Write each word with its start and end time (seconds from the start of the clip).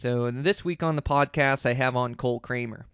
So 0.00 0.30
this 0.30 0.64
week 0.64 0.82
on 0.82 0.96
the 0.96 1.02
podcast, 1.02 1.66
I 1.66 1.74
have 1.74 1.94
on 1.94 2.14
Cole 2.14 2.40
Kramer. 2.40 2.86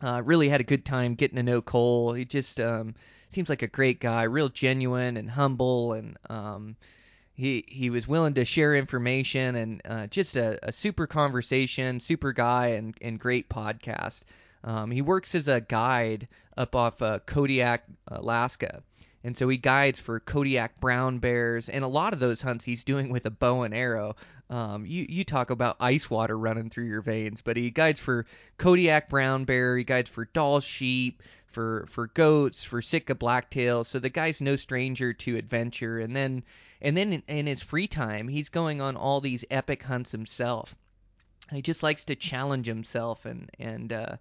Uh, 0.00 0.22
really 0.24 0.48
had 0.48 0.60
a 0.60 0.64
good 0.64 0.84
time 0.84 1.16
getting 1.16 1.34
to 1.34 1.42
know 1.42 1.60
Cole. 1.60 2.12
He 2.12 2.24
just 2.24 2.60
um, 2.60 2.94
seems 3.30 3.48
like 3.48 3.62
a 3.62 3.66
great 3.66 3.98
guy, 3.98 4.22
real 4.22 4.48
genuine 4.48 5.16
and 5.16 5.28
humble, 5.28 5.94
and 5.94 6.16
um, 6.30 6.76
he 7.34 7.64
he 7.66 7.90
was 7.90 8.06
willing 8.06 8.34
to 8.34 8.44
share 8.44 8.76
information 8.76 9.56
and 9.56 9.82
uh, 9.84 10.06
just 10.06 10.36
a, 10.36 10.68
a 10.68 10.70
super 10.70 11.08
conversation, 11.08 11.98
super 11.98 12.32
guy, 12.32 12.66
and 12.68 12.96
and 13.02 13.18
great 13.18 13.48
podcast. 13.48 14.22
Um, 14.62 14.92
he 14.92 15.02
works 15.02 15.34
as 15.34 15.48
a 15.48 15.60
guide 15.60 16.28
up 16.56 16.76
off 16.76 17.02
uh, 17.02 17.18
Kodiak, 17.18 17.82
Alaska. 18.06 18.84
And 19.24 19.36
so 19.36 19.48
he 19.48 19.56
guides 19.56 20.00
for 20.00 20.18
Kodiak 20.18 20.80
brown 20.80 21.18
bears, 21.18 21.68
and 21.68 21.84
a 21.84 21.88
lot 21.88 22.12
of 22.12 22.18
those 22.18 22.42
hunts 22.42 22.64
he's 22.64 22.84
doing 22.84 23.08
with 23.08 23.26
a 23.26 23.30
bow 23.30 23.62
and 23.62 23.72
arrow. 23.72 24.16
Um, 24.52 24.84
you 24.84 25.06
you 25.08 25.24
talk 25.24 25.48
about 25.48 25.76
ice 25.80 26.10
water 26.10 26.38
running 26.38 26.68
through 26.68 26.84
your 26.84 27.00
veins, 27.00 27.40
but 27.40 27.56
he 27.56 27.70
guides 27.70 27.98
for 27.98 28.26
Kodiak 28.58 29.08
brown 29.08 29.44
bear, 29.44 29.78
he 29.78 29.82
guides 29.82 30.10
for 30.10 30.26
Dall 30.26 30.60
sheep, 30.60 31.22
for 31.46 31.86
for 31.88 32.08
goats, 32.08 32.62
for 32.62 32.82
Sitka 32.82 33.14
blacktails. 33.14 33.86
So 33.86 33.98
the 33.98 34.10
guy's 34.10 34.42
no 34.42 34.56
stranger 34.56 35.14
to 35.14 35.38
adventure. 35.38 35.98
And 35.98 36.14
then 36.14 36.42
and 36.82 36.94
then 36.94 37.14
in, 37.14 37.22
in 37.28 37.46
his 37.46 37.62
free 37.62 37.86
time, 37.86 38.28
he's 38.28 38.50
going 38.50 38.82
on 38.82 38.96
all 38.96 39.22
these 39.22 39.46
epic 39.50 39.82
hunts 39.82 40.12
himself. 40.12 40.76
He 41.50 41.62
just 41.62 41.82
likes 41.82 42.04
to 42.04 42.14
challenge 42.14 42.66
himself 42.66 43.24
and 43.24 43.50
and 43.58 43.90
uh, 43.90 44.16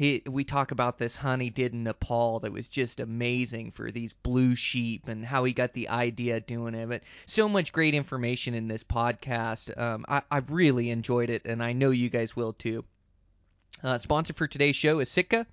he 0.00 0.22
we 0.26 0.44
talk 0.44 0.70
about 0.70 0.96
this 0.96 1.18
he 1.40 1.50
did 1.50 1.74
in 1.74 1.84
Nepal 1.84 2.40
that 2.40 2.52
was 2.52 2.68
just 2.68 3.00
amazing 3.00 3.70
for 3.70 3.90
these 3.90 4.14
blue 4.14 4.56
sheep 4.56 5.08
and 5.08 5.26
how 5.26 5.44
he 5.44 5.52
got 5.52 5.74
the 5.74 5.90
idea 5.90 6.40
doing 6.40 6.74
it. 6.74 6.88
But 6.88 7.02
so 7.26 7.50
much 7.50 7.70
great 7.70 7.94
information 7.94 8.54
in 8.54 8.66
this 8.66 8.82
podcast. 8.82 9.78
Um, 9.78 10.06
I, 10.08 10.22
I 10.30 10.38
really 10.38 10.88
enjoyed 10.88 11.28
it, 11.28 11.44
and 11.44 11.62
I 11.62 11.74
know 11.74 11.90
you 11.90 12.08
guys 12.08 12.34
will 12.34 12.54
too. 12.54 12.86
Uh, 13.84 13.98
sponsor 13.98 14.32
for 14.32 14.46
today's 14.46 14.74
show 14.74 15.00
is 15.00 15.10
Sitka. 15.10 15.46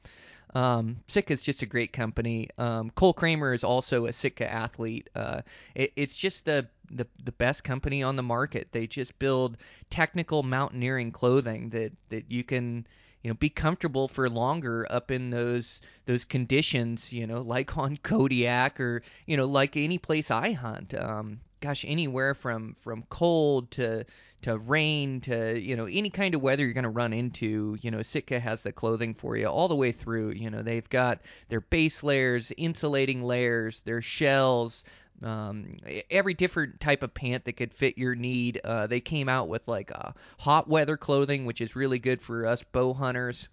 Um, 0.55 1.01
Sitka 1.07 1.33
is 1.33 1.41
just 1.41 1.61
a 1.61 1.65
great 1.65 1.91
company. 1.91 2.47
Um, 2.57 2.89
Cole 2.89 3.11
Kramer 3.11 3.53
is 3.53 3.65
also 3.65 4.05
a 4.05 4.13
Sitka 4.13 4.49
athlete. 4.49 5.09
Uh, 5.13 5.41
it, 5.75 5.91
it's 5.97 6.15
just 6.15 6.45
the, 6.45 6.69
the 6.89 7.05
the 7.21 7.33
best 7.33 7.65
company 7.65 8.01
on 8.01 8.15
the 8.15 8.23
market. 8.23 8.69
They 8.71 8.87
just 8.87 9.19
build 9.19 9.57
technical 9.89 10.41
mountaineering 10.41 11.11
clothing 11.11 11.71
that 11.71 11.91
that 12.07 12.31
you 12.31 12.45
can 12.45 12.87
you 13.27 13.33
know 13.33 13.37
be 13.37 13.49
comfortable 13.49 14.07
for 14.07 14.29
longer 14.29 14.87
up 14.89 15.11
in 15.11 15.31
those 15.31 15.81
those 16.05 16.23
conditions 16.23 17.11
you 17.11 17.27
know 17.27 17.41
like 17.41 17.77
on 17.77 17.97
Kodiak 18.01 18.79
or 18.79 19.03
you 19.25 19.35
know 19.35 19.47
like 19.47 19.75
any 19.75 19.97
place 19.97 20.31
I 20.31 20.53
hunt. 20.53 20.93
Um 20.97 21.41
gosh 21.59 21.83
anywhere 21.85 22.35
from 22.35 22.75
from 22.75 23.03
cold 23.09 23.71
to 23.71 24.05
to 24.43 24.57
rain 24.57 25.19
to 25.21 25.59
you 25.59 25.75
know 25.75 25.87
any 25.87 26.09
kind 26.09 26.35
of 26.35 26.41
weather 26.41 26.63
you're 26.63 26.71
going 26.71 26.85
to 26.85 26.89
run 26.89 27.11
into 27.11 27.77
you 27.81 27.91
know 27.91 28.01
Sitka 28.01 28.39
has 28.39 28.63
the 28.63 28.71
clothing 28.71 29.13
for 29.13 29.35
you 29.35 29.47
all 29.47 29.67
the 29.67 29.75
way 29.75 29.91
through. 29.91 30.29
You 30.29 30.49
know 30.49 30.61
they've 30.61 30.87
got 30.87 31.19
their 31.49 31.59
base 31.59 32.03
layers 32.03 32.53
insulating 32.55 33.23
layers 33.23 33.81
their 33.81 34.01
shells 34.01 34.85
um, 35.23 35.77
every 36.09 36.33
different 36.33 36.79
type 36.79 37.03
of 37.03 37.13
pant 37.13 37.45
that 37.45 37.53
could 37.53 37.73
fit 37.73 37.97
your 37.97 38.15
need. 38.15 38.61
Uh, 38.63 38.87
they 38.87 38.99
came 38.99 39.29
out 39.29 39.47
with 39.47 39.67
like 39.67 39.91
uh, 39.93 40.11
hot 40.37 40.67
weather 40.67 40.97
clothing, 40.97 41.45
which 41.45 41.61
is 41.61 41.75
really 41.75 41.99
good 41.99 42.21
for 42.21 42.45
us 42.45 42.63
bow 42.63 42.93
hunters, 42.93 43.49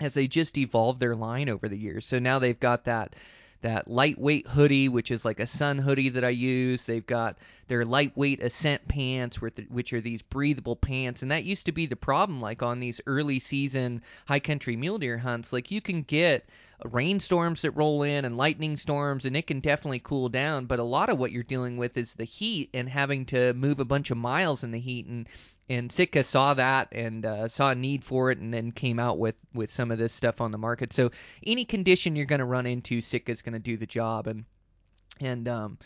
as 0.00 0.14
they 0.14 0.26
just 0.26 0.58
evolved 0.58 1.00
their 1.00 1.16
line 1.16 1.48
over 1.48 1.68
the 1.68 1.78
years. 1.78 2.06
So 2.06 2.18
now 2.18 2.38
they've 2.38 2.58
got 2.58 2.84
that 2.84 3.14
that 3.62 3.88
lightweight 3.88 4.46
hoodie, 4.46 4.88
which 4.88 5.10
is 5.10 5.24
like 5.24 5.40
a 5.40 5.46
sun 5.46 5.78
hoodie 5.78 6.10
that 6.10 6.24
I 6.24 6.30
use. 6.30 6.84
They've 6.84 7.04
got 7.04 7.36
their 7.68 7.84
lightweight 7.84 8.40
ascent 8.40 8.88
pants, 8.88 9.40
which 9.40 9.92
are 9.92 10.00
these 10.00 10.22
breathable 10.22 10.76
pants, 10.76 11.22
and 11.22 11.30
that 11.30 11.44
used 11.44 11.66
to 11.66 11.72
be 11.72 11.86
the 11.86 11.96
problem. 11.96 12.40
Like 12.40 12.62
on 12.62 12.80
these 12.80 13.00
early 13.06 13.38
season 13.38 14.02
high 14.26 14.40
country 14.40 14.76
mule 14.76 14.98
deer 14.98 15.18
hunts, 15.18 15.52
like 15.52 15.70
you 15.70 15.80
can 15.80 16.02
get 16.02 16.48
rainstorms 16.84 17.62
that 17.62 17.72
roll 17.72 18.02
in 18.02 18.24
and 18.24 18.36
lightning 18.36 18.76
storms, 18.76 19.24
and 19.24 19.36
it 19.36 19.46
can 19.46 19.60
definitely 19.60 20.00
cool 20.00 20.28
down. 20.28 20.66
But 20.66 20.78
a 20.78 20.84
lot 20.84 21.10
of 21.10 21.18
what 21.18 21.32
you're 21.32 21.42
dealing 21.42 21.76
with 21.76 21.96
is 21.96 22.14
the 22.14 22.24
heat 22.24 22.70
and 22.74 22.88
having 22.88 23.26
to 23.26 23.52
move 23.52 23.80
a 23.80 23.84
bunch 23.84 24.10
of 24.10 24.16
miles 24.16 24.64
in 24.64 24.70
the 24.70 24.80
heat 24.80 25.06
and 25.06 25.28
and 25.70 25.92
Sitka 25.92 26.24
saw 26.24 26.54
that 26.54 26.88
and 26.92 27.24
uh, 27.24 27.46
saw 27.46 27.70
a 27.70 27.74
need 27.76 28.04
for 28.04 28.32
it, 28.32 28.38
and 28.38 28.52
then 28.52 28.72
came 28.72 28.98
out 28.98 29.18
with 29.18 29.36
with 29.54 29.70
some 29.70 29.92
of 29.92 29.98
this 29.98 30.12
stuff 30.12 30.40
on 30.40 30.50
the 30.50 30.58
market. 30.58 30.92
So 30.92 31.12
any 31.46 31.64
condition 31.64 32.16
you're 32.16 32.26
going 32.26 32.40
to 32.40 32.44
run 32.44 32.66
into, 32.66 33.00
Sitka's 33.00 33.42
going 33.42 33.52
to 33.52 33.60
do 33.60 33.76
the 33.76 33.86
job, 33.86 34.26
and 34.26 34.44
and 35.20 35.48
um, 35.48 35.78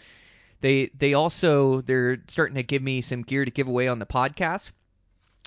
they 0.63 0.87
they 0.97 1.13
also 1.13 1.83
they're 1.83 2.17
starting 2.29 2.57
to 2.57 2.63
give 2.63 2.83
me 2.83 3.03
some 3.03 3.23
gear 3.23 3.45
to 3.45 3.51
give 3.51 3.69
away 3.69 3.89
on 3.89 3.99
the 3.99 4.07
podcast. 4.07 4.73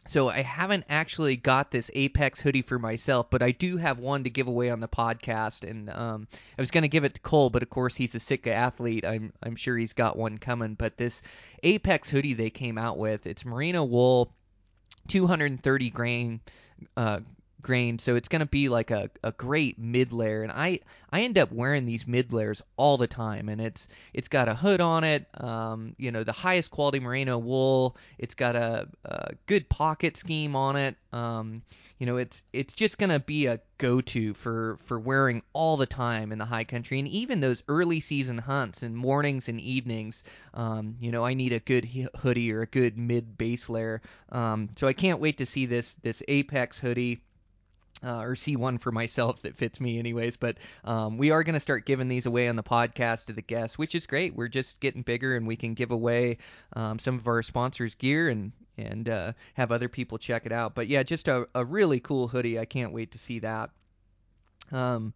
So 0.07 0.29
I 0.29 0.41
haven't 0.41 0.85
actually 0.89 1.35
got 1.35 1.69
this 1.69 1.91
Apex 1.93 2.41
hoodie 2.41 2.61
for 2.61 2.79
myself, 2.79 3.29
but 3.29 3.43
I 3.43 3.51
do 3.51 3.77
have 3.77 3.99
one 3.99 4.23
to 4.23 4.29
give 4.29 4.47
away 4.47 4.69
on 4.69 4.79
the 4.79 4.87
podcast, 4.87 5.69
and 5.69 5.89
um, 5.89 6.27
I 6.57 6.61
was 6.61 6.71
going 6.71 6.83
to 6.83 6.87
give 6.87 7.03
it 7.03 7.15
to 7.15 7.21
Cole, 7.21 7.49
but 7.49 7.61
of 7.61 7.69
course 7.69 7.95
he's 7.95 8.15
a 8.15 8.19
Sitka 8.19 8.53
athlete. 8.53 9.05
I'm 9.05 9.33
I'm 9.43 9.55
sure 9.55 9.77
he's 9.77 9.93
got 9.93 10.17
one 10.17 10.37
coming. 10.37 10.75
But 10.75 10.97
this 10.97 11.21
Apex 11.61 12.09
hoodie 12.09 12.33
they 12.33 12.49
came 12.49 12.77
out 12.77 12.97
with, 12.97 13.27
it's 13.27 13.45
merino 13.45 13.83
wool, 13.83 14.33
230 15.09 15.89
grain. 15.89 16.39
Uh, 16.95 17.19
grain 17.67 17.99
so 17.99 18.15
it's 18.15 18.29
going 18.29 18.39
to 18.39 18.45
be 18.45 18.69
like 18.69 18.91
a, 18.91 19.09
a 19.23 19.33
great 19.33 19.77
mid 19.77 20.13
layer 20.13 20.41
and 20.41 20.53
i 20.53 20.79
i 21.11 21.21
end 21.21 21.37
up 21.37 21.51
wearing 21.51 21.85
these 21.85 22.07
mid 22.07 22.31
layers 22.31 22.61
all 22.77 22.97
the 22.97 23.07
time 23.07 23.49
and 23.49 23.59
it's 23.59 23.89
it's 24.13 24.29
got 24.29 24.47
a 24.47 24.55
hood 24.55 24.79
on 24.79 25.03
it 25.03 25.27
um, 25.41 25.93
you 25.97 26.09
know 26.09 26.23
the 26.23 26.31
highest 26.31 26.71
quality 26.71 27.01
merino 27.01 27.37
wool 27.37 27.97
it's 28.17 28.35
got 28.35 28.55
a, 28.55 28.87
a 29.03 29.33
good 29.47 29.67
pocket 29.67 30.15
scheme 30.15 30.55
on 30.55 30.77
it 30.77 30.95
um, 31.11 31.61
you 31.97 32.05
know 32.05 32.15
it's 32.15 32.41
it's 32.53 32.73
just 32.73 32.97
going 32.97 33.09
to 33.09 33.19
be 33.19 33.47
a 33.47 33.59
go-to 33.77 34.33
for 34.33 34.79
for 34.85 34.97
wearing 34.97 35.41
all 35.51 35.75
the 35.75 35.85
time 35.85 36.31
in 36.31 36.37
the 36.37 36.45
high 36.45 36.63
country 36.63 36.99
and 36.99 37.07
even 37.09 37.41
those 37.41 37.63
early 37.67 37.99
season 37.99 38.37
hunts 38.37 38.81
and 38.81 38.95
mornings 38.95 39.49
and 39.49 39.59
evenings 39.59 40.23
um, 40.53 40.95
you 41.01 41.11
know 41.11 41.25
i 41.25 41.33
need 41.33 41.51
a 41.51 41.59
good 41.59 41.85
hoodie 42.15 42.53
or 42.53 42.61
a 42.61 42.67
good 42.67 42.97
mid 42.97 43.37
base 43.37 43.67
layer 43.67 44.01
um, 44.31 44.69
so 44.77 44.87
i 44.87 44.93
can't 44.93 45.19
wait 45.19 45.39
to 45.39 45.45
see 45.45 45.65
this 45.65 45.95
this 45.95 46.23
apex 46.29 46.79
hoodie 46.79 47.19
uh, 48.03 48.19
or 48.19 48.35
see 48.35 48.55
one 48.55 48.77
for 48.77 48.91
myself 48.91 49.41
that 49.41 49.55
fits 49.55 49.79
me 49.79 49.99
anyways 49.99 50.37
but 50.37 50.57
um, 50.83 51.17
we 51.17 51.31
are 51.31 51.43
going 51.43 51.53
to 51.53 51.59
start 51.59 51.85
giving 51.85 52.07
these 52.07 52.25
away 52.25 52.47
on 52.47 52.55
the 52.55 52.63
podcast 52.63 53.25
to 53.25 53.33
the 53.33 53.41
guests 53.41 53.77
which 53.77 53.95
is 53.95 54.05
great. 54.05 54.35
We're 54.35 54.47
just 54.47 54.79
getting 54.79 55.01
bigger 55.01 55.35
and 55.35 55.47
we 55.47 55.55
can 55.55 55.73
give 55.73 55.91
away 55.91 56.37
um, 56.73 56.99
some 56.99 57.15
of 57.15 57.27
our 57.27 57.43
sponsors 57.43 57.95
gear 57.95 58.29
and 58.29 58.51
and 58.77 59.09
uh, 59.09 59.33
have 59.55 59.71
other 59.71 59.89
people 59.89 60.19
check 60.19 60.45
it 60.45 60.51
out. 60.51 60.75
But 60.75 60.87
yeah 60.87 61.03
just 61.03 61.27
a, 61.27 61.47
a 61.55 61.65
really 61.65 61.99
cool 61.99 62.27
hoodie. 62.27 62.59
I 62.59 62.65
can't 62.65 62.93
wait 62.93 63.11
to 63.11 63.17
see 63.17 63.39
that. 63.39 63.71
Um, 64.71 65.13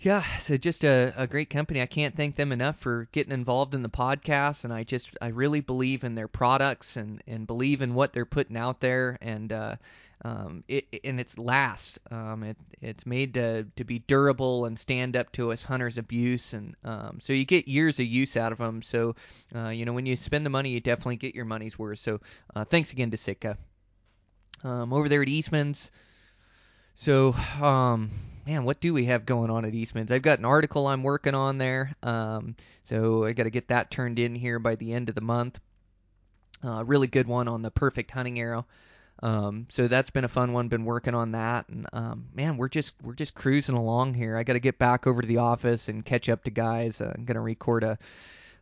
yeah, 0.00 0.22
so 0.38 0.56
just 0.56 0.84
a, 0.84 1.12
a 1.16 1.26
great 1.26 1.50
company. 1.50 1.82
I 1.82 1.86
can't 1.86 2.16
thank 2.16 2.36
them 2.36 2.52
enough 2.52 2.78
for 2.78 3.08
getting 3.10 3.32
involved 3.32 3.74
in 3.74 3.82
the 3.82 3.88
podcast, 3.88 4.62
and 4.62 4.72
I 4.72 4.84
just 4.84 5.16
I 5.20 5.28
really 5.28 5.60
believe 5.60 6.04
in 6.04 6.14
their 6.14 6.28
products 6.28 6.96
and 6.96 7.20
and 7.26 7.48
believe 7.48 7.82
in 7.82 7.94
what 7.94 8.12
they're 8.12 8.24
putting 8.24 8.56
out 8.56 8.78
there, 8.80 9.18
and 9.20 9.52
uh, 9.52 9.74
um, 10.24 10.64
it, 10.68 10.86
and 11.04 11.20
it's 11.20 11.38
lasts. 11.38 11.98
Um, 12.10 12.42
it, 12.42 12.56
it's 12.80 13.06
made 13.06 13.34
to, 13.34 13.64
to 13.76 13.84
be 13.84 14.00
durable 14.00 14.64
and 14.64 14.78
stand 14.78 15.16
up 15.16 15.30
to 15.32 15.52
us 15.52 15.62
hunters' 15.62 15.98
abuse, 15.98 16.54
and 16.54 16.74
um, 16.84 17.18
so 17.20 17.32
you 17.32 17.44
get 17.44 17.68
years 17.68 18.00
of 18.00 18.06
use 18.06 18.36
out 18.36 18.52
of 18.52 18.58
them. 18.58 18.82
So, 18.82 19.16
uh, 19.54 19.68
you 19.68 19.84
know, 19.84 19.92
when 19.92 20.06
you 20.06 20.16
spend 20.16 20.44
the 20.44 20.50
money, 20.50 20.70
you 20.70 20.80
definitely 20.80 21.16
get 21.16 21.34
your 21.34 21.44
money's 21.44 21.78
worth. 21.78 22.00
So, 22.00 22.20
uh, 22.54 22.64
thanks 22.64 22.92
again 22.92 23.10
to 23.12 23.16
Sitka. 23.16 23.56
Um, 24.64 24.92
over 24.92 25.08
there 25.08 25.22
at 25.22 25.28
Eastman's. 25.28 25.92
So, 26.96 27.32
um, 27.62 28.10
man, 28.44 28.64
what 28.64 28.80
do 28.80 28.92
we 28.92 29.04
have 29.04 29.24
going 29.24 29.50
on 29.50 29.64
at 29.64 29.74
Eastman's? 29.74 30.10
I've 30.10 30.22
got 30.22 30.40
an 30.40 30.44
article 30.44 30.88
I'm 30.88 31.04
working 31.04 31.36
on 31.36 31.58
there. 31.58 31.94
Um, 32.02 32.56
so 32.82 33.24
I 33.24 33.34
got 33.34 33.44
to 33.44 33.50
get 33.50 33.68
that 33.68 33.90
turned 33.90 34.18
in 34.18 34.34
here 34.34 34.58
by 34.58 34.74
the 34.74 34.94
end 34.94 35.08
of 35.08 35.14
the 35.14 35.20
month. 35.20 35.60
Uh, 36.64 36.82
really 36.84 37.06
good 37.06 37.28
one 37.28 37.46
on 37.46 37.62
the 37.62 37.70
perfect 37.70 38.10
hunting 38.10 38.40
arrow. 38.40 38.66
Um, 39.22 39.66
so 39.70 39.88
that's 39.88 40.10
been 40.10 40.24
a 40.24 40.28
fun 40.28 40.52
one. 40.52 40.68
Been 40.68 40.84
working 40.84 41.14
on 41.14 41.32
that, 41.32 41.68
and 41.68 41.86
um, 41.92 42.26
man, 42.34 42.56
we're 42.56 42.68
just 42.68 42.94
we're 43.02 43.14
just 43.14 43.34
cruising 43.34 43.76
along 43.76 44.14
here. 44.14 44.36
I 44.36 44.44
got 44.44 44.52
to 44.52 44.60
get 44.60 44.78
back 44.78 45.06
over 45.06 45.20
to 45.20 45.28
the 45.28 45.38
office 45.38 45.88
and 45.88 46.04
catch 46.04 46.28
up 46.28 46.44
to 46.44 46.50
guys. 46.50 47.00
Uh, 47.00 47.12
I'm 47.14 47.24
gonna 47.24 47.40
record 47.40 47.82
a 47.82 47.98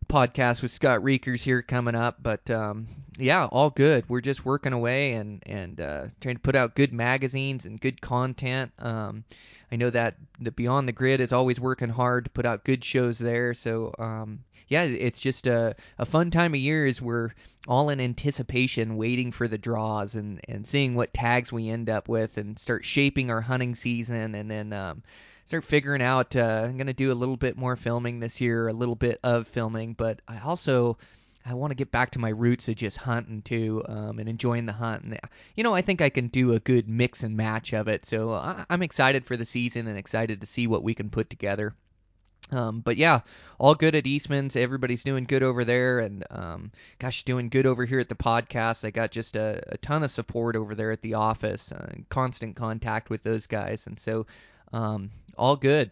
podcast 0.08 0.62
with 0.62 0.70
Scott 0.70 1.02
Reekers 1.02 1.42
here 1.42 1.62
coming 1.62 1.94
up. 1.94 2.22
But 2.22 2.48
um, 2.50 2.88
yeah, 3.18 3.46
all 3.46 3.70
good. 3.70 4.08
We're 4.08 4.20
just 4.20 4.44
working 4.44 4.72
away 4.72 5.12
and 5.14 5.42
and 5.46 5.80
uh, 5.80 6.06
trying 6.20 6.36
to 6.36 6.40
put 6.40 6.54
out 6.56 6.74
good 6.74 6.92
magazines 6.92 7.66
and 7.66 7.80
good 7.80 8.00
content. 8.00 8.72
Um, 8.78 9.24
I 9.70 9.76
know 9.76 9.90
that 9.90 10.16
the 10.40 10.52
Beyond 10.52 10.88
the 10.88 10.92
Grid 10.92 11.20
is 11.20 11.32
always 11.32 11.58
working 11.60 11.88
hard 11.88 12.24
to 12.24 12.30
put 12.30 12.46
out 12.46 12.64
good 12.64 12.84
shows 12.84 13.18
there. 13.18 13.54
So 13.54 13.94
um, 13.98 14.40
yeah, 14.68 14.84
it's 14.84 15.18
just 15.18 15.46
a, 15.46 15.76
a 15.98 16.04
fun 16.04 16.30
time 16.30 16.54
of 16.54 16.60
year 16.60 16.86
as 16.86 17.00
we're 17.00 17.30
all 17.68 17.88
in 17.90 18.00
anticipation, 18.00 18.96
waiting 18.96 19.32
for 19.32 19.48
the 19.48 19.58
draws 19.58 20.16
and, 20.16 20.40
and 20.48 20.66
seeing 20.66 20.94
what 20.94 21.14
tags 21.14 21.52
we 21.52 21.68
end 21.68 21.88
up 21.88 22.08
with 22.08 22.36
and 22.36 22.58
start 22.58 22.84
shaping 22.84 23.30
our 23.30 23.40
hunting 23.40 23.74
season 23.74 24.34
and 24.34 24.50
then 24.50 24.72
um, 24.72 25.02
start 25.44 25.64
figuring 25.64 26.02
out. 26.02 26.34
Uh, 26.34 26.64
I'm 26.64 26.76
going 26.76 26.88
to 26.88 26.92
do 26.92 27.12
a 27.12 27.14
little 27.14 27.36
bit 27.36 27.56
more 27.56 27.76
filming 27.76 28.20
this 28.20 28.40
year, 28.40 28.68
a 28.68 28.72
little 28.72 28.96
bit 28.96 29.20
of 29.22 29.46
filming, 29.46 29.94
but 29.94 30.20
I 30.26 30.38
also 30.40 30.98
I 31.48 31.54
want 31.54 31.70
to 31.70 31.76
get 31.76 31.92
back 31.92 32.10
to 32.12 32.18
my 32.18 32.30
roots 32.30 32.68
of 32.68 32.74
just 32.74 32.96
hunting 32.96 33.40
too, 33.40 33.84
um, 33.86 34.18
and 34.18 34.28
enjoying 34.28 34.66
the 34.66 34.72
hunt. 34.72 35.04
And 35.04 35.20
you 35.54 35.62
know, 35.62 35.74
I 35.74 35.82
think 35.82 36.00
I 36.00 36.10
can 36.10 36.26
do 36.26 36.54
a 36.54 36.58
good 36.58 36.88
mix 36.88 37.22
and 37.22 37.36
match 37.36 37.72
of 37.72 37.86
it. 37.86 38.04
So 38.04 38.32
I, 38.32 38.64
I'm 38.68 38.82
excited 38.82 39.24
for 39.24 39.36
the 39.36 39.44
season 39.44 39.86
and 39.86 39.96
excited 39.96 40.40
to 40.40 40.46
see 40.46 40.66
what 40.66 40.82
we 40.82 40.94
can 40.94 41.08
put 41.08 41.30
together. 41.30 41.74
Um, 42.52 42.80
but 42.80 42.96
yeah, 42.96 43.20
all 43.58 43.74
good 43.74 43.94
at 43.94 44.06
Eastman's. 44.06 44.54
Everybody's 44.54 45.02
doing 45.02 45.24
good 45.24 45.42
over 45.42 45.64
there, 45.64 45.98
and 45.98 46.24
um, 46.30 46.72
gosh, 46.98 47.24
doing 47.24 47.48
good 47.48 47.66
over 47.66 47.84
here 47.84 47.98
at 47.98 48.08
the 48.08 48.14
podcast. 48.14 48.84
I 48.84 48.90
got 48.90 49.10
just 49.10 49.36
a, 49.36 49.60
a 49.72 49.76
ton 49.78 50.02
of 50.02 50.10
support 50.10 50.54
over 50.54 50.74
there 50.74 50.92
at 50.92 51.02
the 51.02 51.14
office, 51.14 51.72
uh, 51.72 51.92
constant 52.08 52.56
contact 52.56 53.10
with 53.10 53.22
those 53.22 53.46
guys, 53.46 53.86
and 53.86 53.98
so 53.98 54.26
um, 54.72 55.10
all 55.36 55.56
good. 55.56 55.90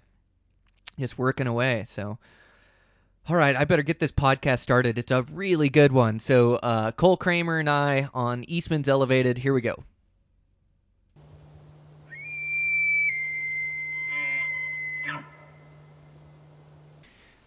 Just 0.99 1.19
working 1.19 1.49
away. 1.49 1.85
So, 1.89 2.19
all 3.29 3.37
right, 3.37 3.57
I 3.57 3.65
better 3.65 3.83
get 3.83 3.99
this 3.99 4.13
podcast 4.13 4.61
started. 4.61 4.97
It's 4.97 5.11
a 5.11 5.23
really 5.23 5.69
good 5.69 5.91
one. 5.91 6.21
So, 6.21 6.55
uh, 6.55 6.93
Cole 6.93 7.17
Kramer 7.17 7.59
and 7.59 7.69
I 7.69 8.09
on 8.15 8.45
Eastman's 8.45 8.89
Elevated. 8.89 9.39
Here 9.39 9.53
we 9.53 9.61
go. 9.61 9.83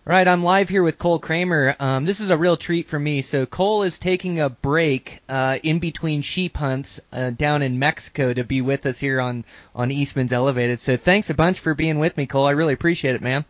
All 0.07 0.13
right, 0.13 0.25
I'm 0.25 0.42
live 0.42 0.69
here 0.69 0.83
with 0.83 0.98
Cole 0.98 1.19
Kramer. 1.19 1.75
Um, 1.81 2.06
this 2.06 2.21
is 2.21 2.30
a 2.30 2.38
real 2.38 2.56
treat 2.56 2.88
for 2.88 2.98
me. 2.98 3.21
So 3.21 3.45
Cole 3.45 3.83
is 3.83 4.00
taking 4.00 4.39
a 4.39 4.50
break 4.50 5.19
uh, 5.27 5.57
in 5.62 5.80
between 5.80 6.21
sheep 6.21 6.56
hunts 6.56 7.01
uh, 7.12 7.31
down 7.31 7.62
in 7.62 7.77
Mexico 7.77 8.31
to 8.31 8.45
be 8.45 8.62
with 8.62 8.86
us 8.86 9.00
here 9.00 9.19
on 9.19 9.44
on 9.75 9.92
Eastman's 9.92 10.31
Elevated. 10.31 10.80
So 10.80 10.95
thanks 10.95 11.30
a 11.30 11.33
bunch 11.33 11.59
for 11.59 11.74
being 11.74 12.00
with 12.00 12.15
me, 12.15 12.25
Cole. 12.25 12.45
I 12.45 12.51
really 12.51 12.74
appreciate 12.74 13.15
it, 13.15 13.21
man. 13.21 13.44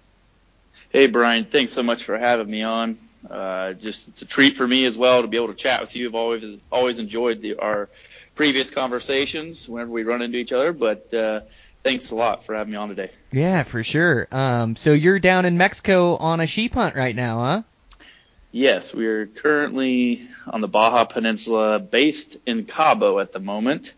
Hey, 0.90 1.06
Brian. 1.06 1.46
Thanks 1.46 1.74
so 1.74 1.84
much 1.84 2.04
for 2.04 2.18
having 2.18 2.50
me 2.50 2.64
on. 2.64 2.98
Uh, 3.30 3.74
just 3.74 4.08
it's 4.08 4.24
a 4.24 4.26
treat 4.26 4.58
for 4.58 4.68
me 4.68 4.86
as 4.86 4.98
well 4.98 5.22
to 5.22 5.28
be 5.28 5.38
able 5.38 5.50
to 5.50 5.54
chat 5.54 5.80
with 5.80 5.96
you. 5.96 6.08
I've 6.08 6.16
always 6.16 6.58
always 6.72 6.98
enjoyed 6.98 7.40
the, 7.40 7.60
our 7.60 7.88
previous 8.34 8.72
conversations 8.72 9.70
whenever 9.70 9.92
we 9.92 10.02
run 10.02 10.24
into 10.24 10.40
each 10.40 10.54
other, 10.54 10.74
but 10.74 11.14
uh, 11.14 11.42
thanks 11.88 12.12
a 12.12 12.16
lot 12.16 12.44
for 12.44 12.54
having 12.54 12.72
me 12.72 12.78
on 12.78 12.90
today. 12.90 13.10
Yeah, 13.32 13.64
for 13.64 13.82
sure. 13.82 14.28
Um, 14.30 14.76
so 14.76 14.92
you're 14.92 15.20
down 15.20 15.46
in 15.46 15.58
Mexico 15.58 16.18
on 16.18 16.42
a 16.42 16.46
sheep 16.46 16.74
hunt 16.74 16.98
right 16.98 17.16
now, 17.16 17.40
huh? 17.40 17.64
Yes, 18.52 18.94
we 18.94 19.06
are 19.08 19.26
currently 19.26 20.28
on 20.48 20.60
the 20.60 20.68
Baja 20.68 21.06
Peninsula, 21.06 21.80
based 21.80 22.38
in 22.46 22.66
Cabo 22.66 23.20
at 23.20 23.32
the 23.32 23.40
moment. 23.40 23.94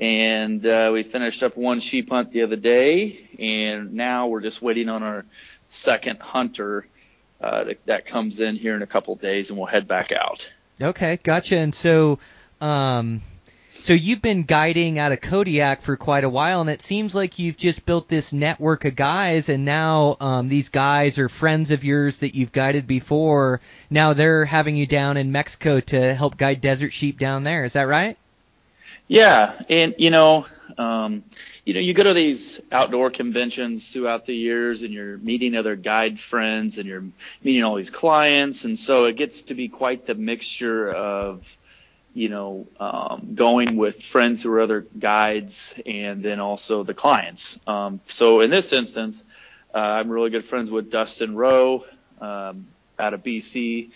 And 0.00 0.66
uh, 0.66 0.90
we 0.92 1.04
finished 1.04 1.44
up 1.44 1.56
one 1.56 1.78
sheep 1.78 2.10
hunt 2.10 2.32
the 2.32 2.42
other 2.42 2.56
day, 2.56 3.28
and 3.38 3.94
now 3.94 4.26
we're 4.26 4.40
just 4.40 4.60
waiting 4.60 4.88
on 4.88 5.04
our 5.04 5.24
second 5.68 6.20
hunter 6.20 6.88
uh, 7.40 7.64
that, 7.64 7.86
that 7.86 8.06
comes 8.06 8.40
in 8.40 8.56
here 8.56 8.74
in 8.74 8.82
a 8.82 8.86
couple 8.86 9.14
days, 9.14 9.50
and 9.50 9.58
we'll 9.58 9.68
head 9.68 9.86
back 9.86 10.10
out. 10.10 10.50
Okay, 10.80 11.18
gotcha. 11.22 11.56
And 11.56 11.72
so, 11.72 12.18
um, 12.60 13.22
so 13.80 13.94
you've 13.94 14.22
been 14.22 14.44
guiding 14.44 14.98
out 14.98 15.12
of 15.12 15.20
Kodiak 15.20 15.82
for 15.82 15.96
quite 15.96 16.24
a 16.24 16.28
while, 16.28 16.60
and 16.60 16.70
it 16.70 16.82
seems 16.82 17.14
like 17.14 17.38
you've 17.38 17.56
just 17.56 17.84
built 17.84 18.08
this 18.08 18.32
network 18.32 18.84
of 18.84 18.94
guys, 18.94 19.48
and 19.48 19.64
now 19.64 20.16
um, 20.20 20.48
these 20.48 20.68
guys 20.68 21.18
are 21.18 21.28
friends 21.28 21.70
of 21.70 21.82
yours 21.82 22.18
that 22.18 22.34
you've 22.34 22.52
guided 22.52 22.86
before. 22.86 23.60
Now 23.90 24.12
they're 24.12 24.44
having 24.44 24.76
you 24.76 24.86
down 24.86 25.16
in 25.16 25.32
Mexico 25.32 25.80
to 25.80 26.14
help 26.14 26.36
guide 26.36 26.60
desert 26.60 26.92
sheep 26.92 27.18
down 27.18 27.44
there. 27.44 27.64
Is 27.64 27.72
that 27.72 27.88
right? 27.88 28.16
Yeah, 29.08 29.58
and 29.68 29.94
you 29.98 30.10
know, 30.10 30.46
um, 30.78 31.24
you 31.64 31.74
know, 31.74 31.80
you 31.80 31.94
go 31.94 32.04
to 32.04 32.14
these 32.14 32.60
outdoor 32.70 33.10
conventions 33.10 33.92
throughout 33.92 34.26
the 34.26 34.34
years, 34.34 34.82
and 34.82 34.92
you're 34.92 35.18
meeting 35.18 35.56
other 35.56 35.76
guide 35.76 36.20
friends, 36.20 36.78
and 36.78 36.86
you're 36.86 37.04
meeting 37.42 37.64
all 37.64 37.74
these 37.74 37.90
clients, 37.90 38.64
and 38.64 38.78
so 38.78 39.06
it 39.06 39.16
gets 39.16 39.42
to 39.42 39.54
be 39.54 39.68
quite 39.68 40.06
the 40.06 40.14
mixture 40.14 40.92
of 40.92 41.58
you 42.14 42.28
know, 42.28 42.66
um, 42.78 43.34
going 43.34 43.76
with 43.76 44.02
friends 44.02 44.42
who 44.42 44.52
are 44.52 44.60
other 44.60 44.86
guides 44.98 45.80
and 45.86 46.22
then 46.22 46.40
also 46.40 46.82
the 46.82 46.94
clients. 46.94 47.58
Um, 47.66 48.00
so 48.04 48.40
in 48.40 48.50
this 48.50 48.72
instance, 48.72 49.24
uh, 49.74 49.78
I'm 49.78 50.10
really 50.10 50.30
good 50.30 50.44
friends 50.44 50.70
with 50.70 50.90
Dustin 50.90 51.34
Rowe 51.34 51.84
um, 52.20 52.66
out 52.98 53.14
of 53.14 53.22
BC, 53.22 53.90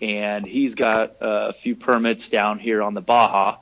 and 0.00 0.46
he's 0.46 0.74
got 0.74 1.16
a 1.20 1.52
few 1.54 1.74
permits 1.74 2.28
down 2.28 2.58
here 2.58 2.82
on 2.82 2.94
the 2.94 3.00
Baja. 3.00 3.58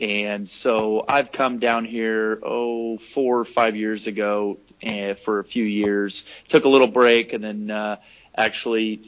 And 0.00 0.48
so 0.48 1.04
I've 1.06 1.30
come 1.30 1.58
down 1.58 1.84
here, 1.84 2.40
oh, 2.42 2.96
four 2.96 3.40
or 3.40 3.44
five 3.44 3.76
years 3.76 4.06
ago 4.06 4.58
uh, 4.82 5.12
for 5.12 5.40
a 5.40 5.44
few 5.44 5.64
years, 5.64 6.24
took 6.48 6.64
a 6.64 6.70
little 6.70 6.86
break, 6.86 7.34
and 7.34 7.44
then 7.44 7.70
uh, 7.70 7.96
actually 8.34 9.02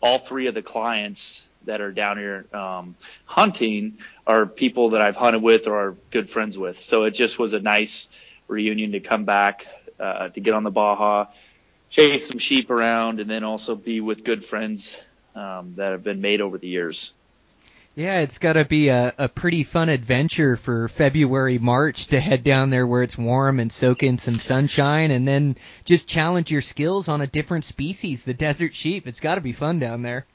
all 0.00 0.18
three 0.18 0.48
of 0.48 0.54
the 0.54 0.62
clients 0.62 1.45
that 1.66 1.80
are 1.80 1.92
down 1.92 2.18
here 2.18 2.46
um, 2.52 2.96
hunting 3.26 3.98
are 4.26 4.46
people 4.46 4.90
that 4.90 5.02
I've 5.02 5.16
hunted 5.16 5.42
with 5.42 5.66
or 5.66 5.76
are 5.76 5.96
good 6.10 6.28
friends 6.28 6.56
with. 6.56 6.80
So 6.80 7.04
it 7.04 7.12
just 7.12 7.38
was 7.38 7.52
a 7.52 7.60
nice 7.60 8.08
reunion 8.48 8.92
to 8.92 9.00
come 9.00 9.24
back 9.24 9.66
uh, 10.00 10.28
to 10.28 10.40
get 10.40 10.54
on 10.54 10.62
the 10.62 10.70
Baja, 10.70 11.26
chase 11.90 12.28
some 12.28 12.38
sheep 12.38 12.70
around, 12.70 13.20
and 13.20 13.28
then 13.28 13.44
also 13.44 13.74
be 13.74 14.00
with 14.00 14.24
good 14.24 14.44
friends 14.44 15.00
um, 15.34 15.74
that 15.76 15.92
have 15.92 16.02
been 16.02 16.20
made 16.20 16.40
over 16.40 16.58
the 16.58 16.68
years. 16.68 17.12
Yeah, 17.96 18.20
it's 18.20 18.36
got 18.36 18.54
to 18.54 18.66
be 18.66 18.88
a, 18.88 19.14
a 19.16 19.26
pretty 19.26 19.62
fun 19.62 19.88
adventure 19.88 20.58
for 20.58 20.86
February, 20.86 21.58
March 21.58 22.08
to 22.08 22.20
head 22.20 22.44
down 22.44 22.68
there 22.68 22.86
where 22.86 23.02
it's 23.02 23.16
warm 23.16 23.58
and 23.58 23.72
soak 23.72 24.02
in 24.02 24.18
some 24.18 24.34
sunshine 24.34 25.10
and 25.10 25.26
then 25.26 25.56
just 25.86 26.06
challenge 26.06 26.50
your 26.50 26.60
skills 26.60 27.08
on 27.08 27.22
a 27.22 27.26
different 27.26 27.64
species, 27.64 28.22
the 28.22 28.34
desert 28.34 28.74
sheep. 28.74 29.06
It's 29.06 29.20
got 29.20 29.36
to 29.36 29.40
be 29.40 29.52
fun 29.52 29.78
down 29.78 30.02
there. 30.02 30.26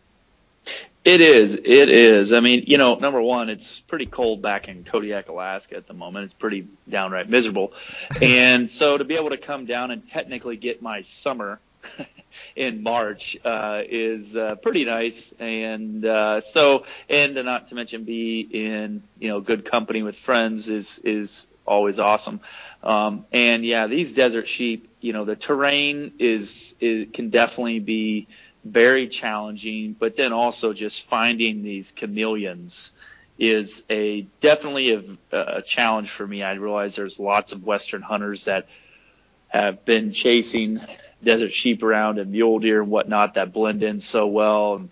It 1.04 1.20
is. 1.20 1.56
It 1.56 1.90
is. 1.90 2.32
I 2.32 2.42
mean, 2.42 2.66
you 2.68 2.78
know, 2.78 2.94
number 2.96 3.22
one, 3.22 3.50
it's 3.50 3.80
pretty 3.80 4.06
cold 4.06 4.44
back 4.44 4.68
in 4.68 4.84
Kodiak, 4.84 5.30
Alaska 5.30 5.76
at 5.76 5.88
the 5.88 5.96
moment. 5.96 6.26
It's 6.26 6.34
pretty 6.36 6.68
downright 6.88 7.28
miserable. 7.28 7.74
And 8.22 8.70
so 8.70 9.00
to 9.00 9.04
be 9.04 9.16
able 9.16 9.32
to 9.32 9.38
come 9.38 9.66
down 9.66 9.90
and 9.90 10.08
technically 10.08 10.58
get 10.58 10.84
my 10.84 11.02
summer 11.02 11.60
in 12.56 12.84
March 12.84 13.36
uh, 13.44 13.82
is 13.84 14.36
uh, 14.36 14.56
pretty 14.56 14.86
nice. 14.86 15.34
And 15.40 16.06
uh, 16.06 16.40
so, 16.42 16.86
and 17.10 17.34
not 17.34 17.70
to 17.70 17.76
mention 17.76 18.04
be 18.04 18.42
in, 18.42 19.02
you 19.18 19.30
know, 19.30 19.42
good 19.42 19.66
company 19.66 20.04
with 20.04 20.16
friends 20.16 20.70
is, 20.70 21.00
is 21.00 21.48
always 21.66 21.98
awesome. 21.98 22.42
Um, 22.84 23.26
and 23.32 23.66
yeah, 23.66 23.88
these 23.88 24.14
desert 24.14 24.48
sheep, 24.48 24.88
you 25.02 25.14
know, 25.14 25.26
the 25.26 25.36
terrain 25.36 26.14
is, 26.20 26.76
is 26.80 27.08
can 27.12 27.32
definitely 27.32 27.80
be 27.80 28.28
very 28.64 29.08
challenging, 29.08 29.94
but 29.98 30.16
then 30.16 30.34
also 30.34 30.74
just 30.74 31.04
finding 31.04 31.64
these 31.64 31.92
chameleons 31.92 32.94
is 33.40 33.84
a 33.90 34.22
definitely 34.40 34.94
a, 34.94 35.36
a 35.36 35.62
challenge 35.62 36.10
for 36.12 36.28
me. 36.28 36.44
I 36.44 36.54
realize 36.54 36.96
there's 36.96 37.20
lots 37.20 37.54
of 37.54 37.64
Western 37.64 38.02
hunters 38.04 38.46
that 38.46 38.68
have 39.48 39.84
been 39.84 40.12
chasing 40.12 40.80
desert 41.24 41.54
sheep 41.54 41.82
around 41.84 42.20
and 42.20 42.32
mule 42.32 42.60
deer 42.60 42.82
and 42.82 42.92
whatnot 42.92 43.36
that 43.36 43.52
blend 43.52 43.82
in 43.84 44.00
so 44.00 44.28
well. 44.28 44.76
And, 44.76 44.90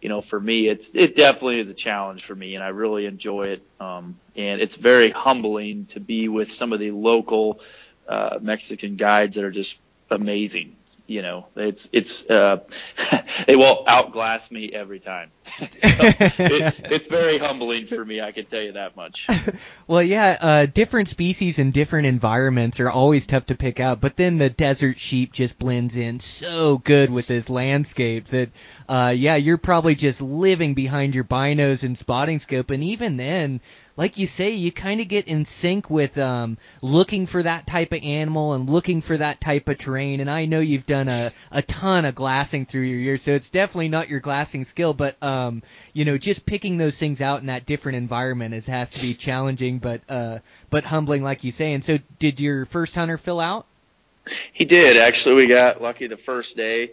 you 0.00 0.08
know, 0.08 0.22
for 0.22 0.40
me, 0.40 0.66
it's, 0.68 0.90
it 0.94 1.14
definitely 1.14 1.60
is 1.60 1.68
a 1.68 1.74
challenge 1.74 2.24
for 2.24 2.34
me 2.34 2.54
and 2.54 2.64
I 2.64 2.68
really 2.68 3.04
enjoy 3.04 3.48
it. 3.48 3.62
Um, 3.78 4.16
and 4.34 4.62
it's 4.62 4.76
very 4.76 5.10
humbling 5.10 5.86
to 5.86 6.00
be 6.00 6.28
with 6.28 6.50
some 6.50 6.72
of 6.72 6.80
the 6.80 6.90
local, 6.92 7.60
uh, 8.08 8.38
Mexican 8.40 8.96
guides 8.96 9.36
that 9.36 9.44
are 9.44 9.50
just 9.50 9.78
amazing 10.10 10.74
you 11.10 11.22
know, 11.22 11.46
it's 11.56 11.88
it's 11.92 12.30
uh, 12.30 12.58
they 13.46 13.56
will 13.56 13.84
outglass 13.88 14.48
me 14.52 14.72
every 14.72 15.00
time. 15.00 15.32
it, 15.58 16.74
it's 16.84 17.06
very 17.06 17.36
humbling 17.36 17.86
for 17.86 18.04
me, 18.04 18.20
I 18.20 18.30
can 18.30 18.46
tell 18.46 18.62
you 18.62 18.72
that 18.72 18.94
much. 18.94 19.26
well, 19.88 20.04
yeah, 20.04 20.38
uh, 20.40 20.66
different 20.66 21.08
species 21.08 21.58
and 21.58 21.72
different 21.72 22.06
environments 22.06 22.78
are 22.78 22.88
always 22.88 23.26
tough 23.26 23.46
to 23.46 23.56
pick 23.56 23.80
out, 23.80 24.00
but 24.00 24.16
then 24.16 24.38
the 24.38 24.50
desert 24.50 25.00
sheep 25.00 25.32
just 25.32 25.58
blends 25.58 25.96
in 25.96 26.20
so 26.20 26.78
good 26.78 27.10
with 27.10 27.26
this 27.26 27.50
landscape 27.50 28.28
that, 28.28 28.50
uh, 28.88 29.12
yeah, 29.14 29.34
you're 29.34 29.58
probably 29.58 29.96
just 29.96 30.20
living 30.20 30.74
behind 30.74 31.16
your 31.16 31.24
binos 31.24 31.82
and 31.82 31.98
spotting 31.98 32.38
scope, 32.38 32.70
and 32.70 32.84
even 32.84 33.16
then, 33.16 33.60
like 34.00 34.16
you 34.16 34.26
say, 34.26 34.52
you 34.52 34.72
kind 34.72 35.02
of 35.02 35.08
get 35.08 35.28
in 35.28 35.44
sync 35.44 35.90
with 35.90 36.16
um, 36.16 36.56
looking 36.80 37.26
for 37.26 37.42
that 37.42 37.66
type 37.66 37.92
of 37.92 38.02
animal 38.02 38.54
and 38.54 38.70
looking 38.70 39.02
for 39.02 39.14
that 39.14 39.42
type 39.42 39.68
of 39.68 39.76
terrain. 39.76 40.20
And 40.20 40.30
I 40.30 40.46
know 40.46 40.60
you've 40.60 40.86
done 40.86 41.08
a, 41.08 41.30
a 41.50 41.60
ton 41.60 42.06
of 42.06 42.14
glassing 42.14 42.64
through 42.64 42.80
your 42.80 42.98
years, 42.98 43.20
so 43.20 43.32
it's 43.32 43.50
definitely 43.50 43.90
not 43.90 44.08
your 44.08 44.20
glassing 44.20 44.64
skill, 44.64 44.94
but 44.94 45.22
um, 45.22 45.62
you 45.92 46.06
know, 46.06 46.16
just 46.16 46.46
picking 46.46 46.78
those 46.78 46.98
things 46.98 47.20
out 47.20 47.40
in 47.40 47.48
that 47.48 47.66
different 47.66 47.98
environment 47.98 48.54
is 48.54 48.66
has 48.68 48.90
to 48.92 49.02
be 49.02 49.12
challenging, 49.12 49.80
but 49.80 50.00
uh, 50.08 50.38
but 50.70 50.84
humbling, 50.84 51.22
like 51.22 51.44
you 51.44 51.52
say. 51.52 51.74
And 51.74 51.84
so, 51.84 51.98
did 52.18 52.40
your 52.40 52.64
first 52.64 52.94
hunter 52.94 53.18
fill 53.18 53.38
out? 53.38 53.66
He 54.54 54.64
did 54.64 54.96
actually. 54.96 55.34
We 55.34 55.46
got 55.46 55.82
lucky 55.82 56.06
the 56.06 56.16
first 56.16 56.56
day, 56.56 56.92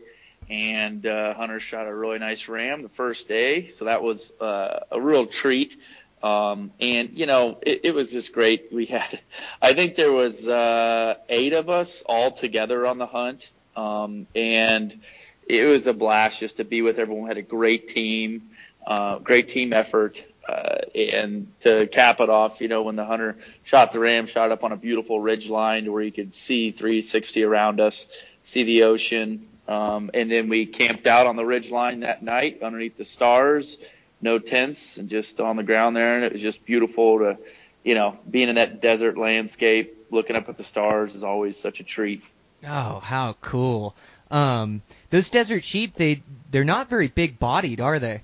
and 0.49 1.05
uh, 1.05 1.35
Hunter 1.35 1.61
shot 1.61 1.87
a 1.87 1.95
really 1.95 2.19
nice 2.19 2.49
ram 2.49 2.81
the 2.81 2.89
first 2.89 3.29
day, 3.29 3.69
so 3.69 3.85
that 3.85 4.03
was 4.03 4.33
uh, 4.41 4.81
a 4.91 4.99
real 4.99 5.25
treat. 5.25 5.77
Um, 6.23 6.71
and 6.79 7.11
you 7.13 7.25
know, 7.25 7.57
it, 7.61 7.81
it 7.85 7.95
was 7.95 8.11
just 8.11 8.33
great. 8.33 8.69
We 8.71 8.85
had, 8.85 9.19
I 9.61 9.73
think 9.73 9.95
there 9.95 10.11
was 10.11 10.47
uh, 10.47 11.15
eight 11.29 11.53
of 11.53 11.69
us 11.69 12.03
all 12.05 12.31
together 12.31 12.85
on 12.85 12.97
the 12.97 13.05
hunt, 13.05 13.49
um, 13.75 14.27
and 14.35 14.99
it 15.47 15.65
was 15.65 15.87
a 15.87 15.93
blast 15.93 16.39
just 16.39 16.57
to 16.57 16.63
be 16.63 16.81
with 16.81 16.99
everyone. 16.99 17.23
We 17.23 17.29
had 17.29 17.37
a 17.37 17.41
great 17.43 17.87
team, 17.87 18.49
uh, 18.85 19.19
great 19.19 19.49
team 19.49 19.73
effort. 19.73 20.23
Uh, 20.47 20.77
and 20.95 21.51
to 21.59 21.87
cap 21.87 22.21
it 22.21 22.29
off, 22.29 22.61
you 22.61 22.69
know, 22.69 22.83
when 22.83 22.95
the 22.95 23.03
hunter 23.03 23.35
shot 23.63 23.91
the 23.91 23.99
ram, 23.99 24.27
shot 24.27 24.49
up 24.49 24.63
on 24.63 24.71
a 24.71 24.77
beautiful 24.77 25.19
ridge 25.19 25.49
line 25.49 25.91
where 25.91 26.01
you 26.01 26.11
could 26.11 26.33
see 26.33 26.71
360 26.71 27.43
around 27.43 27.81
us, 27.81 28.07
see 28.43 28.63
the 28.63 28.83
ocean. 28.83 29.45
Um, 29.67 30.09
and 30.13 30.31
then 30.31 30.47
we 30.47 30.65
camped 30.65 31.05
out 31.05 31.27
on 31.27 31.35
the 31.35 31.45
ridge 31.45 31.69
line 31.69 31.99
that 31.99 32.23
night 32.23 32.63
underneath 32.63 32.95
the 32.95 33.03
stars, 33.03 33.77
no 34.21 34.39
tents 34.39 34.97
and 34.97 35.09
just 35.09 35.39
on 35.39 35.55
the 35.55 35.63
ground 35.63 35.95
there. 35.95 36.15
And 36.15 36.25
it 36.25 36.33
was 36.33 36.41
just 36.41 36.65
beautiful 36.65 37.19
to, 37.19 37.37
you 37.83 37.95
know, 37.95 38.17
being 38.29 38.49
in 38.49 38.55
that 38.55 38.81
desert 38.81 39.17
landscape, 39.17 40.07
looking 40.11 40.35
up 40.35 40.49
at 40.49 40.57
the 40.57 40.63
stars 40.63 41.15
is 41.15 41.23
always 41.23 41.57
such 41.57 41.79
a 41.79 41.83
treat. 41.83 42.23
Oh, 42.65 42.99
how 42.99 43.33
cool. 43.41 43.95
Um, 44.31 44.81
those 45.09 45.29
desert 45.29 45.63
sheep, 45.63 45.95
they, 45.95 46.21
they're 46.51 46.65
not 46.65 46.89
very 46.89 47.07
big 47.07 47.39
bodied, 47.39 47.79
are 47.79 47.99
they? 47.99 48.21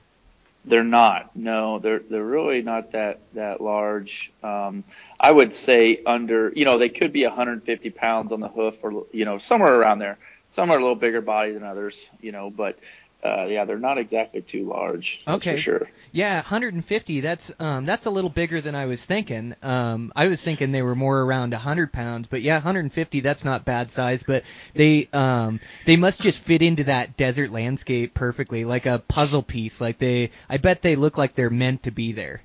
They're 0.65 0.83
not. 0.83 1.35
No, 1.35 1.79
they're 1.79 1.99
they're 1.99 2.23
really 2.23 2.61
not 2.61 2.91
that 2.91 3.19
that 3.33 3.59
large. 3.59 4.31
Um, 4.41 4.85
I 5.19 5.29
would 5.29 5.51
say 5.51 6.01
under. 6.05 6.53
You 6.55 6.63
know, 6.63 6.77
they 6.77 6.87
could 6.87 7.11
be 7.11 7.25
150 7.25 7.89
pounds 7.89 8.31
on 8.31 8.39
the 8.39 8.47
hoof, 8.47 8.81
or 8.81 9.05
you 9.11 9.25
know, 9.25 9.39
somewhere 9.39 9.75
around 9.75 9.99
there. 9.99 10.17
Some 10.51 10.71
are 10.71 10.77
a 10.77 10.81
little 10.81 10.95
bigger 10.95 11.19
body 11.19 11.51
than 11.51 11.63
others. 11.63 12.09
You 12.21 12.31
know, 12.31 12.49
but 12.49 12.79
uh, 13.23 13.45
yeah, 13.45 13.63
they're 13.63 13.79
not 13.79 13.97
exactly 13.97 14.41
too 14.41 14.67
large. 14.67 15.21
That's 15.25 15.37
okay. 15.37 15.51
for 15.53 15.57
sure. 15.57 15.89
Yeah, 16.11 16.35
150. 16.35 17.21
That's 17.21 17.53
um, 17.59 17.85
that's 17.85 18.05
a 18.05 18.09
little 18.09 18.29
bigger 18.29 18.59
than 18.59 18.75
I 18.75 18.85
was 18.85 19.03
thinking. 19.03 19.55
Um, 19.63 20.11
I 20.15 20.27
was 20.27 20.41
thinking 20.41 20.73
they 20.73 20.81
were 20.81 20.95
more 20.95 21.21
around 21.21 21.51
100 21.51 21.93
pounds, 21.93 22.27
but 22.27 22.41
yeah, 22.41 22.55
150. 22.55 23.21
That's 23.21 23.45
not 23.45 23.63
bad 23.63 23.91
size. 23.91 24.23
But 24.23 24.43
they 24.73 25.07
um, 25.13 25.61
they 25.85 25.95
must 25.95 26.21
just 26.21 26.39
fit 26.39 26.61
into 26.61 26.85
that 26.85 27.15
desert 27.15 27.49
landscape 27.49 28.13
perfectly, 28.13 28.65
like 28.65 28.85
a 28.85 28.99
puzzle 28.99 29.43
piece. 29.43 29.79
Like 29.79 29.99
they, 29.99 30.31
I 30.49 30.57
bet 30.57 30.81
they 30.81 30.97
look 30.97 31.17
like 31.17 31.33
they're 31.33 31.49
meant 31.49 31.83
to 31.83 31.91
be 31.91 32.11
there. 32.11 32.41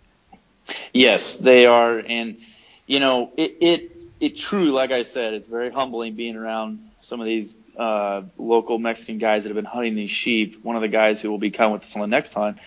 Yes, 0.93 1.39
they 1.39 1.67
are, 1.67 1.99
and 1.99 2.37
you 2.87 3.01
know, 3.01 3.33
it 3.37 3.57
it 3.61 3.97
it 4.21 4.37
true. 4.37 4.71
Like 4.71 4.93
I 4.93 5.03
said, 5.03 5.35
it's 5.35 5.47
very 5.49 5.71
humbling 5.71 6.15
being 6.15 6.37
around 6.37 6.88
some 7.01 7.21
of 7.21 7.27
these 7.27 7.57
uh, 7.77 8.23
local 8.37 8.79
Mexican 8.79 9.19
guys 9.19 9.45
that 9.45 9.51
have 9.51 9.57
been 9.57 9.65
hunting 9.65 9.95
these 9.95 10.11
sheep. 10.11 10.63
One 10.65 10.77
of 10.77 10.83
the 10.83 10.89
guys 10.89 11.21
who 11.21 11.31
will 11.31 11.39
be 11.39 11.51
coming 11.51 11.73
with 11.73 11.83
us 11.83 11.95
on 11.95 12.03
the 12.03 12.09
next 12.09 12.35
hunt, 12.35 12.59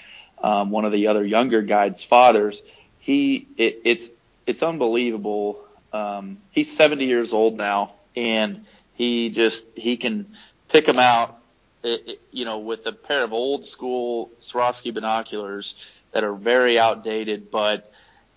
um, 0.42 0.72
one 0.72 0.86
of 0.86 0.92
the 0.92 1.08
other 1.08 1.26
younger 1.26 1.62
guides' 1.62 2.04
fathers, 2.04 2.62
he 3.00 3.48
it, 3.58 3.82
it's 3.84 4.10
it's 4.46 4.64
unbelievable. 4.64 5.60
Um, 5.94 6.38
he's 6.52 6.76
70 6.76 7.06
years 7.06 7.34
old 7.34 7.58
now, 7.58 7.94
and 8.16 8.66
he 8.96 9.30
just 9.30 9.66
he 9.76 9.98
can 9.98 10.36
pick 10.70 10.86
them 10.86 10.98
out, 10.98 11.40
it, 11.84 12.08
it, 12.08 12.22
you 12.32 12.46
know, 12.46 12.60
with 12.60 12.86
a 12.86 12.92
pair 12.92 13.24
of 13.24 13.34
old 13.34 13.66
school 13.66 14.32
Swarovski 14.40 14.94
binoculars 14.94 15.76
that 16.12 16.24
are 16.24 16.34
very 16.34 16.80
outdated, 16.80 17.52
but 17.52 17.91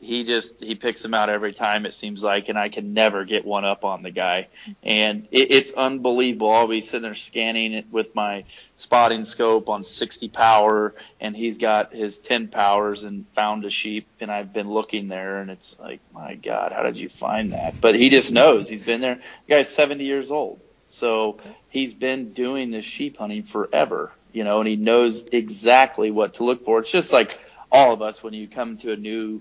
he 0.05 0.25
just 0.25 0.61
he 0.61 0.75
picks 0.75 1.03
them 1.03 1.15
out 1.15 1.31
every 1.31 1.53
time 1.53 1.87
it 1.87 1.95
seems 1.95 2.23
like, 2.23 2.49
and 2.49 2.59
I 2.59 2.69
can 2.69 2.93
never 2.93 3.25
get 3.25 3.45
one 3.45 3.65
up 3.65 3.85
on 3.85 4.03
the 4.03 4.11
guy. 4.11 4.49
And 4.83 5.27
it, 5.31 5.51
it's 5.51 5.73
unbelievable. 5.73 6.53
I'll 6.53 6.69
be 6.69 6.83
sitting 6.83 7.03
there 7.03 7.15
scanning 7.15 7.73
it 7.73 7.87
with 7.91 8.15
my 8.15 8.45
spotting 8.77 9.25
scope 9.25 9.69
on 9.69 9.83
60 9.83 10.29
power, 10.29 10.95
and 11.21 11.35
he's 11.35 11.59
got 11.59 11.95
his 11.95 12.19
10 12.19 12.49
powers 12.49 13.05
and 13.05 13.27
found 13.35 13.65
a 13.65 13.71
sheep, 13.71 14.07
and 14.21 14.31
I've 14.31 14.53
been 14.53 14.69
looking 14.69 15.09
there, 15.09 15.37
and 15.39 15.51
it's 15.51 15.79
like, 15.79 16.01
my 16.13 16.35
God, 16.35 16.73
how 16.73 16.83
did 16.83 16.99
you 16.99 17.09
find 17.09 17.53
that? 17.53 17.81
But 17.81 17.95
he 17.95 18.11
just 18.11 18.33
knows. 18.33 18.69
He's 18.69 18.85
been 18.85 19.01
there. 19.01 19.17
The 19.17 19.55
guy's 19.57 19.75
70 19.75 20.05
years 20.05 20.31
old, 20.31 20.61
so 20.89 21.39
he's 21.71 21.95
been 21.95 22.33
doing 22.33 22.71
this 22.71 22.85
sheep 22.85 23.17
hunting 23.17 23.43
forever, 23.43 24.13
you 24.33 24.45
know, 24.45 24.61
and 24.61 24.69
he 24.69 24.77
knows 24.77 25.25
exactly 25.33 26.11
what 26.11 26.35
to 26.35 26.45
look 26.45 26.65
for. 26.65 26.81
It's 26.81 26.91
just 26.91 27.13
like 27.13 27.41
all 27.73 27.93
of 27.93 28.03
us 28.03 28.23
when 28.23 28.35
you 28.35 28.47
come 28.49 28.77
to 28.79 28.93
a 28.93 28.97
new 28.97 29.41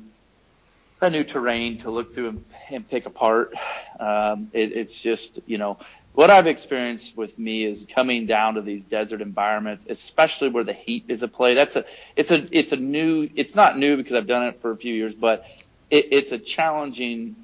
a 1.03 1.09
new 1.09 1.23
terrain 1.23 1.77
to 1.79 1.91
look 1.91 2.13
through 2.13 2.29
and, 2.29 2.45
and 2.69 2.89
pick 2.89 3.05
apart. 3.05 3.53
Um, 3.99 4.49
it, 4.53 4.71
it's 4.71 5.01
just, 5.01 5.39
you 5.45 5.57
know, 5.57 5.77
what 6.13 6.29
I've 6.29 6.47
experienced 6.47 7.17
with 7.17 7.37
me 7.39 7.63
is 7.63 7.87
coming 7.89 8.27
down 8.27 8.55
to 8.55 8.61
these 8.61 8.83
desert 8.83 9.21
environments, 9.21 9.85
especially 9.89 10.49
where 10.49 10.63
the 10.63 10.73
heat 10.73 11.05
is 11.07 11.23
a 11.23 11.27
play. 11.27 11.55
That's 11.55 11.75
a, 11.75 11.85
it's 12.15 12.31
a, 12.31 12.47
it's 12.51 12.71
a 12.71 12.75
new, 12.75 13.29
it's 13.35 13.55
not 13.55 13.77
new 13.77 13.97
because 13.97 14.13
I've 14.13 14.27
done 14.27 14.47
it 14.47 14.61
for 14.61 14.71
a 14.71 14.77
few 14.77 14.93
years, 14.93 15.15
but 15.15 15.45
it, 15.89 16.09
it's 16.11 16.31
a 16.31 16.37
challenging 16.37 17.35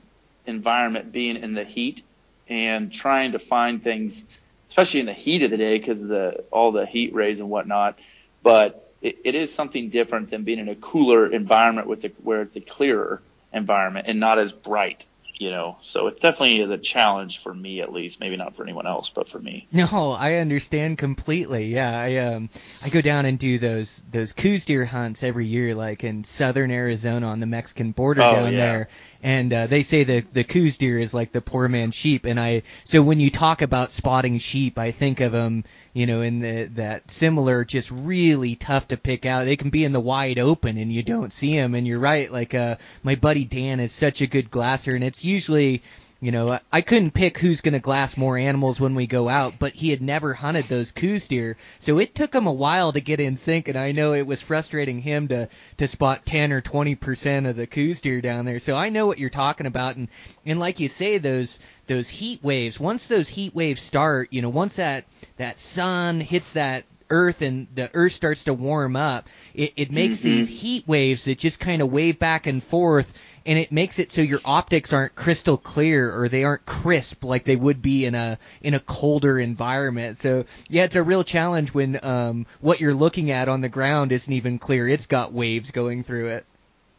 environment 0.46 1.12
being 1.12 1.38
in 1.38 1.54
the 1.54 1.64
heat 1.64 2.04
and 2.48 2.92
trying 2.92 3.32
to 3.32 3.40
find 3.40 3.84
things, 3.84 4.28
especially 4.70 5.00
in 5.00 5.08
the 5.08 5.14
heat 5.14 5.42
of 5.44 5.52
the 5.52 5.58
day 5.58 5.78
because 5.78 6.04
of 6.04 6.10
the, 6.10 6.44
all 6.52 6.72
the 6.72 6.86
heat 6.86 7.14
rays 7.14 7.40
and 7.40 7.50
whatnot. 7.50 7.98
But 8.44 8.94
it, 9.02 9.18
it 9.24 9.36
is 9.36 9.54
something 9.54 9.90
different 9.90 10.30
than 10.30 10.44
being 10.44 10.60
in 10.60 10.70
a 10.70 10.76
cooler 10.76 11.26
environment 11.28 11.88
with 11.88 12.06
a, 12.06 12.10
where 12.22 12.44
it's 12.44 12.56
a 12.56 12.62
clearer 12.62 13.22
environment 13.54 14.08
and 14.08 14.20
not 14.20 14.40
as 14.40 14.52
bright 14.52 15.06
you 15.40 15.50
know? 15.52 15.78
So 15.80 16.08
it 16.08 16.20
definitely 16.20 16.60
is 16.60 16.70
a 16.70 16.78
challenge 16.78 17.40
for 17.40 17.54
me 17.54 17.80
at 17.80 17.94
least. 17.94 18.20
Maybe 18.20 18.36
not 18.36 18.56
for 18.56 18.64
anyone 18.64 18.86
else 18.86 19.10
but 19.10 19.28
for 19.30 19.40
me. 19.40 19.68
No 19.72 20.12
i 20.12 20.36
understand 20.36 20.98
completely. 20.98 21.68
Yeah 21.74 21.98
i 21.98 22.18
um 22.18 22.50
i 22.84 22.90
go 22.90 23.02
down 23.02 23.26
and 23.26 23.40
do 23.40 23.58
those 23.58 24.04
those 24.12 24.34
Coues 24.34 24.66
deer 24.66 24.84
hunts 24.86 25.24
every 25.24 25.46
year 25.46 25.74
like 25.76 26.04
in 26.04 26.26
southern 26.26 26.72
arizona 26.72 27.28
on 27.28 27.40
the 27.40 27.46
mexican 27.48 27.92
border 27.92 28.22
Oh, 28.22 28.36
down 28.36 28.52
yeah. 28.52 28.58
there. 28.60 28.90
And 29.24 29.52
uh, 29.54 29.68
they 29.68 29.84
say 29.84 30.04
the 30.04 30.20
the 30.20 30.44
Coues 30.44 30.78
deer 30.78 31.00
is 31.00 31.14
like 31.14 31.32
the 31.32 31.42
poor 31.42 31.70
man's 31.70 31.96
sheep. 31.96 32.26
And 32.26 32.38
i 32.40 32.64
so 32.84 33.02
when 33.02 33.22
you 33.22 33.30
talk 33.30 33.62
about 33.62 33.92
spotting 33.92 34.38
sheep 34.40 34.78
i 34.78 34.92
think 34.92 35.22
of 35.22 35.32
them 35.32 35.64
you 35.94 36.06
know 36.06 36.22
in 36.22 36.40
the 36.40 36.64
that 36.76 37.10
similar 37.12 37.66
just 37.66 37.90
really 37.92 38.56
tough 38.56 38.88
to 38.90 38.98
pick 38.98 39.26
out. 39.26 39.46
They 39.46 39.58
can 39.58 39.70
be 39.70 39.84
in 39.84 39.92
the 39.92 40.00
wide 40.00 40.40
open 40.40 40.78
and 40.78 40.92
you 40.92 41.04
don't 41.04 41.34
see 41.34 41.56
them 41.56 41.76
and 41.76 41.88
you're 41.88 42.00
right 42.00 42.32
like 42.32 42.54
uh 42.54 42.76
my 43.04 43.16
buddy 43.16 43.46
dan 43.46 43.80
is 43.80 43.92
such 43.92 44.22
a 44.22 44.28
good 44.28 44.52
glasser 44.52 44.96
and 44.96 45.04
it's 45.04 45.24
usually 45.24 45.82
you 46.22 46.32
know, 46.32 46.52
I- 46.52 46.60
I 46.72 46.82
couldn't 46.82 47.12
pick 47.12 47.38
who's 47.38 47.62
going 47.62 47.74
to 47.74 47.80
glass 47.80 48.18
more 48.18 48.38
animals 48.38 48.80
when 48.80 48.94
we 48.96 49.08
go 49.08 49.30
out, 49.30 49.54
but 49.58 49.74
he 49.74 49.90
had 49.90 50.02
never 50.02 50.34
hunted 50.34 50.66
those 50.66 50.92
Coues 50.92 51.28
deer, 51.28 51.56
so 51.80 51.98
it 52.00 52.14
took 52.14 52.34
him 52.36 52.46
a 52.46 52.52
while 52.52 52.92
to 52.92 53.00
get 53.00 53.20
in 53.22 53.38
sync, 53.38 53.68
and 53.70 53.78
I 53.78 53.94
know 53.94 54.14
it 54.14 54.28
was 54.28 54.42
frustrating 54.42 55.00
him 55.02 55.30
to 55.30 55.48
to 55.78 55.88
spot 55.88 56.26
10 56.26 56.52
or 56.52 56.62
20 56.62 56.96
percent 56.96 57.48
of 57.48 57.56
the 57.56 57.68
Coues 57.68 58.02
deer 58.02 58.22
down 58.22 58.46
there. 58.46 58.60
So 58.60 58.76
I 58.76 58.90
know 58.90 59.08
what 59.08 59.20
you're 59.20 59.30
talking 59.30 59.68
about, 59.68 59.96
and 59.96 60.10
and 60.46 60.60
like 60.60 60.80
you 60.80 60.90
say, 60.90 61.18
those 61.20 61.60
those 61.88 62.10
heat 62.10 62.44
waves. 62.44 62.80
Once 62.80 63.08
those 63.08 63.30
heat 63.30 63.56
waves 63.56 63.82
start, 63.82 64.30
you 64.32 64.42
know, 64.42 64.50
once 64.50 64.76
that 64.76 65.06
that 65.38 65.58
sun 65.58 66.20
hits 66.20 66.52
that 66.54 66.84
earth 67.12 67.42
and 67.42 67.66
the 67.74 67.90
earth 67.96 68.12
starts 68.12 68.44
to 68.44 68.54
warm 68.54 68.96
up, 68.96 69.28
it, 69.56 69.74
it 69.76 69.92
makes 69.92 70.20
Mhm. 70.20 70.24
these 70.24 70.48
heat 70.48 70.88
waves 70.88 71.26
that 71.26 71.40
just 71.40 71.60
kind 71.60 71.82
of 71.82 71.92
wave 71.92 72.20
back 72.20 72.46
and 72.46 72.64
forth 72.64 73.12
and 73.46 73.58
it 73.60 73.72
makes 73.72 74.00
it 74.00 74.12
so 74.12 74.22
your 74.22 74.40
optics 74.46 74.94
aren't 74.94 75.16
crystal 75.16 75.58
clear 75.58 76.12
or 76.14 76.30
they 76.30 76.44
aren't 76.44 76.66
crisp 76.66 77.24
like 77.24 77.44
they 77.44 77.56
would 77.56 77.82
be 77.82 78.06
in 78.06 78.16
a 78.16 78.38
in 78.62 78.74
a 78.74 78.80
colder 78.80 79.40
environment. 79.40 80.18
So 80.18 80.46
yeah, 80.70 80.84
it's 80.84 80.96
a 80.96 81.04
real 81.04 81.24
challenge 81.24 81.74
when 81.74 82.00
um 82.04 82.46
what 82.62 82.80
you're 82.80 82.94
looking 82.94 83.32
at 83.32 83.50
on 83.50 83.62
the 83.62 83.70
ground 83.70 84.12
isn't 84.12 84.32
even 84.34 84.60
clear. 84.60 84.88
It's 84.88 85.08
got 85.08 85.34
waves 85.34 85.72
going 85.72 86.04
through 86.04 86.28
it. 86.30 86.46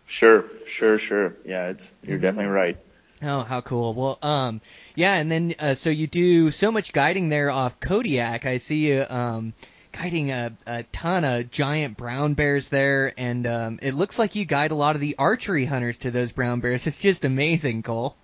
sure 0.07 0.45
sure 0.67 0.99
sure 0.99 1.37
yeah 1.45 1.69
it's 1.69 1.97
you're 2.03 2.19
definitely 2.19 2.51
right 2.51 2.77
Oh, 3.23 3.41
how 3.41 3.61
cool. 3.61 3.93
Well, 3.93 4.19
um 4.23 4.63
yeah, 4.95 5.15
and 5.17 5.31
then 5.31 5.55
uh, 5.59 5.75
so 5.75 5.91
you 5.91 6.07
do 6.07 6.51
so 6.51 6.73
much 6.73 6.93
guiding 6.93 7.29
there 7.29 7.51
off 7.51 7.79
Kodiak. 7.79 8.47
I 8.47 8.57
see 8.57 8.89
you 8.89 9.05
um 9.11 9.53
guiding 10.01 10.31
a, 10.31 10.53
a 10.67 10.83
ton 10.85 11.25
of 11.25 11.51
giant 11.51 11.97
brown 11.97 12.35
bears 12.35 12.69
there 12.69 13.13
and 13.19 13.47
um 13.47 13.79
it 13.83 13.93
looks 13.93 14.19
like 14.19 14.35
you 14.35 14.45
guide 14.47 14.71
a 14.71 14.75
lot 14.75 14.95
of 14.95 15.01
the 15.01 15.15
archery 15.19 15.67
hunters 15.67 15.99
to 15.99 16.11
those 16.11 16.33
brown 16.33 16.61
bears. 16.61 16.87
It's 16.87 16.99
just 16.99 17.25
amazing, 17.25 17.83
Cole. 17.83 18.17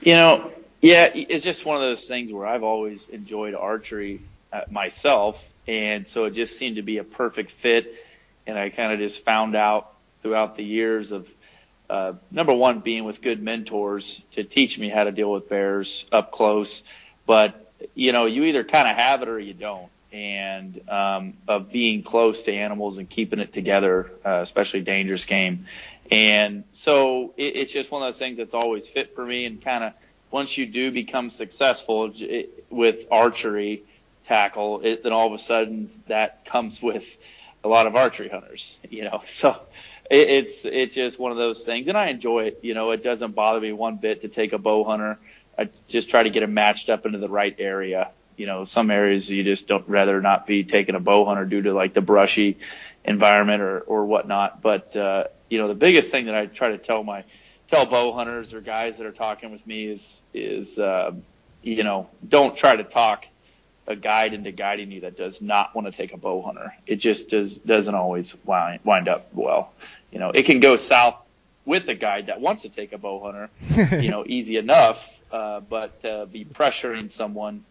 You 0.00 0.16
know, 0.16 0.52
yeah, 0.80 1.10
it's 1.14 1.44
just 1.44 1.64
one 1.64 1.76
of 1.76 1.82
those 1.82 2.06
things 2.06 2.32
where 2.32 2.46
I've 2.46 2.64
always 2.64 3.08
enjoyed 3.08 3.54
archery 3.54 4.20
uh, 4.52 4.62
myself, 4.68 5.42
and 5.68 6.06
so 6.06 6.24
it 6.24 6.32
just 6.32 6.56
seemed 6.56 6.76
to 6.76 6.82
be 6.82 6.98
a 6.98 7.04
perfect 7.04 7.52
fit. 7.52 7.94
And 8.46 8.58
I 8.58 8.70
kind 8.70 8.92
of 8.92 8.98
just 8.98 9.24
found 9.24 9.54
out 9.54 9.94
throughout 10.22 10.56
the 10.56 10.64
years 10.64 11.12
of 11.12 11.32
uh, 11.88 12.14
number 12.30 12.52
one, 12.52 12.80
being 12.80 13.04
with 13.04 13.22
good 13.22 13.40
mentors 13.40 14.20
to 14.32 14.42
teach 14.42 14.78
me 14.78 14.88
how 14.88 15.04
to 15.04 15.12
deal 15.12 15.30
with 15.30 15.48
bears 15.48 16.04
up 16.10 16.32
close. 16.32 16.82
But, 17.26 17.72
you 17.94 18.10
know, 18.10 18.26
you 18.26 18.44
either 18.44 18.64
kind 18.64 18.88
of 18.88 18.96
have 18.96 19.22
it 19.22 19.28
or 19.28 19.38
you 19.38 19.54
don't. 19.54 19.88
And 20.12 20.88
um, 20.90 21.34
of 21.48 21.72
being 21.72 22.02
close 22.02 22.42
to 22.42 22.52
animals 22.52 22.98
and 22.98 23.08
keeping 23.08 23.38
it 23.38 23.52
together, 23.52 24.12
uh, 24.24 24.40
especially 24.42 24.82
dangerous 24.82 25.24
game. 25.24 25.66
And 26.10 26.64
so 26.72 27.32
it, 27.38 27.56
it's 27.56 27.72
just 27.72 27.90
one 27.90 28.02
of 28.02 28.08
those 28.08 28.18
things 28.18 28.36
that's 28.36 28.52
always 28.52 28.86
fit 28.86 29.14
for 29.14 29.24
me. 29.24 29.46
And 29.46 29.62
kind 29.62 29.84
of 29.84 29.92
once 30.30 30.58
you 30.58 30.66
do 30.66 30.90
become 30.90 31.30
successful 31.30 32.12
it, 32.14 32.66
with 32.68 33.06
archery 33.10 33.82
tackle, 34.26 34.80
it, 34.82 35.02
then 35.02 35.12
all 35.12 35.26
of 35.26 35.32
a 35.32 35.38
sudden 35.38 35.90
that 36.08 36.44
comes 36.44 36.82
with 36.82 37.16
a 37.64 37.68
lot 37.68 37.86
of 37.86 37.96
archery 37.96 38.28
hunters, 38.28 38.76
you 38.90 39.04
know. 39.04 39.22
So 39.26 39.60
it, 40.10 40.28
it's 40.28 40.64
it's 40.64 40.94
just 40.94 41.18
one 41.18 41.32
of 41.32 41.38
those 41.38 41.64
things, 41.64 41.88
and 41.88 41.96
I 41.96 42.08
enjoy 42.08 42.44
it. 42.46 42.60
You 42.62 42.74
know, 42.74 42.90
it 42.90 43.02
doesn't 43.02 43.34
bother 43.34 43.60
me 43.60 43.72
one 43.72 43.96
bit 43.96 44.22
to 44.22 44.28
take 44.28 44.52
a 44.52 44.58
bow 44.58 44.84
hunter. 44.84 45.18
I 45.58 45.68
just 45.88 46.08
try 46.08 46.22
to 46.22 46.30
get 46.30 46.42
him 46.42 46.54
matched 46.54 46.88
up 46.88 47.06
into 47.06 47.18
the 47.18 47.28
right 47.28 47.54
area. 47.58 48.10
You 48.36 48.46
know, 48.46 48.64
some 48.64 48.90
areas 48.90 49.30
you 49.30 49.44
just 49.44 49.66
don't 49.68 49.88
rather 49.88 50.20
not 50.20 50.46
be 50.46 50.64
taking 50.64 50.94
a 50.94 51.00
bow 51.00 51.24
hunter 51.24 51.44
due 51.44 51.62
to 51.62 51.72
like 51.72 51.92
the 51.92 52.00
brushy 52.00 52.58
environment 53.04 53.62
or 53.62 53.80
or 53.80 54.04
whatnot. 54.06 54.62
But 54.62 54.96
uh, 54.96 55.24
you 55.48 55.58
know, 55.58 55.68
the 55.68 55.74
biggest 55.74 56.10
thing 56.10 56.26
that 56.26 56.34
I 56.34 56.46
try 56.46 56.68
to 56.68 56.78
tell 56.78 57.02
my 57.02 57.24
tell 57.68 57.86
bow 57.86 58.12
hunters 58.12 58.54
or 58.54 58.60
guys 58.60 58.98
that 58.98 59.06
are 59.06 59.12
talking 59.12 59.50
with 59.50 59.66
me 59.66 59.86
is 59.86 60.22
is 60.34 60.78
uh, 60.78 61.12
you 61.62 61.84
know, 61.84 62.08
don't 62.26 62.56
try 62.56 62.76
to 62.76 62.84
talk 62.84 63.26
a 63.86 63.96
guide 63.96 64.32
into 64.32 64.52
guiding 64.52 64.92
you 64.92 65.00
that 65.00 65.16
does 65.16 65.42
not 65.42 65.74
want 65.74 65.86
to 65.86 65.92
take 65.92 66.12
a 66.12 66.16
bow 66.16 66.40
hunter. 66.42 66.74
It 66.86 66.96
just 66.96 67.30
does 67.30 67.58
doesn't 67.58 67.94
always 67.94 68.36
wind, 68.44 68.80
wind 68.84 69.08
up 69.08 69.28
well. 69.32 69.72
You 70.12 70.18
know, 70.18 70.30
it 70.30 70.44
can 70.44 70.60
go 70.60 70.76
south 70.76 71.16
with 71.64 71.88
a 71.88 71.94
guide 71.94 72.26
that 72.26 72.40
wants 72.40 72.62
to 72.62 72.68
take 72.68 72.92
a 72.92 72.98
bow 72.98 73.20
hunter, 73.20 73.96
you 74.02 74.10
know, 74.10 74.24
easy 74.26 74.56
enough, 74.56 75.20
uh, 75.30 75.60
but 75.60 76.04
uh, 76.04 76.26
be 76.26 76.44
pressuring 76.44 77.10
someone 77.10 77.64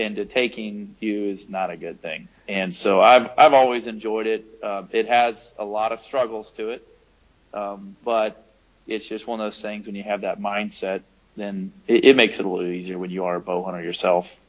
into 0.00 0.24
taking 0.24 0.96
you 1.00 1.26
is 1.26 1.48
not 1.48 1.70
a 1.70 1.76
good 1.76 2.00
thing. 2.00 2.28
And 2.48 2.74
so 2.74 3.00
I've 3.00 3.30
I've 3.38 3.54
always 3.54 3.86
enjoyed 3.86 4.26
it. 4.26 4.44
Uh, 4.62 4.84
it 4.90 5.08
has 5.08 5.54
a 5.58 5.64
lot 5.64 5.92
of 5.92 6.00
struggles 6.00 6.50
to 6.52 6.70
it, 6.70 6.88
um, 7.54 7.96
but 8.04 8.44
it's 8.86 9.06
just 9.06 9.26
one 9.26 9.40
of 9.40 9.46
those 9.46 9.60
things 9.60 9.86
when 9.86 9.94
you 9.94 10.02
have 10.02 10.22
that 10.22 10.40
mindset, 10.40 11.02
then 11.36 11.72
it, 11.86 12.04
it 12.04 12.16
makes 12.16 12.40
it 12.40 12.44
a 12.44 12.48
little 12.48 12.70
easier 12.70 12.98
when 12.98 13.10
you 13.10 13.24
are 13.24 13.36
a 13.36 13.40
bow 13.40 13.62
hunter 13.62 13.82
yourself. 13.82 14.40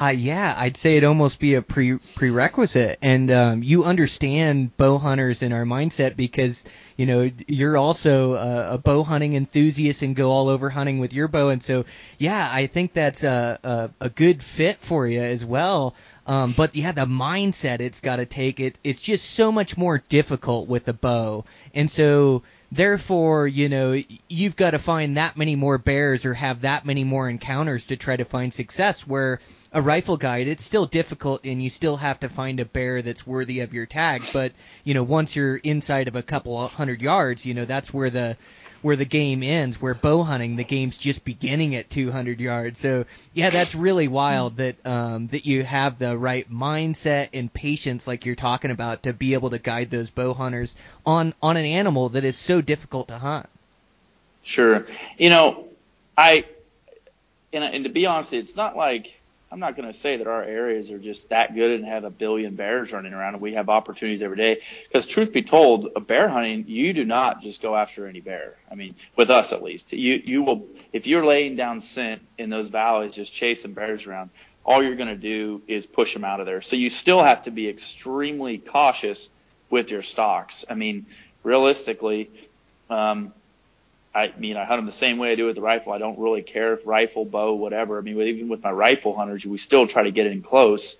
Uh, 0.00 0.14
yeah, 0.16 0.54
I'd 0.56 0.76
say 0.76 0.96
it 0.96 1.02
almost 1.02 1.40
be 1.40 1.54
a 1.54 1.62
pre 1.62 1.98
prerequisite, 1.98 2.98
and 3.02 3.32
um, 3.32 3.62
you 3.64 3.82
understand 3.82 4.76
bow 4.76 4.98
hunters 4.98 5.42
in 5.42 5.52
our 5.52 5.64
mindset 5.64 6.14
because 6.14 6.64
you 6.96 7.04
know 7.04 7.28
you're 7.48 7.76
also 7.76 8.34
a, 8.34 8.74
a 8.74 8.78
bow 8.78 9.02
hunting 9.02 9.34
enthusiast 9.34 10.02
and 10.02 10.14
go 10.14 10.30
all 10.30 10.50
over 10.50 10.70
hunting 10.70 11.00
with 11.00 11.12
your 11.12 11.26
bow, 11.26 11.48
and 11.48 11.64
so 11.64 11.84
yeah, 12.16 12.48
I 12.52 12.66
think 12.66 12.92
that's 12.92 13.24
a 13.24 13.58
a, 13.64 14.04
a 14.04 14.08
good 14.08 14.40
fit 14.40 14.76
for 14.78 15.04
you 15.04 15.20
as 15.20 15.44
well. 15.44 15.96
Um, 16.28 16.54
but 16.56 16.76
yeah, 16.76 16.92
the 16.92 17.06
mindset 17.06 17.80
it's 17.80 18.00
got 18.00 18.16
to 18.16 18.26
take 18.26 18.60
it. 18.60 18.78
It's 18.84 19.00
just 19.00 19.28
so 19.28 19.50
much 19.50 19.76
more 19.76 19.98
difficult 20.08 20.68
with 20.68 20.84
the 20.84 20.92
bow, 20.92 21.44
and 21.74 21.90
so 21.90 22.44
Therefore, 22.70 23.46
you 23.46 23.68
know, 23.68 24.00
you've 24.28 24.56
got 24.56 24.72
to 24.72 24.78
find 24.78 25.16
that 25.16 25.36
many 25.38 25.56
more 25.56 25.78
bears 25.78 26.26
or 26.26 26.34
have 26.34 26.62
that 26.62 26.84
many 26.84 27.02
more 27.02 27.28
encounters 27.28 27.86
to 27.86 27.96
try 27.96 28.16
to 28.16 28.26
find 28.26 28.52
success. 28.52 29.06
Where 29.06 29.40
a 29.72 29.80
rifle 29.80 30.16
guide, 30.16 30.48
it's 30.48 30.64
still 30.64 30.86
difficult 30.86 31.44
and 31.44 31.62
you 31.62 31.70
still 31.70 31.96
have 31.96 32.20
to 32.20 32.28
find 32.28 32.60
a 32.60 32.64
bear 32.64 33.00
that's 33.00 33.26
worthy 33.26 33.60
of 33.60 33.72
your 33.72 33.86
tag. 33.86 34.22
But, 34.32 34.52
you 34.84 34.94
know, 34.94 35.02
once 35.02 35.34
you're 35.34 35.56
inside 35.56 36.08
of 36.08 36.16
a 36.16 36.22
couple 36.22 36.66
hundred 36.68 37.00
yards, 37.00 37.46
you 37.46 37.54
know, 37.54 37.64
that's 37.64 37.92
where 37.92 38.10
the, 38.10 38.36
where 38.82 38.96
the 38.96 39.04
game 39.04 39.42
ends, 39.42 39.80
where 39.80 39.94
bow 39.94 40.22
hunting, 40.22 40.56
the 40.56 40.64
game's 40.64 40.96
just 40.96 41.24
beginning 41.24 41.74
at 41.74 41.90
200 41.90 42.40
yards. 42.40 42.78
So 42.78 43.04
yeah, 43.34 43.50
that's 43.50 43.74
really 43.74 44.08
wild 44.08 44.56
that 44.58 44.86
um, 44.86 45.28
that 45.28 45.46
you 45.46 45.64
have 45.64 45.98
the 45.98 46.16
right 46.16 46.50
mindset 46.50 47.30
and 47.34 47.52
patience, 47.52 48.06
like 48.06 48.26
you're 48.26 48.34
talking 48.34 48.70
about, 48.70 49.04
to 49.04 49.12
be 49.12 49.34
able 49.34 49.50
to 49.50 49.58
guide 49.58 49.90
those 49.90 50.10
bow 50.10 50.34
hunters 50.34 50.76
on 51.04 51.34
on 51.42 51.56
an 51.56 51.64
animal 51.64 52.10
that 52.10 52.24
is 52.24 52.36
so 52.36 52.60
difficult 52.60 53.08
to 53.08 53.18
hunt. 53.18 53.48
Sure, 54.42 54.86
you 55.18 55.30
know, 55.30 55.68
I 56.16 56.44
and, 57.52 57.64
and 57.64 57.84
to 57.84 57.90
be 57.90 58.06
honest, 58.06 58.32
it's 58.32 58.56
not 58.56 58.76
like 58.76 59.17
I'm 59.50 59.60
not 59.60 59.76
going 59.76 59.88
to 59.88 59.94
say 59.94 60.18
that 60.18 60.26
our 60.26 60.42
areas 60.42 60.90
are 60.90 60.98
just 60.98 61.30
that 61.30 61.54
good 61.54 61.70
and 61.70 61.84
have 61.86 62.04
a 62.04 62.10
billion 62.10 62.54
bears 62.54 62.92
running 62.92 63.14
around 63.14 63.34
and 63.34 63.42
we 63.42 63.54
have 63.54 63.70
opportunities 63.70 64.20
every 64.20 64.36
day. 64.36 64.60
Because 64.86 65.06
truth 65.06 65.32
be 65.32 65.42
told, 65.42 65.88
a 65.96 66.00
bear 66.00 66.28
hunting, 66.28 66.64
you 66.68 66.92
do 66.92 67.04
not 67.04 67.40
just 67.40 67.62
go 67.62 67.74
after 67.74 68.06
any 68.06 68.20
bear. 68.20 68.56
I 68.70 68.74
mean, 68.74 68.94
with 69.16 69.30
us 69.30 69.52
at 69.52 69.62
least, 69.62 69.92
you 69.92 70.20
you 70.22 70.42
will 70.42 70.66
if 70.92 71.06
you're 71.06 71.24
laying 71.24 71.56
down 71.56 71.80
scent 71.80 72.20
in 72.36 72.50
those 72.50 72.68
valleys, 72.68 73.14
just 73.14 73.32
chasing 73.32 73.72
bears 73.72 74.06
around. 74.06 74.30
All 74.66 74.82
you're 74.82 74.96
going 74.96 75.08
to 75.08 75.16
do 75.16 75.62
is 75.66 75.86
push 75.86 76.12
them 76.12 76.24
out 76.24 76.40
of 76.40 76.46
there. 76.46 76.60
So 76.60 76.76
you 76.76 76.90
still 76.90 77.22
have 77.22 77.44
to 77.44 77.50
be 77.50 77.68
extremely 77.70 78.58
cautious 78.58 79.30
with 79.70 79.90
your 79.90 80.02
stocks. 80.02 80.66
I 80.68 80.74
mean, 80.74 81.06
realistically, 81.42 82.30
um, 82.90 83.32
I 84.18 84.32
mean, 84.36 84.56
I 84.56 84.64
hunt 84.64 84.78
them 84.78 84.86
the 84.86 84.92
same 84.92 85.18
way 85.18 85.30
I 85.30 85.34
do 85.36 85.46
with 85.46 85.54
the 85.54 85.62
rifle. 85.62 85.92
I 85.92 85.98
don't 85.98 86.18
really 86.18 86.42
care 86.42 86.74
if 86.74 86.84
rifle, 86.84 87.24
bow, 87.24 87.54
whatever. 87.54 87.98
I 87.98 88.00
mean, 88.00 88.20
even 88.20 88.48
with 88.48 88.62
my 88.62 88.72
rifle 88.72 89.14
hunters, 89.16 89.46
we 89.46 89.58
still 89.58 89.86
try 89.86 90.02
to 90.02 90.10
get 90.10 90.26
in 90.26 90.42
close. 90.42 90.96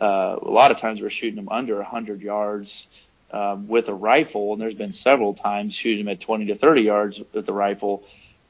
Uh, 0.00 0.36
a 0.40 0.48
lot 0.48 0.70
of 0.70 0.78
times 0.78 1.00
we're 1.00 1.10
shooting 1.10 1.36
them 1.36 1.48
under 1.48 1.76
100 1.76 2.20
yards 2.22 2.86
um, 3.32 3.66
with 3.66 3.88
a 3.88 3.94
rifle, 3.94 4.52
and 4.52 4.60
there's 4.60 4.74
been 4.74 4.92
several 4.92 5.34
times 5.34 5.74
shooting 5.74 6.04
them 6.04 6.12
at 6.12 6.20
20 6.20 6.46
to 6.46 6.54
30 6.54 6.82
yards 6.82 7.22
with 7.32 7.46
the 7.46 7.52
rifle. 7.52 8.04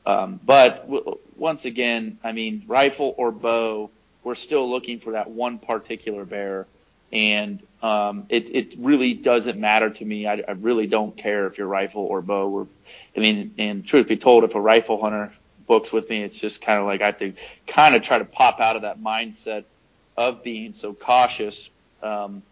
Um, 0.05 0.39
but 0.45 0.83
w- 0.83 1.19
once 1.37 1.65
again, 1.65 2.19
I 2.23 2.33
mean, 2.33 2.65
rifle 2.67 3.15
or 3.17 3.33
bow, 3.33 3.91
we're 4.25 4.35
still 4.35 4.69
looking 4.69 4.99
for 4.99 5.13
that 5.13 5.31
one 5.31 5.59
particular 5.59 6.25
bear 6.27 6.67
and 7.13 7.63
um, 7.83 8.27
it 8.29 8.55
it 8.55 8.75
really 8.79 9.15
doesn't 9.15 9.59
matter 9.59 9.91
to 9.91 10.05
me. 10.05 10.27
I, 10.27 10.43
I 10.47 10.53
really 10.53 10.87
don't 10.87 11.17
care 11.17 11.47
if 11.47 11.59
you're 11.59 11.67
rifle 11.67 12.03
or 12.03 12.23
bow. 12.23 12.49
Or, 12.49 12.67
I 13.17 13.21
mean, 13.21 13.55
and 13.59 13.85
truth 13.85 14.09
be 14.09 14.17
told, 14.17 14.45
if 14.45 14.55
a 14.55 14.61
rifle 14.61 15.01
hunter 15.01 15.33
books 15.67 15.93
with 15.93 16.09
me, 16.09 16.23
it's 16.23 16.39
just 16.39 16.61
kind 16.61 16.81
of 16.81 16.87
like 16.87 17.03
I 17.03 17.07
have 17.07 17.19
to 17.19 17.33
kind 17.67 17.95
of 17.95 18.03
try 18.03 18.19
to 18.19 18.25
pop 18.25 18.61
out 18.61 18.77
of 18.77 18.83
that 18.83 19.01
mindset 19.01 19.65
of 20.17 20.43
being 20.43 20.73
so 20.73 20.95
cautious 20.95 21.71
um, 22.03 22.43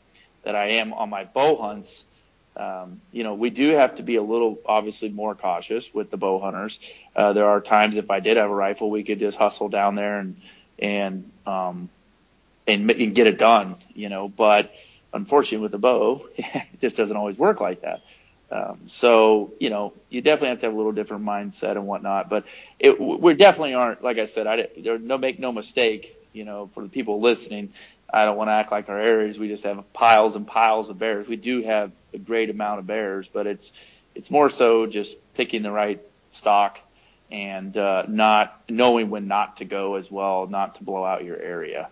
that 0.43 0.55
I 0.55 0.73
am 0.73 0.93
on 0.93 1.11
my 1.11 1.25
bow 1.25 1.57
hunts. 1.57 2.05
Um, 2.57 3.01
you 3.13 3.23
know, 3.23 3.35
we 3.35 3.51
do 3.51 3.71
have 3.71 3.97
to 3.97 4.03
be 4.03 4.17
a 4.17 4.23
little, 4.23 4.59
obviously, 4.67 5.09
more 5.09 5.35
cautious 5.35 5.95
with 5.95 6.11
the 6.11 6.17
bow 6.17 6.41
hunters. 6.41 6.81
Uh, 7.15 7.33
there 7.33 7.47
are 7.47 7.61
times 7.61 7.97
if 7.97 8.11
I 8.11 8.21
did 8.21 8.37
have 8.37 8.51
a 8.51 8.55
rifle, 8.55 8.91
we 8.91 9.05
could 9.05 9.21
just 9.21 9.39
hustle 9.39 9.69
down 9.69 9.95
there 9.95 10.19
and 10.19 10.37
and 10.79 11.31
um, 11.47 11.89
and, 12.71 12.91
and 12.91 13.15
get 13.15 13.27
it 13.27 13.39
done, 13.39 13.77
you 13.95 14.09
know. 14.09 14.29
But 14.29 14.73
unfortunately, 15.13 15.63
with 15.63 15.73
the 15.73 15.79
bow, 15.79 16.27
it 16.37 16.81
just 16.81 16.97
doesn't 16.97 17.17
always 17.17 17.37
work 17.37 17.61
like 17.61 17.83
that. 17.83 18.03
Um, 18.53 18.81
so 18.87 19.53
you 19.61 19.71
know, 19.71 19.93
you 20.09 20.21
definitely 20.23 20.49
have 20.49 20.61
to 20.61 20.67
have 20.67 20.75
a 20.75 20.77
little 20.77 20.93
different 20.93 21.25
mindset 21.25 21.73
and 21.73 21.87
whatnot. 21.87 22.29
But 22.29 22.45
it, 22.79 23.01
we 23.01 23.35
definitely 23.35 23.75
aren't, 23.75 24.03
like 24.03 24.19
I 24.19 24.25
said, 24.25 24.47
I 24.47 24.69
no 24.77 25.19
make 25.19 25.39
no 25.39 25.53
mistake. 25.53 26.17
You 26.33 26.45
know, 26.45 26.71
for 26.75 26.83
the 26.83 26.89
people 26.89 27.21
listening, 27.21 27.73
I 28.13 28.25
don't 28.25 28.37
want 28.37 28.49
to 28.49 28.53
act 28.53 28.71
like 28.71 28.89
our 28.89 29.01
areas 29.01 29.39
we 29.39 29.49
just 29.49 29.65
have 29.65 29.93
piles 29.93 30.37
and 30.37 30.47
piles 30.47 30.91
of 30.91 30.99
bears. 30.99 31.29
We 31.29 31.37
do 31.37 31.63
have 31.63 31.93
a 32.13 32.19
great 32.19 32.51
amount 32.51 32.81
of 32.81 32.87
bears, 32.87 33.29
but 33.29 33.47
it's 33.47 33.73
it's 34.15 34.31
more 34.31 34.51
so 34.51 34.87
just 34.87 35.17
picking 35.35 35.63
the 35.63 35.71
right 35.71 36.01
stock 36.31 36.79
and 37.31 37.77
uh, 37.77 38.05
not 38.09 38.61
knowing 38.69 39.11
when 39.11 39.29
not 39.29 39.59
to 39.59 39.65
go 39.65 39.95
as 39.95 40.11
well, 40.11 40.47
not 40.49 40.77
to 40.77 40.85
blow 40.85 41.05
out 41.05 41.25
your 41.25 41.41
area. 41.41 41.89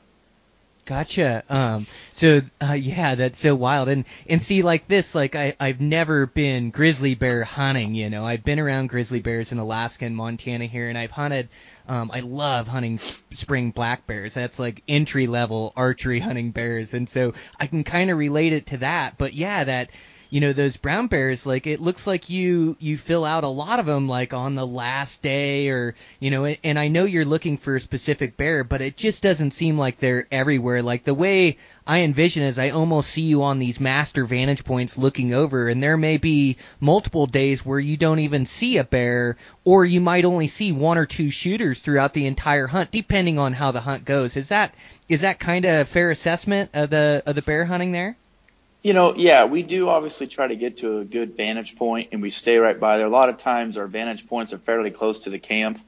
Gotcha. 0.88 1.44
Um, 1.51 1.87
so 2.12 2.40
uh, 2.66 2.72
yeah, 2.72 3.14
that's 3.14 3.38
so 3.38 3.55
wild. 3.55 3.90
And 3.90 4.07
and 4.27 4.42
see, 4.42 4.62
like 4.62 4.88
this, 4.88 5.14
like 5.14 5.37
I 5.37 5.55
I've 5.61 5.83
never 5.83 6.24
been 6.24 6.70
grizzly 6.70 7.14
bear 7.14 7.44
hunting. 7.44 7.94
You 7.94 8.09
know, 8.09 8.24
I've 8.24 8.42
been 8.42 8.59
around 8.59 8.88
grizzly 8.88 9.20
bears 9.20 9.53
in 9.53 9.59
Alaska 9.59 10.07
and 10.07 10.16
Montana 10.16 10.64
here, 10.64 10.88
and 10.88 10.96
I've 10.96 11.11
hunted. 11.11 11.51
Um, 11.88 12.11
I 12.11 12.20
love 12.20 12.68
hunting 12.68 12.96
spring 12.98 13.70
black 13.70 14.07
bears. 14.07 14.33
That's 14.33 14.59
like 14.59 14.83
entry 14.88 15.27
level 15.27 15.74
archery 15.77 16.20
hunting 16.20 16.53
bears, 16.53 16.94
and 16.94 17.07
so 17.07 17.35
I 17.61 17.66
can 17.66 17.85
kind 17.85 18.11
of 18.11 18.16
relate 18.16 18.55
it 18.55 18.66
to 18.68 18.79
that. 18.79 19.18
But 19.18 19.35
yeah, 19.35 19.64
that 19.64 19.90
you 20.31 20.43
know 20.43 20.53
those 20.53 20.77
brown 20.77 21.07
bears 21.07 21.47
like 21.47 21.67
it 21.67 21.81
looks 21.81 22.07
like 22.07 22.29
you 22.29 22.77
you 22.81 22.99
fill 22.99 23.25
out 23.25 23.45
a 23.45 23.49
lot 23.49 23.81
of 23.81 23.87
them 23.87 24.09
like 24.09 24.35
on 24.35 24.55
the 24.55 24.67
last 24.67 25.23
day 25.23 25.71
or 25.71 25.95
you 26.21 26.31
know 26.31 26.45
and 26.45 26.79
I 26.79 26.88
know 26.88 27.05
you're 27.05 27.25
looking 27.25 27.57
for 27.57 27.77
a 27.77 27.81
specific 27.81 28.37
bear 28.37 28.62
but 28.62 28.83
it 28.83 28.97
just 28.97 29.23
doesn't 29.23 29.53
seem 29.53 29.79
like 29.79 29.99
they're 29.99 30.27
everywhere. 30.31 30.83
Like 30.83 31.05
the 31.05 31.14
way 31.14 31.57
I 31.87 32.01
envision 32.01 32.43
is 32.43 32.59
I 32.59 32.71
almost 32.71 33.11
see 33.11 33.23
you 33.23 33.43
on 33.43 33.59
these 33.59 33.81
master 33.81 34.27
vantage 34.27 34.64
points 34.64 34.99
looking 34.99 35.33
over 35.33 35.69
and 35.69 35.83
there 35.83 35.97
may 35.97 36.19
be 36.19 36.59
multiple 36.79 37.27
days 37.27 37.64
where 37.64 37.81
you 37.81 37.97
don't 37.97 38.19
even 38.19 38.45
see 38.45 38.77
a 38.77 38.85
bear 38.85 39.38
or 39.64 39.87
you 39.87 40.01
might 40.03 40.27
only 40.27 40.49
see 40.49 40.73
one 40.73 40.99
or 40.99 41.07
two 41.07 41.31
shooters 41.31 41.81
throughout 41.81 42.12
the 42.12 42.27
entire 42.27 42.67
hunt 42.67 42.91
depending 42.91 43.38
on 43.38 43.55
how 43.55 43.71
the 43.71 43.81
hunt 43.81 44.05
goes. 44.05 44.37
Is 44.37 44.49
that 44.49 44.75
is 45.09 45.23
that 45.23 45.41
kind 45.41 45.64
of 45.64 45.81
a 45.81 45.85
fair 45.87 46.11
assessment 46.11 46.71
of 46.75 46.91
the 46.91 47.23
of 47.25 47.35
the 47.35 47.43
bear 47.43 47.64
hunting 47.64 47.93
there 47.93 48.17
You 48.83 48.93
know, 48.93 49.14
yeah, 49.17 49.45
we 49.45 49.62
do 49.62 49.88
obviously 49.88 50.29
try 50.29 50.47
to 50.47 50.57
get 50.57 50.79
to 50.79 50.99
a 50.99 51.05
good 51.05 51.37
vantage 51.37 51.77
point, 51.77 52.11
and 52.12 52.23
we 52.23 52.31
stay 52.31 52.59
right 52.59 52.79
by 52.79 52.99
there. 52.99 53.07
A 53.07 53.11
lot 53.11 53.29
of 53.29 53.38
times, 53.38 53.77
our 53.77 53.87
vantage 53.87 54.29
points 54.29 54.53
are 54.53 54.59
fairly 54.59 54.91
close 54.91 55.21
to 55.21 55.31
the 55.31 55.38
camp 55.38 55.81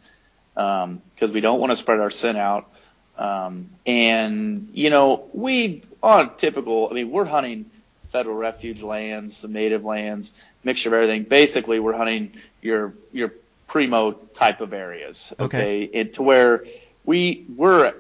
because 0.55 0.85
um, 0.85 1.33
we 1.33 1.41
don't 1.41 1.61
want 1.61 1.71
to 1.71 1.77
spread 1.77 2.01
our 2.01 2.11
scent 2.11 2.37
out. 2.37 2.69
Um, 3.17 3.71
and 3.87 4.71
you 4.73 4.91
know, 4.91 5.29
we 5.33 5.83
on 6.03 6.37
typical. 6.37 6.89
I 6.91 6.95
mean, 6.95 7.11
we're 7.11 7.27
hunting 7.27 7.71
federal 8.05 8.37
refuge 8.37 8.83
lands, 8.83 9.37
some 9.37 9.53
native 9.53 9.85
lands, 9.85 10.33
mixture 10.65 10.89
of 10.89 10.95
everything. 10.95 11.25
Basically, 11.25 11.79
we're 11.79 11.97
hunting 11.97 12.33
your 12.61 12.95
your 13.13 13.33
primo 13.69 14.13
type 14.13 14.61
of 14.61 14.73
areas. 14.73 15.33
Okay, 15.39 15.85
okay? 15.85 16.01
And 16.01 16.15
to 16.15 16.23
where 16.23 16.65
we 17.05 17.47
we're 17.57 17.95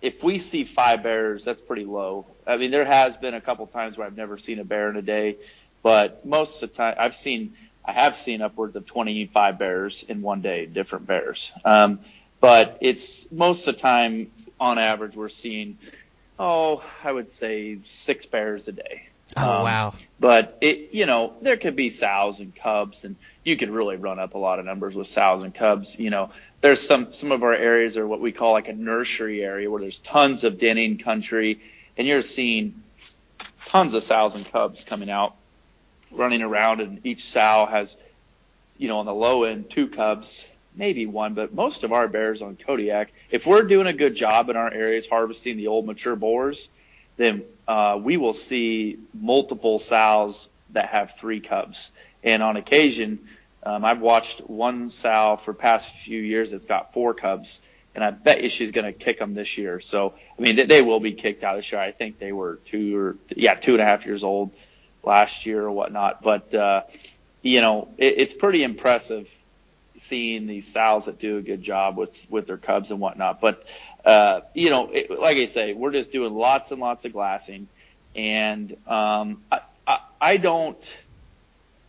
if 0.00 0.22
we 0.22 0.38
see 0.38 0.64
five 0.64 1.02
bears, 1.02 1.44
that's 1.44 1.60
pretty 1.62 1.84
low. 1.84 2.26
I 2.46 2.56
mean, 2.56 2.70
there 2.70 2.84
has 2.84 3.16
been 3.16 3.34
a 3.34 3.40
couple 3.40 3.66
times 3.66 3.96
where 3.96 4.06
I've 4.06 4.16
never 4.16 4.38
seen 4.38 4.58
a 4.58 4.64
bear 4.64 4.88
in 4.88 4.96
a 4.96 5.02
day, 5.02 5.36
but 5.82 6.24
most 6.24 6.62
of 6.62 6.70
the 6.70 6.76
time 6.76 6.94
I've 6.98 7.14
seen, 7.14 7.54
I 7.84 7.92
have 7.92 8.16
seen 8.16 8.42
upwards 8.42 8.76
of 8.76 8.86
25 8.86 9.58
bears 9.58 10.02
in 10.02 10.22
one 10.22 10.40
day, 10.40 10.66
different 10.66 11.06
bears. 11.06 11.52
Um, 11.64 12.00
but 12.40 12.78
it's 12.80 13.30
most 13.32 13.66
of 13.66 13.76
the 13.76 13.80
time 13.80 14.30
on 14.60 14.78
average 14.78 15.16
we're 15.16 15.28
seeing, 15.28 15.78
oh, 16.38 16.84
I 17.02 17.12
would 17.12 17.30
say 17.30 17.78
six 17.84 18.26
bears 18.26 18.68
a 18.68 18.72
day. 18.72 19.08
Oh 19.36 19.56
um, 19.56 19.62
wow! 19.64 19.94
But 20.20 20.56
it, 20.60 20.90
you 20.92 21.04
know, 21.04 21.32
there 21.42 21.56
could 21.56 21.74
be 21.74 21.90
sows 21.90 22.38
and 22.38 22.54
cubs, 22.54 23.04
and 23.04 23.16
you 23.42 23.56
could 23.56 23.70
really 23.70 23.96
run 23.96 24.20
up 24.20 24.34
a 24.34 24.38
lot 24.38 24.60
of 24.60 24.64
numbers 24.64 24.94
with 24.94 25.08
sows 25.08 25.42
and 25.42 25.52
cubs. 25.52 25.98
You 25.98 26.10
know, 26.10 26.30
there's 26.60 26.80
some 26.80 27.12
some 27.12 27.32
of 27.32 27.42
our 27.42 27.52
areas 27.52 27.96
are 27.96 28.06
what 28.06 28.20
we 28.20 28.30
call 28.30 28.52
like 28.52 28.68
a 28.68 28.72
nursery 28.72 29.42
area 29.42 29.68
where 29.68 29.80
there's 29.80 29.98
tons 29.98 30.44
of 30.44 30.58
denning 30.58 30.98
country, 30.98 31.60
and 31.96 32.06
you're 32.06 32.22
seeing 32.22 32.82
tons 33.66 33.94
of 33.94 34.02
sows 34.02 34.34
and 34.34 34.50
cubs 34.50 34.84
coming 34.84 35.10
out, 35.10 35.34
running 36.10 36.42
around, 36.42 36.80
and 36.80 37.04
each 37.06 37.24
sow 37.24 37.66
has, 37.66 37.96
you 38.78 38.88
know, 38.88 38.98
on 38.98 39.06
the 39.06 39.14
low 39.14 39.44
end 39.44 39.70
two 39.70 39.88
cubs, 39.88 40.46
maybe 40.74 41.06
one, 41.06 41.34
but 41.34 41.54
most 41.54 41.84
of 41.84 41.92
our 41.92 42.08
bears 42.08 42.42
on 42.42 42.56
Kodiak, 42.56 43.12
if 43.30 43.46
we're 43.46 43.62
doing 43.62 43.86
a 43.86 43.92
good 43.92 44.14
job 44.14 44.50
in 44.50 44.56
our 44.56 44.72
areas 44.72 45.06
harvesting 45.06 45.56
the 45.56 45.66
old 45.68 45.86
mature 45.86 46.16
boars 46.16 46.68
then 47.16 47.42
uh, 47.66 47.98
we 48.00 48.16
will 48.16 48.32
see 48.32 48.98
multiple 49.14 49.78
sows 49.78 50.48
that 50.70 50.86
have 50.86 51.16
three 51.16 51.40
cubs. 51.40 51.90
And 52.22 52.42
on 52.42 52.56
occasion, 52.56 53.28
um, 53.62 53.84
I've 53.84 54.00
watched 54.00 54.40
one 54.40 54.90
sow 54.90 55.36
for 55.36 55.54
past 55.54 55.94
few 55.96 56.20
years 56.20 56.50
that's 56.50 56.66
got 56.66 56.92
four 56.92 57.14
cubs, 57.14 57.60
and 57.96 58.04
I 58.04 58.10
bet 58.10 58.42
you 58.42 58.50
she's 58.50 58.72
going 58.72 58.84
to 58.84 58.92
kick 58.92 59.18
them 59.18 59.34
this 59.34 59.56
year. 59.56 59.80
So, 59.80 60.14
I 60.38 60.42
mean, 60.42 60.54
they, 60.56 60.66
they 60.66 60.82
will 60.82 61.00
be 61.00 61.12
kicked 61.12 61.42
out 61.42 61.56
this 61.56 61.72
year. 61.72 61.80
I 61.80 61.92
think 61.92 62.18
they 62.18 62.30
were 62.30 62.60
two 62.66 62.96
or 62.96 63.16
yeah, 63.34 63.54
two 63.54 63.72
and 63.72 63.80
a 63.80 63.84
half 63.84 64.04
years 64.04 64.22
old 64.22 64.52
last 65.02 65.46
year 65.46 65.64
or 65.64 65.72
whatnot. 65.72 66.22
But 66.22 66.54
uh, 66.54 66.82
you 67.40 67.62
know, 67.62 67.88
it, 67.96 68.14
it's 68.18 68.34
pretty 68.34 68.62
impressive 68.62 69.28
seeing 69.96 70.46
these 70.46 70.70
sows 70.70 71.06
that 71.06 71.18
do 71.18 71.38
a 71.38 71.42
good 71.42 71.62
job 71.62 71.96
with 71.96 72.30
with 72.30 72.46
their 72.46 72.58
cubs 72.58 72.90
and 72.90 73.00
whatnot. 73.00 73.40
But 73.40 73.64
uh, 74.04 74.42
you 74.54 74.68
know, 74.68 74.90
it, 74.92 75.10
like 75.10 75.38
I 75.38 75.46
say, 75.46 75.72
we're 75.72 75.92
just 75.92 76.12
doing 76.12 76.34
lots 76.34 76.70
and 76.72 76.80
lots 76.80 77.06
of 77.06 77.14
glassing, 77.14 77.66
and 78.14 78.76
um, 78.86 79.42
I, 79.50 79.60
I, 79.86 80.00
I 80.20 80.36
don't. 80.36 80.96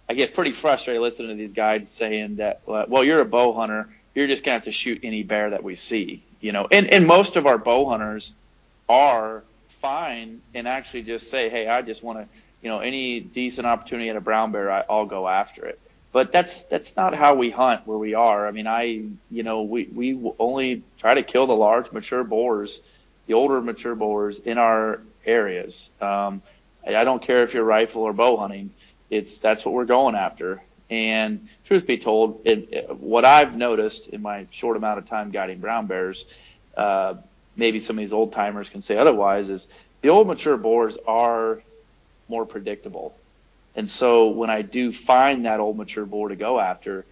I 0.10 0.14
get 0.14 0.34
pretty 0.34 0.54
frustrated 0.54 1.02
listening 1.02 1.32
to 1.32 1.36
these 1.36 1.52
guys 1.52 1.90
saying 1.90 2.38
that, 2.38 2.62
well, 2.66 3.04
you're 3.04 3.22
a 3.22 3.26
bow 3.26 3.52
hunter, 3.52 3.90
you're 4.18 4.28
just 4.28 4.44
gonna 4.44 4.56
have 4.56 4.64
to 4.66 4.72
shoot 4.72 5.02
any 5.04 5.24
bear 5.24 5.52
that 5.52 5.64
we 5.64 5.76
see, 5.76 6.24
you 6.42 6.52
know. 6.52 6.68
And 6.72 6.88
and 6.88 7.08
most 7.08 7.36
of 7.36 7.46
our 7.46 7.58
bow 7.58 7.86
hunters 7.86 8.34
are 8.90 9.44
fine 9.70 10.42
and 10.54 10.68
actually 10.68 11.04
just 11.04 11.30
say, 11.30 11.50
hey, 11.50 11.68
I 11.68 11.82
just 11.82 12.04
want 12.04 12.20
to, 12.20 12.28
you 12.62 12.70
know, 12.70 12.80
any 12.80 13.20
decent 13.20 13.68
opportunity 13.68 14.10
at 14.10 14.16
a 14.16 14.22
brown 14.22 14.52
bear, 14.52 14.72
I, 14.72 14.84
I'll 14.90 15.06
go 15.06 15.28
after 15.28 15.66
it 15.66 15.80
but 16.12 16.32
that's 16.32 16.64
that's 16.64 16.96
not 16.96 17.14
how 17.14 17.36
we 17.36 17.52
hunt 17.52 17.86
where 17.86 17.98
we 17.98 18.16
are. 18.16 18.48
I 18.48 18.52
mean, 18.52 18.66
I 18.66 19.04
you 19.30 19.44
know 19.44 19.62
we 19.64 19.84
we 19.84 20.32
only 20.40 20.84
try 20.98 21.14
to 21.14 21.24
kill 21.24 21.46
the 21.46 21.56
large 21.56 21.92
mature 21.92 22.24
boars, 22.24 22.82
the 23.28 23.36
older 23.36 23.62
mature 23.62 23.94
boars 23.94 24.40
in 24.40 24.58
our 24.58 25.02
areas. 25.26 25.92
Um, 26.02 26.42
I 26.84 27.04
don't 27.04 27.22
care 27.22 27.44
if 27.44 27.54
you're 27.54 27.64
rifle 27.64 28.04
or 28.04 28.14
bow 28.14 28.38
hunting. 28.38 28.72
It's 29.12 29.40
that's 29.42 29.64
what 29.64 29.76
we're 29.76 29.86
going 29.86 30.16
after. 30.16 30.64
And 30.90 31.50
truth 31.66 31.86
be 31.86 31.98
told, 31.98 32.42
it, 32.46 32.96
what 32.98 33.26
I've 33.26 33.58
noticed 33.58 34.08
in 34.08 34.22
my 34.22 34.48
short 34.52 34.78
amount 34.78 35.00
of 35.00 35.10
time 35.10 35.32
guiding 35.32 35.60
brown 35.60 35.88
bears, 35.88 36.26
uh, 36.78 37.16
maybe 37.56 37.80
some 37.80 37.98
of 37.98 38.00
these 38.00 38.14
old 38.14 38.32
timers 38.34 38.70
can 38.70 38.82
say 38.82 38.98
otherwise, 38.98 39.50
is 39.50 39.68
the 40.02 40.10
old 40.10 40.28
mature 40.28 40.58
boars 40.58 40.98
are 41.06 41.62
more 42.30 42.46
predictable. 42.46 43.16
And 43.76 43.90
so 43.90 44.30
when 44.30 44.50
I 44.50 44.62
do 44.62 44.92
find 44.92 45.46
that 45.46 45.60
old 45.60 45.78
mature 45.78 46.06
boar 46.06 46.30
to 46.30 46.36
go 46.36 46.60
after, 46.60 47.06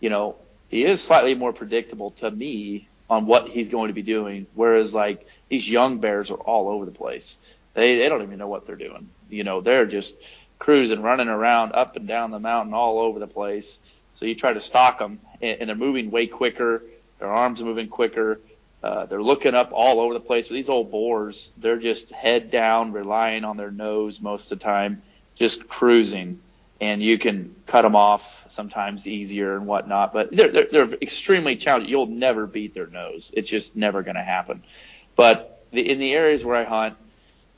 you 0.00 0.10
know, 0.10 0.36
he 0.68 0.84
is 0.84 1.02
slightly 1.02 1.34
more 1.34 1.52
predictable 1.52 2.12
to 2.12 2.30
me 2.30 2.88
on 3.10 3.26
what 3.26 3.48
he's 3.48 3.68
going 3.68 3.88
to 3.88 3.94
be 3.94 4.02
doing. 4.02 4.46
Whereas 4.54 4.94
like 4.94 5.26
these 5.48 5.68
young 5.68 5.98
bears 5.98 6.30
are 6.30 6.38
all 6.38 6.68
over 6.68 6.86
the 6.86 6.92
place. 6.92 7.38
They 7.74 7.98
they 7.98 8.08
don't 8.08 8.22
even 8.22 8.38
know 8.38 8.48
what 8.48 8.66
they're 8.66 8.76
doing. 8.76 9.10
You 9.30 9.44
know, 9.44 9.60
they're 9.60 9.86
just 9.86 10.14
cruising, 10.62 11.02
running 11.02 11.26
around 11.26 11.72
up 11.72 11.96
and 11.96 12.06
down 12.06 12.30
the 12.30 12.38
mountain 12.38 12.72
all 12.72 13.00
over 13.00 13.18
the 13.18 13.26
place. 13.26 13.80
So 14.14 14.26
you 14.26 14.36
try 14.36 14.52
to 14.52 14.60
stalk 14.60 15.00
them, 15.00 15.18
and, 15.40 15.68
they're 15.68 15.74
moving 15.74 16.12
way 16.12 16.28
quicker. 16.28 16.84
Their 17.18 17.30
arms 17.30 17.60
are 17.60 17.64
moving 17.64 17.88
quicker. 17.88 18.38
Uh, 18.80 19.06
they're 19.06 19.22
looking 19.22 19.56
up 19.56 19.72
all 19.72 19.98
over 19.98 20.14
the 20.14 20.20
place. 20.20 20.48
With 20.48 20.54
these 20.54 20.68
old 20.68 20.92
boars, 20.92 21.52
they're 21.56 21.80
just 21.80 22.12
head 22.12 22.52
down, 22.52 22.92
relying 22.92 23.42
on 23.42 23.56
their 23.56 23.72
nose 23.72 24.20
most 24.20 24.52
of 24.52 24.60
the 24.60 24.64
time 24.64 25.02
just 25.34 25.66
cruising, 25.66 26.40
and 26.80 27.02
you 27.02 27.18
can 27.18 27.56
cut 27.66 27.82
them 27.82 27.96
off 27.96 28.44
sometimes 28.48 29.08
easier 29.08 29.56
and 29.56 29.66
whatnot. 29.66 30.12
But 30.12 30.30
they're 30.30 30.48
they're, 30.48 30.68
they're 30.70 30.94
extremely 31.02 31.56
challenging. 31.56 31.90
You'll 31.90 32.06
never 32.06 32.46
beat 32.46 32.72
their 32.72 32.86
nose. 32.86 33.32
It's 33.34 33.50
just 33.50 33.74
never 33.74 34.04
going 34.04 34.14
to 34.14 34.22
happen. 34.22 34.62
But 35.16 35.64
the, 35.72 35.90
in 35.90 35.98
the 35.98 36.14
areas 36.14 36.44
where 36.44 36.54
I 36.54 36.62
hunt, 36.62 36.96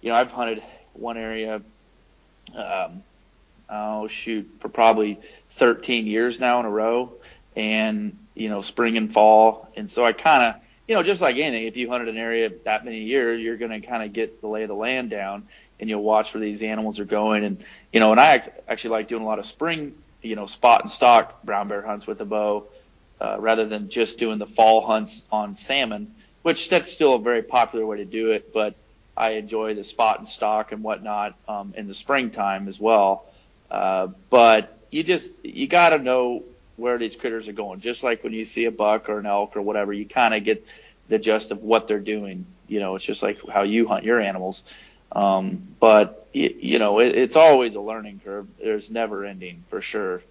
you 0.01 0.09
know, 0.09 0.15
I've 0.15 0.33
hunted 0.33 0.63
one 0.95 1.19
area. 1.19 1.61
Um, 2.55 3.03
oh 3.69 4.09
shoot, 4.09 4.51
for 4.61 4.69
probably 4.69 5.21
13 5.51 6.07
years 6.07 6.41
now 6.41 6.61
in 6.61 6.67
a 6.67 6.71
row, 6.71 7.13
and 7.55 8.17
you 8.35 8.49
know, 8.49 8.63
spring 8.63 8.97
and 8.97 9.13
fall, 9.13 9.69
and 9.77 9.89
so 9.89 10.05
I 10.05 10.13
kind 10.13 10.43
of 10.43 10.61
you 10.87 10.95
know, 10.95 11.03
just 11.03 11.21
like 11.21 11.37
anything, 11.37 11.67
if 11.67 11.77
you 11.77 11.89
hunted 11.89 12.09
an 12.09 12.19
area 12.19 12.51
that 12.65 12.85
many 12.85 13.05
years, 13.05 13.41
you're 13.41 13.57
going 13.57 13.71
to 13.71 13.87
kind 13.87 14.03
of 14.03 14.13
get 14.13 14.41
the 14.41 14.49
lay 14.49 14.63
of 14.63 14.69
the 14.69 14.75
land 14.75 15.11
down 15.11 15.49
and 15.81 15.89
you'll 15.89 16.03
watch 16.03 16.35
where 16.35 16.41
these 16.41 16.63
animals 16.63 17.01
are 17.01 17.05
going. 17.05 17.45
And, 17.45 17.65
you 17.93 18.01
know, 18.01 18.13
and 18.13 18.21
I 18.21 18.47
actually 18.69 18.91
like 18.91 19.09
doing 19.09 19.23
a 19.23 19.27
lot 19.27 19.39
of 19.39 19.47
spring, 19.47 19.95
you 20.23 20.37
know, 20.37 20.47
spot 20.47 20.83
and 20.83 20.91
stock 20.91 21.43
brown 21.43 21.69
bear 21.69 21.83
hunts 21.83 22.07
with 22.07 22.21
a 22.21 22.25
bow, 22.25 22.67
uh, 23.21 23.37
rather 23.39 23.67
than 23.67 23.89
just 23.89 24.19
doing 24.19 24.39
the 24.39 24.47
fall 24.47 24.83
hunts 24.83 25.23
on 25.33 25.55
salmon, 25.55 26.15
which 26.43 26.69
that's 26.69 26.93
still 26.93 27.15
a 27.15 27.19
very 27.19 27.43
popular 27.43 27.87
way 27.87 27.97
to 27.99 28.05
do 28.05 28.33
it. 28.33 28.53
But 28.53 28.75
I 29.17 29.33
enjoy 29.33 29.75
the 29.75 29.85
spot 29.85 30.19
and 30.19 30.29
stock 30.29 30.73
and 30.73 30.83
whatnot, 30.83 31.37
um, 31.49 31.75
in 31.77 31.87
the 31.87 31.95
springtime 31.95 32.69
as 32.69 32.81
well. 32.81 33.27
Uh, 33.71 34.09
but 34.31 34.79
you 34.91 35.03
just, 35.03 35.45
you 35.45 35.67
got 35.67 35.91
to 35.91 35.99
know 35.99 36.45
where 36.77 36.99
these 36.99 37.17
critters 37.17 37.49
are 37.49 37.53
going. 37.53 37.81
Just 37.81 38.03
like 38.03 38.25
when 38.25 38.33
you 38.33 38.45
see 38.45 38.65
a 38.65 38.71
buck 38.71 39.09
or 39.09 39.19
an 39.19 39.27
elk 39.27 39.57
or 39.57 39.63
whatever, 39.63 39.93
you 39.93 40.07
kind 40.07 40.35
of 40.35 40.45
get 40.45 40.67
the 41.09 41.19
gist 41.19 41.51
of 41.51 41.63
what 41.63 41.87
they're 41.87 42.01
doing. 42.01 42.47
You 42.67 42.81
know, 42.81 42.97
it's 42.97 43.05
just 43.05 43.23
like 43.23 43.39
how 43.49 43.63
you 43.63 43.87
hunt 43.87 44.05
your 44.05 44.21
animals. 44.21 44.65
Um, 45.13 45.63
but 45.79 46.27
you, 46.33 46.55
you 46.59 46.79
know, 46.79 46.99
it, 46.99 47.17
it's 47.17 47.37
always 47.37 47.77
a 47.77 47.81
learning 47.81 48.21
curve. 48.25 48.49
There's 48.59 48.91
never 48.91 49.25
ending 49.25 49.65
for 49.69 49.81
sure. 49.81 50.23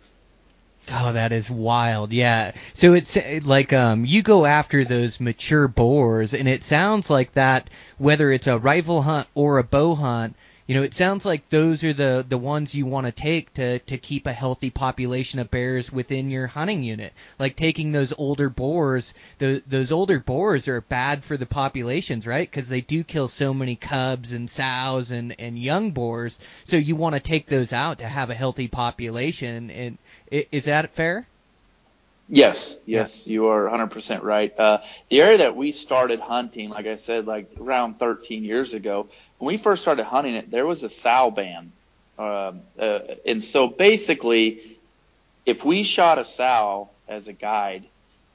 Oh, 0.91 1.13
that 1.13 1.32
is 1.32 1.50
wild. 1.50 2.12
Yeah. 2.12 2.52
So 2.74 2.93
it's 2.93 3.17
like 3.46 3.72
um 3.74 4.06
you 4.06 4.22
go 4.22 4.46
after 4.46 4.84
those 4.84 5.19
mature 5.19 5.67
boars 5.67 6.34
and 6.34 6.48
it 6.48 6.63
sounds 6.63 7.10
like 7.10 7.34
that 7.34 7.69
whether 7.98 8.32
it's 8.32 8.48
a 8.48 8.58
rifle 8.58 9.02
hunt 9.02 9.28
or 9.34 9.60
a 9.60 9.63
bow 9.63 9.96
hunt, 9.96 10.36
you 10.65 10.76
know, 10.76 10.84
it 10.84 10.93
sounds 10.93 11.26
like 11.26 11.49
those 11.49 11.84
are 11.84 11.91
the 11.91 12.26
the 12.28 12.38
ones 12.38 12.73
you 12.73 12.86
want 12.86 13.06
to 13.06 13.12
take 13.12 13.54
to 13.56 13.80
to 13.80 13.97
keep 13.97 14.28
a 14.28 14.34
healthy 14.34 14.69
population 14.69 15.39
of 15.39 15.52
bears 15.52 15.91
within 15.91 16.30
your 16.30 16.47
hunting 16.47 16.84
unit. 16.84 17.12
Like 17.38 17.58
taking 17.58 17.91
those 17.91 18.13
older 18.17 18.49
boars, 18.49 19.13
the, 19.39 19.62
those 19.67 19.91
older 19.91 20.19
boars 20.21 20.69
are 20.69 20.80
bad 20.80 21.26
for 21.26 21.36
the 21.36 21.45
populations, 21.45 22.26
right? 22.26 22.49
Because 22.49 22.69
they 22.69 22.82
do 22.82 23.04
kill 23.04 23.28
so 23.28 23.54
many 23.54 23.76
cubs 23.76 24.32
and 24.32 24.49
sows 24.49 25.12
and 25.12 25.36
and 25.38 25.60
young 25.60 25.91
boars. 25.91 26.39
So 26.63 26.78
you 26.78 26.95
want 26.95 27.15
to 27.15 27.21
take 27.21 27.47
those 27.47 27.73
out 27.73 27.99
to 27.99 28.08
have 28.08 28.30
a 28.30 28.36
healthy 28.36 28.69
population. 28.69 29.69
And 29.69 29.97
is 30.32 30.65
that 30.65 30.93
fair? 30.93 31.28
Yes, 32.30 32.80
yes, 32.86 33.28
you 33.28 33.47
are 33.47 33.67
100% 33.69 34.23
right. 34.23 34.58
Uh, 34.58 34.80
the 35.10 35.21
area 35.21 35.39
that 35.39 35.58
we 35.58 35.71
started 35.71 36.21
hunting, 36.21 36.69
like 36.69 36.88
I 36.88 36.95
said, 36.95 37.28
like 37.28 37.52
around 37.60 37.99
13 37.99 38.45
years 38.45 38.73
ago, 38.73 39.10
when 39.43 39.56
we 39.56 39.58
first 39.58 39.82
started 39.82 40.06
hunting 40.06 40.36
it, 40.36 40.49
there 40.49 40.65
was 40.65 40.84
a 40.84 40.89
sow 40.89 41.29
ban. 41.29 41.73
Uh, 42.17 42.53
uh, 42.79 42.99
and 43.25 43.43
so 43.43 43.67
basically, 43.67 44.77
if 45.45 45.65
we 45.65 45.84
shot 45.84 46.17
a 46.17 46.23
sow 46.23 46.89
as 47.10 47.27
a 47.27 47.34
guide, 47.34 47.84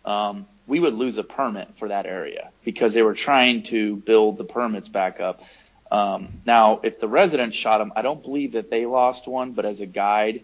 um, 0.05 0.45
we 0.67 0.81
would 0.81 0.93
lose 0.93 1.17
a 1.17 1.25
permit 1.25 1.69
for 1.77 1.89
that 1.89 2.05
area 2.05 2.51
because 2.63 2.93
they 2.93 3.01
were 3.01 3.15
trying 3.15 3.63
to 3.63 3.97
build 3.97 4.37
the 4.37 4.45
permits 4.45 4.91
back 4.91 5.19
up. 5.19 5.43
Um, 5.91 6.29
now, 6.45 6.81
if 6.83 7.01
the 7.01 7.09
residents 7.09 7.57
shot 7.57 7.79
them, 7.79 7.91
I 7.97 8.03
don't 8.03 8.23
believe 8.23 8.53
that 8.53 8.69
they 8.69 8.85
lost 8.85 9.27
one, 9.27 9.53
but 9.53 9.65
as 9.65 9.81
a 9.81 9.87
guide, 9.87 10.43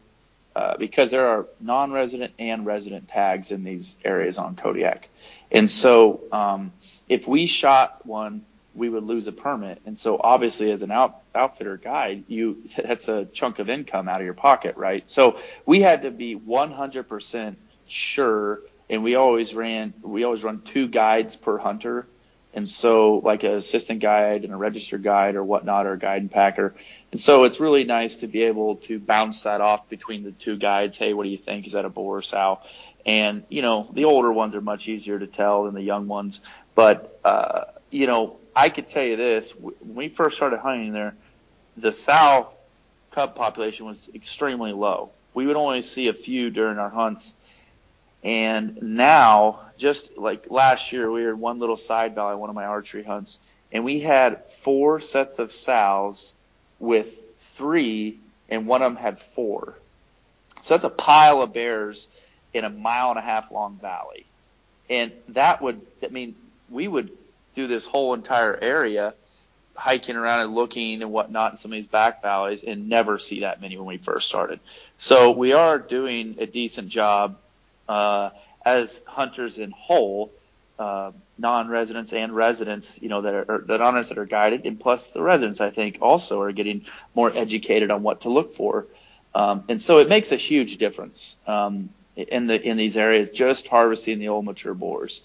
uh, 0.56 0.78
because 0.78 1.10
there 1.10 1.26
are 1.28 1.46
non-resident 1.60 2.32
and 2.38 2.64
resident 2.64 3.08
tags 3.08 3.50
in 3.50 3.64
these 3.64 3.96
areas 4.02 4.38
on 4.38 4.56
Kodiak. 4.56 5.10
And 5.52 5.68
so, 5.68 6.22
um, 6.32 6.72
if 7.06 7.28
we 7.28 7.44
shot 7.44 8.06
one, 8.06 8.46
we 8.74 8.88
would 8.88 9.04
lose 9.04 9.26
a 9.26 9.32
permit. 9.32 9.80
And 9.86 9.98
so 9.98 10.20
obviously 10.22 10.70
as 10.70 10.82
an 10.82 10.90
out, 10.90 11.22
outfitter 11.34 11.76
guide, 11.76 12.24
you, 12.28 12.62
that's 12.76 13.08
a 13.08 13.24
chunk 13.26 13.58
of 13.58 13.70
income 13.70 14.08
out 14.08 14.20
of 14.20 14.24
your 14.24 14.34
pocket, 14.34 14.76
right? 14.76 15.08
So 15.08 15.38
we 15.64 15.80
had 15.80 16.02
to 16.02 16.10
be 16.10 16.36
100% 16.36 17.56
sure. 17.86 18.60
And 18.90 19.02
we 19.02 19.14
always 19.14 19.54
ran, 19.54 19.94
we 20.02 20.24
always 20.24 20.44
run 20.44 20.60
two 20.60 20.88
guides 20.88 21.36
per 21.36 21.58
hunter. 21.58 22.06
And 22.52 22.68
so 22.68 23.18
like 23.18 23.42
an 23.42 23.52
assistant 23.52 24.00
guide 24.00 24.44
and 24.44 24.52
a 24.52 24.56
registered 24.56 25.02
guide 25.02 25.34
or 25.34 25.42
whatnot, 25.42 25.86
or 25.86 25.94
a 25.94 25.98
guide 25.98 26.22
and 26.22 26.30
packer. 26.30 26.74
And 27.10 27.20
so 27.20 27.44
it's 27.44 27.58
really 27.60 27.84
nice 27.84 28.16
to 28.16 28.28
be 28.28 28.42
able 28.42 28.76
to 28.76 28.98
bounce 28.98 29.42
that 29.44 29.60
off 29.60 29.88
between 29.88 30.22
the 30.22 30.32
two 30.32 30.56
guides. 30.56 30.96
Hey, 30.96 31.14
what 31.14 31.24
do 31.24 31.30
you 31.30 31.38
think? 31.38 31.66
Is 31.66 31.72
that 31.72 31.84
a 31.84 31.88
boar 31.88 32.18
or 32.18 32.22
sow? 32.22 32.60
And, 33.06 33.44
you 33.48 33.62
know, 33.62 33.88
the 33.92 34.04
older 34.04 34.32
ones 34.32 34.54
are 34.54 34.60
much 34.60 34.88
easier 34.88 35.18
to 35.18 35.26
tell 35.26 35.64
than 35.64 35.74
the 35.74 35.82
young 35.82 36.06
ones. 36.06 36.40
But, 36.74 37.20
uh, 37.24 37.64
you 37.90 38.06
know, 38.06 38.36
I 38.56 38.68
could 38.68 38.90
tell 38.90 39.04
you 39.04 39.16
this: 39.16 39.50
when 39.52 39.74
we 39.94 40.08
first 40.08 40.36
started 40.36 40.58
hunting 40.58 40.92
there, 40.92 41.14
the 41.76 41.92
sow 41.92 42.48
cub 43.10 43.34
population 43.34 43.86
was 43.86 44.10
extremely 44.14 44.72
low. 44.72 45.10
We 45.34 45.46
would 45.46 45.56
only 45.56 45.80
see 45.80 46.08
a 46.08 46.12
few 46.12 46.50
during 46.50 46.78
our 46.78 46.90
hunts, 46.90 47.34
and 48.22 48.80
now, 48.82 49.60
just 49.76 50.16
like 50.16 50.50
last 50.50 50.92
year, 50.92 51.10
we 51.10 51.22
had 51.24 51.34
one 51.34 51.58
little 51.58 51.76
side 51.76 52.14
valley, 52.14 52.36
one 52.36 52.50
of 52.50 52.56
my 52.56 52.64
archery 52.64 53.02
hunts, 53.02 53.38
and 53.72 53.84
we 53.84 54.00
had 54.00 54.46
four 54.46 55.00
sets 55.00 55.38
of 55.38 55.52
sows 55.52 56.34
with 56.78 57.08
three, 57.38 58.18
and 58.48 58.66
one 58.66 58.82
of 58.82 58.92
them 58.92 59.02
had 59.02 59.18
four. 59.18 59.74
So 60.62 60.74
that's 60.74 60.84
a 60.84 60.90
pile 60.90 61.42
of 61.42 61.52
bears 61.52 62.08
in 62.52 62.64
a 62.64 62.70
mile 62.70 63.10
and 63.10 63.18
a 63.18 63.22
half 63.22 63.50
long 63.50 63.78
valley. 63.82 64.24
And 64.88 65.12
that 65.28 65.60
would, 65.60 65.80
I 66.02 66.08
mean, 66.08 66.36
we 66.70 66.88
would 66.88 67.10
do 67.54 67.66
this 67.66 67.86
whole 67.86 68.14
entire 68.14 68.56
area 68.60 69.14
hiking 69.76 70.16
around 70.16 70.42
and 70.42 70.54
looking 70.54 71.02
and 71.02 71.10
whatnot 71.10 71.52
in 71.52 71.56
some 71.56 71.72
of 71.72 71.74
these 71.74 71.86
back 71.86 72.22
valleys 72.22 72.62
and 72.62 72.88
never 72.88 73.18
see 73.18 73.40
that 73.40 73.60
many 73.60 73.76
when 73.76 73.86
we 73.86 73.96
first 73.96 74.28
started. 74.28 74.60
So 74.98 75.32
we 75.32 75.52
are 75.52 75.78
doing 75.78 76.36
a 76.38 76.46
decent 76.46 76.88
job, 76.88 77.38
uh, 77.88 78.30
as 78.64 79.02
hunters 79.06 79.58
in 79.58 79.72
whole, 79.72 80.30
uh, 80.78 81.10
non-residents 81.38 82.12
and 82.12 82.34
residents, 82.34 83.00
you 83.02 83.08
know, 83.08 83.22
that 83.22 83.34
are, 83.34 83.64
that 83.66 83.80
honors 83.80 84.08
that 84.08 84.18
are 84.18 84.24
guided, 84.24 84.64
and 84.64 84.78
plus 84.78 85.12
the 85.12 85.22
residents, 85.22 85.60
I 85.60 85.70
think, 85.70 85.98
also 86.00 86.40
are 86.40 86.52
getting 86.52 86.86
more 87.14 87.30
educated 87.34 87.90
on 87.90 88.02
what 88.02 88.22
to 88.22 88.28
look 88.28 88.52
for. 88.52 88.86
Um, 89.34 89.64
and 89.68 89.80
so 89.80 89.98
it 89.98 90.08
makes 90.08 90.30
a 90.30 90.36
huge 90.36 90.78
difference. 90.78 91.36
Um, 91.46 91.90
in 92.16 92.46
the 92.46 92.60
in 92.60 92.76
these 92.76 92.96
areas 92.96 93.30
just 93.30 93.68
harvesting 93.68 94.18
the 94.18 94.28
old 94.28 94.44
mature 94.44 94.74
boars. 94.74 95.22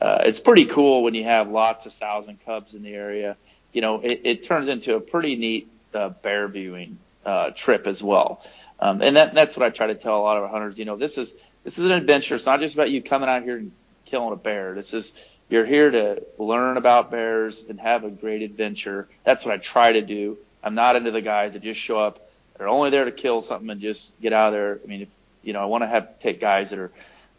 Uh, 0.00 0.22
it's 0.24 0.40
pretty 0.40 0.64
cool 0.64 1.02
when 1.02 1.14
you 1.14 1.24
have 1.24 1.48
lots 1.48 1.86
of 1.86 1.92
sows 1.92 2.28
and 2.28 2.42
cubs 2.44 2.74
in 2.74 2.82
the 2.82 2.94
area. 2.94 3.36
You 3.72 3.82
know, 3.82 4.00
it, 4.00 4.22
it 4.24 4.42
turns 4.44 4.68
into 4.68 4.96
a 4.96 5.00
pretty 5.00 5.36
neat 5.36 5.70
uh, 5.94 6.08
bear 6.08 6.48
viewing 6.48 6.98
uh, 7.24 7.50
trip 7.50 7.86
as 7.86 8.02
well. 8.02 8.42
Um, 8.78 9.02
and 9.02 9.16
that 9.16 9.34
that's 9.34 9.56
what 9.56 9.66
I 9.66 9.70
try 9.70 9.88
to 9.88 9.94
tell 9.94 10.18
a 10.18 10.22
lot 10.22 10.42
of 10.42 10.50
hunters. 10.50 10.78
You 10.78 10.86
know, 10.86 10.96
this 10.96 11.18
is 11.18 11.36
this 11.64 11.78
is 11.78 11.84
an 11.84 11.92
adventure. 11.92 12.36
It's 12.36 12.46
not 12.46 12.60
just 12.60 12.74
about 12.74 12.90
you 12.90 13.02
coming 13.02 13.28
out 13.28 13.42
here 13.42 13.58
and 13.58 13.72
killing 14.06 14.32
a 14.32 14.36
bear. 14.36 14.74
This 14.74 14.94
is 14.94 15.12
you're 15.50 15.66
here 15.66 15.90
to 15.90 16.22
learn 16.38 16.76
about 16.76 17.10
bears 17.10 17.64
and 17.68 17.78
have 17.80 18.04
a 18.04 18.10
great 18.10 18.42
adventure. 18.42 19.08
That's 19.24 19.44
what 19.44 19.52
I 19.52 19.58
try 19.58 19.92
to 19.92 20.00
do. 20.00 20.38
I'm 20.62 20.74
not 20.74 20.96
into 20.96 21.10
the 21.10 21.20
guys 21.20 21.52
that 21.54 21.62
just 21.62 21.80
show 21.80 21.98
up. 21.98 22.30
They're 22.56 22.68
only 22.68 22.90
there 22.90 23.04
to 23.04 23.12
kill 23.12 23.40
something 23.40 23.68
and 23.68 23.80
just 23.80 24.18
get 24.20 24.32
out 24.32 24.48
of 24.48 24.54
there. 24.54 24.80
I 24.82 24.86
mean, 24.86 25.02
if 25.02 25.08
you 25.42 25.52
know, 25.52 25.60
I 25.60 25.64
want 25.66 25.82
to 25.82 25.88
have 25.88 26.18
take 26.20 26.40
guys 26.40 26.70
that 26.70 26.78
are 26.78 26.90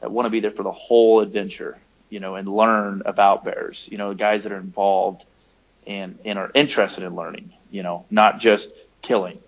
that 0.02 0.12
want 0.12 0.26
to 0.26 0.30
be 0.30 0.40
there 0.40 0.52
for 0.52 0.64
the 0.64 0.72
whole 0.72 1.22
adventure, 1.22 1.78
you 2.12 2.20
know, 2.20 2.36
and 2.36 2.48
learn 2.48 3.02
about 3.06 3.44
bears. 3.44 3.90
You 3.92 3.98
know, 3.98 4.14
guys 4.14 4.44
that 4.44 4.52
are 4.52 4.58
involved 4.58 5.26
and 5.88 6.20
and 6.24 6.38
are 6.38 6.52
interested 6.54 7.04
in 7.04 7.16
learning. 7.16 7.54
You 7.72 7.82
know, 7.82 8.06
not 8.12 8.40
just 8.40 8.72
killing. 9.02 9.40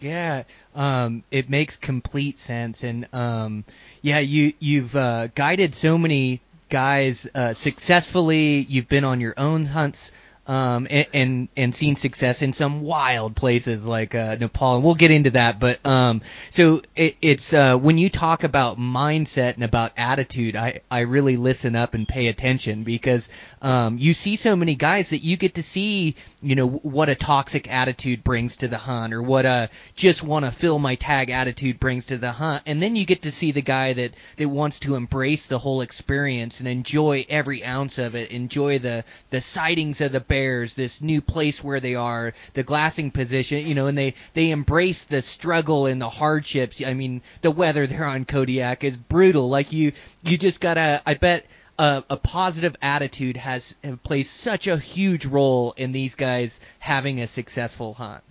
Yeah, 0.00 0.44
um, 0.74 1.24
it 1.30 1.50
makes 1.50 1.76
complete 1.76 2.38
sense, 2.38 2.84
and 2.84 3.08
um, 3.12 3.64
yeah, 4.00 4.20
you 4.20 4.52
you've 4.60 4.94
uh, 4.96 5.26
guided 5.34 5.74
so 5.74 5.98
many 5.98 6.40
guys 6.68 7.28
uh, 7.34 7.52
successfully. 7.52 8.60
You've 8.60 8.88
been 8.88 9.04
on 9.04 9.20
your 9.20 9.34
own 9.36 9.66
hunts 9.66 10.12
um, 10.46 10.86
and, 10.90 11.06
and, 11.14 11.48
and 11.56 11.74
seen 11.74 11.96
success 11.96 12.42
in 12.42 12.52
some 12.52 12.82
wild 12.82 13.34
places 13.34 13.86
like 13.86 14.14
uh, 14.14 14.36
Nepal, 14.38 14.76
and 14.76 14.84
we'll 14.84 14.94
get 14.94 15.10
into 15.10 15.30
that. 15.30 15.58
But 15.58 15.84
um, 15.86 16.22
so 16.50 16.82
it, 16.94 17.16
it's 17.22 17.52
uh, 17.52 17.76
when 17.76 17.96
you 17.96 18.10
talk 18.10 18.44
about 18.44 18.78
mindset 18.78 19.54
and 19.54 19.64
about 19.64 19.92
attitude, 19.96 20.56
I 20.56 20.80
I 20.90 21.00
really 21.00 21.36
listen 21.36 21.76
up 21.76 21.94
and 21.94 22.06
pay 22.06 22.26
attention 22.26 22.84
because 22.84 23.30
um, 23.62 23.96
you 23.98 24.12
see 24.12 24.36
so 24.36 24.54
many 24.54 24.74
guys 24.74 25.10
that 25.10 25.18
you 25.18 25.36
get 25.36 25.54
to 25.54 25.62
see, 25.62 26.16
you 26.42 26.56
know, 26.56 26.68
what 26.68 27.08
a 27.08 27.14
toxic 27.14 27.72
attitude 27.72 28.22
brings 28.22 28.58
to 28.58 28.68
the 28.68 28.78
hunt, 28.78 29.14
or 29.14 29.22
what 29.22 29.46
a 29.46 29.70
just 29.96 30.22
want 30.22 30.44
to 30.44 30.50
fill 30.50 30.78
my 30.78 30.96
tag 30.96 31.30
attitude 31.30 31.80
brings 31.80 32.06
to 32.06 32.18
the 32.18 32.32
hunt, 32.32 32.62
and 32.66 32.82
then 32.82 32.96
you 32.96 33.06
get 33.06 33.22
to 33.22 33.32
see 33.32 33.52
the 33.52 33.62
guy 33.62 33.94
that 33.94 34.12
that 34.36 34.48
wants 34.48 34.80
to 34.80 34.94
embrace 34.94 35.46
the 35.46 35.58
whole 35.58 35.80
experience 35.80 36.60
and 36.60 36.68
enjoy 36.68 37.24
every 37.30 37.64
ounce 37.64 37.98
of 37.98 38.14
it, 38.14 38.30
enjoy 38.30 38.78
the 38.78 39.04
the 39.30 39.40
sightings 39.40 40.02
of 40.02 40.12
the 40.12 40.20
bears, 40.34 40.74
this 40.74 41.00
new 41.00 41.20
place 41.20 41.62
where 41.62 41.78
they 41.78 41.94
are, 41.94 42.34
the 42.54 42.64
glassing 42.64 43.12
position, 43.12 43.64
you 43.64 43.76
know, 43.76 43.86
and 43.86 43.96
they 43.96 44.14
they 44.32 44.50
embrace 44.50 45.04
the 45.04 45.22
struggle 45.22 45.86
and 45.86 46.02
the 46.02 46.08
hardships. 46.08 46.84
I 46.84 46.92
mean, 46.92 47.22
the 47.42 47.52
weather 47.52 47.86
there 47.86 48.04
on 48.04 48.24
Kodiak 48.24 48.82
is 48.82 48.96
brutal. 48.96 49.48
Like 49.48 49.72
you 49.72 49.92
you 50.24 50.36
just 50.36 50.60
gotta. 50.60 51.00
I 51.06 51.14
bet. 51.14 51.46
A, 51.76 52.04
a 52.08 52.16
positive 52.16 52.76
attitude 52.80 53.36
has 53.36 53.74
plays 54.04 54.30
such 54.30 54.68
a 54.68 54.76
huge 54.76 55.26
role 55.26 55.74
in 55.76 55.90
these 55.90 56.14
guys 56.14 56.60
having 56.78 57.20
a 57.20 57.26
successful 57.26 57.94
hunt. 57.94 58.22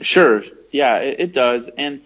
Sure, 0.00 0.42
yeah, 0.72 0.96
it, 0.96 1.20
it 1.20 1.32
does, 1.32 1.68
and 1.68 2.02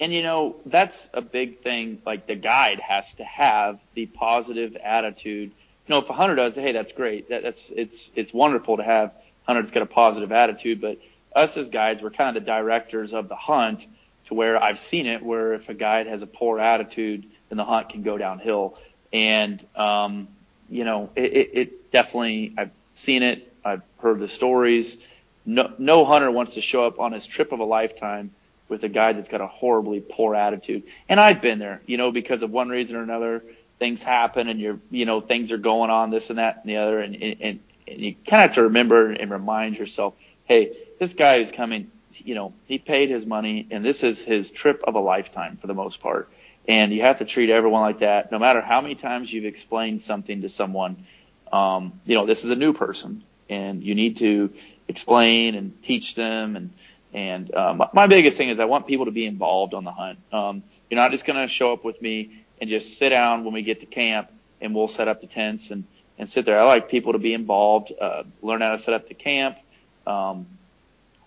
and 0.00 0.12
you 0.12 0.24
know 0.24 0.56
that's 0.66 1.08
a 1.14 1.22
big 1.22 1.60
thing. 1.60 2.02
Like 2.04 2.26
the 2.26 2.34
guide 2.34 2.80
has 2.80 3.12
to 3.14 3.24
have 3.24 3.78
the 3.94 4.06
positive 4.06 4.76
attitude 4.76 5.52
you 5.88 5.94
know, 5.94 6.00
if 6.00 6.10
a 6.10 6.12
hunter 6.12 6.34
does, 6.34 6.54
hey, 6.54 6.72
that's 6.72 6.92
great. 6.92 7.30
That, 7.30 7.42
that's 7.42 7.70
it's 7.74 8.12
it's 8.14 8.32
wonderful 8.32 8.76
to 8.76 8.82
have 8.82 9.12
hunter 9.46 9.62
that's 9.62 9.70
got 9.70 9.82
a 9.82 9.86
positive 9.86 10.32
attitude. 10.32 10.82
But 10.82 10.98
us 11.34 11.56
as 11.56 11.70
guides, 11.70 12.02
we're 12.02 12.10
kind 12.10 12.36
of 12.36 12.44
the 12.44 12.46
directors 12.46 13.14
of 13.14 13.28
the 13.28 13.36
hunt. 13.36 13.86
To 14.26 14.34
where 14.34 14.62
I've 14.62 14.78
seen 14.78 15.06
it, 15.06 15.22
where 15.22 15.54
if 15.54 15.70
a 15.70 15.74
guide 15.74 16.06
has 16.06 16.20
a 16.20 16.26
poor 16.26 16.60
attitude, 16.60 17.24
then 17.48 17.56
the 17.56 17.64
hunt 17.64 17.88
can 17.88 18.02
go 18.02 18.18
downhill. 18.18 18.76
And 19.10 19.64
um, 19.74 20.28
you 20.68 20.84
know, 20.84 21.08
it, 21.16 21.32
it, 21.32 21.50
it 21.54 21.90
definitely 21.90 22.52
I've 22.58 22.70
seen 22.94 23.22
it. 23.22 23.50
I've 23.64 23.80
heard 24.00 24.18
the 24.18 24.28
stories. 24.28 24.98
No, 25.46 25.72
no 25.78 26.04
hunter 26.04 26.30
wants 26.30 26.54
to 26.54 26.60
show 26.60 26.84
up 26.84 27.00
on 27.00 27.12
his 27.12 27.24
trip 27.24 27.52
of 27.52 27.60
a 27.60 27.64
lifetime 27.64 28.32
with 28.68 28.84
a 28.84 28.88
guide 28.90 29.16
that's 29.16 29.30
got 29.30 29.40
a 29.40 29.46
horribly 29.46 30.00
poor 30.00 30.34
attitude. 30.34 30.82
And 31.08 31.18
I've 31.18 31.40
been 31.40 31.58
there, 31.58 31.80
you 31.86 31.96
know, 31.96 32.12
because 32.12 32.42
of 32.42 32.50
one 32.50 32.68
reason 32.68 32.96
or 32.96 33.02
another 33.02 33.42
things 33.78 34.02
happen 34.02 34.48
and 34.48 34.60
you're, 34.60 34.78
you 34.90 35.06
know, 35.06 35.20
things 35.20 35.52
are 35.52 35.58
going 35.58 35.90
on, 35.90 36.10
this 36.10 36.30
and 36.30 36.38
that 36.38 36.60
and 36.62 36.70
the 36.70 36.76
other. 36.76 37.00
And, 37.00 37.14
and, 37.16 37.60
and 37.86 38.00
you 38.00 38.14
kind 38.14 38.44
of 38.44 38.50
have 38.50 38.54
to 38.54 38.62
remember 38.64 39.10
and 39.10 39.30
remind 39.30 39.78
yourself, 39.78 40.14
hey, 40.44 40.76
this 40.98 41.14
guy 41.14 41.36
is 41.36 41.52
coming, 41.52 41.90
you 42.16 42.34
know, 42.34 42.52
he 42.66 42.78
paid 42.78 43.10
his 43.10 43.24
money 43.24 43.66
and 43.70 43.84
this 43.84 44.02
is 44.02 44.20
his 44.20 44.50
trip 44.50 44.82
of 44.86 44.94
a 44.94 45.00
lifetime 45.00 45.56
for 45.56 45.66
the 45.66 45.74
most 45.74 46.00
part. 46.00 46.28
And 46.66 46.92
you 46.92 47.02
have 47.02 47.18
to 47.18 47.24
treat 47.24 47.50
everyone 47.50 47.80
like 47.80 47.98
that, 47.98 48.30
no 48.30 48.38
matter 48.38 48.60
how 48.60 48.80
many 48.80 48.94
times 48.94 49.32
you've 49.32 49.46
explained 49.46 50.02
something 50.02 50.42
to 50.42 50.48
someone. 50.48 51.06
Um, 51.50 51.98
you 52.04 52.14
know, 52.14 52.26
this 52.26 52.44
is 52.44 52.50
a 52.50 52.56
new 52.56 52.72
person 52.72 53.22
and 53.48 53.82
you 53.82 53.94
need 53.94 54.18
to 54.18 54.52
explain 54.86 55.54
and 55.54 55.82
teach 55.82 56.14
them 56.14 56.56
and, 56.56 56.70
and 57.14 57.54
um, 57.54 57.82
my 57.94 58.06
biggest 58.06 58.36
thing 58.36 58.50
is 58.50 58.58
I 58.58 58.66
want 58.66 58.86
people 58.86 59.06
to 59.06 59.10
be 59.10 59.24
involved 59.24 59.72
on 59.72 59.82
the 59.82 59.90
hunt. 59.90 60.18
Um, 60.30 60.62
you're 60.90 61.00
not 61.00 61.10
just 61.10 61.24
going 61.24 61.40
to 61.40 61.48
show 61.48 61.72
up 61.72 61.82
with 61.82 62.02
me 62.02 62.44
and 62.60 62.68
just 62.68 62.98
sit 62.98 63.10
down 63.10 63.44
when 63.44 63.54
we 63.54 63.62
get 63.62 63.80
to 63.80 63.86
camp 63.86 64.30
and 64.60 64.74
we'll 64.74 64.88
set 64.88 65.08
up 65.08 65.20
the 65.20 65.26
tents 65.26 65.70
and, 65.70 65.84
and 66.18 66.28
sit 66.28 66.44
there. 66.44 66.60
I 66.60 66.64
like 66.64 66.88
people 66.88 67.12
to 67.12 67.18
be 67.18 67.34
involved, 67.34 67.92
uh, 68.00 68.24
learn 68.42 68.60
how 68.60 68.72
to 68.72 68.78
set 68.78 68.94
up 68.94 69.08
the 69.08 69.14
camp. 69.14 69.58
Um, 70.06 70.46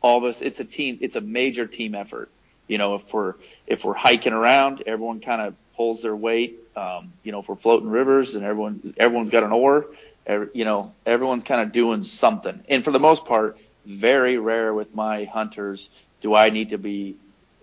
all 0.01 0.17
of 0.17 0.23
us, 0.23 0.41
it's 0.41 0.59
a 0.59 0.65
team, 0.65 0.97
it's 1.01 1.15
a 1.15 1.21
major 1.21 1.67
team 1.67 1.95
effort. 1.95 2.29
You 2.67 2.77
know, 2.77 2.95
if 2.95 3.13
we're, 3.13 3.35
if 3.67 3.85
we're 3.85 3.93
hiking 3.93 4.33
around, 4.33 4.83
everyone 4.85 5.19
kind 5.19 5.41
of 5.41 5.55
pulls 5.75 6.01
their 6.01 6.15
weight. 6.15 6.59
Um, 6.75 7.13
you 7.23 7.31
know, 7.31 7.39
if 7.39 7.49
we're 7.49 7.55
floating 7.55 7.89
rivers 7.89 8.35
and 8.35 8.45
everyone, 8.45 8.93
everyone's 8.97 9.29
got 9.29 9.43
an 9.43 9.51
oar, 9.51 9.87
every, 10.25 10.49
you 10.53 10.65
know, 10.65 10.93
everyone's 11.05 11.43
kind 11.43 11.61
of 11.61 11.71
doing 11.71 12.01
something. 12.01 12.63
And 12.69 12.83
for 12.83 12.91
the 12.91 12.99
most 12.99 13.25
part, 13.25 13.57
very 13.85 14.37
rare 14.37 14.73
with 14.73 14.95
my 14.95 15.25
hunters 15.25 15.89
do 16.21 16.35
I 16.35 16.49
need 16.49 16.69
to 16.69 16.77
be 16.77 17.15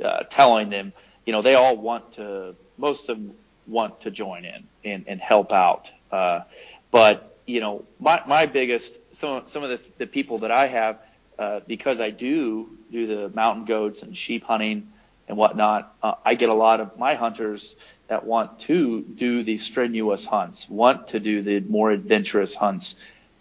uh, 0.05 0.25
telling 0.25 0.69
them, 0.69 0.93
you 1.25 1.33
know, 1.33 1.43
they 1.43 1.55
all 1.55 1.77
want 1.77 2.13
to, 2.15 2.55
most 2.77 3.09
of 3.09 3.17
them 3.17 3.35
want 3.69 4.01
to 4.03 4.11
join 4.11 4.45
in 4.45 4.67
and, 4.85 5.05
and 5.07 5.21
help 5.21 5.53
out. 5.53 5.91
Uh, 6.11 6.41
but 6.91 7.39
you 7.49 7.61
know, 7.61 7.85
my, 7.99 8.23
my 8.27 8.47
biggest, 8.47 8.99
some, 9.13 9.47
some 9.47 9.65
of 9.65 9.71
the, 9.71 9.81
the 9.97 10.07
people 10.07 10.41
that 10.41 10.51
I 10.51 10.67
have, 10.67 10.99
uh, 11.39 11.61
because 11.67 11.99
I 11.99 12.11
do 12.11 12.69
do 12.93 13.07
the 13.07 13.31
mountain 13.31 13.65
goats 13.65 14.03
and 14.03 14.17
sheep 14.17 14.45
hunting 14.45 14.93
and 15.29 15.37
whatnot, 15.37 15.95
uh, 16.03 16.15
I 16.25 16.35
get 16.35 16.51
a 16.51 16.55
lot 16.55 16.81
of 16.81 16.99
my 16.99 17.15
hunters 17.15 17.75
that 18.09 18.25
want 18.25 18.61
to 18.61 19.01
do 19.01 19.43
these 19.43 19.65
strenuous 19.65 20.25
hunts, 20.25 20.69
want 20.69 21.09
to 21.09 21.21
do 21.21 21.43
the 21.43 21.61
more 21.61 21.91
adventurous 21.91 22.55
hunts. 22.55 22.97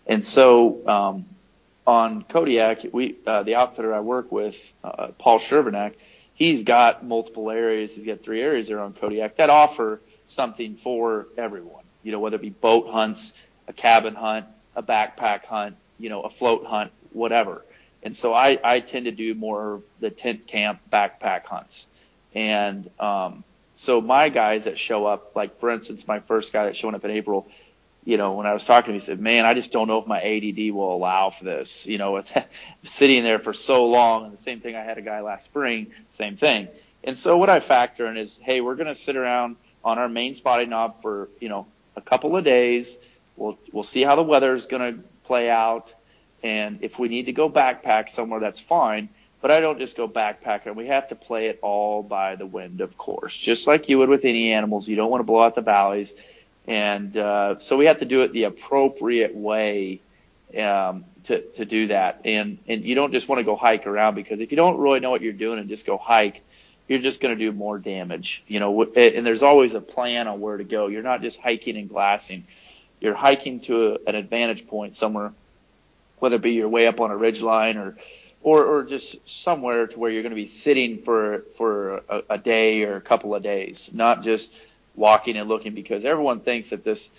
And 0.06 0.24
so, 0.24 0.88
um, 0.88 1.26
on 1.86 2.24
Kodiak, 2.24 2.86
we, 2.92 3.16
uh, 3.26 3.44
the 3.44 3.56
outfitter 3.56 3.94
I 3.94 4.02
work 4.02 4.32
with, 4.32 4.74
uh, 4.84 5.08
Paul 5.18 5.40
Shervinack, 5.40 5.96
he's 6.34 6.64
got 6.64 7.06
multiple 7.06 7.50
areas. 7.50 7.96
He's 7.96 8.06
got 8.06 8.22
three 8.22 8.42
areas 8.42 8.68
there 8.68 8.80
on 8.80 8.94
Kodiak 8.94 9.38
that 9.38 9.50
offer 9.50 10.02
something 10.28 10.76
for 10.76 11.28
everyone. 11.38 11.84
You 12.04 12.12
know, 12.12 12.20
whether 12.20 12.36
it 12.36 12.42
be 12.42 12.50
boat 12.50 12.90
hunts, 12.90 13.34
a 13.68 13.74
cabin 13.74 14.16
hunt, 14.16 14.46
a 14.76 14.84
backpack 14.84 15.46
hunt, 15.46 15.76
you 15.98 16.10
know, 16.10 16.22
a 16.22 16.30
float 16.30 16.66
hunt, 16.66 16.92
whatever. 17.12 17.64
And 18.04 18.16
so 18.16 18.34
I, 18.34 18.60
I 18.64 18.80
tend 18.80 19.06
to 19.06 19.12
do 19.12 19.34
more 19.34 19.76
of 19.76 19.84
the 20.00 20.10
tent 20.10 20.48
camp 20.48 20.80
backpack 20.92 21.46
hunts. 21.46 21.88
And, 22.34 22.90
um, 23.00 23.44
so 23.78 24.02
my 24.02 24.30
guys 24.30 24.64
that 24.64 24.80
show 24.80 25.06
up, 25.06 25.36
like 25.36 25.60
for 25.60 25.70
instance, 25.70 26.08
my 26.08 26.20
first 26.20 26.52
guy 26.52 26.66
that's 26.66 26.78
showing 26.78 26.96
up 26.96 27.06
in 27.06 27.12
April, 27.12 27.48
you 28.06 28.18
know, 28.18 28.34
when 28.34 28.48
I 28.48 28.54
was 28.54 28.66
talking 28.66 28.86
to 28.86 28.92
him, 28.92 28.96
he 28.96 29.00
said, 29.02 29.20
man, 29.20 29.46
I 29.46 29.54
just 29.54 29.72
don't 29.72 29.88
know 29.88 30.00
if 30.00 30.08
my 30.08 30.20
ADD 30.20 30.74
will 30.74 30.96
allow 30.96 31.30
for 31.30 31.44
this, 31.44 31.86
you 31.86 32.00
know, 32.00 32.14
with 32.14 32.36
sitting 32.84 33.22
there 33.24 33.38
for 33.38 33.54
so 33.54 33.86
long. 33.86 34.26
And 34.26 34.34
the 34.34 34.40
same 34.40 34.62
thing, 34.62 34.76
I 34.76 34.82
had 34.82 34.98
a 34.98 35.02
guy 35.02 35.22
last 35.22 35.46
spring, 35.46 35.92
same 36.10 36.38
thing. 36.38 36.70
And 37.04 37.18
so 37.18 37.38
what 37.38 37.52
I 37.52 37.60
factor 37.60 38.08
in 38.08 38.18
is, 38.18 38.38
hey, 38.38 38.62
we're 38.62 38.76
going 38.76 38.88
to 38.88 38.96
sit 38.96 39.16
around 39.16 39.58
on 39.84 40.00
our 40.00 40.10
main 40.10 40.36
spotting 40.36 40.70
knob 40.70 41.02
for, 41.02 41.30
you 41.40 41.50
know, 41.50 41.66
a 41.96 42.02
couple 42.02 42.36
of 42.36 42.44
days. 42.44 42.98
We'll, 43.36 43.58
we'll 43.72 43.84
see 43.84 44.04
how 44.04 44.16
the 44.16 44.24
weather 44.24 44.54
is 44.54 44.66
going 44.66 44.96
to 44.96 45.04
play 45.26 45.50
out. 45.50 45.94
And 46.44 46.80
if 46.82 47.00
we 47.00 47.08
need 47.08 47.28
to 47.28 47.34
go 47.34 47.50
backpack 47.50 48.10
somewhere, 48.10 48.40
that's 48.40 48.60
fine. 48.60 49.10
But 49.42 49.52
I 49.52 49.60
don't 49.60 49.78
just 49.78 49.96
go 49.96 50.08
backpacking. 50.08 50.76
We 50.76 50.88
have 50.88 51.10
to 51.10 51.16
play 51.16 51.48
it 51.48 51.60
all 51.62 52.02
by 52.02 52.36
the 52.36 52.46
wind, 52.46 52.82
of 52.82 52.98
course, 52.98 53.38
just 53.38 53.68
like 53.68 53.88
you 53.88 54.00
would 54.00 54.10
with 54.10 54.26
any 54.26 54.52
animals. 54.52 54.88
You 54.88 54.96
don't 54.96 55.12
want 55.12 55.20
to 55.22 55.26
blow 55.26 55.42
out 55.42 55.56
the 55.56 55.62
valleys. 55.62 56.14
And 56.66 57.16
uh, 57.16 57.60
so 57.60 57.78
we 57.78 57.86
have 57.86 58.00
to 58.00 58.06
do 58.06 58.24
it 58.24 58.34
the 58.34 58.44
appropriate 58.44 59.36
way 59.36 60.02
um, 60.58 61.06
to, 61.26 61.42
to 61.42 61.66
do 61.66 61.88
that. 61.88 62.22
And, 62.26 62.58
and 62.68 62.84
you 62.84 62.96
don't 62.96 63.12
just 63.12 63.30
want 63.30 63.40
to 63.40 63.44
go 63.44 63.56
hike 63.56 63.86
around 63.88 64.16
because 64.16 64.40
if 64.42 64.52
you 64.52 64.58
don't 64.58 64.78
really 64.80 65.00
know 65.00 65.12
what 65.12 65.22
you're 65.22 65.34
doing 65.34 65.60
and 65.60 65.70
just 65.70 65.86
go 65.86 65.98
hike, 65.98 66.42
you're 66.88 67.00
just 67.00 67.22
going 67.22 67.38
to 67.38 67.40
do 67.40 67.52
more 67.52 67.78
damage. 67.78 68.44
You 68.48 68.60
know, 68.60 68.84
and 68.84 69.26
there's 69.26 69.44
always 69.44 69.74
a 69.74 69.82
plan 69.82 70.28
on 70.28 70.40
where 70.40 70.58
to 70.58 70.64
go. 70.64 70.88
You're 70.88 71.04
not 71.04 71.22
just 71.22 71.40
hiking 71.40 71.78
and 71.78 71.90
glassing. 71.90 72.46
You're 73.00 73.16
hiking 73.16 73.60
to 73.62 73.94
a, 73.94 74.10
an 74.10 74.16
advantage 74.16 74.68
point 74.68 74.96
somewhere, 74.96 75.34
whether 76.20 76.38
it 76.38 76.42
be 76.42 76.54
you're 76.54 76.70
way 76.70 76.88
up 76.88 77.00
on 77.00 77.12
a 77.12 77.18
ridge 77.18 77.42
line 77.42 77.78
or 77.78 77.98
or, 78.44 78.64
or 78.64 78.84
just 78.84 79.18
somewhere 79.28 79.88
to 79.88 80.00
where 80.00 80.10
you're 80.12 80.22
going 80.22 80.32
to 80.32 80.36
be 80.36 80.46
sitting 80.46 81.00
for 81.00 81.42
for 81.58 81.98
a, 82.10 82.24
a 82.32 82.38
day 82.38 82.84
or 82.84 82.96
a 82.96 83.02
couple 83.02 83.36
of 83.36 83.44
days, 83.44 83.90
not 83.94 84.24
just 84.24 84.52
walking 84.96 85.38
and 85.38 85.48
looking 85.48 85.74
because 85.74 86.06
everyone 86.06 86.40
thinks 86.40 86.70
that 86.72 86.84
this, 86.84 87.10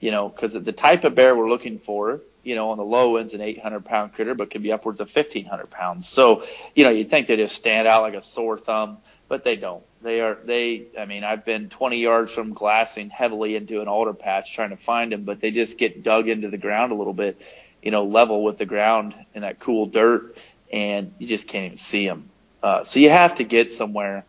you 0.00 0.10
know, 0.10 0.28
because 0.28 0.52
the 0.52 0.72
type 0.72 1.04
of 1.04 1.14
bear 1.14 1.36
we're 1.36 1.48
looking 1.48 1.78
for, 1.78 2.20
you 2.42 2.54
know, 2.54 2.70
on 2.70 2.78
the 2.78 2.84
low 2.84 3.16
end's 3.16 3.34
an 3.34 3.40
800 3.40 3.84
pound 3.84 4.14
critter, 4.14 4.34
but 4.34 4.50
can 4.50 4.62
be 4.62 4.72
upwards 4.72 5.00
of 5.00 5.14
1500 5.14 5.70
pounds. 5.70 6.08
So, 6.08 6.44
you 6.74 6.84
know, 6.84 6.90
you'd 6.90 7.10
think 7.10 7.26
they 7.26 7.36
just 7.36 7.54
stand 7.54 7.86
out 7.86 8.02
like 8.02 8.14
a 8.14 8.22
sore 8.22 8.58
thumb, 8.58 8.98
but 9.28 9.44
they 9.44 9.56
don't. 9.56 9.84
They 10.02 10.20
are, 10.20 10.38
they, 10.42 10.86
I 10.98 11.04
mean, 11.04 11.24
I've 11.24 11.44
been 11.44 11.68
20 11.68 11.98
yards 11.98 12.32
from 12.32 12.52
glassing 12.52 13.10
heavily 13.10 13.56
into 13.56 13.80
an 13.82 13.88
alder 13.88 14.14
patch 14.14 14.54
trying 14.54 14.70
to 14.70 14.76
find 14.76 15.12
them, 15.12 15.24
but 15.24 15.40
they 15.40 15.50
just 15.50 15.78
get 15.78 16.02
dug 16.02 16.28
into 16.28 16.48
the 16.48 16.58
ground 16.58 16.92
a 16.92 16.94
little 16.94 17.12
bit, 17.12 17.40
you 17.82 17.90
know, 17.90 18.04
level 18.04 18.42
with 18.42 18.58
the 18.58 18.66
ground 18.66 19.14
in 19.34 19.42
that 19.42 19.60
cool 19.60 19.86
dirt 19.86 20.36
and 20.72 21.12
you 21.18 21.26
just 21.26 21.48
can't 21.48 21.66
even 21.66 21.78
see 21.78 22.06
them. 22.06 22.30
Uh, 22.62 22.82
so 22.84 23.00
you 23.00 23.10
have 23.10 23.36
to 23.36 23.44
get 23.44 23.70
somewhere 23.70 24.24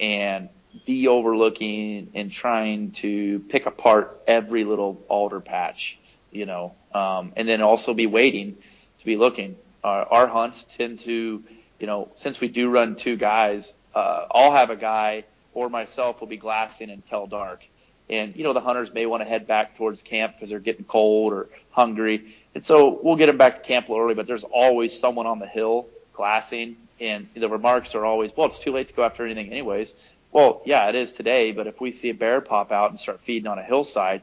and 0.00 0.48
be 0.84 1.08
overlooking 1.08 2.10
and 2.14 2.30
trying 2.30 2.90
to 2.92 3.40
pick 3.48 3.66
apart 3.66 4.20
every 4.26 4.64
little 4.64 5.02
alder 5.08 5.40
patch, 5.40 5.98
you 6.30 6.46
know, 6.46 6.74
um, 6.92 7.32
and 7.36 7.48
then 7.48 7.62
also 7.62 7.94
be 7.94 8.06
waiting 8.06 8.56
to 8.98 9.04
be 9.04 9.16
looking. 9.16 9.56
Our, 9.82 10.04
our 10.04 10.26
hunts 10.26 10.64
tend 10.64 11.00
to, 11.00 11.42
you 11.78 11.86
know, 11.86 12.10
since 12.14 12.40
we 12.40 12.48
do 12.48 12.68
run 12.68 12.96
two 12.96 13.16
guys, 13.16 13.72
uh, 13.96 14.26
I'll 14.30 14.52
have 14.52 14.68
a 14.68 14.76
guy 14.76 15.24
or 15.54 15.70
myself 15.70 16.20
will 16.20 16.28
be 16.28 16.36
glassing 16.36 16.90
until 16.90 17.26
dark. 17.26 17.66
And, 18.10 18.36
you 18.36 18.44
know, 18.44 18.52
the 18.52 18.60
hunters 18.60 18.92
may 18.92 19.06
want 19.06 19.22
to 19.22 19.28
head 19.28 19.46
back 19.46 19.76
towards 19.78 20.02
camp 20.02 20.34
because 20.34 20.50
they're 20.50 20.60
getting 20.60 20.84
cold 20.84 21.32
or 21.32 21.48
hungry. 21.70 22.36
And 22.54 22.62
so 22.62 23.00
we'll 23.02 23.16
get 23.16 23.26
them 23.26 23.38
back 23.38 23.56
to 23.56 23.60
camp 23.62 23.88
a 23.88 23.92
little 23.92 24.04
early, 24.04 24.14
but 24.14 24.26
there's 24.26 24.44
always 24.44 24.96
someone 24.96 25.26
on 25.26 25.38
the 25.38 25.46
hill 25.46 25.86
glassing. 26.12 26.76
And 27.00 27.28
the 27.34 27.48
remarks 27.48 27.94
are 27.94 28.04
always, 28.04 28.36
well, 28.36 28.46
it's 28.48 28.58
too 28.58 28.72
late 28.72 28.88
to 28.88 28.94
go 28.94 29.02
after 29.02 29.24
anything 29.24 29.50
anyways. 29.50 29.94
Well, 30.30 30.60
yeah, 30.66 30.90
it 30.90 30.94
is 30.94 31.12
today, 31.12 31.52
but 31.52 31.66
if 31.66 31.80
we 31.80 31.90
see 31.90 32.10
a 32.10 32.14
bear 32.14 32.42
pop 32.42 32.72
out 32.72 32.90
and 32.90 33.00
start 33.00 33.20
feeding 33.20 33.46
on 33.46 33.58
a 33.58 33.62
hillside 33.62 34.22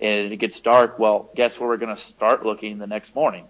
and 0.00 0.32
it 0.32 0.36
gets 0.38 0.58
dark, 0.58 0.98
well, 0.98 1.30
guess 1.36 1.60
where 1.60 1.68
we're 1.68 1.76
going 1.76 1.94
to 1.94 2.02
start 2.02 2.44
looking 2.44 2.78
the 2.78 2.88
next 2.88 3.14
morning? 3.14 3.44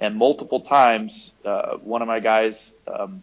And 0.00 0.16
multiple 0.16 0.60
times, 0.60 1.32
uh, 1.44 1.76
one 1.76 2.02
of 2.02 2.08
my 2.08 2.18
guys, 2.18 2.74
um, 2.88 3.22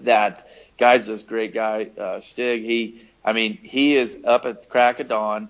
that 0.00 0.48
guides 0.78 1.06
this 1.06 1.22
great 1.22 1.54
guy, 1.54 1.90
uh, 1.98 2.20
Stig, 2.20 2.62
he, 2.62 3.02
I 3.24 3.32
mean, 3.32 3.58
he 3.62 3.96
is 3.96 4.18
up 4.24 4.46
at 4.46 4.62
the 4.62 4.68
crack 4.68 5.00
of 5.00 5.08
dawn 5.08 5.48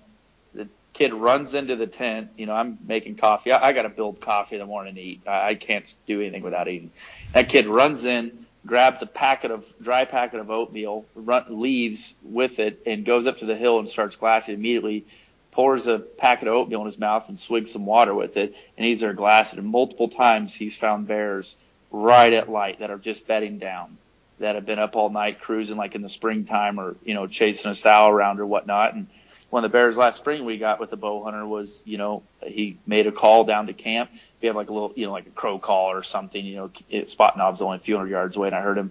The 0.53 0.67
kid 0.93 1.13
runs 1.13 1.53
into 1.53 1.75
the 1.75 1.87
tent. 1.87 2.29
You 2.37 2.45
know, 2.45 2.53
I'm 2.53 2.77
making 2.85 3.15
coffee. 3.15 3.51
I, 3.51 3.69
I 3.69 3.73
got 3.73 3.83
to 3.83 3.89
build 3.89 4.21
coffee 4.21 4.55
in 4.55 4.59
the 4.59 4.65
morning 4.67 4.95
to 4.95 5.01
eat. 5.01 5.21
I, 5.27 5.49
I 5.49 5.55
can't 5.55 5.93
do 6.05 6.21
anything 6.21 6.43
without 6.43 6.67
eating. 6.67 6.91
That 7.33 7.49
kid 7.49 7.67
runs 7.67 8.05
in, 8.05 8.45
grabs 8.65 9.01
a 9.01 9.07
packet 9.07 9.51
of 9.51 9.65
dry 9.81 10.05
packet 10.05 10.39
of 10.39 10.51
oatmeal, 10.51 11.05
run, 11.15 11.45
leaves 11.49 12.13
with 12.21 12.59
it, 12.59 12.81
and 12.85 13.05
goes 13.05 13.25
up 13.25 13.39
to 13.39 13.45
the 13.45 13.55
hill 13.55 13.79
and 13.79 13.89
starts 13.89 14.15
glassing 14.15 14.55
immediately. 14.55 15.05
Pours 15.51 15.85
a 15.87 15.99
packet 15.99 16.47
of 16.47 16.55
oatmeal 16.55 16.81
in 16.81 16.85
his 16.87 16.97
mouth 16.97 17.27
and 17.27 17.37
swigs 17.37 17.71
some 17.71 17.85
water 17.85 18.13
with 18.13 18.37
it, 18.37 18.55
and 18.77 18.85
he's 18.85 19.01
there 19.01 19.13
glassing. 19.13 19.59
And 19.59 19.67
multiple 19.67 20.09
times 20.09 20.55
he's 20.55 20.77
found 20.77 21.07
bears 21.07 21.55
right 21.91 22.33
at 22.33 22.49
light 22.49 22.79
that 22.79 22.89
are 22.89 22.97
just 22.97 23.27
bedding 23.27 23.59
down, 23.59 23.97
that 24.43 24.55
have 24.55 24.65
been 24.65 24.79
up 24.79 24.95
all 24.95 25.09
night 25.09 25.41
cruising 25.41 25.77
like 25.77 25.95
in 25.95 26.01
the 26.01 26.09
springtime 26.09 26.79
or 26.79 26.95
you 27.03 27.15
know 27.15 27.27
chasing 27.27 27.71
a 27.71 27.73
sow 27.73 28.07
around 28.07 28.39
or 28.39 28.45
whatnot, 28.45 28.93
and 28.93 29.07
one 29.53 29.63
of 29.63 29.71
the 29.71 29.77
bears 29.77 29.97
last 29.97 30.17
spring 30.17 30.45
we 30.45 30.57
got 30.57 30.79
with 30.79 30.89
the 30.89 30.97
bow 30.97 31.23
hunter 31.23 31.45
was, 31.45 31.83
you 31.85 31.99
know, 31.99 32.23
he 32.41 32.79
made 32.87 33.05
a 33.05 33.11
call 33.11 33.43
down 33.43 33.67
to 33.67 33.73
camp. 33.73 34.09
We 34.41 34.47
have 34.47 34.55
like 34.55 34.71
a 34.71 34.73
little, 34.73 34.91
you 34.95 35.05
know, 35.05 35.11
like 35.11 35.27
a 35.27 35.29
crow 35.29 35.59
call 35.59 35.91
or 35.91 36.01
something, 36.01 36.43
you 36.43 36.55
know, 36.55 36.71
it, 36.89 37.11
spot 37.11 37.37
knob's 37.37 37.61
only 37.61 37.77
a 37.77 37.79
few 37.79 37.95
hundred 37.95 38.09
yards 38.09 38.35
away 38.35 38.47
and 38.47 38.55
I 38.55 38.61
heard 38.61 38.79
him 38.79 38.89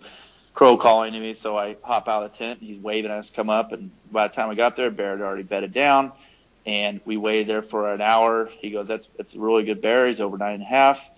crow 0.55 0.77
calling 0.77 1.15
to 1.15 1.19
me. 1.19 1.33
So 1.33 1.59
I 1.59 1.75
hop 1.83 2.09
out 2.09 2.23
of 2.23 2.31
the 2.31 2.38
tent. 2.38 2.61
He's 2.61 2.79
waving 2.79 3.11
us 3.11 3.29
come 3.29 3.51
up. 3.51 3.73
And 3.73 3.91
by 4.12 4.29
the 4.29 4.35
time 4.35 4.51
we 4.51 4.55
got 4.55 4.77
there, 4.77 4.88
bear 4.93 5.17
had 5.17 5.21
already 5.21 5.43
bedded 5.43 5.73
down 5.73 6.12
and 6.65 7.01
we 7.05 7.17
waited 7.17 7.49
there 7.49 7.62
for 7.62 7.93
an 7.93 8.01
hour. 8.01 8.49
He 8.61 8.71
goes, 8.71 8.87
that's, 8.87 9.09
that's 9.17 9.35
a 9.35 9.41
really 9.41 9.65
good 9.65 9.81
bear. 9.81 10.07
He's 10.07 10.21
over 10.21 10.38
nine 10.38 10.55
and 10.55 10.62
a 10.62 10.67
half, 10.67 11.11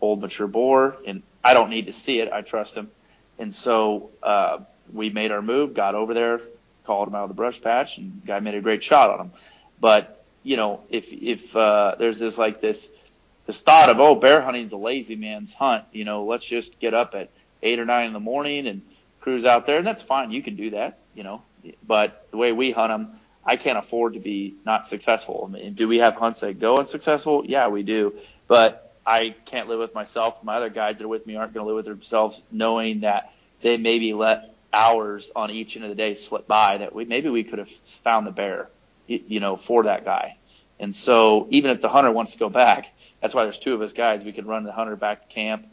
old 0.00 0.20
mature 0.20 0.48
boar. 0.48 0.96
And 1.06 1.22
I 1.44 1.54
don't 1.54 1.70
need 1.70 1.86
to 1.86 1.92
see 1.92 2.18
it. 2.18 2.32
I 2.32 2.42
trust 2.42 2.74
him. 2.74 2.90
And 3.38 3.54
so, 3.54 4.10
uh, 4.22 4.58
we 4.92 5.10
made 5.10 5.30
our 5.30 5.42
move, 5.42 5.74
got 5.74 5.94
over 5.94 6.14
there, 6.14 6.40
called 6.84 7.08
him 7.08 7.14
out 7.14 7.24
of 7.24 7.28
the 7.28 7.34
brush 7.34 7.60
patch, 7.60 7.98
and 7.98 8.22
guy 8.26 8.40
made 8.40 8.54
a 8.54 8.60
great 8.60 8.82
shot 8.82 9.10
on 9.10 9.26
him. 9.26 9.32
But 9.80 10.24
you 10.42 10.56
know, 10.56 10.80
if 10.88 11.12
if 11.12 11.54
uh, 11.54 11.96
there's 11.98 12.18
this 12.18 12.38
like 12.38 12.60
this 12.60 12.90
this 13.46 13.60
thought 13.60 13.90
of 13.90 14.00
oh, 14.00 14.14
bear 14.14 14.40
hunting's 14.40 14.72
a 14.72 14.76
lazy 14.76 15.16
man's 15.16 15.52
hunt, 15.52 15.84
you 15.92 16.04
know, 16.04 16.24
let's 16.24 16.46
just 16.46 16.78
get 16.80 16.94
up 16.94 17.14
at 17.14 17.30
eight 17.62 17.78
or 17.78 17.84
nine 17.84 18.06
in 18.06 18.12
the 18.12 18.20
morning 18.20 18.66
and 18.66 18.82
cruise 19.20 19.44
out 19.44 19.66
there, 19.66 19.78
and 19.78 19.86
that's 19.86 20.02
fine. 20.02 20.30
You 20.30 20.42
can 20.42 20.56
do 20.56 20.70
that, 20.70 20.98
you 21.14 21.22
know. 21.22 21.42
But 21.86 22.26
the 22.30 22.36
way 22.36 22.52
we 22.52 22.70
hunt 22.70 22.90
them, 22.90 23.18
I 23.44 23.56
can't 23.56 23.78
afford 23.78 24.14
to 24.14 24.20
be 24.20 24.54
not 24.64 24.86
successful. 24.86 25.48
I 25.48 25.52
mean, 25.52 25.74
do 25.74 25.88
we 25.88 25.98
have 25.98 26.14
hunts 26.14 26.40
that 26.40 26.58
go 26.58 26.78
unsuccessful? 26.78 27.44
Yeah, 27.46 27.68
we 27.68 27.82
do. 27.82 28.14
But 28.46 28.87
I 29.08 29.34
can't 29.46 29.68
live 29.70 29.78
with 29.78 29.94
myself. 29.94 30.44
My 30.44 30.56
other 30.56 30.68
guides 30.68 30.98
that 30.98 31.06
are 31.06 31.08
with 31.08 31.26
me 31.26 31.36
aren't 31.36 31.54
going 31.54 31.64
to 31.64 31.66
live 31.66 31.76
with 31.76 31.86
themselves 31.86 32.40
knowing 32.52 33.00
that 33.00 33.32
they 33.62 33.78
maybe 33.78 34.12
let 34.12 34.54
hours 34.70 35.30
on 35.34 35.50
each 35.50 35.76
end 35.76 35.86
of 35.86 35.88
the 35.88 35.94
day 35.94 36.12
slip 36.12 36.46
by 36.46 36.76
that 36.76 36.94
we 36.94 37.06
maybe 37.06 37.30
we 37.30 37.42
could 37.42 37.58
have 37.58 37.70
found 37.70 38.26
the 38.26 38.30
bear, 38.30 38.68
you 39.06 39.40
know, 39.40 39.56
for 39.56 39.84
that 39.84 40.04
guy. 40.04 40.36
And 40.78 40.94
so 40.94 41.48
even 41.48 41.70
if 41.70 41.80
the 41.80 41.88
hunter 41.88 42.12
wants 42.12 42.32
to 42.32 42.38
go 42.38 42.50
back, 42.50 42.92
that's 43.22 43.34
why 43.34 43.44
there's 43.44 43.58
two 43.58 43.72
of 43.72 43.80
us 43.80 43.94
guides. 43.94 44.26
We 44.26 44.32
can 44.32 44.46
run 44.46 44.64
the 44.64 44.72
hunter 44.72 44.94
back 44.94 45.26
to 45.26 45.34
camp, 45.34 45.66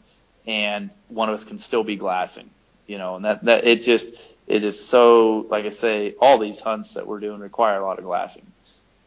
and 0.46 0.88
one 1.08 1.28
of 1.28 1.34
us 1.34 1.44
can 1.44 1.58
still 1.58 1.84
be 1.84 1.96
glassing, 1.96 2.48
you 2.86 2.96
know. 2.96 3.16
And 3.16 3.26
that 3.26 3.44
that 3.44 3.66
it 3.66 3.82
just 3.82 4.08
it 4.46 4.64
is 4.64 4.82
so 4.82 5.46
like 5.50 5.66
I 5.66 5.70
say, 5.70 6.14
all 6.18 6.38
these 6.38 6.58
hunts 6.58 6.94
that 6.94 7.06
we're 7.06 7.20
doing 7.20 7.40
require 7.40 7.80
a 7.80 7.84
lot 7.84 7.98
of 7.98 8.04
glassing. 8.04 8.46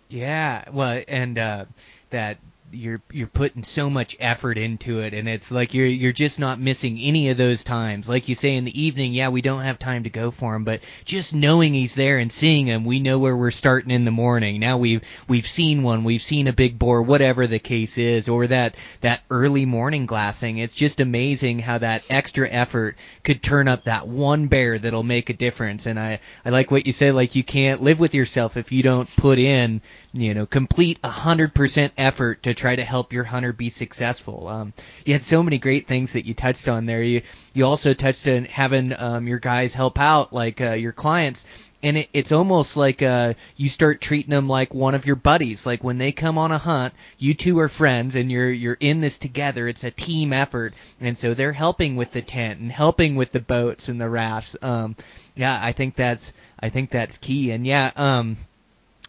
Yeah, 0.08 0.66
well, 0.72 1.02
and 1.08 1.38
uh, 1.38 1.66
that 2.12 2.38
you're 2.72 3.02
you're 3.12 3.28
putting 3.28 3.64
so 3.64 3.90
much 3.90 4.16
effort 4.20 4.58
into 4.58 5.00
it, 5.00 5.14
and 5.14 5.28
it's 5.28 5.52
like 5.52 5.74
you're 5.74 5.86
you're 5.86 6.12
just 6.12 6.40
not 6.40 6.60
missing 6.60 7.00
any 7.00 7.30
of 7.30 7.38
those 7.38 7.64
times. 7.64 8.08
Like 8.08 8.28
you 8.28 8.36
say 8.36 8.56
in 8.56 8.66
the 8.66 8.82
evening, 8.82 9.14
yeah, 9.14 9.30
we 9.30 9.42
don't 9.42 9.62
have 9.62 9.80
time 9.80 10.04
to 10.04 10.10
go 10.10 10.32
for 10.32 10.56
him, 10.56 10.64
but 10.64 10.82
just 11.06 11.34
knowing 11.34 11.74
he's 11.74 11.96
there 11.96 12.18
and 12.18 12.32
seeing 12.32 12.68
him, 12.68 12.86
we 12.86 13.00
know 13.00 13.20
where 13.20 13.36
we're 13.36 13.52
starting 13.52 13.92
in 13.92 14.06
the 14.06 14.12
morning. 14.12 14.60
Now 14.60 14.78
we've 14.78 15.02
we've 15.28 15.48
seen 15.48 15.84
one, 15.84 16.04
we've 16.04 16.22
seen 16.22 16.48
a 16.48 16.54
big 16.54 16.78
boar, 16.78 17.02
whatever 17.02 17.48
the 17.48 17.60
case 17.60 17.98
is, 17.98 18.30
or 18.30 18.48
that 18.48 18.76
that 19.02 19.22
early 19.30 19.66
morning 19.66 20.06
glassing. 20.06 20.58
It's 20.58 20.76
just 20.76 21.00
amazing 21.00 21.60
how 21.60 21.78
that 21.80 22.04
extra 22.10 22.48
effort 22.50 22.98
could 23.24 23.42
turn 23.42 23.68
up 23.68 23.86
that 23.86 24.08
one 24.08 24.48
bear 24.48 24.78
that'll 24.78 25.04
make 25.04 25.30
a 25.30 25.34
difference. 25.34 25.86
And 25.86 26.00
I 26.00 26.20
I 26.46 26.50
like 26.50 26.72
what 26.72 26.88
you 26.88 26.94
said, 26.94 27.16
like 27.16 27.36
you 27.36 27.44
can't 27.44 27.82
live 27.82 28.00
with 28.00 28.14
yourself 28.14 28.58
if 28.58 28.72
you 28.72 28.84
don't 28.84 29.14
put 29.16 29.40
in 29.40 29.82
you 30.12 30.34
know, 30.34 30.45
complete 30.45 30.99
a 31.03 31.10
hundred 31.10 31.53
percent 31.53 31.93
effort 31.97 32.43
to 32.43 32.53
try 32.53 32.76
to 32.76 32.84
help 32.84 33.14
your 33.14 33.24
hunter 33.24 33.53
be 33.53 33.70
successful. 33.70 34.47
Um, 34.47 34.74
you 35.05 35.14
had 35.14 35.22
so 35.22 35.43
many 35.43 35.60
great 35.60 35.86
things 35.86 36.14
that 36.14 36.26
you 36.26 36.34
touched 36.34 36.68
on 36.68 36.86
there. 36.86 37.03
You 37.03 37.22
you 37.53 37.66
also 37.66 37.93
touched 37.93 38.28
on 38.28 38.45
having 38.45 38.99
um, 38.99 39.28
your 39.28 39.39
guys 39.39 39.74
help 39.76 39.99
out, 39.99 40.34
like 40.34 40.62
uh, 40.62 40.72
your 40.72 40.93
clients. 40.93 41.45
And 41.82 41.97
it, 41.97 42.10
it's 42.12 42.34
almost 42.34 42.76
like 42.76 43.01
uh, 43.01 43.36
you 43.55 43.70
start 43.70 44.01
treating 44.01 44.32
them 44.32 44.49
like 44.49 44.74
one 44.74 44.95
of 44.95 45.05
your 45.05 45.16
buddies. 45.16 45.66
Like 45.66 45.82
when 45.82 45.97
they 45.97 46.12
come 46.12 46.38
on 46.38 46.51
a 46.51 46.57
hunt, 46.57 46.93
you 47.18 47.34
two 47.34 47.60
are 47.60 47.70
friends, 47.70 48.16
and 48.16 48.32
you're 48.32 48.51
you're 48.51 48.78
in 48.80 48.99
this 48.99 49.18
together. 49.18 49.68
It's 49.68 49.84
a 49.84 49.91
team 49.91 50.34
effort, 50.34 50.74
and 50.99 51.18
so 51.18 51.34
they're 51.34 51.53
helping 51.53 51.95
with 51.95 52.12
the 52.12 52.22
tent 52.22 52.60
and 52.60 52.72
helping 52.72 53.16
with 53.16 53.32
the 53.32 53.39
boats 53.39 53.88
and 53.88 54.01
the 54.01 54.10
rafts. 54.10 54.57
Um, 54.62 54.95
yeah, 55.36 55.57
I 55.62 55.72
think 55.72 55.95
that's 55.95 56.34
I 56.60 56.70
think 56.70 56.89
that's 56.89 57.18
key. 57.18 57.51
And 57.51 57.66
yeah, 57.66 57.91
um, 57.95 58.38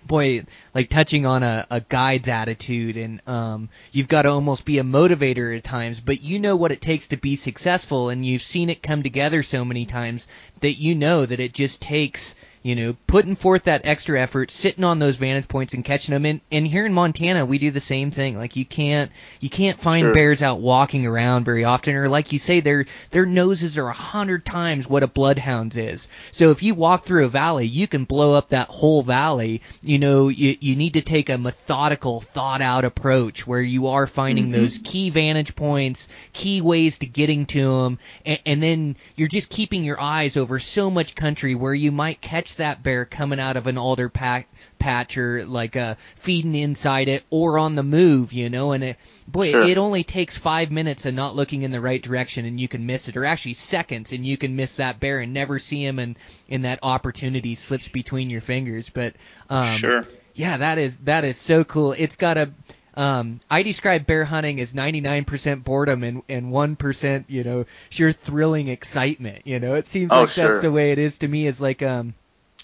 boy, 0.07 0.45
like 0.75 0.89
touching 0.89 1.27
on 1.27 1.43
a, 1.43 1.67
a 1.71 1.81
guide's 1.81 2.29
attitude 2.29 2.97
and 2.97 3.21
um, 3.29 3.69
you've 3.93 4.09
got 4.09 4.23
to 4.23 4.31
almost 4.31 4.65
be 4.65 4.79
a 4.79 4.83
motivator 4.85 5.57
at 5.57 5.65
times, 5.65 6.01
but 6.01 6.23
you 6.23 6.39
know 6.39 6.57
what 6.57 6.73
it 6.73 6.81
takes 6.81 7.09
to 7.09 7.17
be 7.17 7.37
successful 7.37 8.09
and 8.09 8.25
you've 8.25 8.43
seen 8.43 8.71
it 8.71 8.83
come 8.83 9.03
together 9.03 9.43
so 9.43 9.65
many 9.65 9.87
times 9.87 10.27
that 10.61 10.75
you 10.75 10.95
know 10.95 11.25
that 11.27 11.41
it 11.41 11.53
just 11.53 11.81
takes 11.83 12.35
you 12.63 12.77
know, 12.77 12.97
putting 13.07 13.37
forth 13.37 13.65
that 13.65 13.87
extra 13.87 14.21
effort, 14.21 14.51
sitting 14.51 14.85
on 14.85 14.99
those 14.99 15.17
vantage 15.17 15.49
points 15.49 15.73
and 15.73 15.85
catching 15.85 16.13
them. 16.13 16.27
And, 16.27 16.41
and 16.51 16.67
here 16.67 16.85
in 16.85 16.93
Montana, 16.93 17.47
we 17.47 17.59
do 17.59 17.71
the 17.71 17.81
same 17.81 18.11
thing. 18.11 18.37
Like 18.37 18.57
you 18.57 18.65
can't, 18.65 19.11
you 19.41 19.49
can't 19.49 19.79
find 19.79 20.01
Sure. 20.01 20.15
bears 20.15 20.43
out 20.43 20.61
walking 20.61 21.07
around 21.07 21.45
very 21.45 21.65
often, 21.65 21.95
or 21.95 22.09
like 22.09 22.33
you 22.33 22.39
say, 22.39 22.61
their 22.61 22.87
their 23.11 23.27
noses 23.27 23.77
are 23.79 23.89
a 23.89 23.93
hundred 23.93 24.45
times 24.45 24.89
what 24.89 25.03
a 25.03 25.07
bloodhound's 25.07 25.77
is. 25.77 26.09
So 26.31 26.51
if 26.51 26.63
you 26.63 26.75
walk 26.75 27.05
through 27.05 27.27
a 27.27 27.29
valley, 27.29 27.67
you 27.67 27.87
can 27.87 28.05
blow 28.05 28.35
up 28.35 28.51
that 28.51 28.69
whole 28.69 29.03
valley. 29.03 29.63
You 29.83 29.99
know, 29.99 30.29
you 30.29 30.57
you 30.61 30.77
need 30.77 30.95
to 30.95 31.03
take 31.03 31.29
a 31.29 31.39
methodical, 31.39 32.21
thought 32.21 32.63
out 32.63 32.85
approach 32.85 33.47
where 33.47 33.61
you 33.61 33.89
are 33.89 34.07
finding 34.07 34.45
mm-hmm. 34.45 34.61
those 34.61 34.79
key 34.83 35.11
vantage 35.11 35.55
points, 35.55 36.09
key 36.33 36.61
ways 36.61 36.99
to 36.99 37.07
getting 37.07 37.47
to 37.47 37.83
them, 37.83 37.99
and, 38.25 38.41
and 38.47 38.63
then 38.63 38.97
you're 39.17 39.29
just 39.29 39.51
keeping 39.51 39.85
your 39.85 40.01
eyes 40.01 40.37
over 40.37 40.59
so 40.59 40.91
much 40.91 41.15
country 41.15 41.55
where 41.55 41.75
you 41.75 41.93
might 41.93 42.21
catch 42.21 42.50
that 42.57 42.83
bear 42.83 43.05
coming 43.05 43.41
out 43.41 43.57
of 43.57 43.67
an 43.67 43.79
alder 43.79 44.09
pack 44.09 44.49
patch 44.79 45.17
or 45.19 45.45
like 45.45 45.77
uh 45.77 45.95
feeding 46.17 46.55
inside 46.55 47.09
it 47.09 47.25
or 47.31 47.59
on 47.59 47.75
the 47.75 47.83
move 47.83 48.33
you 48.33 48.49
know 48.51 48.73
and 48.73 48.83
it 48.85 48.97
boy 49.29 49.49
Sure. 49.49 49.63
it 49.63 49.79
only 49.79 50.03
takes 50.05 50.37
five 50.37 50.71
minutes 50.71 51.05
of 51.07 51.15
not 51.15 51.35
looking 51.37 51.63
in 51.63 51.71
the 51.71 51.81
right 51.81 52.03
direction 52.03 52.45
and 52.47 52.61
you 52.61 52.69
can 52.69 52.87
miss 52.87 53.09
it 53.09 53.17
or 53.17 53.25
actually 53.25 53.55
seconds 53.55 54.13
and 54.13 54.27
you 54.27 54.37
can 54.37 54.57
miss 54.57 54.77
that 54.77 54.99
bear 55.01 55.21
and 55.21 55.33
never 55.35 55.59
see 55.59 55.85
him 55.85 55.99
and 55.99 56.17
and 56.49 56.65
that 56.65 56.79
opportunity 56.83 57.55
slips 57.55 57.89
between 57.89 58.31
your 58.31 58.41
fingers 58.41 58.89
but 58.89 59.15
um 59.51 59.79
sure. 59.79 60.03
yeah, 60.35 60.57
that 60.59 60.79
is 60.79 60.97
that 60.99 61.25
is 61.25 61.37
so 61.37 61.65
cool. 61.65 61.93
It's 61.97 62.17
got 62.17 62.39
a 62.39 62.51
um, 62.95 63.41
I 63.51 63.63
describe 63.63 64.07
bear 64.07 64.25
hunting 64.25 64.61
as 64.61 64.73
99% 64.73 65.65
boredom 65.65 66.03
and 66.03 66.23
and 66.29 66.53
1% 66.53 67.25
you 67.29 67.45
know 67.45 67.65
sheer 67.89 68.13
thrilling 68.13 68.69
excitement. 68.69 69.47
You 69.47 69.61
know, 69.61 69.75
it 69.75 69.87
seems 69.87 70.11
Oh, 70.13 70.21
like 70.23 70.29
sure. 70.29 70.51
that's 70.51 70.63
the 70.63 70.73
way 70.73 70.93
it 70.93 70.99
is 70.99 71.19
to 71.19 71.29
me. 71.29 71.47
Is 71.47 71.61
like 71.61 71.83
um, 71.83 72.15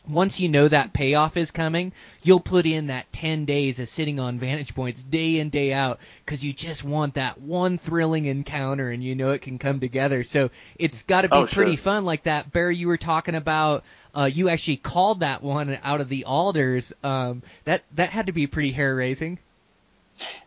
once 0.09 0.41
you 0.41 0.49
know 0.49 0.69
that 0.69 0.93
payoff 0.93 1.37
is 1.37 1.51
coming, 1.51 1.93
you'll 2.23 2.41
put 2.41 2.67
in 2.67 2.89
that 2.89 3.13
10 3.13 3.45
days 3.45 3.79
of 3.81 3.89
sitting 3.89 4.21
on 4.21 4.39
vantage 4.39 4.75
points 4.75 5.03
day 5.03 5.39
in 5.39 5.51
day 5.51 5.73
out 5.73 5.99
because 6.25 6.45
you 6.45 6.53
just 6.53 6.85
want 6.85 7.15
that 7.15 7.41
one 7.41 7.79
thrilling 7.79 8.27
encounter 8.27 8.91
and 8.91 9.03
you 9.03 9.15
know 9.15 9.31
it 9.33 9.43
can 9.43 9.59
come 9.59 9.81
together. 9.81 10.25
So 10.25 10.51
it's 10.79 11.03
got 11.05 11.23
to 11.23 11.29
be 11.29 11.43
Oh, 11.43 11.47
pretty 11.47 11.77
sure. 11.77 11.77
fun 11.77 12.05
like 12.05 12.25
that 12.25 12.53
bear 12.53 12.71
you 12.71 12.89
were 12.89 12.97
talking 12.99 13.35
about. 13.35 13.85
Uh, 14.15 14.25
you 14.33 14.49
actually 14.49 14.77
called 14.79 15.21
that 15.21 15.43
one 15.43 15.79
out 15.83 16.01
of 16.01 16.09
the 16.09 16.25
alders. 16.25 16.93
Um, 17.03 17.43
that 17.65 17.83
that 17.97 18.11
had 18.11 18.27
to 18.27 18.33
be 18.33 18.47
pretty 18.47 18.73
hair 18.73 18.95
raising. 18.95 19.39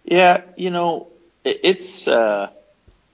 Yeah, 0.03 0.41
you 0.57 0.69
know, 0.71 1.07
it, 1.43 1.59
it's. 1.63 2.07
Uh, 2.07 2.49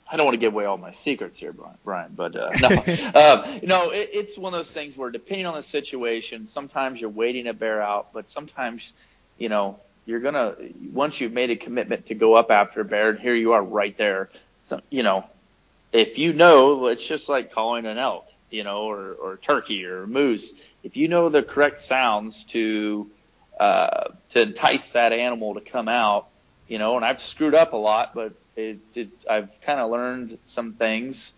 I 0.09 0.17
don't 0.17 0.25
want 0.25 0.35
to 0.35 0.39
give 0.39 0.53
away 0.53 0.65
all 0.65 0.77
my 0.77 0.91
secrets 0.91 1.39
here, 1.39 1.53
Brian. 1.83 2.11
But 2.15 2.35
uh, 2.35 2.51
no, 2.59 2.67
um, 2.69 3.59
no, 3.63 3.89
it, 3.89 4.09
it's 4.13 4.37
one 4.37 4.53
of 4.53 4.59
those 4.59 4.71
things 4.71 4.95
where 4.95 5.09
depending 5.09 5.47
on 5.47 5.55
the 5.55 5.63
situation, 5.63 6.45
sometimes 6.47 7.01
you're 7.01 7.09
waiting 7.09 7.47
a 7.47 7.53
bear 7.53 7.81
out, 7.81 8.13
but 8.13 8.29
sometimes, 8.29 8.93
you 9.37 9.49
know, 9.49 9.79
you're 10.05 10.19
gonna 10.19 10.55
once 10.93 11.19
you've 11.19 11.33
made 11.33 11.49
a 11.49 11.55
commitment 11.55 12.07
to 12.07 12.15
go 12.15 12.35
up 12.35 12.51
after 12.51 12.81
a 12.81 12.85
bear, 12.85 13.09
and 13.09 13.19
here 13.19 13.33
you 13.33 13.53
are 13.53 13.63
right 13.63 13.97
there. 13.97 14.29
So, 14.61 14.79
you 14.89 15.01
know, 15.01 15.25
if 15.91 16.19
you 16.19 16.33
know, 16.33 16.87
it's 16.87 17.05
just 17.05 17.27
like 17.27 17.51
calling 17.51 17.85
an 17.85 17.97
elk, 17.97 18.27
you 18.51 18.63
know, 18.63 18.83
or, 18.83 19.13
or 19.13 19.37
turkey 19.37 19.85
or 19.85 20.05
moose. 20.05 20.53
If 20.83 20.97
you 20.97 21.07
know 21.07 21.29
the 21.29 21.41
correct 21.41 21.81
sounds 21.81 22.43
to 22.45 23.09
uh, 23.59 24.09
to 24.31 24.41
entice 24.41 24.91
that 24.91 25.13
animal 25.13 25.55
to 25.55 25.61
come 25.61 25.87
out, 25.87 26.27
you 26.67 26.77
know, 26.77 26.95
and 26.95 27.05
I've 27.05 27.21
screwed 27.21 27.55
up 27.55 27.73
a 27.73 27.77
lot, 27.77 28.13
but 28.13 28.33
it, 28.55 28.79
it's 28.95 29.25
I've 29.25 29.59
kind 29.61 29.79
of 29.79 29.91
learned 29.91 30.37
some 30.45 30.73
things, 30.73 31.33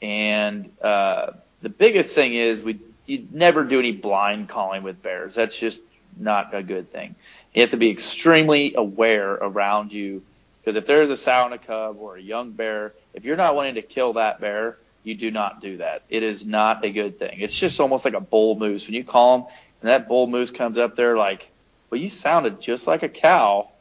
and 0.00 0.70
uh, 0.82 1.32
the 1.60 1.68
biggest 1.68 2.14
thing 2.14 2.34
is 2.34 2.60
we 2.60 2.80
you 3.06 3.26
never 3.30 3.64
do 3.64 3.78
any 3.78 3.92
blind 3.92 4.48
calling 4.48 4.82
with 4.82 5.02
bears. 5.02 5.34
That's 5.34 5.58
just 5.58 5.80
not 6.16 6.54
a 6.54 6.62
good 6.62 6.92
thing. 6.92 7.14
You 7.54 7.62
have 7.62 7.70
to 7.70 7.76
be 7.76 7.90
extremely 7.90 8.74
aware 8.74 9.32
around 9.32 9.92
you 9.92 10.22
because 10.60 10.76
if 10.76 10.86
there's 10.86 11.10
a 11.10 11.16
sow 11.16 11.46
and 11.46 11.54
a 11.54 11.58
cub 11.58 11.96
or 11.98 12.16
a 12.16 12.22
young 12.22 12.52
bear, 12.52 12.92
if 13.14 13.24
you're 13.24 13.36
not 13.36 13.56
wanting 13.56 13.74
to 13.74 13.82
kill 13.82 14.14
that 14.14 14.40
bear, 14.40 14.78
you 15.02 15.14
do 15.14 15.30
not 15.30 15.60
do 15.60 15.78
that. 15.78 16.02
It 16.08 16.22
is 16.22 16.46
not 16.46 16.84
a 16.84 16.90
good 16.90 17.18
thing. 17.18 17.40
It's 17.40 17.58
just 17.58 17.80
almost 17.80 18.04
like 18.04 18.14
a 18.14 18.20
bull 18.20 18.56
moose. 18.56 18.86
When 18.86 18.94
you 18.94 19.04
call 19.04 19.38
them 19.38 19.46
and 19.80 19.90
that 19.90 20.06
bull 20.06 20.28
moose 20.28 20.52
comes 20.52 20.78
up 20.78 20.94
there 20.94 21.16
like, 21.16 21.50
well, 21.90 22.00
you 22.00 22.08
sounded 22.08 22.60
just 22.60 22.86
like 22.86 23.02
a 23.02 23.08
cow. 23.08 23.68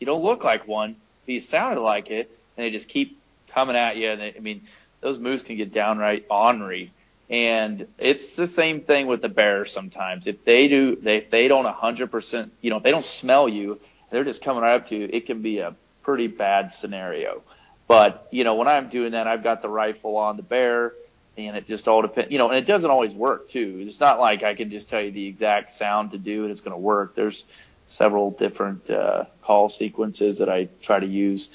You 0.00 0.06
don't 0.06 0.22
look 0.22 0.44
like 0.44 0.68
one, 0.68 0.94
you 1.28 1.40
sounded 1.40 1.80
like 1.80 2.10
it, 2.10 2.30
and 2.56 2.64
they 2.64 2.70
just 2.70 2.88
keep 2.88 3.18
coming 3.48 3.76
at 3.76 3.96
you. 3.96 4.10
And 4.10 4.20
they, 4.20 4.34
I 4.36 4.40
mean, 4.40 4.62
those 5.00 5.18
moose 5.18 5.42
can 5.42 5.56
get 5.56 5.72
downright 5.72 6.26
ornery. 6.30 6.92
And 7.30 7.86
it's 7.98 8.36
the 8.36 8.46
same 8.46 8.80
thing 8.80 9.06
with 9.06 9.20
the 9.20 9.28
bears 9.28 9.70
sometimes. 9.70 10.26
If 10.26 10.44
they 10.44 10.68
do, 10.68 10.96
they, 10.96 11.18
if 11.18 11.30
they 11.30 11.48
don't 11.48 11.66
100%, 11.66 12.50
you 12.62 12.70
know, 12.70 12.78
if 12.78 12.82
they 12.82 12.90
don't 12.90 13.04
smell 13.04 13.48
you, 13.48 13.80
they're 14.10 14.24
just 14.24 14.42
coming 14.42 14.62
right 14.62 14.74
up 14.74 14.88
to 14.88 14.96
you, 14.96 15.08
it 15.12 15.26
can 15.26 15.42
be 15.42 15.58
a 15.58 15.74
pretty 16.02 16.26
bad 16.26 16.72
scenario. 16.72 17.42
But, 17.86 18.28
you 18.30 18.44
know, 18.44 18.54
when 18.54 18.68
I'm 18.68 18.88
doing 18.88 19.12
that, 19.12 19.26
I've 19.26 19.42
got 19.42 19.60
the 19.60 19.68
rifle 19.68 20.16
on 20.16 20.36
the 20.36 20.42
bear 20.42 20.94
and 21.36 21.56
it 21.56 21.66
just 21.68 21.86
all 21.86 22.02
depends, 22.02 22.32
you 22.32 22.38
know, 22.38 22.48
and 22.48 22.58
it 22.58 22.66
doesn't 22.66 22.90
always 22.90 23.14
work 23.14 23.48
too. 23.50 23.84
It's 23.86 24.00
not 24.00 24.18
like 24.18 24.42
I 24.42 24.54
can 24.54 24.70
just 24.70 24.88
tell 24.88 25.00
you 25.00 25.10
the 25.10 25.26
exact 25.26 25.72
sound 25.72 26.10
to 26.10 26.18
do 26.18 26.42
and 26.42 26.50
it's 26.50 26.60
going 26.60 26.72
to 26.72 26.78
work. 26.78 27.14
There's 27.14 27.44
several 27.88 28.30
different, 28.30 28.88
uh, 28.88 29.24
call 29.42 29.68
sequences 29.68 30.38
that 30.38 30.48
I 30.48 30.68
try 30.80 31.00
to 31.00 31.06
use. 31.06 31.50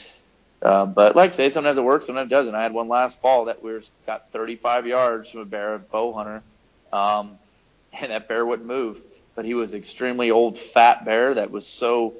Um, 0.61 0.93
but 0.93 1.15
like 1.15 1.31
I 1.31 1.35
say, 1.35 1.49
sometimes 1.49 1.77
it 1.77 1.83
works, 1.83 2.07
sometimes 2.07 2.31
it 2.31 2.35
doesn't. 2.35 2.55
I 2.55 2.63
had 2.63 2.73
one 2.73 2.87
last 2.89 3.21
fall 3.21 3.45
that 3.45 3.63
we 3.63 3.71
were 3.71 3.83
got 4.05 4.31
35 4.31 4.87
yards 4.87 5.31
from 5.31 5.41
a 5.41 5.45
bear, 5.45 5.75
a 5.75 5.79
bow 5.79 6.13
hunter, 6.13 6.41
um, 6.91 7.37
and 7.93 8.11
that 8.11 8.27
bear 8.27 8.45
wouldn't 8.45 8.67
move. 8.67 8.99
But 9.35 9.45
he 9.45 9.53
was 9.55 9.73
extremely 9.73 10.31
old, 10.31 10.59
fat 10.59 11.05
bear 11.05 11.33
that 11.35 11.51
was 11.51 11.65
so 11.65 12.13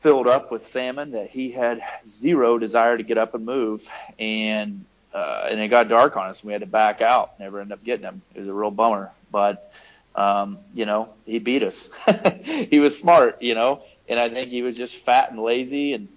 filled 0.00 0.28
up 0.28 0.50
with 0.50 0.62
salmon 0.62 1.12
that 1.12 1.30
he 1.30 1.50
had 1.50 1.82
zero 2.06 2.58
desire 2.58 2.96
to 2.96 3.02
get 3.02 3.18
up 3.18 3.34
and 3.34 3.44
move. 3.44 3.86
And 4.18 4.84
uh, 5.14 5.46
and 5.50 5.60
it 5.60 5.68
got 5.68 5.88
dark 5.88 6.16
on 6.16 6.28
us, 6.28 6.40
and 6.40 6.46
we 6.48 6.52
had 6.52 6.62
to 6.62 6.66
back 6.66 7.02
out. 7.02 7.38
Never 7.38 7.60
ended 7.60 7.72
up 7.78 7.84
getting 7.84 8.04
him. 8.04 8.22
It 8.34 8.40
was 8.40 8.48
a 8.48 8.54
real 8.54 8.70
bummer, 8.70 9.10
but 9.30 9.72
um, 10.14 10.58
you 10.74 10.86
know, 10.86 11.10
he 11.24 11.38
beat 11.38 11.62
us. 11.62 11.88
he 12.44 12.80
was 12.80 12.98
smart, 12.98 13.42
you 13.42 13.54
know, 13.54 13.82
and 14.08 14.18
I 14.18 14.28
think 14.28 14.50
he 14.50 14.62
was 14.62 14.76
just 14.76 14.96
fat 14.96 15.30
and 15.30 15.40
lazy, 15.40 15.94
and 15.94 16.08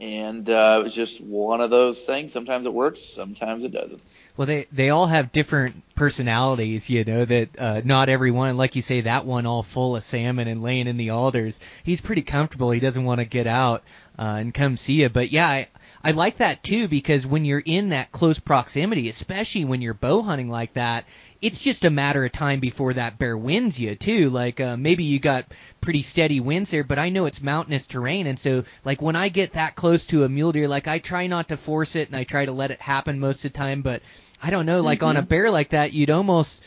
and 0.00 0.48
uh, 0.48 0.78
it 0.80 0.84
was 0.84 0.94
just 0.94 1.20
one 1.20 1.60
of 1.60 1.70
those 1.70 2.04
things. 2.04 2.32
Sometimes 2.32 2.66
it 2.66 2.72
works, 2.72 3.02
sometimes 3.02 3.64
it 3.64 3.72
doesn't. 3.72 4.00
Well, 4.36 4.46
they 4.46 4.66
they 4.70 4.90
all 4.90 5.06
have 5.08 5.32
different 5.32 5.82
personalities, 5.96 6.88
you 6.88 7.04
know. 7.04 7.24
That 7.24 7.58
uh, 7.58 7.80
not 7.84 8.08
everyone, 8.08 8.56
like 8.56 8.76
you 8.76 8.82
say, 8.82 9.00
that 9.00 9.24
one 9.26 9.46
all 9.46 9.64
full 9.64 9.96
of 9.96 10.04
salmon 10.04 10.46
and 10.46 10.62
laying 10.62 10.86
in 10.86 10.96
the 10.96 11.10
alders. 11.10 11.58
He's 11.82 12.00
pretty 12.00 12.22
comfortable. 12.22 12.70
He 12.70 12.78
doesn't 12.78 13.04
want 13.04 13.20
to 13.20 13.26
get 13.26 13.48
out 13.48 13.82
uh, 14.16 14.36
and 14.38 14.54
come 14.54 14.76
see 14.76 15.02
you. 15.02 15.08
But 15.08 15.32
yeah, 15.32 15.48
I, 15.48 15.68
I 16.04 16.12
like 16.12 16.36
that 16.36 16.62
too 16.62 16.86
because 16.86 17.26
when 17.26 17.44
you're 17.44 17.62
in 17.64 17.88
that 17.88 18.12
close 18.12 18.38
proximity, 18.38 19.08
especially 19.08 19.64
when 19.64 19.82
you're 19.82 19.94
bow 19.94 20.22
hunting 20.22 20.48
like 20.48 20.74
that, 20.74 21.04
it's 21.40 21.60
just 21.60 21.84
a 21.84 21.90
matter 21.90 22.24
of 22.24 22.32
time 22.32 22.60
before 22.60 22.94
that 22.94 23.18
bear 23.18 23.36
wins 23.36 23.78
you 23.78 23.94
too. 23.94 24.30
Like 24.30 24.60
uh, 24.60 24.76
maybe 24.76 25.04
you 25.04 25.18
got 25.18 25.46
pretty 25.80 26.02
steady 26.02 26.40
winds 26.40 26.70
there, 26.70 26.84
but 26.84 26.98
I 26.98 27.10
know 27.10 27.26
it's 27.26 27.42
mountainous 27.42 27.86
terrain, 27.86 28.26
and 28.26 28.38
so 28.38 28.64
like 28.84 29.00
when 29.00 29.16
I 29.16 29.28
get 29.28 29.52
that 29.52 29.76
close 29.76 30.06
to 30.06 30.24
a 30.24 30.28
mule 30.28 30.52
deer, 30.52 30.68
like 30.68 30.88
I 30.88 30.98
try 30.98 31.26
not 31.26 31.48
to 31.48 31.56
force 31.56 31.96
it 31.96 32.08
and 32.08 32.16
I 32.16 32.24
try 32.24 32.44
to 32.44 32.52
let 32.52 32.70
it 32.70 32.80
happen 32.80 33.20
most 33.20 33.44
of 33.44 33.52
the 33.52 33.58
time. 33.58 33.82
But 33.82 34.02
I 34.42 34.50
don't 34.50 34.66
know, 34.66 34.80
like 34.80 35.00
mm-hmm. 35.00 35.08
on 35.08 35.16
a 35.16 35.22
bear 35.22 35.50
like 35.50 35.70
that, 35.70 35.92
you'd 35.92 36.10
almost 36.10 36.62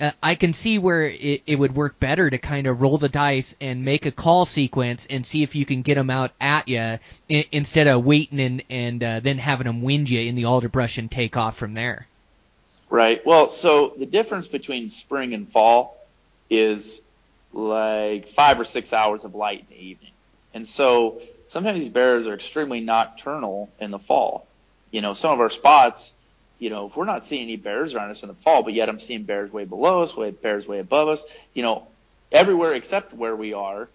uh, 0.00 0.10
I 0.22 0.34
can 0.34 0.52
see 0.52 0.78
where 0.78 1.04
it, 1.04 1.42
it 1.46 1.58
would 1.58 1.74
work 1.74 1.98
better 1.98 2.28
to 2.28 2.38
kind 2.38 2.66
of 2.66 2.80
roll 2.80 2.98
the 2.98 3.08
dice 3.08 3.56
and 3.60 3.84
make 3.84 4.06
a 4.06 4.10
call 4.10 4.44
sequence 4.46 5.06
and 5.08 5.24
see 5.24 5.42
if 5.42 5.54
you 5.54 5.64
can 5.64 5.82
get 5.82 5.96
them 5.96 6.10
out 6.10 6.32
at 6.40 6.68
you 6.68 6.98
instead 7.28 7.86
of 7.86 8.04
waiting 8.04 8.40
and 8.40 8.62
and 8.70 9.04
uh, 9.04 9.20
then 9.20 9.38
having 9.38 9.66
them 9.66 9.82
wind 9.82 10.08
you 10.08 10.20
in 10.20 10.34
the 10.34 10.44
alder 10.44 10.68
brush 10.68 10.98
and 10.98 11.10
take 11.10 11.36
off 11.36 11.56
from 11.56 11.72
there. 11.72 12.06
Right. 12.90 13.24
Well, 13.24 13.48
so 13.48 13.94
the 13.96 14.06
difference 14.06 14.48
between 14.48 14.88
spring 14.88 15.34
and 15.34 15.48
fall 15.48 15.96
is 16.50 17.00
like 17.52 18.28
five 18.28 18.60
or 18.60 18.64
six 18.64 18.92
hours 18.92 19.24
of 19.24 19.34
light 19.34 19.60
in 19.60 19.76
the 19.76 19.82
evening, 19.82 20.12
and 20.54 20.66
so 20.66 21.22
sometimes 21.48 21.78
these 21.78 21.90
bears 21.90 22.26
are 22.26 22.34
extremely 22.34 22.80
nocturnal 22.80 23.70
in 23.80 23.92
the 23.92 23.98
fall. 23.98 24.46
You 24.90 25.02
know, 25.02 25.14
some 25.14 25.32
of 25.32 25.40
our 25.40 25.50
spots 25.50 26.12
you 26.60 26.68
know, 26.70 26.86
if 26.86 26.96
we're 26.96 27.06
not 27.06 27.24
seeing 27.24 27.42
any 27.44 27.56
bears 27.56 27.94
around 27.94 28.10
us 28.10 28.22
in 28.22 28.28
the 28.28 28.34
fall, 28.34 28.62
but 28.62 28.74
yet 28.74 28.88
I'm 28.88 29.00
seeing 29.00 29.24
bears 29.24 29.50
way 29.50 29.64
below 29.64 30.02
us, 30.02 30.14
way 30.14 30.30
bears 30.30 30.68
way 30.68 30.78
above 30.78 31.08
us, 31.08 31.24
you 31.54 31.62
know, 31.62 31.86
everywhere 32.30 32.74
except 32.74 33.14
where 33.14 33.34
we 33.34 33.54
are, 33.54 33.88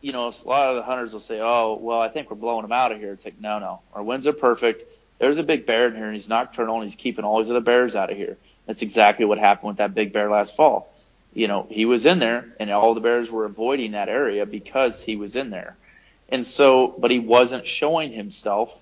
you 0.00 0.12
know, 0.12 0.28
a 0.28 0.48
lot 0.48 0.68
of 0.70 0.76
the 0.76 0.82
hunters 0.82 1.12
will 1.12 1.20
say, 1.20 1.40
oh, 1.40 1.76
well, 1.80 2.00
I 2.00 2.08
think 2.08 2.30
we're 2.30 2.36
blowing 2.36 2.62
them 2.62 2.72
out 2.72 2.92
of 2.92 3.00
here. 3.00 3.12
It's 3.12 3.24
like, 3.24 3.40
no, 3.40 3.58
no, 3.58 3.80
our 3.92 4.02
winds 4.02 4.28
are 4.28 4.32
perfect. 4.32 4.84
There's 5.18 5.38
a 5.38 5.42
big 5.42 5.66
bear 5.66 5.88
in 5.88 5.96
here 5.96 6.06
and 6.06 6.14
he's 6.14 6.28
nocturnal 6.28 6.76
and 6.76 6.84
he's 6.84 6.96
keeping 6.96 7.24
all 7.24 7.38
these 7.38 7.50
other 7.50 7.60
bears 7.60 7.96
out 7.96 8.10
of 8.10 8.16
here. 8.16 8.36
That's 8.66 8.82
exactly 8.82 9.24
what 9.24 9.38
happened 9.38 9.68
with 9.68 9.76
that 9.78 9.94
big 9.94 10.12
bear 10.12 10.30
last 10.30 10.54
fall. 10.54 10.92
You 11.34 11.48
know, 11.48 11.66
he 11.68 11.84
was 11.84 12.06
in 12.06 12.18
there 12.18 12.46
and 12.60 12.70
all 12.70 12.94
the 12.94 13.00
bears 13.00 13.30
were 13.30 13.44
avoiding 13.44 13.92
that 13.92 14.08
area 14.08 14.46
because 14.46 15.02
he 15.02 15.16
was 15.16 15.36
in 15.36 15.50
there. 15.50 15.76
And 16.28 16.46
so, 16.46 16.88
but 16.88 17.10
he 17.10 17.18
wasn't 17.18 17.66
showing 17.66 18.12
himself. 18.12 18.72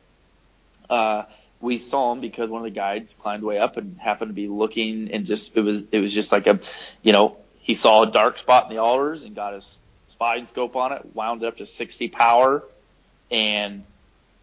Uh, 0.91 1.24
we 1.61 1.78
saw 1.78 2.12
him 2.12 2.20
because 2.20 2.51
one 2.51 2.61
of 2.61 2.64
the 2.64 2.70
guides 2.70 3.14
climbed 3.14 3.43
way 3.43 3.59
up 3.59 3.76
and 3.76 3.99
happened 3.99 4.30
to 4.30 4.34
be 4.34 4.49
looking 4.49 5.11
and 5.12 5.26
just 5.26 5.57
it 5.57 5.61
was 5.61 5.84
it 5.91 6.01
was 6.01 6.12
just 6.12 6.32
like 6.32 6.47
a 6.47 6.61
you 7.03 7.12
know 7.12 7.37
he 7.61 7.74
saw 7.74 8.03
a 8.03 8.11
dark 8.11 8.39
spot 8.39 8.68
in 8.68 8.76
the 8.76 8.82
alders 8.82 9.24
and 9.24 9.34
got 9.34 9.55
his 9.55 9.78
spotting 10.09 10.47
scope 10.47 10.76
on 10.76 10.93
it 10.93 11.14
wound 11.14 11.43
it 11.43 11.47
up 11.47 11.57
to 11.57 11.66
60 11.66 12.09
power 12.09 12.62
and 13.30 13.84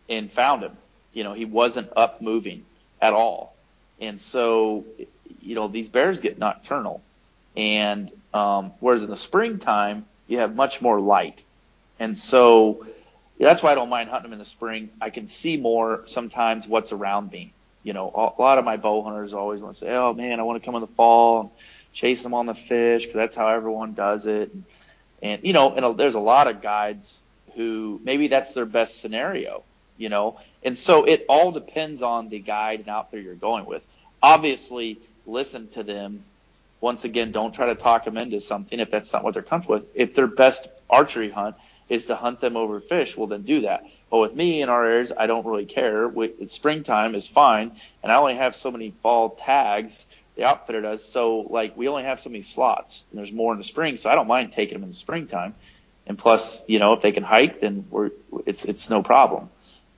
and 0.09 0.31
found 0.31 0.63
him 0.63 0.75
you 1.13 1.23
know 1.23 1.33
he 1.33 1.45
wasn't 1.45 1.89
up 1.95 2.21
moving 2.21 2.65
at 3.01 3.13
all 3.13 3.55
and 3.99 4.19
so 4.19 4.85
you 5.41 5.55
know 5.55 5.67
these 5.67 5.89
bears 5.89 6.21
get 6.21 6.37
nocturnal 6.37 7.01
and 7.55 8.11
um 8.33 8.71
whereas 8.79 9.03
in 9.03 9.09
the 9.09 9.17
springtime 9.17 10.05
you 10.27 10.39
have 10.39 10.55
much 10.55 10.81
more 10.81 10.99
light 10.99 11.43
and 11.99 12.17
so 12.17 12.85
that's 13.39 13.63
why 13.63 13.71
I 13.71 13.75
don't 13.75 13.89
mind 13.89 14.09
hunting 14.09 14.29
them 14.29 14.33
in 14.33 14.39
the 14.39 14.45
spring. 14.45 14.89
I 15.01 15.09
can 15.09 15.27
see 15.27 15.57
more 15.57 16.03
sometimes 16.05 16.67
what's 16.67 16.91
around 16.91 17.31
me. 17.31 17.53
You 17.83 17.93
know, 17.93 18.33
a 18.37 18.41
lot 18.41 18.57
of 18.57 18.65
my 18.65 18.77
bow 18.77 19.03
hunters 19.03 19.33
always 19.33 19.61
want 19.61 19.75
to 19.75 19.79
say, 19.85 19.91
"Oh 19.91 20.13
man, 20.13 20.39
I 20.39 20.43
want 20.43 20.61
to 20.61 20.65
come 20.65 20.75
in 20.75 20.81
the 20.81 20.87
fall 20.87 21.41
and 21.41 21.49
chase 21.91 22.23
them 22.23 22.33
on 22.33 22.45
the 22.45 22.55
fish 22.55 23.05
because 23.05 23.17
that's 23.17 23.35
how 23.35 23.49
everyone 23.49 23.93
does 23.93 24.25
it." 24.25 24.53
And, 24.53 24.63
and 25.21 25.41
you 25.43 25.53
know, 25.53 25.73
and 25.73 25.97
there's 25.97 26.15
a 26.15 26.19
lot 26.19 26.47
of 26.47 26.61
guides 26.61 27.21
who 27.55 27.99
maybe 28.03 28.29
that's 28.29 28.53
their 28.53 28.65
best 28.65 29.01
scenario. 29.01 29.63
You 29.97 30.09
know, 30.09 30.39
and 30.63 30.77
so 30.77 31.05
it 31.05 31.25
all 31.29 31.51
depends 31.51 32.01
on 32.01 32.29
the 32.29 32.39
guide 32.39 32.79
and 32.79 32.89
outfitter 32.89 33.21
you're 33.21 33.35
going 33.35 33.65
with. 33.65 33.85
Obviously, 34.21 34.97
listen 35.25 35.67
to 35.69 35.83
them. 35.83 36.23
Once 36.81 37.03
again, 37.05 37.31
don't 37.31 37.53
try 37.53 37.67
to 37.67 37.75
talk 37.75 38.03
them 38.05 38.17
into 38.17 38.39
something 38.39 38.79
if 38.79 38.91
that's 38.91 39.13
not 39.13 39.23
what 39.23 39.33
they're 39.33 39.43
comfortable 39.43 39.75
with. 39.75 39.85
If 39.93 40.15
their 40.15 40.27
best 40.27 40.67
archery 40.89 41.29
hunt 41.29 41.55
is 41.89 42.07
to 42.07 42.15
hunt 42.15 42.39
them 42.39 42.57
over 42.57 42.79
fish, 42.79 43.15
well 43.15 43.27
then 43.27 43.43
do 43.43 43.61
that. 43.61 43.85
But 44.09 44.19
with 44.19 44.35
me 44.35 44.61
in 44.61 44.69
our 44.69 44.85
areas, 44.85 45.11
I 45.15 45.27
don't 45.27 45.45
really 45.45 45.65
care. 45.65 46.11
It's 46.15 46.53
springtime 46.53 47.15
is 47.15 47.27
fine, 47.27 47.71
and 48.01 48.11
I 48.11 48.15
only 48.15 48.35
have 48.35 48.55
so 48.55 48.71
many 48.71 48.91
fall 48.91 49.31
tags. 49.31 50.05
The 50.35 50.45
outfitter 50.45 50.81
does, 50.81 51.05
so 51.05 51.41
like 51.41 51.77
we 51.77 51.87
only 51.87 52.03
have 52.03 52.19
so 52.19 52.29
many 52.29 52.41
slots, 52.41 53.03
and 53.11 53.19
there's 53.19 53.31
more 53.31 53.53
in 53.53 53.59
the 53.59 53.63
spring, 53.63 53.97
so 53.97 54.09
I 54.09 54.15
don't 54.15 54.27
mind 54.27 54.51
taking 54.51 54.75
them 54.75 54.83
in 54.83 54.89
the 54.89 54.95
springtime. 54.95 55.55
And 56.05 56.17
plus, 56.17 56.63
you 56.67 56.79
know, 56.79 56.93
if 56.93 57.01
they 57.01 57.11
can 57.11 57.23
hike, 57.23 57.61
then 57.61 57.85
we're 57.89 58.11
it's 58.45 58.65
it's 58.65 58.89
no 58.89 59.03
problem. 59.03 59.49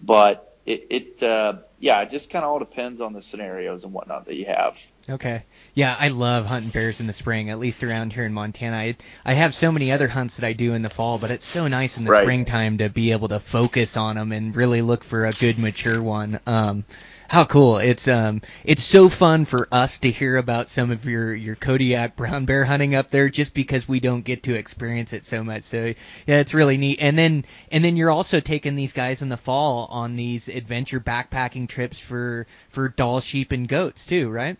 But 0.01 0.57
it 0.65 0.87
it 0.89 1.23
uh, 1.23 1.57
yeah, 1.79 2.01
it 2.01 2.09
just 2.09 2.29
kind 2.29 2.43
of 2.43 2.51
all 2.51 2.59
depends 2.59 3.01
on 3.01 3.13
the 3.13 3.21
scenarios 3.21 3.83
and 3.83 3.93
whatnot 3.93 4.25
that 4.25 4.35
you 4.35 4.45
have. 4.45 4.77
Okay. 5.07 5.43
Yeah, 5.75 5.95
I 5.97 6.07
love 6.07 6.47
hunting 6.47 6.71
bears 6.71 6.99
in 6.99 7.05
the 7.05 7.13
spring, 7.13 7.51
at 7.51 7.59
least 7.59 7.83
around 7.83 8.11
here 8.11 8.25
in 8.25 8.33
Montana. 8.33 8.75
I, 8.75 8.95
I 9.23 9.33
have 9.33 9.53
so 9.53 9.71
many 9.71 9.91
other 9.91 10.07
hunts 10.07 10.37
that 10.37 10.47
I 10.47 10.53
do 10.53 10.73
in 10.73 10.81
the 10.81 10.89
fall, 10.89 11.19
but 11.19 11.29
it's 11.29 11.45
so 11.45 11.67
nice 11.67 11.97
in 11.97 12.05
the 12.05 12.11
right. 12.11 12.23
springtime 12.23 12.79
to 12.79 12.89
be 12.89 13.11
able 13.11 13.27
to 13.27 13.39
focus 13.39 13.97
on 13.97 14.15
them 14.15 14.31
and 14.31 14.55
really 14.55 14.81
look 14.81 15.03
for 15.03 15.25
a 15.25 15.31
good 15.31 15.59
mature 15.59 16.01
one. 16.01 16.39
Um, 16.47 16.85
how 17.27 17.45
cool! 17.45 17.77
It's 17.77 18.07
um, 18.07 18.41
it's 18.63 18.83
so 18.83 19.09
fun 19.09 19.45
for 19.45 19.67
us 19.71 19.99
to 19.99 20.11
hear 20.11 20.37
about 20.37 20.69
some 20.69 20.91
of 20.91 21.05
your 21.05 21.33
your 21.33 21.55
Kodiak 21.55 22.15
brown 22.15 22.45
bear 22.45 22.63
hunting 22.65 22.95
up 22.95 23.09
there, 23.09 23.29
just 23.29 23.53
because 23.53 23.87
we 23.87 23.99
don't 23.99 24.23
get 24.23 24.43
to 24.43 24.53
experience 24.55 25.13
it 25.13 25.25
so 25.25 25.43
much. 25.43 25.63
So 25.63 25.93
yeah, 26.27 26.39
it's 26.39 26.53
really 26.53 26.77
neat. 26.77 26.99
And 27.01 27.17
then 27.17 27.45
and 27.71 27.83
then 27.83 27.97
you're 27.97 28.11
also 28.11 28.39
taking 28.39 28.75
these 28.75 28.93
guys 28.93 29.21
in 29.21 29.29
the 29.29 29.37
fall 29.37 29.87
on 29.89 30.15
these 30.15 30.47
adventure 30.47 30.99
backpacking 30.99 31.67
trips 31.67 31.99
for 31.99 32.45
for 32.69 32.89
Dall 32.89 33.19
sheep 33.19 33.51
and 33.51 33.67
goats 33.67 34.05
too, 34.05 34.29
right? 34.29 34.57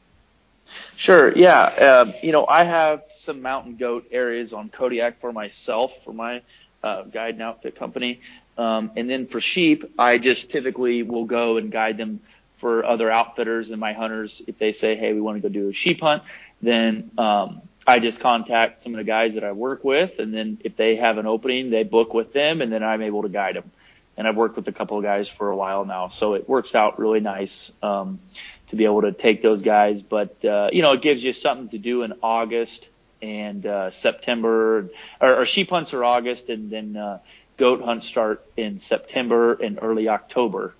Sure. 0.95 1.32
Yeah. 1.36 1.61
Uh, 1.61 2.11
you 2.24 2.32
know, 2.32 2.45
I 2.47 2.63
have 2.63 3.03
some 3.13 3.41
mountain 3.41 3.76
goat 3.76 4.07
areas 4.11 4.53
on 4.53 4.70
Kodiak 4.70 5.20
for 5.20 5.32
myself 5.32 6.03
for 6.03 6.13
my 6.13 6.41
uh, 6.84 7.03
guide 7.03 7.36
and 7.36 7.43
outfit 7.43 7.76
company. 7.76 8.22
Um, 8.57 8.91
and 8.95 9.09
then 9.09 9.28
for 9.28 9.41
sheep, 9.41 9.93
I 9.99 10.18
just 10.18 10.49
typically 10.49 11.03
will 11.03 11.26
go 11.26 11.57
and 11.57 11.72
guide 11.72 11.97
them 11.97 12.22
for 12.58 12.86
other 12.86 13.12
outfitters 13.12 13.72
and 13.72 13.80
my 13.80 13.93
hunters. 13.93 14.41
If 14.47 14.58
they 14.58 14.72
say, 14.72 14.95
Hey, 14.95 15.14
we 15.14 15.22
want 15.22 15.41
to 15.41 15.41
go 15.41 15.49
do 15.49 15.70
a 15.70 15.74
sheep 15.74 16.01
hunt, 16.01 16.24
then, 16.62 17.12
um, 17.18 17.62
I 17.88 17.99
just 17.99 18.20
contact 18.20 18.82
some 18.82 18.93
of 18.93 18.97
the 18.97 19.03
guys 19.03 19.36
that 19.36 19.43
I 19.43 19.51
work 19.51 19.84
with. 19.84 20.18
And 20.18 20.34
then 20.34 20.58
if 20.64 20.76
they 20.76 20.95
have 20.95 21.20
an 21.20 21.28
opening, 21.28 21.70
they 21.70 21.84
book 21.84 22.16
with 22.16 22.34
them 22.34 22.62
and 22.62 22.74
then 22.74 22.84
I'm 22.84 23.03
able 23.03 23.22
to 23.22 23.30
guide 23.30 23.56
them. 23.56 23.70
And 24.18 24.28
I've 24.28 24.36
worked 24.36 24.56
with 24.56 24.68
a 24.68 24.72
couple 24.72 24.97
of 24.97 25.03
guys 25.03 25.30
for 25.30 25.51
a 25.51 25.56
while 25.56 25.86
now. 25.86 26.08
So 26.08 26.34
it 26.34 26.49
works 26.49 26.74
out 26.74 26.97
really 26.97 27.20
nice. 27.20 27.72
Um, 27.84 28.20
to 28.68 28.76
be 28.76 28.86
able 28.86 29.01
to 29.01 29.12
take 29.12 29.41
those 29.41 29.62
guys. 29.62 30.01
But 30.01 30.43
uh, 30.43 30.70
you 30.72 30.82
know, 30.82 30.93
it 30.93 31.01
gives 31.01 31.24
you 31.24 31.34
something 31.34 31.70
to 31.70 31.78
do 31.78 32.03
in 32.03 32.14
August 32.22 32.89
and 33.22 33.66
uh, 33.66 33.91
September, 33.91 34.89
or, 35.22 35.39
or 35.41 35.45
sheep 35.45 35.70
hunts 35.70 35.93
are 35.93 36.03
August, 36.03 36.49
and 36.49 36.70
then 36.70 36.97
uh, 36.97 37.20
goat 37.58 37.82
hunts 37.82 38.06
start 38.06 38.45
in 38.58 38.80
September 38.80 39.53
and 39.53 39.80
early 39.82 40.10
October 40.10 40.74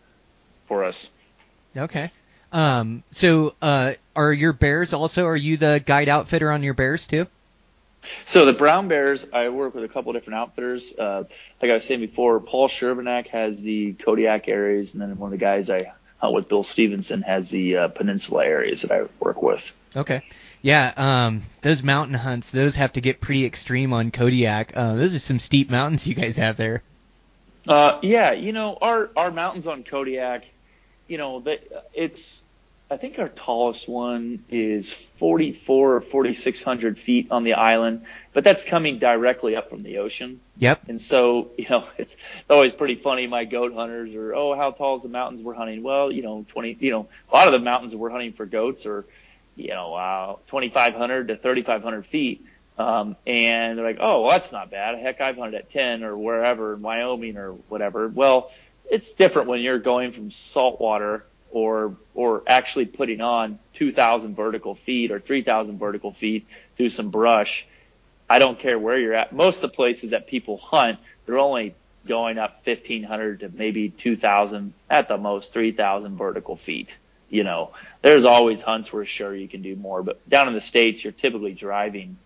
for 0.68 0.84
us. 0.84 1.10
Okay. 1.76 2.12
Um, 2.52 3.04
so, 3.12 3.56
uh, 3.62 3.94
are 4.16 4.32
your 4.32 4.54
bears 4.54 4.94
also? 4.94 5.26
Are 5.26 5.36
you 5.36 5.58
the 5.58 5.84
guide 5.86 6.10
outfitter 6.10 6.52
on 6.52 6.64
your 6.64 6.74
bears 6.74 7.08
too? 7.08 7.28
So 8.26 8.46
the 8.46 8.54
brown 8.54 8.88
bears, 8.88 9.26
I 9.34 9.50
work 9.50 9.74
with 9.74 9.84
a 9.84 9.88
couple 9.88 10.14
different 10.14 10.38
outfitters. 10.40 10.94
Uh, 10.98 11.24
like 11.62 11.72
I 11.72 11.74
was 11.74 11.86
saying 11.86 12.02
before, 12.02 12.40
Paul 12.40 12.68
Shervinack 12.68 13.28
has 13.28 13.62
the 13.62 13.94
Kodiak 13.94 14.48
areas, 14.48 14.94
and 14.94 15.02
then 15.02 15.18
one 15.18 15.34
of 15.34 15.40
the 15.40 15.44
guys 15.44 15.70
I 15.70 15.92
uh, 16.24 16.30
with 16.30 16.48
Bill 16.48 16.64
Stevenson 16.64 17.22
has 17.24 17.50
the 17.50 17.78
uh, 17.78 17.88
peninsula 17.90 18.46
areas 18.46 18.84
that 18.84 18.92
I 18.92 19.06
work 19.20 19.42
with. 19.42 19.74
Okay. 19.96 20.24
Yeah, 20.62 20.94
um, 20.98 21.44
those 21.62 21.84
mountain 21.84 22.16
hunts, 22.16 22.50
those 22.50 22.76
have 22.76 22.94
to 22.94 23.02
get 23.02 23.22
pretty 23.22 23.46
extreme 23.46 23.94
on 23.94 24.12
Kodiak. 24.12 24.76
Uh, 24.76 24.96
those 24.96 25.14
are 25.14 25.20
some 25.20 25.40
steep 25.40 25.70
mountains 25.70 26.08
you 26.08 26.16
guys 26.16 26.38
have 26.38 26.58
there. 26.58 26.82
Uh, 27.68 28.00
yeah, 28.02 28.32
you 28.32 28.52
know, 28.52 28.78
our, 28.82 29.10
our 29.16 29.32
mountains 29.32 29.68
on 29.68 29.84
Kodiak, 29.84 30.46
you 31.08 31.18
know, 31.18 31.40
they, 31.40 31.60
it's, 31.94 32.44
I 32.90 32.98
think 32.98 33.18
our 33.18 33.30
tallest 33.30 33.90
one 33.90 34.44
is 34.50 34.94
44 34.94 35.96
or 35.96 36.02
4,600 36.02 37.00
feet 37.00 37.32
on 37.32 37.44
the 37.44 37.54
island, 37.54 38.06
but 38.32 38.44
that's 38.44 38.64
coming 38.64 39.00
directly 39.00 39.56
up 39.56 39.70
from 39.70 39.82
the 39.82 39.98
ocean. 39.98 40.40
Yep. 40.58 40.88
And 40.88 41.02
so, 41.02 41.50
you 41.58 41.66
know, 41.70 41.86
it's 41.98 42.16
always 42.50 42.74
pretty 42.74 42.96
funny. 42.96 43.26
My 43.26 43.46
goat 43.46 43.74
hunters 43.74 44.14
are, 44.14 44.36
oh, 44.36 44.56
how 44.56 44.72
tall 44.72 44.96
is 44.96 45.04
the 45.04 45.10
mountains 45.10 45.42
we're 45.42 45.56
hunting? 45.56 45.82
Well, 45.82 46.12
you 46.12 46.22
know, 46.22 46.46
20, 46.50 46.78
you 46.80 46.92
know, 46.92 47.08
a 47.32 47.36
lot 47.36 47.48
of 47.48 47.54
the 47.54 47.60
mountains 47.60 47.96
we're 47.96 48.12
hunting 48.12 48.34
for 48.34 48.46
goats 48.46 48.86
are, 48.86 49.06
you 49.56 49.70
know, 49.70 49.96
uh, 49.96 50.36
2,500 50.48 51.30
to 51.30 51.38
3,500 51.38 52.06
feet. 52.06 52.46
Um, 52.78 53.16
and 53.26 53.78
they're 53.78 53.86
like, 53.86 54.00
oh, 54.02 54.22
well, 54.22 54.32
that's 54.32 54.52
not 54.52 54.70
bad. 54.70 55.00
Heck, 55.00 55.22
I've 55.22 55.38
hunted 55.38 55.56
at 55.56 55.72
10 55.72 56.04
or 56.04 56.18
wherever 56.18 56.74
in 56.74 56.82
Wyoming 56.82 57.38
or 57.38 57.52
whatever. 57.70 58.10
Well, 58.10 58.52
it's 58.90 59.14
different 59.14 59.48
when 59.48 59.62
you're 59.62 59.80
going 59.80 60.12
from 60.12 60.32
saltwater 60.32 61.26
or 61.52 61.96
or 62.14 62.44
actually 62.48 62.86
putting 62.86 63.22
on 63.22 63.60
2,000 63.74 64.36
vertical 64.36 64.76
feet 64.76 65.12
or 65.12 65.20
3,000 65.20 65.78
vertical 65.78 66.12
feet 66.12 66.46
through 66.76 66.90
some 66.90 67.10
brush. 67.10 67.68
I 68.30 68.40
don't 68.40 68.58
care 68.58 68.80
where 68.80 68.98
you're 68.98 69.14
at. 69.14 69.34
Most 69.34 69.58
of 69.58 69.62
the 69.64 69.76
places 69.76 70.10
that 70.12 70.28
people 70.28 70.58
hunt, 70.58 71.00
they're 71.26 71.40
only 71.40 71.76
going 72.08 72.38
up 72.38 72.66
1,500 72.66 73.42
to 73.42 73.50
maybe 73.54 73.90
2,000 73.90 74.74
at 74.90 75.08
the 75.08 75.18
most 75.18 75.54
3,000 75.54 76.18
vertical 76.18 76.56
feet. 76.56 76.98
You 77.30 77.44
know, 77.44 77.72
there's 78.02 78.26
always 78.26 78.62
hunts 78.62 78.94
where 78.94 79.06
sure 79.06 79.36
you 79.36 79.48
can 79.48 79.62
do 79.62 79.76
more, 79.76 80.04
but 80.04 80.28
down 80.30 80.48
in 80.48 80.54
the 80.54 80.62
states, 80.62 81.04
you're 81.04 81.14
typically 81.14 81.54
driving 81.54 82.18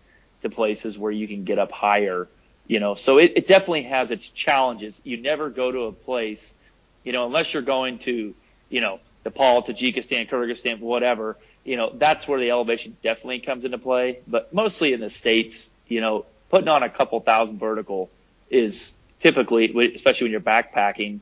to 0.42 0.50
places 0.50 0.98
where 0.98 1.12
you 1.12 1.26
can 1.26 1.44
get 1.44 1.58
up 1.58 1.72
higher. 1.72 2.28
You 2.70 2.78
know, 2.78 2.94
so 2.94 3.18
it, 3.18 3.32
it 3.34 3.48
definitely 3.48 3.82
has 3.82 4.12
its 4.12 4.28
challenges. 4.28 5.00
You 5.02 5.16
never 5.16 5.50
go 5.50 5.72
to 5.72 5.80
a 5.86 5.92
place, 5.92 6.54
you 7.02 7.10
know, 7.10 7.26
unless 7.26 7.52
you're 7.52 7.64
going 7.64 7.98
to, 8.06 8.32
you 8.68 8.80
know, 8.80 9.00
Nepal, 9.24 9.64
Tajikistan, 9.64 10.30
Kyrgyzstan, 10.30 10.78
whatever. 10.78 11.36
You 11.64 11.76
know, 11.76 11.90
that's 11.92 12.28
where 12.28 12.38
the 12.38 12.50
elevation 12.50 12.96
definitely 13.02 13.40
comes 13.40 13.64
into 13.64 13.78
play. 13.78 14.20
But 14.24 14.54
mostly 14.54 14.92
in 14.92 15.00
the 15.00 15.10
states, 15.10 15.68
you 15.88 16.00
know, 16.00 16.26
putting 16.48 16.68
on 16.68 16.84
a 16.84 16.88
couple 16.88 17.18
thousand 17.18 17.58
vertical 17.58 18.08
is 18.50 18.92
typically, 19.18 19.92
especially 19.96 20.26
when 20.26 20.30
you're 20.30 20.40
backpacking, 20.40 21.18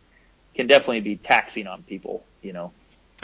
can 0.55 0.67
definitely 0.67 1.01
be 1.01 1.17
taxing 1.17 1.67
on 1.67 1.83
people. 1.83 2.27
You 2.43 2.53
know. 2.53 2.73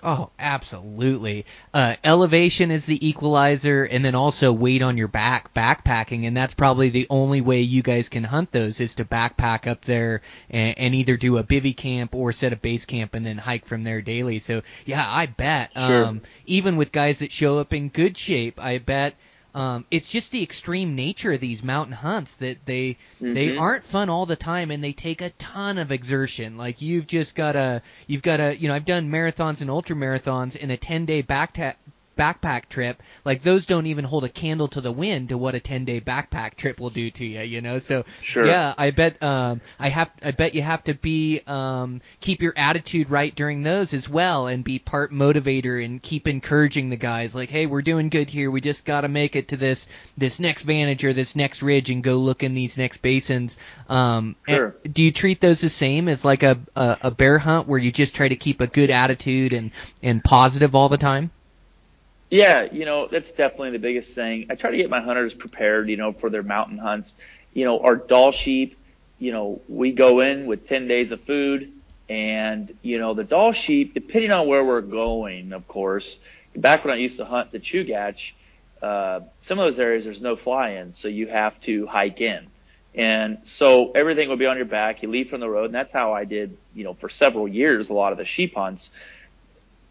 Oh, 0.03 0.31
absolutely. 0.39 1.47
Uh, 1.73 1.97
elevation 2.03 2.71
is 2.71 2.85
the 2.85 3.07
equalizer, 3.07 3.85
and 3.85 4.05
then 4.05 4.15
also 4.15 4.53
weight 4.53 4.83
on 4.83 4.99
your 4.99 5.09
back, 5.09 5.55
backpacking, 5.55 6.27
and 6.27 6.37
that's 6.37 6.55
probably 6.55 6.91
the 6.91 7.07
only 7.11 7.41
way 7.41 7.61
you 7.61 7.83
guys 7.83 8.09
can 8.09 8.25
hunt 8.25 8.51
those 8.53 8.81
is 8.81 8.97
to 8.97 9.05
backpack 9.05 9.67
up 9.67 9.85
there 9.85 10.23
and, 10.51 10.79
and 10.79 10.95
either 10.95 11.17
do 11.17 11.39
a 11.39 11.45
bivy 11.45 11.77
camp 11.77 12.15
or 12.15 12.33
set 12.33 12.53
a 12.53 12.57
base 12.57 12.85
camp 12.85 13.15
and 13.15 13.25
then 13.25 13.39
hike 13.39 13.67
from 13.67 13.85
there 13.85 14.03
daily. 14.03 14.41
So 14.41 14.63
yeah, 14.85 15.07
I 15.09 15.27
bet. 15.27 15.71
Sure. 15.75 16.05
Um, 16.07 16.23
even 16.47 16.77
with 16.77 16.93
guys 16.93 17.21
that 17.21 17.33
show 17.33 17.59
up 17.59 17.73
in 17.73 17.89
good 17.89 18.19
shape, 18.19 18.63
I 18.63 18.79
bet 18.79 19.15
um, 19.55 19.85
it's 19.91 20.11
just 20.11 20.33
the 20.33 20.43
extreme 20.43 20.97
nature 20.97 21.33
of 21.33 21.41
these 21.41 21.63
mountain 21.63 21.95
hunts 21.95 22.35
that 22.37 22.67
they 22.67 22.97
they 23.21 23.51
Mhm. 23.51 23.61
aren't 23.61 23.85
fun 23.85 24.09
all 24.11 24.27
the 24.27 24.37
time 24.37 24.71
and 24.71 24.83
they 24.83 24.93
take 24.93 25.21
a 25.23 25.31
ton 25.31 25.79
of 25.79 25.93
exertion. 25.93 26.57
Like 26.57 26.83
you've 26.83 27.07
just 27.07 27.35
gotta 27.35 27.83
you've 28.07 28.23
gotta 28.23 28.57
you 28.59 28.69
know 28.69 28.75
I've 28.75 28.85
done 28.85 29.11
marathons 29.11 29.61
and 29.61 29.71
ultra 29.71 29.95
marathons 29.97 30.57
in 30.57 30.71
a 30.71 30.77
10 30.77 31.05
day 31.05 31.23
backpack 31.23 31.75
backpack 32.17 32.69
trip. 32.69 33.03
Like 33.25 33.43
those 33.43 33.67
don't 33.67 33.87
even 33.87 34.05
hold 34.05 34.25
a 34.25 34.29
candle 34.29 34.69
to 34.69 34.81
the 34.81 34.93
wind 34.93 35.31
to 35.31 35.39
what 35.39 35.55
a 35.55 35.61
10 35.61 35.85
day 35.85 36.01
backpack 36.01 36.55
trip 36.57 36.79
will 36.81 36.91
do 36.91 37.11
to 37.11 37.25
you. 37.25 37.41
You 37.41 37.61
know 37.61 37.79
so 37.79 38.05
Sure. 38.23 38.47
yeah 38.47 38.75
I 38.77 38.91
bet 38.91 39.23
um 39.23 39.61
I 39.79 39.89
have 39.89 40.11
I 40.23 40.31
bet 40.31 40.55
you 40.55 40.63
have 40.63 40.85
to 40.85 40.95
be 40.95 41.41
um 41.47 42.01
keep 42.21 42.43
your 42.43 42.55
attitude 42.57 43.11
right 43.11 43.35
during 43.35 43.63
those 43.63 43.93
as 43.95 44.09
well 44.09 44.47
and 44.47 44.65
be 44.65 44.79
part 44.79 45.13
motivator 45.13 45.85
and 45.85 46.01
keep 46.03 46.29
encouraging 46.29 46.91
the 46.91 46.97
guys 46.97 47.35
like 47.35 47.49
hey 47.51 47.67
we're 47.67 47.83
doing 47.83 48.09
good 48.09 48.31
here 48.31 48.51
we 48.51 48.61
just 48.61 48.85
got 48.85 49.03
to 49.03 49.09
make 49.09 49.37
it 49.37 49.49
to 49.49 49.57
this 49.57 49.89
this 50.17 50.41
next 50.41 50.63
vantage 50.63 51.05
or 51.05 51.13
this 51.13 51.37
next 51.37 51.63
ridge 51.63 51.91
and 51.91 52.03
go 52.03 52.17
look 52.19 52.43
in 52.43 52.55
these 52.55 52.79
next 52.79 52.99
basins 52.99 53.59
um 53.89 54.37
Sure. 54.49 54.75
do 54.91 55.03
you 55.03 55.13
treat 55.13 55.41
those 55.41 55.61
the 55.61 55.69
same 55.69 56.09
as 56.09 56.25
like 56.25 56.43
a, 56.43 56.59
a 56.77 56.99
a 57.03 57.11
bear 57.11 57.39
hunt 57.39 57.67
where 57.69 57.79
you 57.79 57.91
just 57.93 58.15
try 58.15 58.29
to 58.29 58.37
keep 58.37 58.61
a 58.61 58.67
good 58.67 58.91
attitude 58.91 59.53
and 59.53 59.71
and 60.03 60.23
positive 60.23 60.75
all 60.75 60.89
the 60.89 60.97
time 60.99 61.31
Yeah, 62.35 62.67
you 62.73 62.85
know, 62.85 63.07
that's 63.07 63.31
definitely 63.31 63.71
the 63.71 63.79
biggest 63.79 64.13
thing. 64.13 64.49
I 64.51 64.57
try 64.57 64.73
to 64.73 64.77
get 64.77 64.91
my 64.91 65.01
hunters 65.01 65.35
prepared, 65.35 65.89
you 65.89 65.97
know, 65.97 66.13
for 66.13 66.31
their 66.31 66.43
mountain 66.43 66.79
hunts. 66.79 67.15
You 67.53 67.65
know, 67.65 67.79
our 67.79 67.95
Dall 67.95 68.33
sheep, 68.33 68.77
you 69.21 69.31
know, 69.31 69.61
we 69.69 69.93
go 69.93 70.19
in 70.19 70.47
with 70.47 70.69
10 70.69 70.89
days 70.89 71.13
of 71.13 71.21
food 71.21 71.71
and, 72.09 72.77
you 72.83 72.99
know, 72.99 73.15
the 73.15 73.23
Dall 73.23 73.53
sheep, 73.53 73.95
depending 73.95 74.33
on 74.33 74.49
where 74.49 74.65
we're 74.65 74.81
going, 74.81 75.53
of 75.53 75.69
course, 75.69 76.19
back 76.57 76.85
when 76.85 76.93
I 76.93 76.97
used 76.97 77.19
to 77.19 77.25
hunt 77.25 77.53
the 77.53 77.61
Chugach, 77.61 78.33
uh, 78.83 79.21
some 79.41 79.61
of 79.61 79.67
those 79.67 79.79
areas 79.79 80.03
there's 80.03 80.21
no 80.21 80.35
fly 80.35 80.71
in, 80.71 80.93
so 80.93 81.07
you 81.07 81.29
have 81.29 81.61
to 81.61 81.87
hike 81.87 82.21
in. 82.21 82.49
And 82.97 83.39
so 83.45 83.93
everything 83.93 84.29
will 84.29 84.37
be 84.37 84.47
on 84.47 84.57
your 84.57 84.67
back. 84.67 85.05
You 85.05 85.09
leave 85.09 85.31
from 85.31 85.39
the 85.39 85.49
road, 85.49 85.67
and 85.67 85.75
that's 85.75 85.93
how 85.93 86.15
I 86.15 86.25
did, 86.25 86.57
you 86.75 86.83
know, 86.83 86.95
for 86.95 87.09
several 87.09 87.47
years, 87.47 87.91
a 87.91 87.95
lot 87.95 88.11
of 88.11 88.19
the 88.19 88.25
sheep 88.25 88.57
hunts. 88.57 88.91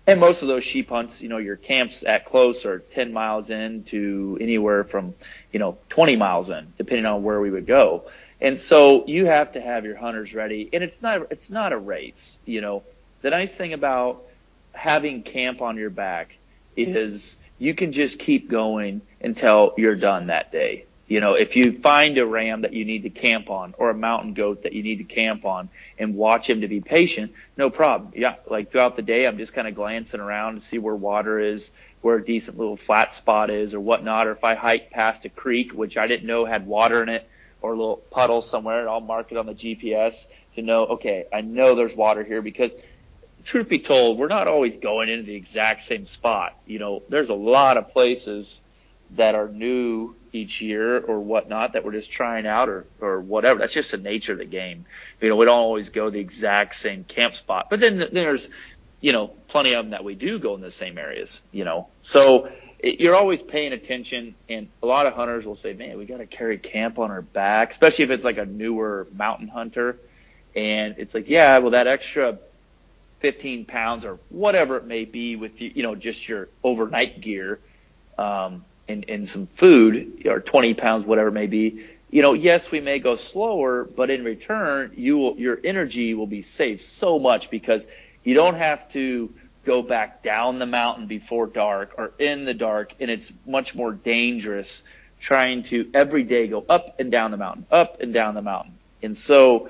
And 0.06 0.20
most 0.20 0.42
of 0.42 0.50
those 0.50 0.66
sheep 0.66 0.90
hunts, 0.90 1.22
you 1.22 1.30
know, 1.30 1.38
your 1.38 1.56
camps 1.56 2.04
at 2.04 2.26
close 2.26 2.66
are 2.66 2.80
10 2.80 3.14
miles 3.14 3.50
in 3.50 3.84
to 3.86 4.38
anywhere 4.42 4.84
from, 4.84 5.14
you 5.52 5.60
know, 5.60 5.78
20 5.90 6.18
miles 6.18 6.50
in, 6.50 6.74
depending 6.78 7.06
on 7.06 7.24
where 7.24 7.40
we 7.40 7.50
would 7.50 7.66
go. 7.66 8.04
And 8.42 8.60
so 8.60 9.08
you 9.08 9.26
have 9.26 9.54
to 9.54 9.62
have 9.62 9.86
your 9.86 9.96
hunters 9.96 10.34
ready. 10.36 10.70
And 10.74 10.84
it's 10.84 11.02
not, 11.02 11.32
it's 11.32 11.50
not 11.50 11.72
a 11.72 11.78
race, 11.78 12.38
you 12.46 12.60
know. 12.60 12.84
The 13.22 13.30
nice 13.30 13.56
thing 13.56 13.72
about 13.72 14.24
having 14.74 15.24
camp 15.24 15.62
on 15.62 15.78
your 15.78 15.90
back 15.90 16.36
is 16.76 17.38
you 17.58 17.74
can 17.74 17.94
just 17.94 18.20
keep 18.20 18.50
going 18.50 19.02
until 19.22 19.74
you're 19.78 19.96
done 19.96 20.28
that 20.28 20.52
day. 20.52 20.86
You 21.14 21.20
know, 21.20 21.36
if 21.36 21.56
you 21.56 21.72
find 21.72 22.18
a 22.18 22.26
ram 22.26 22.62
that 22.62 22.74
you 22.74 22.86
need 22.86 23.04
to 23.04 23.12
camp 23.12 23.52
on 23.52 23.76
or 23.78 23.92
a 23.92 23.94
mountain 23.94 24.34
goat 24.34 24.64
that 24.64 24.74
you 24.74 24.82
need 24.82 24.98
to 24.98 25.04
camp 25.04 25.46
on 25.46 25.70
and 26.00 26.16
watch 26.16 26.50
him 26.50 26.62
to 26.62 26.68
be 26.68 26.82
patient, 26.82 27.34
no 27.56 27.70
problem. 27.70 28.14
Yeah, 28.16 28.38
like 28.50 28.72
throughout 28.72 28.96
the 28.96 29.04
day, 29.04 29.28
I'm 29.28 29.38
just 29.38 29.54
kind 29.54 29.68
of 29.68 29.76
glancing 29.76 30.20
around 30.20 30.56
to 30.56 30.60
see 30.60 30.80
where 30.80 30.96
water 30.96 31.40
is, 31.40 31.72
where 32.02 32.16
a 32.16 32.26
decent 32.26 32.58
little 32.58 32.78
flat 32.78 33.14
spot 33.14 33.52
is 33.52 33.76
or 33.76 33.80
whatnot. 33.80 34.26
Or 34.26 34.32
if 34.32 34.44
I 34.44 34.56
hike 34.56 34.90
past 34.90 35.24
a 35.26 35.30
creek, 35.30 35.72
which 35.72 35.98
I 35.98 36.08
didn't 36.08 36.26
know 36.26 36.46
had 36.46 36.66
water 36.66 37.04
in 37.04 37.10
it, 37.10 37.30
or 37.62 37.74
a 37.74 37.78
little 37.78 37.98
puddle 37.98 38.42
somewhere, 38.42 38.90
I'll 38.90 39.00
mark 39.00 39.32
it 39.32 39.38
on 39.38 39.46
the 39.46 39.54
GPS 39.54 40.26
to 40.56 40.64
know, 40.64 40.80
okay, 40.98 41.26
I 41.32 41.42
know 41.42 41.76
there's 41.76 41.96
water 41.96 42.24
here 42.24 42.42
because 42.42 42.76
truth 43.46 43.70
be 43.70 43.78
told, 43.78 44.18
we're 44.18 44.30
not 44.30 44.48
always 44.48 44.78
going 44.78 45.10
into 45.10 45.28
the 45.28 45.36
exact 45.36 45.84
same 45.84 46.08
spot. 46.08 46.58
You 46.66 46.80
know, 46.80 47.04
there's 47.08 47.30
a 47.30 47.36
lot 47.36 47.78
of 47.78 47.94
places 47.94 48.62
that 49.16 49.36
are 49.36 49.48
new 49.48 50.16
each 50.32 50.62
year 50.62 51.00
or 51.00 51.20
whatnot 51.20 51.74
that 51.74 51.86
we're 51.86 51.92
just 51.92 52.12
trying 52.12 52.48
out 52.48 52.68
or, 52.68 52.86
or 53.00 53.20
whatever. 53.20 53.60
That's 53.60 53.74
just 53.74 53.92
the 53.92 53.98
nature 53.98 54.34
of 54.34 54.40
the 54.40 54.46
game. 54.46 54.86
You 55.22 55.30
know, 55.30 55.36
we 55.36 55.46
don't 55.46 55.58
always 55.58 55.90
go 55.90 56.10
the 56.10 56.20
exact 56.20 56.76
same 56.76 57.04
camp 57.04 57.36
spot, 57.36 57.68
but 57.70 57.80
then 57.80 57.98
there's, 58.12 58.50
you 59.00 59.14
know, 59.14 59.28
plenty 59.48 59.74
of 59.74 59.86
them 59.86 59.92
that 59.92 60.04
we 60.04 60.16
do 60.16 60.40
go 60.40 60.56
in 60.56 60.62
the 60.62 60.72
same 60.72 60.98
areas, 60.98 61.44
you 61.52 61.66
know, 61.66 61.88
so 62.02 62.50
it, 62.80 63.00
you're 63.00 63.16
always 63.16 63.42
paying 63.42 63.74
attention 63.74 64.36
and 64.50 64.68
a 64.82 64.86
lot 64.86 65.06
of 65.06 65.14
hunters 65.14 65.46
will 65.46 65.56
say, 65.56 65.74
man, 65.74 65.98
we 65.98 66.06
got 66.06 66.18
to 66.18 66.26
carry 66.26 66.58
camp 66.58 66.98
on 66.98 67.12
our 67.12 67.22
back, 67.22 67.72
especially 67.72 68.06
if 68.06 68.12
it's 68.12 68.24
like 68.24 68.38
a 68.38 68.46
newer 68.46 69.08
mountain 69.14 69.48
hunter. 69.48 69.98
And 70.56 70.96
it's 70.98 71.14
like, 71.14 71.30
yeah, 71.30 71.58
well, 71.60 71.72
that 71.72 71.88
extra 71.88 72.38
15 73.20 73.66
pounds 73.66 74.06
or 74.06 74.20
whatever 74.30 74.78
it 74.78 74.86
may 74.86 75.06
be 75.06 75.36
with 75.36 75.62
you, 75.62 75.72
you 75.74 75.84
know, 75.84 75.96
just 75.96 76.28
your 76.28 76.50
overnight 76.64 77.22
gear, 77.22 77.60
um, 78.18 78.66
and, 78.88 79.06
and 79.08 79.28
some 79.28 79.48
food 79.48 80.24
or 80.26 80.40
20 80.40 80.74
pounds, 80.74 81.04
whatever 81.04 81.30
it 81.30 81.34
may 81.34 81.48
be. 81.48 81.88
You 82.10 82.22
know, 82.22 82.34
yes, 82.34 82.72
we 82.72 82.80
may 82.80 83.00
go 83.00 83.16
slower, 83.16 83.84
but 83.84 84.10
in 84.10 84.24
return, 84.24 84.94
you 84.96 85.18
will, 85.18 85.38
your 85.38 85.60
energy 85.64 86.14
will 86.14 86.28
be 86.28 86.42
saved 86.42 86.82
so 86.82 87.18
much 87.18 87.50
because 87.50 87.88
you 88.24 88.36
don't 88.36 88.56
have 88.56 88.90
to 88.92 89.34
go 89.66 89.82
back 89.82 90.22
down 90.22 90.60
the 90.60 90.66
mountain 90.66 91.08
before 91.08 91.48
dark 91.48 91.94
or 91.98 92.12
in 92.20 92.46
the 92.46 92.54
dark. 92.54 92.94
And 93.00 93.10
it's 93.10 93.32
much 93.48 93.74
more 93.74 93.94
dangerous 93.94 94.84
trying 95.20 95.64
to 95.64 95.90
every 95.94 96.24
day 96.24 96.48
go 96.48 96.66
up 96.68 97.00
and 97.00 97.12
down 97.12 97.32
the 97.32 97.38
mountain, 97.38 97.66
up 97.72 98.02
and 98.02 98.14
down 98.14 98.36
the 98.36 98.42
mountain. 98.42 98.74
And 99.02 99.16
so 99.16 99.70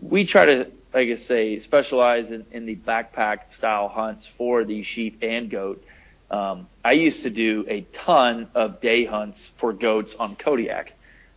we 0.00 0.24
try 0.24 0.46
to, 0.46 0.70
like 0.94 1.08
I 1.08 1.14
say, 1.16 1.58
specialize 1.58 2.30
in, 2.30 2.46
in 2.50 2.66
the 2.66 2.76
backpack 2.76 3.52
style 3.52 3.88
hunts 3.88 4.26
for 4.26 4.64
the 4.64 4.82
sheep 4.82 5.18
and 5.22 5.50
goat. 5.50 5.84
Um, 6.30 6.66
I 6.84 6.92
used 6.92 7.22
to 7.22 7.30
do 7.30 7.64
a 7.68 7.82
ton 7.92 8.48
of 8.54 8.80
day 8.80 9.04
hunts 9.04 9.48
for 9.48 9.72
goats 9.72 10.14
on 10.16 10.36
Kodiak. 10.36 10.92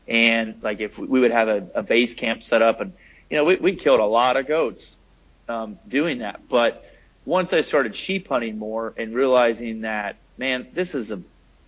And 0.07 0.55
like 0.63 0.79
if 0.79 0.97
we, 0.97 1.19
would 1.19 1.31
have 1.31 1.47
a, 1.47 1.67
a 1.75 1.83
base 1.83 2.15
camp 2.15 2.43
set 2.43 2.61
up 2.61 2.81
and, 2.81 2.93
you 3.29 3.37
know, 3.37 3.43
we, 3.43 3.57
we 3.57 3.75
killed 3.75 3.99
a 3.99 4.05
lot 4.05 4.37
of 4.37 4.47
goats, 4.47 4.97
um, 5.47 5.77
doing 5.87 6.19
that. 6.19 6.49
But 6.49 6.83
once 7.25 7.53
I 7.53 7.61
started 7.61 7.95
sheep 7.95 8.27
hunting 8.27 8.57
more 8.57 8.93
and 8.97 9.13
realizing 9.13 9.81
that, 9.81 10.15
man, 10.37 10.67
this 10.73 10.95
is 10.95 11.11
a 11.11 11.21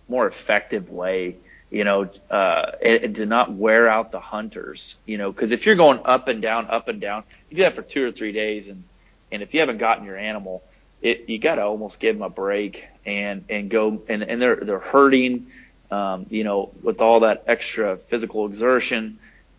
more 0.08 0.26
effective 0.26 0.90
way, 0.90 1.36
you 1.70 1.84
know, 1.84 2.10
uh, 2.28 2.72
and, 2.84 3.04
and 3.04 3.16
to 3.16 3.26
not 3.26 3.52
wear 3.52 3.88
out 3.88 4.10
the 4.10 4.20
hunters, 4.20 4.96
you 5.06 5.18
know, 5.18 5.32
cause 5.32 5.52
if 5.52 5.64
you're 5.64 5.76
going 5.76 6.00
up 6.04 6.26
and 6.26 6.42
down, 6.42 6.66
up 6.66 6.88
and 6.88 7.00
down, 7.00 7.22
you 7.48 7.58
do 7.58 7.62
that 7.62 7.76
for 7.76 7.82
two 7.82 8.04
or 8.04 8.10
three 8.10 8.32
days. 8.32 8.68
And, 8.68 8.82
and 9.30 9.42
if 9.42 9.54
you 9.54 9.60
haven't 9.60 9.78
gotten 9.78 10.04
your 10.04 10.18
animal, 10.18 10.64
it, 11.00 11.28
you 11.28 11.38
got 11.38 11.56
to 11.56 11.62
almost 11.62 12.00
give 12.00 12.16
them 12.16 12.22
a 12.22 12.30
break 12.30 12.88
and, 13.04 13.44
and 13.48 13.70
go 13.70 14.02
and, 14.08 14.22
and 14.22 14.40
they're, 14.40 14.56
they're 14.56 14.78
hurting, 14.78 15.46
um, 15.90 16.26
you 16.30 16.44
know, 16.44 16.70
with 16.82 17.00
all 17.00 17.20
that 17.20 17.44
extra 17.46 17.96
physical 17.96 18.46
exertion. 18.46 19.18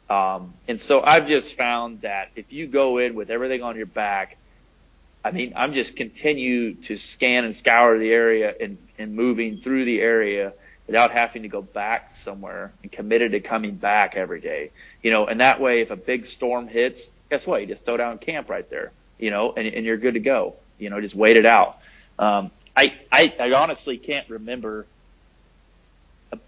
Um, 0.10 0.54
and 0.68 0.80
so 0.80 1.02
I've 1.02 1.28
just 1.28 1.56
found 1.56 2.02
that 2.02 2.30
if 2.36 2.52
you 2.54 2.68
go 2.68 2.98
in 2.98 3.16
with 3.16 3.30
everything 3.30 3.64
on 3.64 3.76
your 3.76 3.86
back, 3.86 4.38
I 5.26 5.32
mean, 5.32 5.54
I'm 5.56 5.74
just 5.74 5.96
continue 5.96 6.74
to 6.74 6.98
scan 6.98 7.46
and 7.46 7.56
scour 7.56 7.98
the 7.98 8.12
area 8.12 8.54
and, 8.60 8.78
and 8.98 9.16
moving 9.16 9.58
through 9.58 9.86
the 9.86 10.02
area 10.02 10.54
without 10.86 11.12
having 11.12 11.44
to 11.44 11.48
go 11.48 11.62
back 11.62 12.12
somewhere 12.12 12.74
and 12.82 12.92
committed 12.92 13.32
to 13.32 13.40
coming 13.40 13.76
back 13.76 14.16
every 14.16 14.42
day, 14.42 14.72
you 15.02 15.12
know, 15.12 15.26
and 15.26 15.40
that 15.40 15.62
way, 15.62 15.82
if 15.82 15.92
a 15.92 15.96
big 15.96 16.26
storm 16.26 16.68
hits, 16.68 17.10
guess 17.30 17.48
what? 17.48 17.62
You 17.62 17.68
just 17.68 17.86
throw 17.86 17.96
down 17.96 18.18
camp 18.18 18.50
right 18.50 18.70
there, 18.70 18.92
you 19.18 19.32
know, 19.32 19.54
and, 19.56 19.66
and 19.66 19.86
you're 19.86 19.98
good 19.98 20.16
to 20.16 20.20
go, 20.20 20.56
you 20.78 20.90
know, 20.90 21.00
just 21.00 21.16
wait 21.16 21.38
it 21.38 21.46
out. 21.46 21.80
Um, 22.20 22.52
I, 22.76 22.96
I, 23.12 23.34
I 23.40 23.54
honestly 23.54 23.98
can't 23.98 24.30
remember 24.30 24.86
a, 26.32 26.40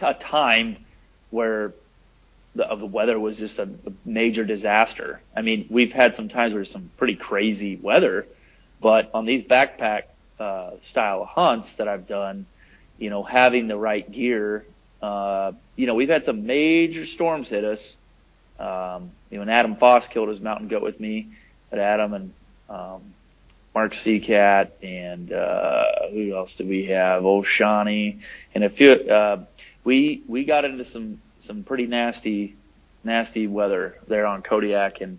a 0.00 0.14
time 0.14 0.76
where 1.30 1.72
the, 2.54 2.66
of 2.66 2.80
the 2.80 2.86
weather 2.86 3.18
was 3.18 3.38
just 3.38 3.58
a, 3.58 3.64
a 3.64 3.92
major 4.04 4.44
disaster. 4.44 5.20
I 5.36 5.42
mean, 5.42 5.66
we've 5.70 5.92
had 5.92 6.14
some 6.14 6.28
times 6.28 6.54
where 6.54 6.64
some 6.64 6.90
pretty 6.96 7.14
crazy 7.14 7.76
weather, 7.76 8.26
but 8.80 9.10
on 9.14 9.26
these 9.26 9.42
backpack 9.42 10.04
uh, 10.38 10.72
style 10.82 11.24
hunts 11.24 11.76
that 11.76 11.88
I've 11.88 12.06
done, 12.06 12.46
you 12.98 13.10
know, 13.10 13.22
having 13.22 13.68
the 13.68 13.76
right 13.76 14.10
gear, 14.10 14.64
uh, 15.02 15.52
you 15.76 15.86
know, 15.86 15.94
we've 15.94 16.08
had 16.08 16.24
some 16.24 16.46
major 16.46 17.06
storms 17.06 17.48
hit 17.48 17.64
us. 17.64 17.96
Um, 18.58 19.12
you 19.30 19.36
know, 19.36 19.42
when 19.42 19.50
Adam 19.50 19.76
Foss 19.76 20.08
killed 20.08 20.28
his 20.28 20.40
mountain 20.40 20.66
goat 20.66 20.82
with 20.82 20.98
me, 20.98 21.28
at 21.70 21.78
Adam 21.78 22.14
and 22.14 22.32
um, 22.68 23.02
Mark 23.74 23.92
Seacat 23.92 24.70
and 24.82 25.32
uh, 25.32 26.08
who 26.10 26.34
else 26.34 26.54
did 26.54 26.68
we 26.68 26.86
have? 26.86 27.24
Oh, 27.24 27.42
Shawnee 27.42 28.20
and 28.54 28.64
a 28.64 28.70
few. 28.70 28.92
Uh, 28.92 29.44
we 29.84 30.22
we 30.26 30.44
got 30.44 30.64
into 30.64 30.84
some 30.84 31.20
some 31.40 31.62
pretty 31.62 31.86
nasty 31.86 32.56
nasty 33.04 33.46
weather 33.46 33.98
there 34.08 34.26
on 34.26 34.42
Kodiak, 34.42 35.00
and 35.00 35.18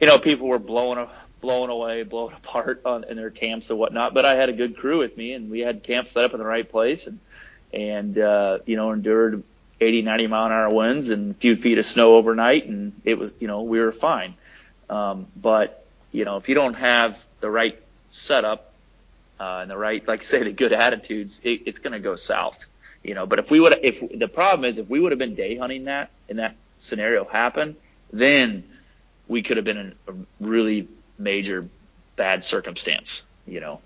you 0.00 0.06
know 0.06 0.18
people 0.18 0.48
were 0.48 0.58
blowing 0.58 1.06
blowing 1.40 1.70
away, 1.70 2.02
blowing 2.02 2.34
apart 2.36 2.82
on 2.84 3.04
in 3.04 3.16
their 3.16 3.30
camps 3.30 3.70
and 3.70 3.78
whatnot. 3.78 4.14
But 4.14 4.24
I 4.24 4.34
had 4.34 4.48
a 4.48 4.54
good 4.54 4.76
crew 4.76 4.98
with 4.98 5.16
me, 5.16 5.32
and 5.32 5.50
we 5.50 5.60
had 5.60 5.82
camps 5.82 6.12
set 6.12 6.24
up 6.24 6.32
in 6.32 6.38
the 6.38 6.46
right 6.46 6.68
place, 6.68 7.06
and 7.06 7.18
and 7.72 8.18
uh, 8.18 8.58
you 8.64 8.76
know 8.76 8.92
endured 8.92 9.42
80, 9.80 10.02
90 10.02 10.26
mile 10.28 10.46
an 10.46 10.52
hour 10.52 10.70
winds 10.70 11.10
and 11.10 11.32
a 11.32 11.34
few 11.34 11.56
feet 11.56 11.78
of 11.78 11.84
snow 11.84 12.16
overnight, 12.16 12.66
and 12.66 12.92
it 13.04 13.18
was 13.18 13.32
you 13.38 13.48
know 13.48 13.62
we 13.62 13.80
were 13.80 13.92
fine. 13.92 14.34
Um, 14.88 15.26
but 15.36 15.84
you 16.10 16.24
know 16.24 16.36
if 16.36 16.48
you 16.48 16.54
don't 16.54 16.74
have 16.74 17.22
the 17.42 17.50
right 17.50 17.78
setup 18.08 18.72
uh, 19.38 19.58
and 19.60 19.70
the 19.70 19.76
right, 19.76 20.06
like 20.08 20.20
I 20.20 20.24
say, 20.24 20.42
the 20.42 20.52
good 20.52 20.72
attitudes, 20.72 21.40
it, 21.44 21.62
it's 21.66 21.80
going 21.80 21.92
to 21.92 21.98
go 21.98 22.16
south. 22.16 22.66
You 23.02 23.14
know, 23.14 23.26
but 23.26 23.40
if 23.40 23.50
we 23.50 23.60
would, 23.60 23.78
if 23.82 24.00
the 24.16 24.28
problem 24.28 24.64
is 24.64 24.78
if 24.78 24.88
we 24.88 25.00
would 25.00 25.12
have 25.12 25.18
been 25.18 25.34
day 25.34 25.56
hunting 25.56 25.84
that 25.84 26.10
and 26.28 26.38
that 26.38 26.54
scenario 26.78 27.24
happened, 27.24 27.74
then 28.12 28.62
we 29.26 29.42
could 29.42 29.56
have 29.56 29.66
been 29.66 29.76
in 29.76 29.94
a 30.06 30.12
really 30.40 30.88
major 31.18 31.68
bad 32.14 32.44
circumstance. 32.44 33.26
You 33.44 33.60
know. 33.60 33.80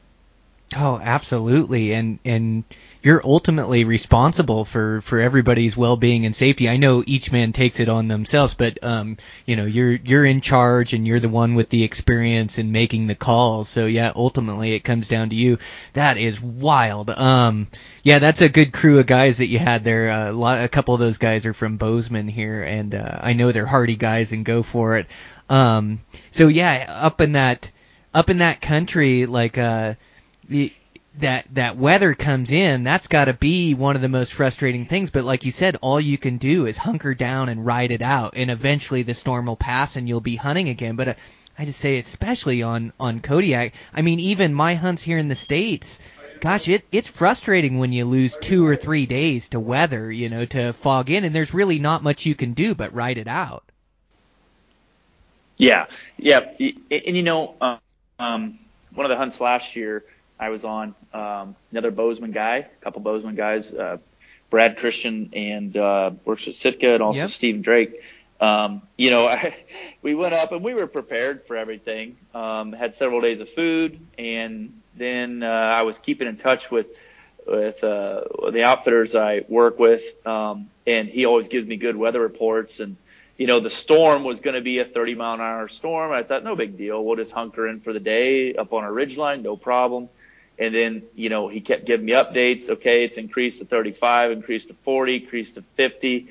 Oh, 0.76 1.00
absolutely. 1.02 1.94
And 1.94 2.18
and 2.26 2.64
you're 3.06 3.22
ultimately 3.22 3.84
responsible 3.84 4.64
for 4.64 5.00
for 5.00 5.20
everybody's 5.20 5.76
well-being 5.76 6.26
and 6.26 6.34
safety. 6.34 6.68
I 6.68 6.76
know 6.76 7.04
each 7.06 7.30
man 7.30 7.52
takes 7.52 7.78
it 7.78 7.88
on 7.88 8.08
themselves, 8.08 8.54
but 8.54 8.82
um 8.82 9.16
you 9.46 9.54
know, 9.54 9.64
you're 9.64 9.92
you're 9.92 10.24
in 10.24 10.40
charge 10.40 10.92
and 10.92 11.06
you're 11.06 11.20
the 11.20 11.28
one 11.28 11.54
with 11.54 11.68
the 11.68 11.84
experience 11.84 12.58
in 12.58 12.72
making 12.72 13.06
the 13.06 13.14
calls. 13.14 13.68
So 13.68 13.86
yeah, 13.86 14.10
ultimately 14.16 14.72
it 14.72 14.80
comes 14.80 15.06
down 15.06 15.28
to 15.28 15.36
you. 15.36 15.58
That 15.92 16.18
is 16.18 16.42
wild. 16.42 17.10
Um 17.10 17.68
yeah, 18.02 18.18
that's 18.18 18.40
a 18.40 18.48
good 18.48 18.72
crew 18.72 18.98
of 18.98 19.06
guys 19.06 19.38
that 19.38 19.46
you 19.46 19.60
had 19.60 19.84
there. 19.84 20.10
Uh, 20.10 20.30
a 20.32 20.32
lot 20.32 20.60
a 20.60 20.66
couple 20.66 20.94
of 20.94 20.98
those 20.98 21.18
guys 21.18 21.46
are 21.46 21.54
from 21.54 21.76
Bozeman 21.76 22.26
here 22.26 22.64
and 22.64 22.92
uh 22.92 23.20
I 23.20 23.34
know 23.34 23.52
they're 23.52 23.66
hardy 23.66 23.94
guys 23.94 24.32
and 24.32 24.44
go 24.44 24.64
for 24.64 24.96
it. 24.96 25.06
Um 25.48 26.00
so 26.32 26.48
yeah, 26.48 26.86
up 26.88 27.20
in 27.20 27.32
that 27.34 27.70
up 28.12 28.30
in 28.30 28.38
that 28.38 28.60
country 28.60 29.26
like 29.26 29.58
uh 29.58 29.94
the 30.48 30.72
that 31.18 31.46
that 31.54 31.76
weather 31.76 32.14
comes 32.14 32.50
in, 32.50 32.84
that's 32.84 33.08
got 33.08 33.26
to 33.26 33.32
be 33.32 33.74
one 33.74 33.96
of 33.96 34.02
the 34.02 34.08
most 34.08 34.32
frustrating 34.34 34.86
things. 34.86 35.10
But 35.10 35.24
like 35.24 35.44
you 35.44 35.50
said, 35.50 35.78
all 35.80 36.00
you 36.00 36.18
can 36.18 36.36
do 36.38 36.66
is 36.66 36.76
hunker 36.76 37.14
down 37.14 37.48
and 37.48 37.64
ride 37.64 37.90
it 37.90 38.02
out, 38.02 38.34
and 38.36 38.50
eventually 38.50 39.02
the 39.02 39.14
storm 39.14 39.46
will 39.46 39.56
pass 39.56 39.96
and 39.96 40.08
you'll 40.08 40.20
be 40.20 40.36
hunting 40.36 40.68
again. 40.68 40.96
But 40.96 41.08
uh, 41.08 41.14
I 41.58 41.64
just 41.64 41.80
say, 41.80 41.98
especially 41.98 42.62
on 42.62 42.92
on 43.00 43.20
Kodiak, 43.20 43.74
I 43.94 44.02
mean, 44.02 44.20
even 44.20 44.52
my 44.52 44.74
hunts 44.74 45.02
here 45.02 45.18
in 45.18 45.28
the 45.28 45.34
states. 45.34 46.00
Gosh, 46.40 46.68
it 46.68 46.84
it's 46.92 47.08
frustrating 47.08 47.78
when 47.78 47.92
you 47.92 48.04
lose 48.04 48.36
two 48.36 48.66
or 48.66 48.76
three 48.76 49.06
days 49.06 49.48
to 49.50 49.60
weather, 49.60 50.12
you 50.12 50.28
know, 50.28 50.44
to 50.44 50.74
fog 50.74 51.10
in, 51.10 51.24
and 51.24 51.34
there's 51.34 51.54
really 51.54 51.78
not 51.78 52.02
much 52.02 52.26
you 52.26 52.34
can 52.34 52.52
do 52.52 52.74
but 52.74 52.94
ride 52.94 53.16
it 53.16 53.26
out. 53.28 53.64
Yeah, 55.56 55.86
yeah, 56.18 56.40
and 56.58 57.16
you 57.16 57.22
know, 57.22 57.54
um, 58.18 58.58
one 58.94 59.06
of 59.06 59.08
the 59.08 59.16
hunts 59.16 59.40
last 59.40 59.74
year 59.74 60.04
I 60.38 60.50
was 60.50 60.64
on. 60.64 60.94
Um, 61.12 61.56
another 61.70 61.90
Bozeman 61.90 62.32
guy, 62.32 62.56
a 62.58 62.84
couple 62.84 63.00
Bozeman 63.00 63.34
guys, 63.34 63.72
uh, 63.72 63.98
Brad 64.50 64.78
Christian 64.78 65.30
and 65.32 65.76
uh, 65.76 66.10
works 66.24 66.46
with 66.46 66.54
Sitka 66.54 66.94
and 66.94 67.02
also 67.02 67.20
yep. 67.20 67.30
Stephen 67.30 67.62
Drake. 67.62 68.02
Um, 68.40 68.82
you 68.96 69.10
know, 69.10 69.26
I, 69.28 69.56
we 70.02 70.14
went 70.14 70.34
up 70.34 70.52
and 70.52 70.62
we 70.62 70.74
were 70.74 70.86
prepared 70.86 71.46
for 71.46 71.56
everything. 71.56 72.16
Um, 72.34 72.72
had 72.72 72.94
several 72.94 73.20
days 73.20 73.40
of 73.40 73.48
food, 73.48 73.98
and 74.18 74.80
then 74.94 75.42
uh, 75.42 75.46
I 75.46 75.82
was 75.82 75.98
keeping 75.98 76.28
in 76.28 76.36
touch 76.36 76.70
with 76.70 76.86
with 77.46 77.84
uh, 77.84 78.22
the 78.50 78.64
outfitters 78.64 79.14
I 79.14 79.44
work 79.48 79.78
with, 79.78 80.02
um, 80.26 80.68
and 80.84 81.08
he 81.08 81.26
always 81.26 81.46
gives 81.46 81.64
me 81.64 81.76
good 81.76 81.96
weather 81.96 82.20
reports. 82.20 82.80
And 82.80 82.96
you 83.36 83.46
know, 83.46 83.60
the 83.60 83.70
storm 83.70 84.24
was 84.24 84.40
going 84.40 84.54
to 84.54 84.62
be 84.62 84.78
a 84.78 84.84
30 84.84 85.14
mile 85.14 85.34
an 85.34 85.40
hour 85.40 85.68
storm. 85.68 86.12
I 86.12 86.22
thought, 86.22 86.42
no 86.42 86.56
big 86.56 86.76
deal. 86.76 87.04
We'll 87.04 87.16
just 87.16 87.32
hunker 87.32 87.68
in 87.68 87.80
for 87.80 87.92
the 87.92 88.00
day 88.00 88.54
up 88.54 88.72
on 88.72 88.84
a 88.84 88.90
ridge 88.90 89.16
line, 89.16 89.42
no 89.42 89.56
problem. 89.56 90.08
And 90.58 90.74
then, 90.74 91.02
you 91.14 91.28
know, 91.28 91.48
he 91.48 91.60
kept 91.60 91.84
giving 91.84 92.06
me 92.06 92.12
updates. 92.12 92.68
Okay, 92.68 93.04
it's 93.04 93.18
increased 93.18 93.58
to 93.58 93.66
35, 93.66 94.30
increased 94.30 94.68
to 94.68 94.74
40, 94.74 95.16
increased 95.16 95.56
to 95.56 95.62
50. 95.62 96.28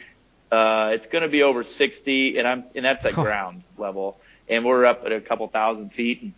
Uh, 0.52 0.92
it's 0.94 1.08
going 1.08 1.22
to 1.22 1.28
be 1.28 1.44
over 1.44 1.64
60, 1.64 2.38
and 2.38 2.48
I'm, 2.48 2.64
and 2.76 2.86
that's 2.86 3.06
at 3.06 3.14
ground 3.14 3.64
level. 3.78 4.20
And 4.48 4.64
we're 4.66 4.86
up 4.86 5.06
at 5.06 5.12
a 5.12 5.22
couple 5.22 5.48
thousand 5.48 5.92
feet. 5.92 6.22
And 6.22 6.34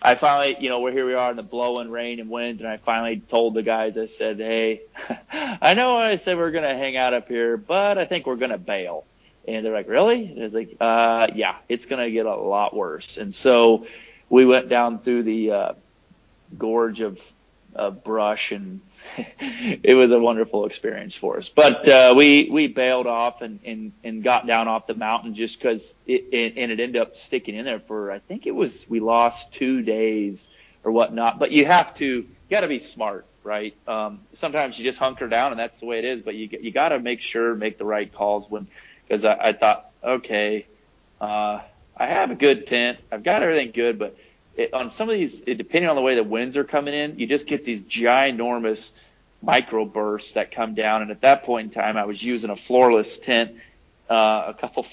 I 0.00 0.16
finally, 0.16 0.56
you 0.58 0.68
know, 0.68 0.80
we're 0.80 0.92
here 0.92 1.06
we 1.06 1.14
are 1.14 1.30
in 1.30 1.36
the 1.36 1.42
blowing 1.42 1.90
rain 1.90 2.18
and 2.18 2.28
wind, 2.28 2.60
and 2.60 2.68
I 2.68 2.76
finally 2.76 3.20
told 3.20 3.54
the 3.54 3.62
guys, 3.62 3.96
I 3.96 4.06
said, 4.06 4.38
hey, 4.38 4.82
I 5.32 5.74
know 5.74 5.96
I 5.96 6.16
said 6.16 6.36
we're 6.36 6.50
going 6.50 6.64
to 6.64 6.76
hang 6.76 6.96
out 6.96 7.14
up 7.14 7.28
here, 7.28 7.56
but 7.56 7.98
I 7.98 8.04
think 8.04 8.26
we're 8.26 8.36
going 8.36 8.50
to 8.50 8.58
bail. 8.58 9.04
And 9.46 9.64
they're 9.64 9.72
like, 9.72 9.88
really? 9.88 10.26
And 10.26 10.40
I 10.40 10.42
was 10.42 10.54
like, 10.54 10.76
uh, 10.80 11.28
yeah, 11.34 11.56
it's 11.68 11.86
going 11.86 12.02
to 12.02 12.10
get 12.10 12.26
a 12.26 12.34
lot 12.34 12.74
worse. 12.74 13.16
And 13.16 13.32
so 13.32 13.86
we 14.28 14.44
went 14.44 14.68
down 14.68 14.98
through 14.98 15.22
the, 15.24 15.50
uh, 15.52 15.72
gorge 16.58 17.00
of, 17.00 17.20
of 17.74 18.04
brush, 18.04 18.52
and 18.52 18.80
it 19.16 19.94
was 19.94 20.10
a 20.10 20.18
wonderful 20.18 20.66
experience 20.66 21.14
for 21.14 21.36
us. 21.36 21.48
But 21.48 21.88
uh, 21.88 22.14
we 22.16 22.48
we 22.50 22.68
bailed 22.68 23.06
off 23.06 23.42
and, 23.42 23.60
and 23.64 23.92
and 24.04 24.22
got 24.22 24.46
down 24.46 24.68
off 24.68 24.86
the 24.86 24.94
mountain 24.94 25.34
just 25.34 25.58
because 25.58 25.96
it, 26.06 26.24
it 26.32 26.54
and 26.56 26.72
it 26.72 26.80
ended 26.80 27.00
up 27.00 27.16
sticking 27.16 27.54
in 27.56 27.64
there 27.64 27.80
for 27.80 28.10
I 28.10 28.18
think 28.18 28.46
it 28.46 28.54
was 28.54 28.86
we 28.88 29.00
lost 29.00 29.52
two 29.52 29.82
days 29.82 30.48
or 30.84 30.92
whatnot. 30.92 31.38
But 31.38 31.52
you 31.52 31.64
have 31.66 31.94
to 31.94 32.06
you 32.06 32.26
got 32.50 32.60
to 32.60 32.68
be 32.68 32.78
smart, 32.78 33.26
right? 33.42 33.74
Um, 33.88 34.20
sometimes 34.34 34.78
you 34.78 34.84
just 34.84 34.98
hunker 34.98 35.28
down 35.28 35.52
and 35.52 35.58
that's 35.58 35.80
the 35.80 35.86
way 35.86 35.98
it 35.98 36.04
is. 36.04 36.22
But 36.22 36.34
you 36.34 36.48
you 36.60 36.70
got 36.70 36.90
to 36.90 36.98
make 36.98 37.20
sure 37.20 37.54
make 37.54 37.78
the 37.78 37.84
right 37.84 38.12
calls 38.12 38.50
when 38.50 38.66
because 39.06 39.24
I, 39.24 39.34
I 39.34 39.52
thought 39.52 39.90
okay. 40.04 40.66
Uh, 41.20 41.62
I 41.96 42.06
have 42.06 42.30
a 42.30 42.34
good 42.34 42.66
tent. 42.66 42.98
I've 43.12 43.22
got 43.22 43.42
everything 43.42 43.70
good, 43.70 43.98
but 43.98 44.16
it, 44.56 44.74
on 44.74 44.90
some 44.90 45.08
of 45.08 45.14
these, 45.14 45.42
it, 45.46 45.56
depending 45.56 45.88
on 45.88 45.96
the 45.96 46.02
way 46.02 46.14
the 46.14 46.24
winds 46.24 46.56
are 46.56 46.64
coming 46.64 46.94
in, 46.94 47.18
you 47.18 47.26
just 47.26 47.46
get 47.46 47.64
these 47.64 47.82
ginormous 47.82 48.92
micro 49.42 49.84
bursts 49.84 50.34
that 50.34 50.52
come 50.52 50.74
down. 50.74 51.02
And 51.02 51.10
at 51.10 51.22
that 51.22 51.42
point 51.42 51.66
in 51.74 51.82
time, 51.82 51.96
I 51.96 52.04
was 52.04 52.22
using 52.22 52.50
a 52.50 52.56
floorless 52.56 53.20
tent. 53.20 53.56
Uh, 54.08 54.44
a 54.48 54.54
couple, 54.54 54.86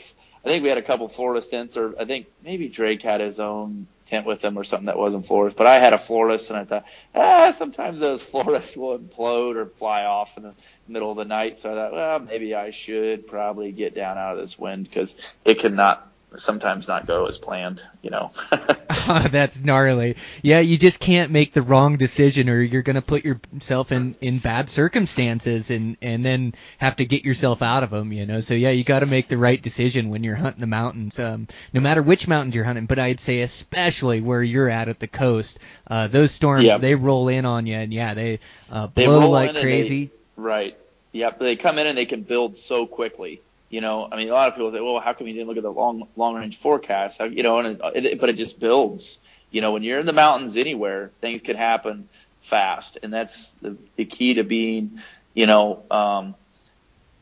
I 0.46 0.50
think 0.50 0.64
we 0.64 0.70
had 0.70 0.78
a 0.78 0.84
couple 0.84 1.08
floorless 1.10 1.50
tents, 1.50 1.78
or 1.78 2.00
I 2.00 2.06
think 2.06 2.28
maybe 2.44 2.68
Drake 2.70 3.02
had 3.02 3.22
his 3.22 3.40
own 3.40 3.88
tent 4.08 4.26
with 4.26 4.44
him 4.44 4.58
or 4.58 4.64
something 4.64 4.88
that 4.88 4.98
wasn't 4.98 5.26
floorless. 5.26 5.56
But 5.56 5.68
I 5.68 5.78
had 5.78 5.94
a 5.94 5.98
floorless, 5.98 6.50
and 6.50 6.58
I 6.58 6.66
thought, 6.66 6.86
ah, 7.14 7.52
sometimes 7.52 8.00
those 8.00 8.24
floorless 8.32 8.76
will 8.76 8.98
implode 8.98 9.56
or 9.56 9.66
fly 9.66 10.06
off 10.06 10.38
in 10.38 10.44
the 10.44 10.54
middle 10.88 11.12
of 11.12 11.18
the 11.18 11.26
night. 11.26 11.58
So 11.58 11.72
I 11.72 11.76
thought, 11.76 11.92
well, 11.92 12.20
maybe 12.20 12.56
I 12.56 12.72
should 12.72 13.28
probably 13.28 13.72
get 13.72 13.94
down 13.94 14.18
out 14.18 14.34
of 14.34 14.40
this 14.40 14.58
wind 14.58 14.86
because 14.86 15.16
it 15.46 15.60
could 15.60 15.74
not 15.74 16.10
sometimes 16.38 16.88
not 16.88 17.08
go 17.08 17.26
as 17.26 17.38
planned, 17.38 17.84
you 18.02 18.10
know. 18.10 18.32
That's 19.08 19.60
gnarly. 19.60 20.18
Yeah, 20.42 20.60
you 20.60 20.78
just 20.78 21.00
can't 21.00 21.32
make 21.32 21.54
the 21.54 21.62
wrong 21.62 21.98
decision 21.98 22.50
or 22.50 22.62
you're 22.62 22.84
going 22.84 22.96
to 22.96 23.02
put 23.02 23.26
yourself 23.26 23.92
in 23.92 24.16
in 24.22 24.38
bad 24.38 24.70
circumstances 24.70 25.72
and 25.72 25.98
and 26.02 26.24
then 26.24 26.54
have 26.78 26.98
to 26.98 27.06
get 27.06 27.26
yourself 27.26 27.62
out 27.62 27.84
of 27.84 27.90
them, 27.90 28.14
you 28.14 28.26
know. 28.26 28.42
So 28.42 28.54
yeah, 28.54 28.70
you 28.70 28.84
got 28.84 29.00
to 29.00 29.06
make 29.06 29.28
the 29.28 29.38
right 29.38 29.62
decision 29.62 30.10
when 30.10 30.24
you're 30.24 30.36
hunting 30.36 30.62
the 30.62 30.68
mountains. 30.68 31.20
Um 31.20 31.48
no 31.74 31.82
matter 31.82 32.02
which 32.02 32.28
mountains 32.28 32.56
you're 32.56 32.64
hunting, 32.64 32.86
but 32.86 33.00
I'd 33.00 33.20
say 33.20 33.42
especially 33.42 34.22
where 34.22 34.44
you're 34.44 34.70
at 34.70 34.90
at 34.90 35.00
the 35.00 35.08
coast. 35.08 35.60
Uh 35.88 36.08
those 36.08 36.32
storms 36.32 36.66
yep. 36.66 36.82
they 36.82 36.96
roll 36.96 37.28
in 37.30 37.46
on 37.46 37.66
you 37.66 37.76
and 37.76 37.94
yeah, 37.94 38.14
they 38.14 38.40
uh 38.72 38.88
blow 38.88 39.22
they 39.22 39.28
like 39.28 39.52
crazy. 39.52 40.06
They, 40.06 40.12
right. 40.36 40.78
Yep, 41.12 41.40
they 41.40 41.56
come 41.56 41.80
in 41.80 41.88
and 41.88 41.98
they 41.98 42.06
can 42.06 42.22
build 42.22 42.56
so 42.56 42.86
quickly. 42.86 43.42
You 43.70 43.82
know, 43.82 44.08
I 44.12 44.18
mean, 44.18 44.30
a 44.30 44.34
lot 44.34 44.48
of 44.48 44.56
people 44.56 44.72
say, 44.72 44.82
well, 44.82 45.00
how 45.00 45.14
come 45.14 45.28
you 45.28 45.34
didn't 45.34 45.48
look 45.48 45.58
at 45.58 45.64
the 45.64 45.72
long, 45.72 46.08
long 46.16 46.36
range 46.36 46.58
forecast? 46.58 47.20
How, 47.20 47.26
you 47.26 47.44
know, 47.44 47.60
and 47.60 47.80
it, 47.96 48.06
it, 48.06 48.20
but 48.20 48.30
it 48.30 48.34
just 48.34 48.60
builds. 48.60 49.20
You 49.52 49.62
know, 49.62 49.72
when 49.72 49.84
you're 49.84 50.00
in 50.00 50.06
the 50.06 50.14
mountains 50.14 50.58
anywhere, 50.58 51.12
things 51.22 51.42
can 51.42 51.56
happen 51.56 52.10
fast. 52.42 52.98
And 53.04 53.14
that's 53.14 53.52
the, 53.62 53.78
the 53.96 54.06
key 54.06 54.36
to 54.36 54.44
being, 54.44 55.02
you 55.34 55.46
know, 55.46 55.84
um, 55.92 56.36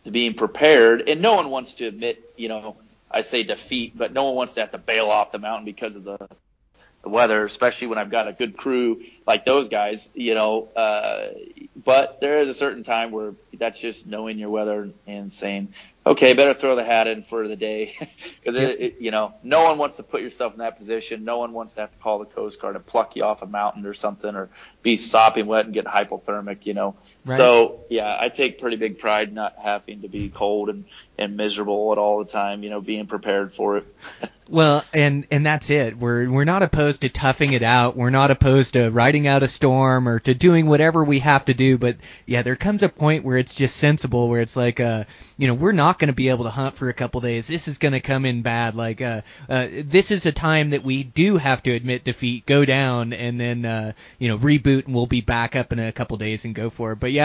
to 0.06 0.12
being 0.12 0.34
prepared. 0.34 1.08
And 1.08 1.22
no 1.22 1.36
one 1.36 1.50
wants 1.50 1.76
to 1.76 1.86
admit, 1.86 2.34
you 2.38 2.48
know, 2.48 2.78
I 3.12 3.22
say 3.22 3.44
defeat, 3.44 3.98
but 3.98 4.14
no 4.14 4.26
one 4.26 4.36
wants 4.36 4.54
to 4.56 4.62
have 4.62 4.72
to 4.72 4.78
bail 4.78 5.08
off 5.08 5.32
the 5.32 5.40
mountain 5.40 5.66
because 5.66 5.96
of 5.96 6.04
the, 6.04 6.18
the 7.04 7.10
weather, 7.10 7.46
especially 7.46 7.88
when 7.88 7.98
I've 7.98 8.12
got 8.12 8.28
a 8.28 8.34
good 8.34 8.58
crew 8.58 9.04
like 9.26 9.46
those 9.46 9.70
guys, 9.70 10.10
you 10.14 10.34
know, 10.34 10.68
uh, 10.76 11.30
but 11.84 12.20
there 12.20 12.40
is 12.40 12.50
a 12.50 12.54
certain 12.54 12.84
time 12.84 13.12
where 13.12 13.34
that's 13.54 13.80
just 13.80 14.06
knowing 14.06 14.38
your 14.40 14.50
weather 14.50 14.90
and 15.06 15.32
saying, 15.32 15.74
okay, 16.08 16.34
better 16.34 16.54
throw 16.54 16.76
the 16.76 16.84
hat 16.84 17.08
in 17.08 17.24
for 17.24 17.48
the 17.48 17.56
day 17.56 17.96
because 18.44 18.58
Yep. 18.58 18.76
you 19.00 19.12
know 19.12 19.34
no 19.44 19.64
one 19.64 19.78
wants 19.78 19.98
to 19.98 20.04
put 20.04 20.22
yourself 20.22 20.54
in 20.54 20.60
that 20.60 20.78
position. 20.78 21.24
No 21.26 21.38
one 21.40 21.54
wants 21.54 21.76
to 21.76 21.82
have 21.82 21.92
to 21.92 21.98
call 22.00 22.20
the 22.20 22.26
Coast 22.26 22.62
Guard 22.62 22.76
and 22.76 22.86
pluck 22.86 23.16
you 23.16 23.24
off 23.24 23.42
a 23.42 23.48
mountain 23.48 23.86
or 23.86 23.94
something, 23.94 24.36
or 24.36 24.50
be 24.84 24.96
sopping 24.98 25.48
wet 25.48 25.66
and 25.66 25.74
get 25.74 25.86
hypothermic. 25.86 26.66
You 26.66 26.74
know, 26.76 26.96
Right. 27.28 27.38
so 27.38 27.82
yeah, 27.90 28.18
I 28.20 28.30
take 28.30 28.60
pretty 28.60 28.78
big 28.78 29.00
pride 29.00 29.34
not 29.34 29.56
having 29.62 30.02
to 30.02 30.08
be 30.08 30.30
cold 30.30 30.70
and 30.70 30.86
and 31.18 31.36
miserable 31.36 31.92
at 31.92 31.98
all 31.98 32.20
the 32.20 32.32
time. 32.32 32.64
You 32.64 32.70
know, 32.70 32.82
being 32.82 33.08
prepared 33.08 33.54
for 33.54 33.78
it. 33.78 33.96
Well, 34.50 34.86
and 34.94 35.28
and 35.30 35.46
that's 35.46 35.70
it. 35.70 35.98
We're 35.98 36.30
we're 36.30 36.46
not 36.46 36.64
opposed 36.64 37.02
to 37.02 37.10
toughing 37.10 37.54
it 37.54 37.64
out. 37.64 37.98
We're 37.98 38.10
not 38.10 38.32
opposed 38.32 38.74
to 38.74 38.90
riding 38.90 39.28
out 39.28 39.44
a 39.44 39.48
storm 39.48 40.08
or 40.08 40.20
to 40.20 40.34
doing 40.34 40.68
whatever 40.68 41.04
we 41.04 41.20
have 41.20 41.46
to 41.46 41.54
do. 41.54 41.78
But 41.78 41.98
yeah, 42.26 42.44
there 42.44 42.56
comes 42.56 42.84
a 42.84 42.90
point 42.90 43.24
where 43.24 43.38
it's 43.38 43.56
just 43.56 43.76
sensible, 43.76 44.30
where 44.30 44.42
it's 44.42 44.56
like, 44.56 44.80
uh, 44.80 45.04
you 45.38 45.48
know, 45.48 45.54
we're 45.54 45.74
not 45.74 46.00
going 46.00 46.08
to 46.08 46.14
be 46.14 46.30
able 46.30 46.46
to 46.46 46.50
hunt 46.50 46.76
for 46.76 46.88
a 46.88 46.94
couple 46.94 47.20
days. 47.22 47.48
This 47.48 47.68
is 47.68 47.78
going 47.78 47.92
to 47.92 48.00
come 48.00 48.26
in 48.26 48.42
bad. 48.42 48.76
Like, 48.76 49.02
uh, 49.02 49.22
uh, 49.50 49.68
this 49.72 50.12
is 50.12 50.26
a 50.26 50.32
time 50.32 50.70
that 50.70 50.84
we 50.84 51.04
do 51.04 51.38
have 51.38 51.62
to 51.64 51.72
admit 51.72 52.04
defeat, 52.04 52.46
go 52.46 52.64
down, 52.64 53.14
and 53.14 53.40
then 53.40 53.66
uh, 53.66 53.94
you 54.18 54.30
know 54.30 54.38
reboot, 54.38 54.86
and 54.86 54.96
we'll 54.96 55.08
be 55.08 55.22
back 55.22 55.56
up 55.56 55.74
in 55.74 55.80
a 55.80 55.92
couple 55.92 56.18
days 56.18 56.46
and 56.46 56.56
go 56.56 56.70
for 56.70 56.94
it. 56.94 57.00
But 57.00 57.12
yeah, 57.12 57.17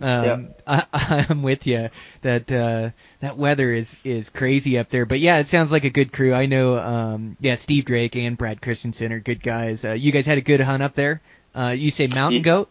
um, 0.00 0.48
I, 0.66 0.84
I'm 1.30 1.42
with 1.42 1.66
you 1.66 1.90
that 2.22 2.50
uh, 2.50 2.90
that 3.20 3.36
weather 3.36 3.70
is 3.70 3.96
is 4.04 4.30
crazy 4.30 4.78
up 4.78 4.88
there. 4.90 5.06
But 5.06 5.20
yeah, 5.20 5.38
it 5.38 5.48
sounds 5.48 5.72
like 5.72 5.84
a 5.84 5.90
good 5.90 6.12
crew. 6.12 6.34
I 6.34 6.46
know, 6.46 6.78
um, 6.78 7.36
yeah, 7.40 7.56
Steve 7.56 7.84
Drake 7.84 8.16
and 8.16 8.36
Brad 8.36 8.60
Christensen 8.60 9.12
are 9.12 9.20
good 9.20 9.42
guys. 9.42 9.84
Uh, 9.84 9.92
you 9.92 10.12
guys 10.12 10.26
had 10.26 10.38
a 10.38 10.42
good 10.42 10.60
hunt 10.60 10.82
up 10.82 10.94
there. 10.94 11.20
Uh, 11.54 11.74
you 11.76 11.90
say 11.90 12.06
mountain 12.06 12.42
goat? 12.42 12.68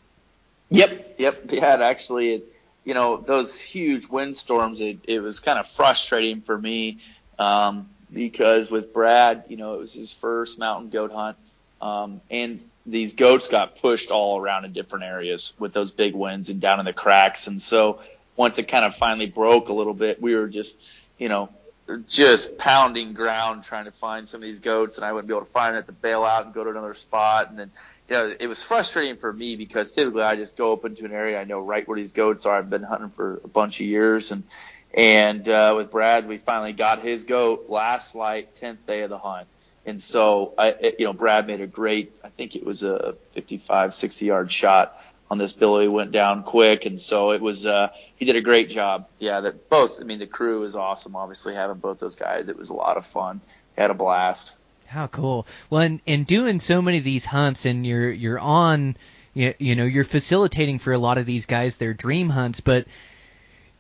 Yep, 0.69 1.15
yep. 1.17 1.51
Yeah, 1.51 1.75
it 1.75 1.81
actually, 1.81 2.35
it, 2.35 2.45
you 2.83 2.93
know, 2.93 3.17
those 3.17 3.59
huge 3.59 4.07
windstorms, 4.07 4.81
it, 4.81 4.99
it 5.03 5.19
was 5.19 5.39
kind 5.39 5.59
of 5.59 5.67
frustrating 5.67 6.41
for 6.41 6.57
me 6.57 6.99
um, 7.39 7.89
because 8.11 8.69
with 8.69 8.93
Brad, 8.93 9.45
you 9.49 9.57
know, 9.57 9.75
it 9.75 9.79
was 9.79 9.93
his 9.93 10.13
first 10.13 10.59
mountain 10.59 10.89
goat 10.89 11.11
hunt, 11.11 11.37
um, 11.81 12.21
and 12.29 12.63
these 12.87 13.13
goats 13.13 13.47
got 13.47 13.77
pushed 13.77 14.11
all 14.11 14.39
around 14.39 14.65
in 14.65 14.73
different 14.73 15.05
areas 15.05 15.53
with 15.59 15.73
those 15.73 15.91
big 15.91 16.15
winds 16.15 16.49
and 16.49 16.61
down 16.61 16.79
in 16.79 16.85
the 16.85 16.93
cracks, 16.93 17.47
and 17.47 17.61
so 17.61 17.99
once 18.35 18.57
it 18.57 18.67
kind 18.67 18.85
of 18.85 18.95
finally 18.95 19.25
broke 19.25 19.69
a 19.69 19.73
little 19.73 19.93
bit, 19.93 20.21
we 20.21 20.35
were 20.35 20.47
just, 20.47 20.75
you 21.17 21.27
know, 21.27 21.49
just 22.07 22.57
pounding 22.57 23.13
ground 23.13 23.63
trying 23.63 23.85
to 23.85 23.91
find 23.91 24.27
some 24.27 24.39
of 24.39 24.43
these 24.43 24.59
goats, 24.59 24.97
and 24.97 25.05
I 25.05 25.11
wouldn't 25.11 25.27
be 25.27 25.33
able 25.33 25.45
to 25.45 25.51
find 25.51 25.75
it 25.75 25.85
to 25.87 25.91
bail 25.91 26.23
out 26.23 26.45
and 26.45 26.53
go 26.53 26.63
to 26.63 26.69
another 26.69 26.93
spot, 26.93 27.49
and 27.49 27.59
then 27.59 27.71
you 28.09 28.15
know, 28.15 28.35
it 28.39 28.47
was 28.47 28.63
frustrating 28.63 29.17
for 29.17 29.31
me 29.31 29.55
because 29.55 29.91
typically 29.91 30.21
I 30.21 30.35
just 30.35 30.55
go 30.55 30.73
up 30.73 30.85
into 30.85 31.05
an 31.05 31.11
area 31.11 31.39
I 31.39 31.43
know 31.43 31.59
right 31.59 31.85
where 31.87 31.97
these 31.97 32.13
goats 32.13 32.45
are. 32.45 32.57
I've 32.57 32.69
been 32.69 32.83
hunting 32.83 33.09
for 33.09 33.41
a 33.43 33.47
bunch 33.47 33.79
of 33.79 33.85
years, 33.85 34.31
and 34.31 34.43
and 34.93 35.47
uh, 35.47 35.73
with 35.75 35.91
Brad, 35.91 36.27
we 36.27 36.37
finally 36.37 36.73
got 36.73 37.03
his 37.03 37.25
goat 37.25 37.65
last 37.69 38.15
light, 38.15 38.55
tenth 38.55 38.85
day 38.87 39.01
of 39.01 39.09
the 39.09 39.17
hunt, 39.17 39.47
and 39.87 40.01
so 40.01 40.53
I, 40.57 40.93
you 40.99 41.05
know, 41.05 41.13
Brad 41.13 41.47
made 41.47 41.61
a 41.61 41.67
great, 41.67 42.11
I 42.23 42.27
think 42.27 42.57
it 42.57 42.65
was 42.65 42.83
a 42.83 43.15
55, 43.31 43.93
60 43.93 44.25
yard 44.25 44.51
shot 44.51 45.01
on 45.31 45.37
this 45.37 45.53
billy, 45.53 45.87
went 45.87 46.11
down 46.11 46.43
quick, 46.43 46.85
and 46.85 46.99
so 46.99 47.31
it 47.31 47.41
was, 47.41 47.65
uh, 47.65 47.87
he 48.17 48.25
did 48.25 48.35
a 48.35 48.41
great 48.41 48.69
job. 48.69 49.07
Yeah, 49.17 49.39
that 49.41 49.69
both, 49.69 50.01
I 50.01 50.03
mean, 50.03 50.19
the 50.19 50.27
crew 50.27 50.63
is 50.63 50.75
awesome. 50.75 51.15
Obviously, 51.15 51.55
having 51.55 51.77
both 51.77 51.99
those 51.99 52.15
guys, 52.15 52.49
it 52.49 52.57
was 52.57 52.69
a 52.69 52.73
lot 52.73 52.97
of 52.97 53.05
fun. 53.05 53.39
Had 53.77 53.89
a 53.89 53.93
blast. 53.93 54.51
How 54.87 55.07
cool! 55.07 55.47
Well, 55.69 55.81
and, 55.81 56.01
and 56.07 56.25
doing 56.25 56.59
so 56.59 56.81
many 56.81 56.97
of 56.97 57.03
these 57.03 57.25
hunts, 57.25 57.65
and 57.65 57.85
you're 57.85 58.09
you're 58.09 58.39
on, 58.39 58.95
you, 59.33 59.53
you 59.59 59.75
know, 59.75 59.83
you're 59.83 60.05
facilitating 60.05 60.79
for 60.79 60.93
a 60.93 60.97
lot 60.97 61.17
of 61.17 61.25
these 61.25 61.45
guys 61.45 61.77
their 61.77 61.93
dream 61.93 62.29
hunts, 62.29 62.61
but 62.61 62.87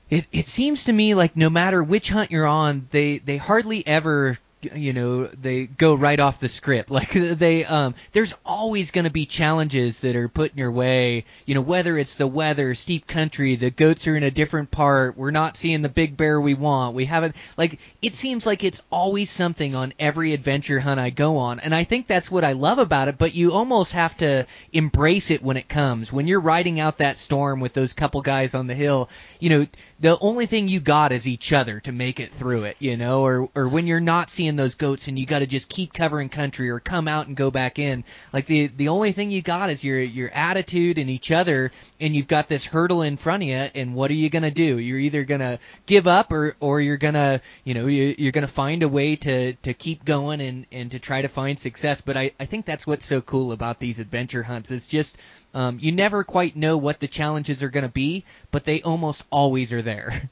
it 0.09 0.27
it 0.33 0.45
seems 0.45 0.83
to 0.83 0.93
me 0.93 1.15
like 1.15 1.37
no 1.37 1.49
matter 1.49 1.81
which 1.81 2.09
hunt 2.09 2.29
you're 2.29 2.45
on, 2.45 2.87
they 2.91 3.19
they 3.19 3.37
hardly 3.37 3.87
ever 3.87 4.37
you 4.61 4.91
know 4.91 5.25
they 5.27 5.65
go 5.65 5.95
right 5.95 6.19
off 6.19 6.39
the 6.39 6.49
script. 6.49 6.89
Like 6.97 7.11
they 7.11 7.63
um 7.63 7.93
there's 8.11 8.33
always 8.43 8.89
going 8.89 9.05
to 9.05 9.11
be 9.11 9.27
challenges 9.27 9.99
that 9.99 10.15
are 10.15 10.27
put 10.27 10.53
in 10.53 10.57
your 10.57 10.71
way. 10.71 11.25
You 11.45 11.53
know 11.53 11.61
whether 11.61 11.95
it's 11.95 12.15
the 12.15 12.25
weather 12.25 12.73
steep 12.73 13.05
country 13.05 13.55
the 13.55 13.69
goats 13.69 14.07
are 14.07 14.15
in 14.15 14.23
a 14.23 14.31
different 14.31 14.71
part 14.71 15.15
we're 15.15 15.29
not 15.29 15.57
seeing 15.57 15.83
the 15.83 15.89
big 15.89 16.17
bear 16.17 16.41
we 16.41 16.55
want 16.55 16.95
we 16.95 17.05
haven't 17.05 17.35
like 17.55 17.79
it 18.01 18.15
seems 18.15 18.47
like 18.47 18.63
it's 18.63 18.81
always 18.89 19.29
something 19.29 19.75
on 19.75 19.93
every 19.99 20.33
adventure 20.33 20.79
hunt 20.79 20.99
I 20.99 21.11
go 21.11 21.37
on 21.37 21.59
and 21.59 21.75
I 21.75 21.83
think 21.83 22.07
that's 22.07 22.31
what 22.31 22.43
I 22.43 22.53
love 22.53 22.79
about 22.79 23.09
it 23.09 23.19
but 23.19 23.35
you 23.35 23.51
almost 23.51 23.93
have 23.93 24.17
to 24.17 24.47
embrace 24.73 25.29
it 25.29 25.43
when 25.43 25.57
it 25.57 25.69
comes. 25.69 26.11
When 26.11 26.27
you're 26.27 26.39
riding 26.39 26.79
out 26.79 26.97
that 26.97 27.17
storm 27.17 27.59
with 27.59 27.73
those 27.73 27.93
couple 27.93 28.21
guys 28.23 28.55
on 28.55 28.65
the 28.65 28.73
hill 28.73 29.09
you 29.39 29.49
know 29.49 29.67
the 29.99 30.17
only 30.19 30.45
thing 30.45 30.67
you 30.67 30.79
got 30.79 31.11
is 31.11 31.27
each 31.27 31.51
other 31.51 31.79
to 31.79 31.91
make 31.91 32.19
it 32.19 32.31
through 32.31 32.63
it, 32.63 32.77
you 32.79 32.97
know, 32.97 33.21
or 33.21 33.49
or 33.55 33.67
when 33.67 33.87
you're 33.87 33.99
not 33.99 34.29
seeing 34.29 34.55
those 34.55 34.75
goats 34.75 35.07
and 35.07 35.17
you 35.17 35.25
got 35.25 35.39
to 35.39 35.47
just 35.47 35.69
keep 35.69 35.91
covering 35.91 36.29
country 36.29 36.69
or 36.69 36.79
come 36.79 37.07
out 37.07 37.25
and 37.27 37.35
go 37.35 37.49
back 37.49 37.79
in. 37.79 38.03
Like 38.31 38.45
the 38.45 38.67
the 38.67 38.89
only 38.89 39.11
thing 39.11 39.31
you 39.31 39.41
got 39.41 39.71
is 39.71 39.83
your 39.83 39.99
your 39.99 40.29
attitude 40.31 40.99
and 40.99 41.09
each 41.09 41.31
other, 41.31 41.71
and 41.99 42.15
you've 42.15 42.27
got 42.27 42.47
this 42.47 42.63
hurdle 42.63 43.01
in 43.01 43.17
front 43.17 43.43
of 43.43 43.49
you. 43.49 43.55
And 43.55 43.95
what 43.95 44.11
are 44.11 44.15
you 44.15 44.29
gonna 44.29 44.51
do? 44.51 44.77
You're 44.77 44.99
either 44.99 45.23
gonna 45.23 45.57
give 45.87 46.05
up 46.05 46.31
or 46.31 46.55
or 46.59 46.79
you're 46.79 46.97
gonna 46.97 47.41
you 47.63 47.73
know 47.73 47.87
you, 47.87 48.13
you're 48.19 48.31
gonna 48.31 48.47
find 48.47 48.83
a 48.83 48.89
way 48.89 49.15
to 49.15 49.53
to 49.53 49.73
keep 49.73 50.05
going 50.05 50.41
and 50.41 50.67
and 50.71 50.91
to 50.91 50.99
try 50.99 51.23
to 51.23 51.27
find 51.27 51.59
success. 51.59 52.01
But 52.01 52.17
I 52.17 52.31
I 52.39 52.45
think 52.45 52.65
that's 52.65 52.85
what's 52.85 53.05
so 53.05 53.21
cool 53.21 53.51
about 53.51 53.79
these 53.79 53.97
adventure 53.97 54.43
hunts. 54.43 54.69
It's 54.69 54.85
just 54.85 55.17
um, 55.53 55.79
you 55.81 55.91
never 55.91 56.23
quite 56.23 56.55
know 56.55 56.77
what 56.77 56.99
the 56.99 57.07
challenges 57.07 57.63
are 57.63 57.69
going 57.69 57.85
to 57.85 57.89
be, 57.89 58.25
but 58.51 58.63
they 58.63 58.83
almost 58.83 59.23
always 59.31 59.73
are 59.73 59.81
there. 59.87 60.29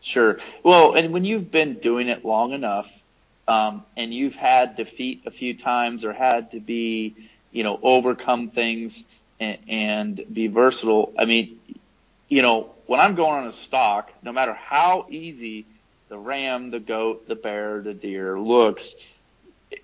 Sure. 0.00 0.38
Well, 0.62 0.94
and 0.94 1.12
when 1.12 1.24
you've 1.24 1.50
been 1.50 1.74
doing 1.74 2.08
it 2.08 2.24
long 2.24 2.52
enough, 2.52 2.90
um, 3.46 3.84
and 3.96 4.12
you've 4.12 4.36
had 4.36 4.76
defeat 4.76 5.22
a 5.26 5.30
few 5.30 5.54
times 5.54 6.04
or 6.04 6.12
had 6.12 6.50
to 6.52 6.60
be, 6.60 7.14
you 7.52 7.62
know, 7.64 7.78
overcome 7.82 8.48
things 8.48 9.04
and, 9.40 9.58
and 9.68 10.24
be 10.32 10.48
versatile. 10.48 11.12
I 11.18 11.24
mean, 11.24 11.58
you 12.28 12.42
know, 12.42 12.70
when 12.86 13.00
I'm 13.00 13.14
going 13.14 13.40
on 13.40 13.46
a 13.46 13.52
stock, 13.52 14.10
no 14.22 14.32
matter 14.32 14.54
how 14.54 15.06
easy 15.10 15.64
the 16.08 16.18
ram, 16.18 16.70
the 16.70 16.80
goat, 16.80 17.28
the 17.28 17.36
bear, 17.36 17.80
the 17.80 17.94
deer 17.94 18.38
looks, 18.38 18.94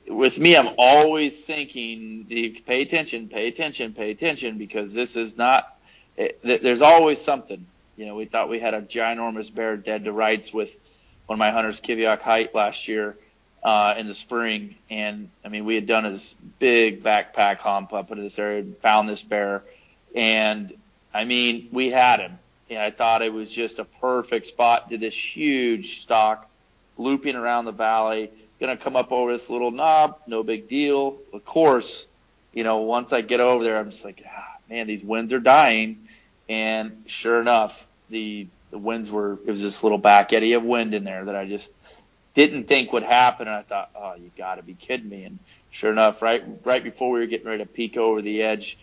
with 0.08 0.38
me, 0.38 0.56
I'm 0.56 0.74
always 0.78 1.44
thinking, 1.44 2.26
pay 2.66 2.82
attention, 2.82 3.28
pay 3.28 3.48
attention, 3.48 3.92
pay 3.92 4.10
attention, 4.10 4.56
because 4.56 4.94
this 4.94 5.16
is 5.16 5.36
not, 5.36 5.76
it, 6.16 6.40
there's 6.42 6.82
always 6.82 7.20
something. 7.20 7.66
You 7.96 8.06
know, 8.06 8.14
we 8.14 8.24
thought 8.24 8.48
we 8.48 8.58
had 8.58 8.74
a 8.74 8.82
ginormous 8.82 9.54
bear 9.54 9.76
dead 9.76 10.04
to 10.04 10.12
rights 10.12 10.52
with 10.52 10.76
one 11.26 11.36
of 11.36 11.38
my 11.38 11.50
hunters, 11.50 11.80
Kiviak 11.80 12.20
Height, 12.20 12.54
last 12.54 12.88
year 12.88 13.16
uh, 13.62 13.94
in 13.96 14.06
the 14.06 14.14
spring. 14.14 14.74
And 14.90 15.30
I 15.44 15.48
mean, 15.48 15.64
we 15.64 15.74
had 15.74 15.86
done 15.86 16.04
this 16.04 16.34
big 16.58 17.02
backpack 17.02 17.58
hump 17.58 17.92
up 17.92 18.10
into 18.10 18.22
this 18.22 18.38
area, 18.38 18.64
found 18.82 19.08
this 19.08 19.22
bear, 19.22 19.62
and 20.14 20.72
I 21.12 21.24
mean, 21.24 21.68
we 21.72 21.90
had 21.90 22.20
him. 22.20 22.38
And 22.70 22.78
I 22.78 22.90
thought 22.90 23.22
it 23.22 23.32
was 23.32 23.50
just 23.50 23.78
a 23.78 23.84
perfect 23.84 24.46
spot. 24.46 24.88
Did 24.88 25.00
this 25.00 25.14
huge 25.14 26.00
stalk, 26.00 26.48
looping 26.96 27.36
around 27.36 27.66
the 27.66 27.72
valley, 27.72 28.30
gonna 28.60 28.76
come 28.76 28.96
up 28.96 29.12
over 29.12 29.32
this 29.32 29.50
little 29.50 29.70
knob, 29.70 30.18
no 30.26 30.42
big 30.42 30.68
deal. 30.68 31.18
Of 31.32 31.44
course, 31.44 32.06
you 32.52 32.64
know, 32.64 32.78
once 32.78 33.12
I 33.12 33.20
get 33.20 33.40
over 33.40 33.64
there, 33.64 33.78
I'm 33.78 33.90
just 33.90 34.04
like, 34.04 34.22
ah, 34.26 34.56
man, 34.70 34.86
these 34.86 35.02
winds 35.02 35.32
are 35.32 35.40
dying. 35.40 36.03
And 36.48 37.04
sure 37.06 37.40
enough, 37.40 37.86
the 38.10 38.46
the 38.70 38.78
winds 38.78 39.10
were 39.10 39.34
it 39.46 39.50
was 39.50 39.62
this 39.62 39.82
little 39.82 39.98
back 39.98 40.32
eddy 40.32 40.54
of 40.54 40.62
wind 40.62 40.94
in 40.94 41.04
there 41.04 41.24
that 41.26 41.36
I 41.36 41.46
just 41.46 41.72
didn't 42.34 42.64
think 42.64 42.92
would 42.92 43.02
happen 43.04 43.46
and 43.48 43.56
I 43.56 43.62
thought, 43.62 43.90
Oh, 43.94 44.14
you 44.14 44.30
gotta 44.36 44.62
be 44.62 44.74
kidding 44.74 45.08
me 45.08 45.24
and 45.24 45.38
sure 45.70 45.90
enough, 45.92 46.22
right 46.22 46.44
right 46.64 46.82
before 46.82 47.10
we 47.10 47.20
were 47.20 47.26
getting 47.26 47.46
ready 47.46 47.62
to 47.64 47.68
peek 47.68 47.96
over 47.96 48.22
the 48.22 48.42
edge, 48.42 48.78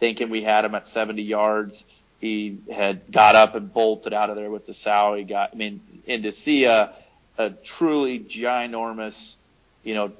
thinking 0.00 0.30
we 0.30 0.42
had 0.42 0.64
him 0.64 0.74
at 0.74 0.86
seventy 0.86 1.22
yards, 1.22 1.84
he 2.20 2.58
had 2.72 3.10
got 3.10 3.36
up 3.36 3.54
and 3.54 3.72
bolted 3.72 4.12
out 4.12 4.30
of 4.30 4.36
there 4.36 4.50
with 4.50 4.66
the 4.66 4.74
sow. 4.74 5.14
He 5.14 5.24
got 5.24 5.50
I 5.52 5.56
mean, 5.56 5.80
and 6.06 6.24
to 6.24 6.32
see 6.32 6.64
a 6.64 6.92
a 7.38 7.50
truly 7.50 8.18
ginormous, 8.18 9.36
you 9.84 9.94
know, 9.94 10.12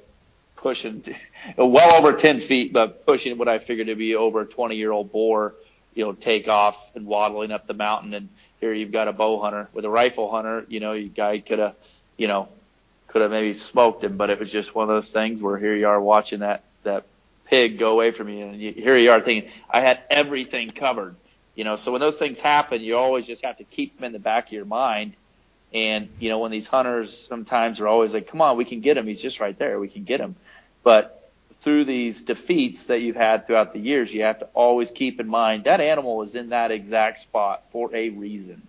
pushing 0.55 1.03
well 1.57 1.95
over 1.95 2.13
10 2.13 2.41
feet, 2.41 2.73
but 2.73 3.05
pushing 3.05 3.37
what 3.37 3.47
I 3.47 3.59
figured 3.59 3.87
to 3.87 3.95
be 3.95 4.15
over 4.15 4.41
a 4.41 4.45
20 4.45 4.75
year 4.75 4.91
old 4.91 5.11
boar, 5.11 5.53
you 5.99 6.05
know, 6.05 6.13
take 6.13 6.47
off 6.47 6.95
and 6.95 7.05
waddling 7.05 7.51
up 7.51 7.67
the 7.67 7.73
mountain. 7.73 8.13
And 8.13 8.29
here 8.61 8.71
you've 8.71 8.93
got 8.93 9.09
a 9.09 9.11
bow 9.11 9.37
hunter 9.37 9.67
with 9.73 9.83
a 9.83 9.89
rifle 9.89 10.31
hunter, 10.31 10.65
you 10.69 10.79
know, 10.79 10.93
you 10.93 11.09
guy 11.09 11.39
could 11.39 11.59
have, 11.59 11.75
you 12.15 12.29
know, 12.29 12.47
could 13.07 13.21
have 13.21 13.31
maybe 13.31 13.51
smoked 13.51 14.01
him, 14.01 14.15
but 14.15 14.29
it 14.29 14.39
was 14.39 14.49
just 14.49 14.73
one 14.73 14.83
of 14.83 14.95
those 14.95 15.11
things 15.11 15.41
where 15.41 15.57
here 15.57 15.75
you 15.75 15.89
are 15.89 15.99
watching 15.99 16.39
that, 16.39 16.63
that 16.83 17.03
pig 17.47 17.77
go 17.77 17.91
away 17.91 18.11
from 18.11 18.29
you. 18.29 18.45
And 18.45 18.61
you, 18.61 18.71
here 18.71 18.95
you 18.95 19.11
are 19.11 19.19
thinking, 19.19 19.51
I 19.69 19.81
had 19.81 20.01
everything 20.09 20.69
covered, 20.69 21.17
you 21.53 21.65
know, 21.65 21.75
so 21.75 21.91
when 21.91 21.99
those 21.99 22.17
things 22.17 22.39
happen, 22.39 22.81
you 22.81 22.95
always 22.95 23.27
just 23.27 23.43
have 23.43 23.57
to 23.57 23.65
keep 23.65 23.97
them 23.97 24.05
in 24.05 24.13
the 24.13 24.19
back 24.19 24.47
of 24.47 24.53
your 24.53 24.63
mind. 24.63 25.15
And, 25.73 26.07
you 26.17 26.29
know, 26.29 26.39
when 26.39 26.51
these 26.51 26.67
hunters 26.67 27.27
sometimes 27.27 27.81
are 27.81 27.89
always 27.89 28.13
like, 28.13 28.29
come 28.29 28.41
on, 28.41 28.55
we 28.55 28.63
can 28.63 28.79
get 28.79 28.95
him. 28.95 29.05
He's 29.05 29.21
just 29.21 29.41
right 29.41 29.57
there. 29.57 29.81
We 29.81 29.89
can 29.89 30.05
get 30.05 30.21
him. 30.21 30.37
But 30.81 31.18
through 31.61 31.83
these 31.83 32.21
defeats 32.21 32.87
that 32.87 33.01
you've 33.01 33.15
had 33.15 33.45
throughout 33.45 33.73
the 33.73 33.79
years, 33.79 34.13
you 34.13 34.23
have 34.23 34.39
to 34.39 34.45
always 34.53 34.91
keep 34.91 35.19
in 35.19 35.27
mind 35.27 35.65
that 35.65 35.81
animal 35.81 36.21
is 36.21 36.35
in 36.35 36.49
that 36.49 36.71
exact 36.71 37.19
spot 37.19 37.69
for 37.71 37.93
a 37.93 38.09
reason, 38.09 38.61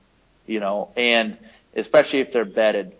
you 0.46 0.60
know, 0.60 0.90
and 0.96 1.38
especially 1.74 2.20
if 2.20 2.32
they're 2.32 2.44
bedded. 2.44 2.92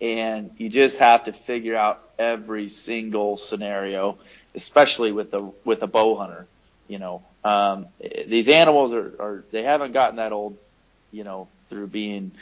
And 0.00 0.50
you 0.58 0.68
just 0.68 0.98
have 0.98 1.24
to 1.24 1.32
figure 1.32 1.76
out 1.76 2.02
every 2.18 2.68
single 2.68 3.36
scenario, 3.36 4.18
especially 4.54 5.12
with 5.12 5.30
the 5.30 5.50
with 5.64 5.82
a 5.82 5.86
bow 5.86 6.16
hunter. 6.16 6.46
You 6.88 6.98
know, 6.98 7.22
um, 7.44 7.86
these 8.00 8.48
animals 8.48 8.92
are, 8.92 9.14
are 9.18 9.44
they 9.52 9.62
haven't 9.62 9.92
gotten 9.92 10.16
that 10.16 10.32
old, 10.32 10.58
you 11.12 11.24
know, 11.24 11.48
through 11.68 11.86
being 11.86 12.32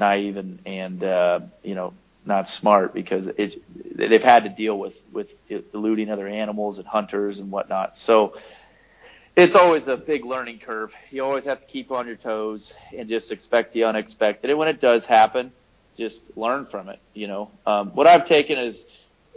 naive 0.00 0.36
and 0.36 0.58
and 0.64 1.04
uh, 1.04 1.40
you 1.62 1.74
know 1.74 1.92
not 2.24 2.48
smart 2.48 2.94
because 2.94 3.26
it, 3.26 3.62
they've 3.96 4.22
had 4.22 4.44
to 4.44 4.50
deal 4.50 4.78
with 4.78 5.00
with 5.12 5.34
eluding 5.74 6.10
other 6.10 6.26
animals 6.26 6.78
and 6.78 6.86
hunters 6.86 7.40
and 7.40 7.50
whatnot. 7.50 7.96
So 7.96 8.36
it's 9.36 9.54
always 9.54 9.88
a 9.88 9.96
big 9.96 10.24
learning 10.24 10.58
curve. 10.58 10.94
You 11.10 11.24
always 11.24 11.44
have 11.44 11.60
to 11.60 11.66
keep 11.66 11.90
on 11.90 12.06
your 12.06 12.16
toes 12.16 12.72
and 12.96 13.08
just 13.08 13.32
expect 13.32 13.72
the 13.72 13.84
unexpected. 13.84 14.50
And 14.50 14.58
when 14.58 14.68
it 14.68 14.80
does 14.80 15.04
happen, 15.04 15.52
just 15.96 16.20
learn 16.36 16.66
from 16.66 16.88
it. 16.88 16.98
You 17.14 17.26
know, 17.28 17.50
um, 17.66 17.90
what 17.90 18.06
I've 18.06 18.24
taken 18.24 18.58
is 18.58 18.86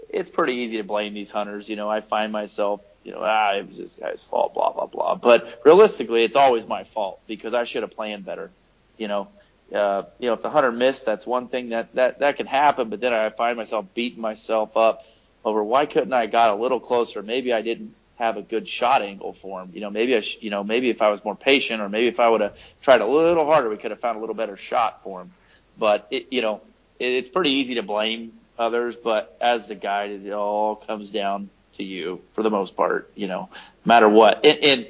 it's 0.09 0.29
pretty 0.29 0.53
easy 0.53 0.77
to 0.77 0.83
blame 0.83 1.13
these 1.13 1.31
hunters. 1.31 1.69
You 1.69 1.75
know, 1.75 1.89
I 1.89 2.01
find 2.01 2.31
myself, 2.31 2.85
you 3.03 3.11
know, 3.11 3.19
ah, 3.21 3.55
it 3.55 3.67
was 3.67 3.77
this 3.77 3.95
guy's 3.95 4.23
fault, 4.23 4.53
blah 4.53 4.71
blah 4.71 4.85
blah. 4.85 5.15
But 5.15 5.61
realistically, 5.65 6.23
it's 6.23 6.35
always 6.35 6.67
my 6.67 6.83
fault 6.83 7.19
because 7.27 7.53
I 7.53 7.63
should 7.63 7.83
have 7.83 7.91
planned 7.91 8.25
better. 8.25 8.51
You 8.97 9.07
know, 9.07 9.27
uh, 9.73 10.03
you 10.19 10.27
know, 10.27 10.33
if 10.33 10.41
the 10.41 10.49
hunter 10.49 10.71
missed, 10.71 11.05
that's 11.05 11.25
one 11.25 11.47
thing 11.47 11.69
that 11.69 11.93
that 11.95 12.19
that 12.19 12.37
can 12.37 12.45
happen. 12.45 12.89
But 12.89 13.01
then 13.01 13.13
I 13.13 13.29
find 13.29 13.57
myself 13.57 13.85
beating 13.93 14.21
myself 14.21 14.77
up 14.77 15.05
over 15.43 15.63
why 15.63 15.85
couldn't 15.85 16.13
I 16.13 16.27
got 16.27 16.51
a 16.51 16.55
little 16.55 16.79
closer? 16.79 17.21
Maybe 17.23 17.53
I 17.53 17.61
didn't 17.61 17.95
have 18.17 18.37
a 18.37 18.41
good 18.41 18.67
shot 18.67 19.01
angle 19.01 19.33
for 19.33 19.61
him. 19.61 19.71
You 19.73 19.81
know, 19.81 19.89
maybe 19.89 20.15
I, 20.15 20.21
sh- 20.21 20.37
you 20.41 20.49
know, 20.49 20.63
maybe 20.63 20.89
if 20.89 21.01
I 21.01 21.09
was 21.09 21.23
more 21.23 21.35
patient, 21.35 21.81
or 21.81 21.89
maybe 21.89 22.07
if 22.07 22.19
I 22.19 22.29
would 22.29 22.41
have 22.41 22.57
tried 22.81 23.01
a 23.01 23.05
little 23.05 23.45
harder, 23.45 23.69
we 23.69 23.77
could 23.77 23.91
have 23.91 23.99
found 23.99 24.17
a 24.17 24.21
little 24.21 24.35
better 24.35 24.57
shot 24.57 25.03
for 25.03 25.21
him. 25.21 25.31
But 25.77 26.07
it, 26.11 26.27
you 26.31 26.41
know, 26.41 26.61
it, 26.99 27.13
it's 27.13 27.29
pretty 27.29 27.51
easy 27.51 27.75
to 27.75 27.83
blame 27.83 28.33
others, 28.57 28.95
but 28.95 29.35
as 29.41 29.67
the 29.67 29.75
guide, 29.75 30.11
it 30.11 30.31
all 30.31 30.75
comes 30.75 31.11
down 31.11 31.49
to 31.77 31.83
you 31.83 32.21
for 32.33 32.43
the 32.43 32.49
most 32.51 32.75
part. 32.77 33.11
You 33.15 33.27
know, 33.27 33.49
no 33.51 33.89
matter 33.89 34.07
what. 34.07 34.45
And 34.45 34.59
and, 34.63 34.87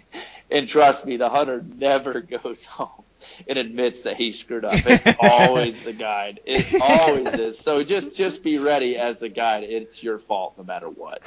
and 0.50 0.68
trust 0.68 1.06
me, 1.06 1.16
the 1.16 1.28
hunter 1.28 1.64
never 1.78 2.20
goes 2.42 2.64
home 2.64 3.04
and 3.46 3.58
admits 3.58 4.02
that 4.02 4.16
he 4.16 4.32
screwed 4.32 4.64
up. 4.64 4.86
It's 4.86 5.06
always 5.20 5.82
the 5.82 5.92
guide. 5.92 6.40
It 6.44 6.66
always 6.80 7.34
is. 7.34 7.58
So 7.58 7.82
just 7.82 8.14
just 8.16 8.42
be 8.42 8.58
ready 8.58 8.96
as 8.96 9.20
the 9.20 9.28
guide. 9.28 9.64
It's 9.64 10.02
your 10.02 10.18
fault 10.18 10.54
no 10.58 10.64
matter 10.64 10.88
what. 10.88 11.22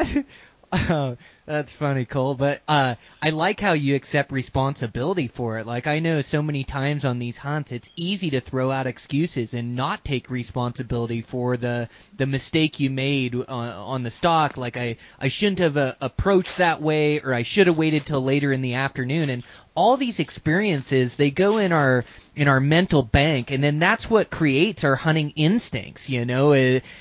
Oh, 0.72 1.18
that's 1.46 1.74
funny, 1.74 2.06
Cole. 2.06 2.34
But 2.34 2.62
uh, 2.68 2.96
I 3.22 3.30
like 3.30 3.60
how 3.60 3.74
you 3.74 3.96
accept 3.96 4.32
responsibility 4.32 5.28
for 5.28 5.60
it. 5.60 5.68
Like 5.68 5.86
I 5.86 6.00
know 6.00 6.22
so 6.22 6.42
many 6.42 6.64
times 6.64 7.06
on 7.06 7.20
these 7.20 7.38
hunts, 7.38 7.72
it's 7.72 7.90
easy 7.96 8.32
to 8.32 8.40
throw 8.42 8.72
out 8.72 8.88
excuses 8.88 9.54
and 9.54 9.76
not 9.76 10.04
take 10.04 10.30
responsibility 10.32 11.22
for 11.22 11.56
the 11.56 11.88
the 12.18 12.26
mistake 12.26 12.80
you 12.80 12.90
made 12.90 13.36
on, 13.36 13.70
on 13.70 14.04
the 14.04 14.12
stalk. 14.12 14.58
Like 14.58 14.76
I 14.76 14.98
I 15.20 15.28
shouldn't 15.28 15.60
have 15.60 15.78
uh, 15.78 15.94
approached 16.02 16.58
that 16.58 16.82
way, 16.82 17.20
or 17.20 17.34
I 17.34 17.44
should 17.44 17.68
have 17.68 17.78
waited 17.78 18.06
till 18.06 18.22
later 18.22 18.52
in 18.52 18.62
the 18.62 18.74
afternoon. 18.76 19.30
And 19.30 19.44
all 19.76 19.98
these 19.98 20.20
experiences 20.20 21.18
they 21.18 21.30
go 21.30 21.58
in 21.58 21.74
our 21.74 22.06
in 22.36 22.48
our 22.48 22.62
mental 22.62 23.04
bank 23.04 23.52
and 23.52 23.62
then 23.64 23.78
that's 23.78 24.10
what 24.10 24.30
creates 24.30 24.84
our 24.86 24.96
hunting 24.96 25.32
instincts 25.36 26.10
you 26.10 26.26
know 26.26 26.54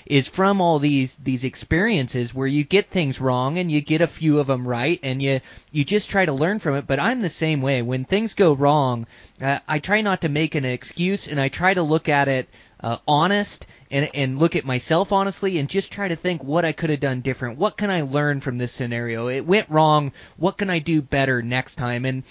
is 0.07 0.27
from 0.27 0.61
all 0.61 0.81
these 0.81 1.15
these 1.17 1.45
experiences 1.45 2.35
where 2.35 2.47
you 2.47 2.65
get 2.65 2.91
things 2.91 3.21
wrong 3.21 3.59
and 3.59 3.71
you 3.71 3.81
get 3.81 4.01
a 4.01 4.07
few 4.07 4.34
of 4.41 4.47
them 4.47 4.67
right 4.67 5.01
and 5.03 5.23
you 5.23 5.41
you 5.73 5.85
just 5.85 6.11
try 6.11 6.25
to 6.25 6.33
learn 6.33 6.59
from 6.59 6.75
it 6.75 6.87
but 6.87 7.01
I'm 7.01 7.23
the 7.23 7.31
same 7.31 7.61
way 7.63 7.83
when 7.83 8.05
things 8.05 8.35
go 8.35 8.53
wrong 8.55 9.07
uh, 9.41 9.59
I 9.67 9.79
try 9.79 10.01
not 10.01 10.23
to 10.23 10.29
make 10.29 10.55
an 10.55 10.65
excuse 10.65 11.29
and 11.29 11.41
I 11.41 11.49
try 11.49 11.75
to 11.75 11.83
look 11.83 12.09
at 12.09 12.29
it 12.29 12.49
uh, 12.85 12.99
honest 13.09 13.67
and 13.91 14.11
and 14.15 14.39
look 14.39 14.57
at 14.57 14.65
myself 14.67 15.11
honestly 15.11 15.59
and 15.59 15.69
just 15.69 15.91
try 15.91 16.09
to 16.09 16.17
think 16.17 16.45
what 16.45 16.65
I 16.67 16.73
could 16.73 16.91
have 16.91 17.01
done 17.01 17.23
different. 17.23 17.59
What 17.59 17.79
can 17.79 17.91
I 17.91 18.03
learn 18.03 18.41
from 18.41 18.59
this 18.59 18.73
scenario? 18.73 19.29
It 19.29 19.47
went 19.47 19.71
wrong. 19.71 20.13
What 20.37 20.59
can 20.59 20.69
I 20.69 20.81
do 20.81 21.01
better 21.01 21.41
next 21.43 21.77
time? 21.77 22.05
And 22.05 22.25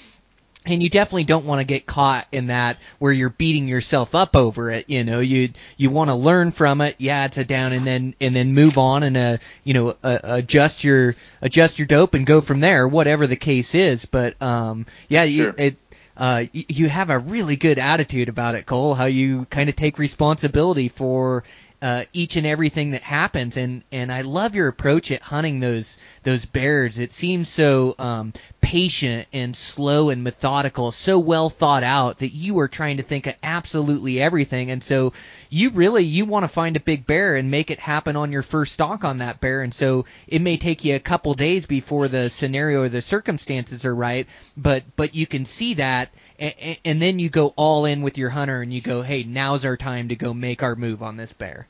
and 0.66 0.82
you 0.82 0.90
definitely 0.90 1.24
don't 1.24 1.46
want 1.46 1.60
to 1.60 1.66
get 1.66 1.86
caught 1.86 2.28
in 2.32 2.48
that 2.48 2.78
where 3.00 3.12
you're 3.12 3.30
beating 3.30 3.68
yourself 3.68 4.16
up 4.16 4.36
over 4.36 4.70
it 4.70 4.90
you 4.90 5.04
know 5.04 5.20
you 5.20 5.50
you 5.78 5.90
want 5.90 6.10
to 6.10 6.16
learn 6.16 6.52
from 6.52 6.82
it 6.82 6.96
yeah 7.00 7.26
it's 7.26 7.38
a 7.38 7.44
down 7.44 7.74
and 7.74 7.86
then 7.86 8.16
and 8.20 8.36
then 8.36 8.54
move 8.54 8.78
on 8.78 9.04
and 9.04 9.18
uh 9.18 9.38
you 9.64 9.74
know 9.74 9.96
uh, 10.04 10.20
adjust 10.24 10.84
your 10.84 11.16
adjust 11.42 11.80
your 11.80 11.88
dope 11.88 12.14
and 12.14 12.26
go 12.26 12.42
from 12.42 12.60
there 12.60 12.88
whatever 12.88 13.28
the 13.28 13.36
case 13.36 13.76
is 13.76 14.06
but 14.06 14.42
um 14.42 14.86
yeah 15.10 15.24
sure. 15.24 15.32
you, 15.32 15.54
it 15.58 15.76
uh, 16.16 16.46
you 16.54 16.88
have 16.90 17.10
a 17.10 17.18
really 17.18 17.56
good 17.56 17.80
attitude 17.80 18.30
about 18.30 18.54
it, 18.54 18.68
Cole. 18.68 18.94
How 18.94 19.06
you 19.06 19.46
kind 19.46 19.68
of 19.68 19.76
take 19.76 19.98
responsibility 19.98 20.90
for 20.90 21.44
uh, 21.84 22.06
each 22.14 22.38
and 22.38 22.48
everything 22.48 22.92
that 22.92 23.02
happens, 23.02 23.58
and 23.58 23.84
and 23.92 24.10
I 24.10 24.22
love 24.22 24.56
your 24.56 24.70
approach 24.70 25.12
at 25.12 25.22
hunting 25.22 25.60
those 25.60 25.98
those 26.24 26.46
bears. 26.46 26.98
It 26.98 27.12
seems 27.12 27.50
so 27.50 27.94
um, 28.00 28.32
patient 28.62 29.28
and 29.34 29.54
slow 29.54 30.10
and 30.10 30.24
methodical, 30.24 30.94
so 30.94 31.20
well 31.20 31.50
thought 31.50 31.84
out 31.84 32.20
that 32.20 32.30
you 32.30 32.60
are 32.60 32.70
trying 32.70 32.98
to 32.98 33.04
think 33.04 33.28
of 33.28 33.36
absolutely 33.44 34.22
everything. 34.22 34.72
And 34.72 34.82
so 34.82 35.12
you 35.50 35.72
really 35.72 36.06
you 36.06 36.24
want 36.24 36.46
to 36.46 36.48
find 36.48 36.78
a 36.78 36.80
big 36.80 37.06
bear 37.06 37.36
and 37.36 37.52
make 37.52 37.70
it 37.70 37.80
happen 37.80 38.16
on 38.16 38.32
your 38.32 38.44
first 38.44 38.72
stalk 38.72 39.04
on 39.04 39.18
that 39.18 39.42
bear. 39.42 39.62
And 39.62 39.74
so 39.74 40.06
it 40.26 40.42
may 40.42 40.56
take 40.56 40.86
you 40.86 40.96
a 40.96 41.00
couple 41.00 41.34
days 41.34 41.66
before 41.66 42.08
the 42.08 42.30
scenario 42.30 42.84
or 42.84 42.90
the 42.90 43.02
circumstances 43.02 43.84
are 43.84 43.94
right, 43.94 44.26
but 44.56 44.84
but 44.96 45.16
you 45.16 45.28
can 45.28 45.44
see 45.44 45.74
that. 45.74 46.14
And, 46.40 46.78
and 46.86 47.02
then 47.02 47.20
you 47.20 47.30
go 47.30 47.54
all 47.58 47.84
in 47.84 48.02
with 48.02 48.18
your 48.18 48.30
hunter 48.30 48.62
and 48.62 48.74
you 48.74 48.80
go, 48.80 49.02
hey, 49.02 49.24
now's 49.24 49.66
our 49.66 49.76
time 49.76 50.08
to 50.08 50.16
go 50.16 50.34
make 50.34 50.64
our 50.64 50.78
move 50.78 51.04
on 51.04 51.18
this 51.18 51.34
bear. 51.34 51.68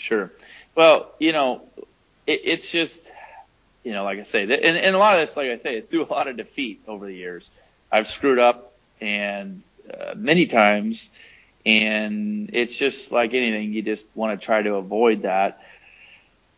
Sure. 0.00 0.32
Well, 0.74 1.12
you 1.18 1.32
know, 1.32 1.62
it, 2.26 2.40
it's 2.44 2.70
just 2.70 3.10
you 3.84 3.92
know, 3.92 4.04
like 4.04 4.18
I 4.18 4.22
say, 4.22 4.42
and, 4.42 4.52
and 4.52 4.96
a 4.96 4.98
lot 4.98 5.14
of 5.14 5.20
this, 5.20 5.36
like 5.36 5.50
I 5.50 5.56
say, 5.56 5.76
is 5.76 5.86
through 5.86 6.04
a 6.04 6.12
lot 6.12 6.26
of 6.26 6.36
defeat 6.36 6.80
over 6.88 7.06
the 7.06 7.14
years. 7.14 7.50
I've 7.92 8.08
screwed 8.08 8.38
up 8.38 8.72
and 9.00 9.62
uh, 9.92 10.14
many 10.16 10.46
times, 10.46 11.10
and 11.66 12.50
it's 12.52 12.76
just 12.76 13.12
like 13.12 13.34
anything, 13.34 13.72
you 13.72 13.82
just 13.82 14.06
want 14.14 14.38
to 14.38 14.44
try 14.44 14.62
to 14.62 14.74
avoid 14.74 15.22
that 15.22 15.62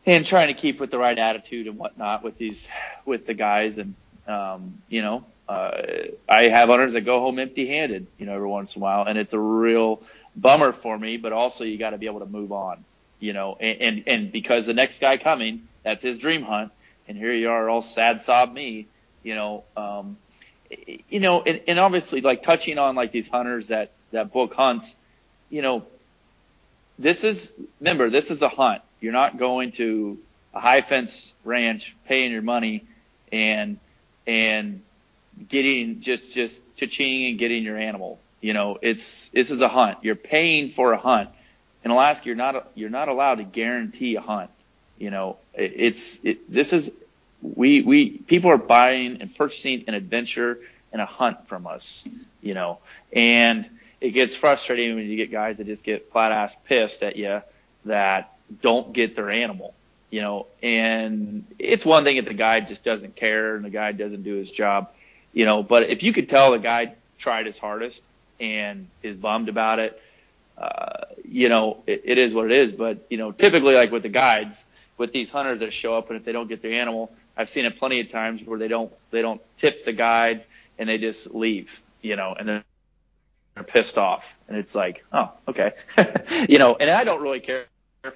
and 0.07 0.25
trying 0.25 0.49
to 0.49 0.55
keep 0.55 0.81
with 0.81 0.91
the 0.91 0.99
right 0.99 1.19
attitude 1.19 1.67
and 1.67 1.79
whatnot 1.79 2.23
with 2.25 2.37
these, 2.39 2.69
with 3.05 3.27
the 3.27 3.35
guys. 3.35 3.79
And, 3.79 3.95
um, 4.27 4.83
you 4.89 5.03
know, 5.03 5.25
uh, 5.49 5.83
I 6.29 6.49
have 6.49 6.69
hunters 6.69 6.93
that 6.95 7.03
go 7.03 7.21
home 7.21 7.39
empty 7.39 7.67
handed, 7.69 8.07
you 8.19 8.27
know, 8.27 8.35
every 8.35 8.49
once 8.49 8.75
in 8.77 8.83
a 8.83 8.85
while, 8.85 9.05
and 9.05 9.19
it's 9.19 9.33
a 9.33 9.41
real 9.41 10.03
bummer 10.37 10.73
for 10.73 10.99
me, 10.99 11.17
but 11.19 11.33
also 11.33 11.65
you 11.65 11.79
got 11.79 11.91
to 11.91 11.99
be 11.99 12.07
able 12.07 12.21
to 12.21 12.27
move 12.27 12.53
on, 12.53 12.85
you 13.23 13.33
know, 13.33 13.57
and, 13.61 13.81
and, 13.81 14.05
and 14.09 14.33
because 14.33 14.67
the 14.67 14.75
next 14.75 15.01
guy 15.01 15.17
coming, 15.17 15.69
that's 15.85 16.03
his 16.03 16.19
dream 16.19 16.43
hunt 16.43 16.73
and 17.07 17.17
here 17.17 17.33
you 17.33 17.51
are 17.51 17.71
all 17.71 17.81
sad 17.81 18.21
sob 18.21 18.53
me, 18.53 18.87
you 19.23 19.37
know, 19.37 19.63
um, 19.77 20.17
you 21.09 21.21
know, 21.21 21.41
and, 21.43 21.61
and 21.69 21.79
obviously 21.79 22.21
like 22.21 22.43
touching 22.43 22.79
on 22.79 22.97
like 22.97 23.13
these 23.13 23.29
hunters 23.29 23.69
that, 23.69 23.93
that 24.11 24.33
book 24.33 24.55
hunts, 24.55 24.97
you 25.51 25.63
know, 25.63 25.85
this 26.99 27.23
is, 27.23 27.55
remember, 27.81 28.11
this 28.11 28.31
is 28.31 28.43
a 28.43 28.49
hunt. 28.49 28.83
You're 29.01 29.13
not 29.13 29.39
going 29.39 29.73
to 29.73 30.19
a 30.53 30.61
high 30.61 30.81
fence 30.81 31.35
ranch 31.45 31.97
paying 32.07 32.33
your 32.33 32.43
money 32.43 32.85
and, 33.31 33.79
and 34.27 34.83
getting 35.49 36.01
just, 36.01 36.33
just 36.33 36.61
cha-ching 36.77 37.27
and 37.31 37.39
getting 37.39 37.63
your 37.63 37.79
animal. 37.79 38.19
You 38.41 38.53
know, 38.53 38.79
it's, 38.83 39.29
this 39.29 39.53
is 39.53 39.61
a 39.61 39.69
hunt. 39.69 39.99
You're 40.03 40.17
paying 40.17 40.71
for 40.71 40.93
a 40.93 40.99
hunt. 40.99 41.31
In 41.85 41.91
Alaska, 41.91 42.27
you're 42.27 42.37
not, 42.37 42.71
you're 42.75 42.91
not 42.91 43.09
allowed 43.09 43.37
to 43.37 43.45
guarantee 43.45 44.17
a 44.17 44.21
hunt. 44.21 44.51
You 44.99 45.11
know, 45.11 45.37
it's 45.55 46.21
it, 46.23 46.51
this 46.51 46.73
is 46.73 46.93
we 47.43 47.83
we 47.83 48.11
people 48.11 48.51
are 48.51 48.57
buying 48.59 49.21
and 49.21 49.35
purchasing 49.35 49.85
an 49.89 49.95
adventure 49.95 50.61
and 50.93 51.03
a 51.03 51.07
hunt 51.07 51.49
from 51.49 51.67
us. 51.67 52.09
You 52.41 52.55
know, 52.55 52.79
and 53.13 53.69
it 54.01 54.11
gets 54.11 54.35
frustrating 54.35 54.97
when 54.97 55.07
you 55.07 55.17
get 55.17 55.31
guys 55.31 55.59
that 55.59 55.67
just 55.67 55.85
get 55.85 56.11
flat 56.13 56.33
ass 56.33 56.57
pissed 56.67 57.03
at 57.03 57.17
you 57.17 57.43
that 57.85 58.37
don't 58.61 58.93
get 58.93 59.15
their 59.17 59.31
animal. 59.31 59.75
You 60.11 60.21
know, 60.21 60.47
and 60.63 61.47
it's 61.59 61.87
one 61.87 62.05
thing 62.05 62.17
if 62.17 62.27
the 62.27 62.35
guy 62.35 62.61
just 62.61 62.85
doesn't 62.85 63.17
care 63.17 63.57
and 63.57 63.65
the 63.65 63.71
guy 63.71 63.93
doesn't 63.93 64.25
do 64.25 64.35
his 64.35 64.51
job. 64.51 64.91
You 65.33 65.47
know, 65.47 65.63
but 65.63 65.85
if 65.85 66.03
you 66.03 66.13
could 66.13 66.29
tell 66.29 66.51
the 66.51 66.59
guy 66.59 66.95
tried 67.19 67.47
his 67.47 67.57
hardest 67.57 68.03
and 68.39 68.89
is 69.03 69.17
bummed 69.17 69.49
about 69.49 69.79
it, 69.79 70.02
uh, 70.59 71.07
you 71.25 71.49
know, 71.49 71.83
it, 71.87 72.03
it 72.05 72.19
is 72.19 72.35
what 72.35 72.47
it 72.47 72.53
is. 72.53 72.73
But 72.73 73.07
you 73.11 73.19
know, 73.19 73.33
typically 73.33 73.75
like 73.75 73.91
with 73.91 74.03
the 74.03 74.09
guides, 74.09 74.65
with 74.99 75.13
these 75.13 75.31
hunters 75.31 75.61
that 75.61 75.73
show 75.73 75.97
up 75.97 76.11
and 76.11 76.19
if 76.19 76.25
they 76.25 76.33
don't 76.33 76.49
get 76.49 76.63
their 76.63 76.75
animal, 76.75 77.13
I've 77.37 77.49
seen 77.49 77.65
it 77.65 77.79
plenty 77.79 78.01
of 78.01 78.11
times 78.11 78.43
where 78.45 78.59
they 78.59 78.69
don't 78.69 78.93
they 79.11 79.23
don't 79.23 79.41
tip 79.59 79.85
the 79.85 79.93
guide 79.93 80.45
and 80.79 80.89
they 80.89 80.99
just 80.99 81.35
leave, 81.35 81.81
you 82.03 82.17
know, 82.17 82.35
and 82.39 82.49
they're 82.49 83.65
pissed 83.67 83.99
off 83.99 84.35
and 84.49 84.57
it's 84.57 84.75
like, 84.75 85.05
oh, 85.13 85.31
okay, 85.49 85.73
you 86.49 86.59
know, 86.59 86.77
and 86.79 86.91
I 86.91 87.05
don't 87.05 87.23
really 87.23 87.41
care 87.41 87.67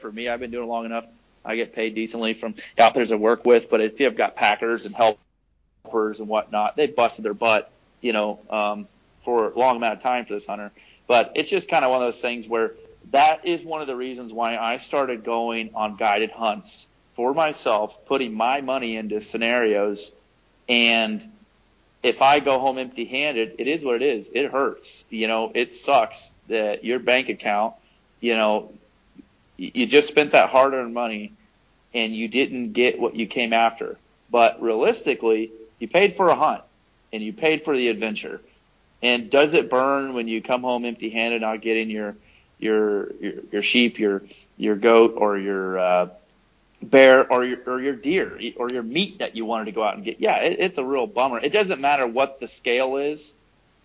for 0.01 0.11
me. 0.11 0.29
I've 0.29 0.41
been 0.41 0.51
doing 0.51 0.65
it 0.65 0.69
long 0.69 0.85
enough. 0.85 1.07
I 1.45 1.57
get 1.57 1.73
paid 1.75 1.95
decently 1.95 2.35
from 2.35 2.55
outfitters 2.79 3.13
I 3.13 3.17
work 3.17 3.45
with, 3.45 3.71
but 3.71 3.81
if 3.81 4.01
you've 4.01 4.17
got 4.17 4.35
packers 4.35 4.85
and 4.85 4.95
helpers 4.95 6.19
and 6.19 6.29
whatnot, 6.29 6.77
they 6.77 6.89
busted 6.89 7.25
their 7.25 7.35
butt, 7.35 7.71
you 8.01 8.13
know, 8.13 8.41
um, 8.51 8.89
for 9.23 9.51
a 9.53 9.59
long 9.59 9.77
amount 9.77 9.97
of 9.97 10.03
time 10.03 10.25
for 10.25 10.35
this 10.35 10.45
hunter. 10.45 10.73
But 11.07 11.33
it's 11.35 11.49
just 11.49 11.69
kind 11.69 11.85
of 11.85 11.91
one 11.91 12.03
of 12.03 12.07
those 12.07 12.21
things 12.21 12.49
where 12.49 12.73
that 13.13 13.47
is 13.47 13.63
one 13.63 13.81
of 13.81 13.87
the 13.87 13.97
reasons 13.97 14.33
why 14.33 14.57
I 14.57 14.79
started 14.79 15.25
going 15.25 15.71
on 15.75 15.97
guided 15.97 16.31
hunts 16.31 16.87
for 17.15 17.33
myself, 17.33 18.05
putting 18.07 18.35
my 18.35 18.61
money 18.61 18.97
into 18.97 19.21
scenarios. 19.21 20.13
And 20.69 21.33
if 22.03 22.23
I 22.23 22.41
go 22.41 22.59
home 22.59 22.79
empty 22.79 23.05
handed, 23.05 23.55
it 23.59 23.69
is 23.69 23.85
what 23.85 23.97
it 23.97 24.03
is. 24.03 24.31
It 24.35 24.51
hurts. 24.51 25.05
You 25.11 25.29
know, 25.29 25.53
it 25.55 25.73
sucks 25.73 26.35
that 26.49 26.85
your 26.85 26.99
bank 26.99 27.29
account, 27.29 27.75
you 28.21 28.35
know, 28.35 28.73
you 29.57 29.87
just 29.87 30.09
spent 30.09 30.33
that 30.33 30.51
hard 30.51 30.75
earned 30.75 30.93
money 30.93 31.33
and 31.95 32.15
you 32.15 32.29
didn't 32.29 32.73
get 32.73 32.99
what 32.99 33.15
you 33.15 33.27
came 33.27 33.53
after. 33.53 33.97
But 34.31 34.61
realistically, 34.61 35.51
you 35.79 35.89
paid 35.89 36.15
for 36.15 36.29
a 36.29 36.35
hunt 36.35 36.63
and 37.13 37.23
you 37.23 37.33
paid 37.33 37.65
for 37.65 37.75
the 37.75 37.89
adventure. 37.89 38.41
And 39.03 39.31
does 39.31 39.55
it 39.55 39.69
burn 39.71 40.15
when 40.15 40.29
you 40.29 40.43
come 40.43 40.63
home 40.63 40.85
empty 40.85 41.11
handed, 41.11 41.43
not 41.43 41.61
getting 41.61 41.91
your, 41.91 42.17
your, 42.59 43.13
your, 43.15 43.33
your 43.53 43.63
sheep, 43.63 43.99
your, 43.99 44.23
your 44.57 44.77
goat 44.77 45.15
or 45.17 45.39
your, 45.39 45.79
uh, 45.79 46.09
bear 46.83 47.31
or 47.31 47.45
your, 47.45 47.59
or 47.67 47.81
your 47.81 47.95
deer 47.95 48.39
or 48.57 48.69
your 48.71 48.83
meat 48.83 49.19
that 49.19 49.35
you 49.35 49.45
wanted 49.45 49.65
to 49.65 49.73
go 49.73 49.83
out 49.83 49.97
and 49.97 50.05
get. 50.05 50.21
Yeah, 50.21 50.39
it, 50.39 50.59
it's 50.61 50.79
a 50.79 50.85
real 50.85 51.07
bummer. 51.07 51.39
It 51.39 51.53
doesn't 51.53 51.81
matter 51.81 52.07
what 52.07 52.39
the 52.39 52.47
scale 52.47 52.97
is 52.97 53.35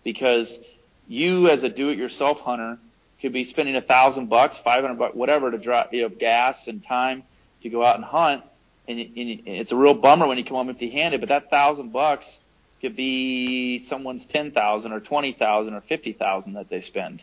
because 0.04 0.60
you 1.08 1.48
as 1.48 1.64
a 1.64 1.68
do-it-yourself 1.68 2.40
hunter 2.40 2.78
could 3.20 3.32
be 3.32 3.44
spending 3.44 3.76
a 3.76 3.80
thousand 3.80 4.28
bucks, 4.28 4.58
five 4.58 4.82
hundred 4.82 4.98
bucks, 4.98 5.14
whatever 5.14 5.50
to 5.50 5.58
drop, 5.58 5.92
you 5.94 6.02
know, 6.02 6.08
gas 6.08 6.68
and 6.68 6.84
time 6.84 7.22
to 7.62 7.70
go 7.70 7.84
out 7.84 7.96
and 7.96 8.04
hunt. 8.04 8.42
And, 8.88 8.98
and 8.98 9.40
it's 9.46 9.72
a 9.72 9.76
real 9.76 9.94
bummer 9.94 10.26
when 10.26 10.38
you 10.38 10.44
come 10.44 10.56
home 10.56 10.68
empty-handed, 10.68 11.20
but 11.20 11.28
that 11.28 11.50
thousand 11.50 11.92
bucks 11.92 12.40
could 12.82 12.96
be 12.96 13.78
someone's 13.78 14.26
ten 14.26 14.50
thousand 14.50 14.92
or 14.92 15.00
twenty 15.00 15.32
thousand 15.32 15.74
or 15.74 15.80
fifty 15.80 16.12
thousand 16.12 16.54
that 16.54 16.68
they 16.68 16.80
spend. 16.80 17.22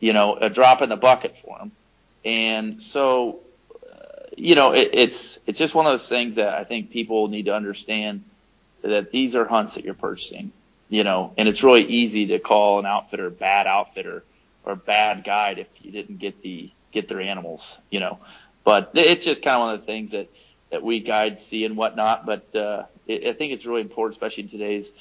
You 0.00 0.12
know, 0.12 0.36
a 0.36 0.50
drop 0.50 0.82
in 0.82 0.90
the 0.90 0.96
bucket 0.96 1.36
for 1.38 1.58
them. 1.58 1.72
And 2.24 2.82
so 2.82 3.40
you 4.38 4.54
know, 4.54 4.72
it, 4.72 4.90
it's 4.92 5.38
it's 5.46 5.58
just 5.58 5.74
one 5.74 5.86
of 5.86 5.92
those 5.92 6.08
things 6.08 6.36
that 6.36 6.54
I 6.54 6.64
think 6.64 6.90
people 6.90 7.28
need 7.28 7.46
to 7.46 7.54
understand 7.54 8.24
that 8.82 9.10
these 9.10 9.34
are 9.34 9.44
hunts 9.44 9.74
that 9.74 9.84
you're 9.84 9.94
purchasing, 9.94 10.52
you 10.88 11.02
know, 11.02 11.32
and 11.36 11.48
it's 11.48 11.62
really 11.62 11.84
easy 11.84 12.28
to 12.28 12.38
call 12.38 12.78
an 12.78 12.86
outfitter 12.86 13.30
bad 13.30 13.66
outfitter 13.66 14.22
or 14.64 14.76
bad 14.76 15.24
guide 15.24 15.58
if 15.58 15.66
you 15.82 15.90
didn't 15.90 16.18
get 16.18 16.40
the 16.42 16.70
get 16.92 17.08
their 17.08 17.20
animals, 17.20 17.78
you 17.90 18.00
know. 18.00 18.18
But 18.64 18.92
it's 18.94 19.24
just 19.24 19.42
kind 19.42 19.56
of 19.56 19.62
one 19.62 19.74
of 19.74 19.80
the 19.80 19.86
things 19.86 20.12
that 20.12 20.28
that 20.70 20.82
we 20.82 21.00
guides 21.00 21.44
see 21.44 21.64
and 21.64 21.76
whatnot. 21.76 22.24
But 22.24 22.54
uh, 22.54 22.84
I 23.08 23.32
think 23.32 23.52
it's 23.52 23.66
really 23.66 23.80
important, 23.80 24.16
especially 24.16 24.44
in 24.44 24.48
today's 24.50 24.92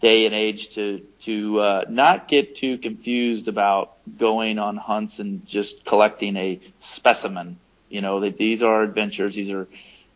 day 0.00 0.26
and 0.26 0.34
age, 0.34 0.74
to 0.74 1.00
to 1.20 1.60
uh, 1.60 1.84
not 1.88 2.28
get 2.28 2.56
too 2.56 2.78
confused 2.78 3.48
about 3.48 3.96
going 4.18 4.58
on 4.58 4.76
hunts 4.76 5.18
and 5.18 5.46
just 5.46 5.84
collecting 5.84 6.36
a 6.36 6.60
specimen 6.78 7.58
you 7.88 8.00
know, 8.00 8.20
that 8.20 8.36
these 8.36 8.62
are 8.62 8.82
adventures. 8.82 9.34
These 9.34 9.50
are, 9.50 9.68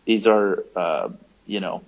these 0.04 0.26
are, 0.26 0.64
uh, 0.76 1.08
you 1.46 1.60
know, 1.60 1.82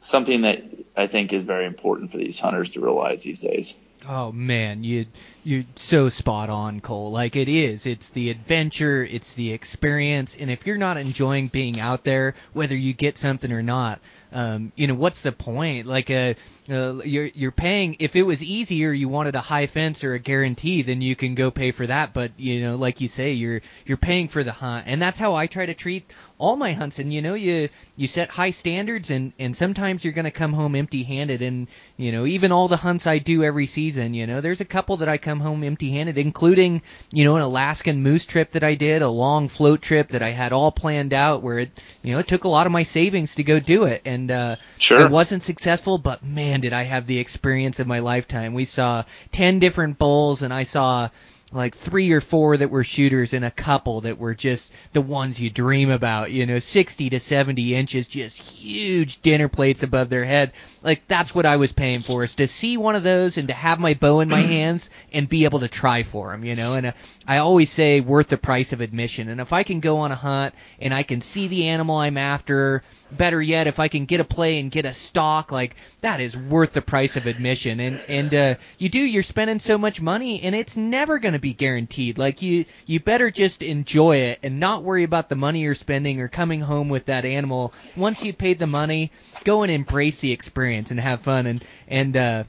something 0.00 0.42
that 0.42 0.62
I 0.96 1.06
think 1.06 1.32
is 1.32 1.42
very 1.42 1.66
important 1.66 2.10
for 2.10 2.18
these 2.18 2.38
hunters 2.38 2.70
to 2.70 2.80
realize 2.80 3.22
these 3.22 3.40
days. 3.40 3.76
Oh 4.08 4.32
man, 4.32 4.82
you 4.82 5.04
you're 5.44 5.64
so 5.74 6.08
spot 6.08 6.48
on, 6.48 6.80
Cole. 6.80 7.10
Like 7.10 7.36
it 7.36 7.50
is. 7.50 7.84
It's 7.84 8.08
the 8.08 8.30
adventure, 8.30 9.04
it's 9.04 9.34
the 9.34 9.52
experience, 9.52 10.36
and 10.36 10.50
if 10.50 10.66
you're 10.66 10.78
not 10.78 10.96
enjoying 10.96 11.48
being 11.48 11.78
out 11.78 12.02
there, 12.02 12.34
whether 12.54 12.74
you 12.74 12.94
get 12.94 13.18
something 13.18 13.52
or 13.52 13.62
not, 13.62 14.00
um, 14.32 14.72
you 14.76 14.86
know, 14.86 14.94
what's 14.94 15.22
the 15.22 15.32
point? 15.32 15.86
Like, 15.86 16.10
uh, 16.10 16.34
uh, 16.68 17.00
you're 17.04 17.26
you're 17.26 17.50
paying. 17.50 17.96
If 17.98 18.16
it 18.16 18.22
was 18.22 18.42
easier, 18.42 18.92
you 18.92 19.08
wanted 19.08 19.34
a 19.34 19.40
high 19.40 19.66
fence 19.66 20.04
or 20.04 20.14
a 20.14 20.18
guarantee, 20.18 20.82
then 20.82 21.02
you 21.02 21.16
can 21.16 21.34
go 21.34 21.50
pay 21.50 21.72
for 21.72 21.86
that. 21.86 22.12
But 22.12 22.32
you 22.38 22.62
know, 22.62 22.76
like 22.76 23.00
you 23.00 23.08
say, 23.08 23.32
you're 23.32 23.60
you're 23.86 23.96
paying 23.96 24.28
for 24.28 24.44
the 24.44 24.52
hunt, 24.52 24.84
and 24.86 25.02
that's 25.02 25.18
how 25.18 25.34
I 25.34 25.46
try 25.46 25.66
to 25.66 25.74
treat 25.74 26.10
all 26.40 26.56
my 26.56 26.72
hunts 26.72 26.98
and 26.98 27.12
you 27.12 27.20
know 27.20 27.34
you 27.34 27.68
you 27.96 28.06
set 28.06 28.30
high 28.30 28.50
standards 28.50 29.10
and 29.10 29.32
and 29.38 29.54
sometimes 29.54 30.02
you're 30.02 30.14
going 30.14 30.24
to 30.24 30.30
come 30.30 30.54
home 30.54 30.74
empty-handed 30.74 31.42
and 31.42 31.68
you 31.98 32.10
know 32.10 32.24
even 32.24 32.50
all 32.50 32.66
the 32.66 32.78
hunts 32.78 33.06
I 33.06 33.18
do 33.18 33.44
every 33.44 33.66
season 33.66 34.14
you 34.14 34.26
know 34.26 34.40
there's 34.40 34.62
a 34.62 34.64
couple 34.64 34.96
that 34.98 35.08
I 35.08 35.18
come 35.18 35.38
home 35.38 35.62
empty-handed 35.62 36.16
including 36.16 36.80
you 37.12 37.24
know 37.24 37.36
an 37.36 37.42
Alaskan 37.42 38.02
moose 38.02 38.24
trip 38.24 38.52
that 38.52 38.64
I 38.64 38.74
did 38.74 39.02
a 39.02 39.08
long 39.08 39.48
float 39.48 39.82
trip 39.82 40.08
that 40.08 40.22
I 40.22 40.30
had 40.30 40.52
all 40.52 40.72
planned 40.72 41.12
out 41.12 41.42
where 41.42 41.58
it 41.58 41.82
you 42.02 42.14
know 42.14 42.20
it 42.20 42.26
took 42.26 42.44
a 42.44 42.48
lot 42.48 42.66
of 42.66 42.72
my 42.72 42.84
savings 42.84 43.34
to 43.34 43.44
go 43.44 43.60
do 43.60 43.84
it 43.84 44.00
and 44.06 44.30
uh 44.30 44.56
sure. 44.78 45.00
it 45.02 45.10
wasn't 45.10 45.42
successful 45.42 45.98
but 45.98 46.24
man 46.24 46.60
did 46.60 46.72
I 46.72 46.84
have 46.84 47.06
the 47.06 47.18
experience 47.18 47.80
of 47.80 47.86
my 47.86 47.98
lifetime 47.98 48.54
we 48.54 48.64
saw 48.64 49.04
10 49.32 49.58
different 49.58 49.98
bulls 49.98 50.40
and 50.40 50.54
I 50.54 50.62
saw 50.62 51.10
like 51.52 51.74
three 51.74 52.12
or 52.12 52.20
four 52.20 52.56
that 52.56 52.70
were 52.70 52.84
shooters 52.84 53.32
and 53.32 53.44
a 53.44 53.50
couple 53.50 54.02
that 54.02 54.18
were 54.18 54.34
just 54.34 54.72
the 54.92 55.00
ones 55.00 55.40
you 55.40 55.50
dream 55.50 55.90
about, 55.90 56.30
you 56.30 56.46
know, 56.46 56.60
60 56.60 57.10
to 57.10 57.18
70 57.18 57.74
inches, 57.74 58.06
just 58.06 58.40
huge 58.40 59.20
dinner 59.20 59.48
plates 59.48 59.82
above 59.82 60.10
their 60.10 60.24
head. 60.24 60.52
Like 60.82 61.06
that's 61.08 61.34
what 61.34 61.46
I 61.46 61.56
was 61.56 61.72
paying 61.72 62.02
for 62.02 62.22
is 62.22 62.36
to 62.36 62.46
see 62.46 62.76
one 62.76 62.94
of 62.94 63.02
those 63.02 63.36
and 63.36 63.48
to 63.48 63.54
have 63.54 63.80
my 63.80 63.94
bow 63.94 64.20
in 64.20 64.28
my 64.28 64.40
hands 64.40 64.90
and 65.12 65.28
be 65.28 65.44
able 65.44 65.60
to 65.60 65.68
try 65.68 66.04
for 66.04 66.30
them, 66.30 66.44
you 66.44 66.54
know, 66.54 66.74
and 66.74 66.86
uh, 66.86 66.92
I 67.26 67.38
always 67.38 67.70
say 67.70 68.00
worth 68.00 68.28
the 68.28 68.38
price 68.38 68.72
of 68.72 68.80
admission. 68.80 69.28
And 69.28 69.40
if 69.40 69.52
I 69.52 69.64
can 69.64 69.80
go 69.80 69.98
on 69.98 70.12
a 70.12 70.16
hunt 70.16 70.54
and 70.80 70.94
I 70.94 71.02
can 71.02 71.20
see 71.20 71.48
the 71.48 71.68
animal 71.68 71.96
I'm 71.96 72.16
after, 72.16 72.82
better 73.10 73.42
yet, 73.42 73.66
if 73.66 73.80
I 73.80 73.88
can 73.88 74.04
get 74.04 74.20
a 74.20 74.24
play 74.24 74.60
and 74.60 74.70
get 74.70 74.86
a 74.86 74.92
stalk, 74.92 75.50
like 75.50 75.74
that 76.00 76.20
is 76.20 76.36
worth 76.36 76.72
the 76.72 76.82
price 76.82 77.16
of 77.16 77.26
admission. 77.26 77.80
And, 77.80 78.00
and, 78.08 78.34
uh, 78.34 78.54
you 78.78 78.88
do, 78.88 79.00
you're 79.00 79.24
spending 79.24 79.58
so 79.58 79.78
much 79.78 80.00
money 80.00 80.42
and 80.42 80.54
it's 80.54 80.76
never 80.76 81.18
going 81.18 81.34
to 81.34 81.39
be 81.40 81.54
guaranteed. 81.54 82.18
Like 82.18 82.42
you, 82.42 82.64
you 82.86 83.00
better 83.00 83.30
just 83.30 83.62
enjoy 83.62 84.16
it 84.16 84.40
and 84.42 84.60
not 84.60 84.82
worry 84.82 85.04
about 85.04 85.28
the 85.28 85.36
money 85.36 85.60
you're 85.60 85.74
spending 85.74 86.20
or 86.20 86.28
coming 86.28 86.60
home 86.60 86.88
with 86.88 87.06
that 87.06 87.24
animal. 87.24 87.72
Once 87.96 88.22
you 88.22 88.32
paid 88.32 88.58
the 88.58 88.66
money, 88.66 89.10
go 89.44 89.62
and 89.62 89.70
embrace 89.70 90.20
the 90.20 90.32
experience 90.32 90.90
and 90.90 91.00
have 91.00 91.22
fun. 91.22 91.46
And 91.46 91.64
and 91.88 92.16
uh, 92.16 92.44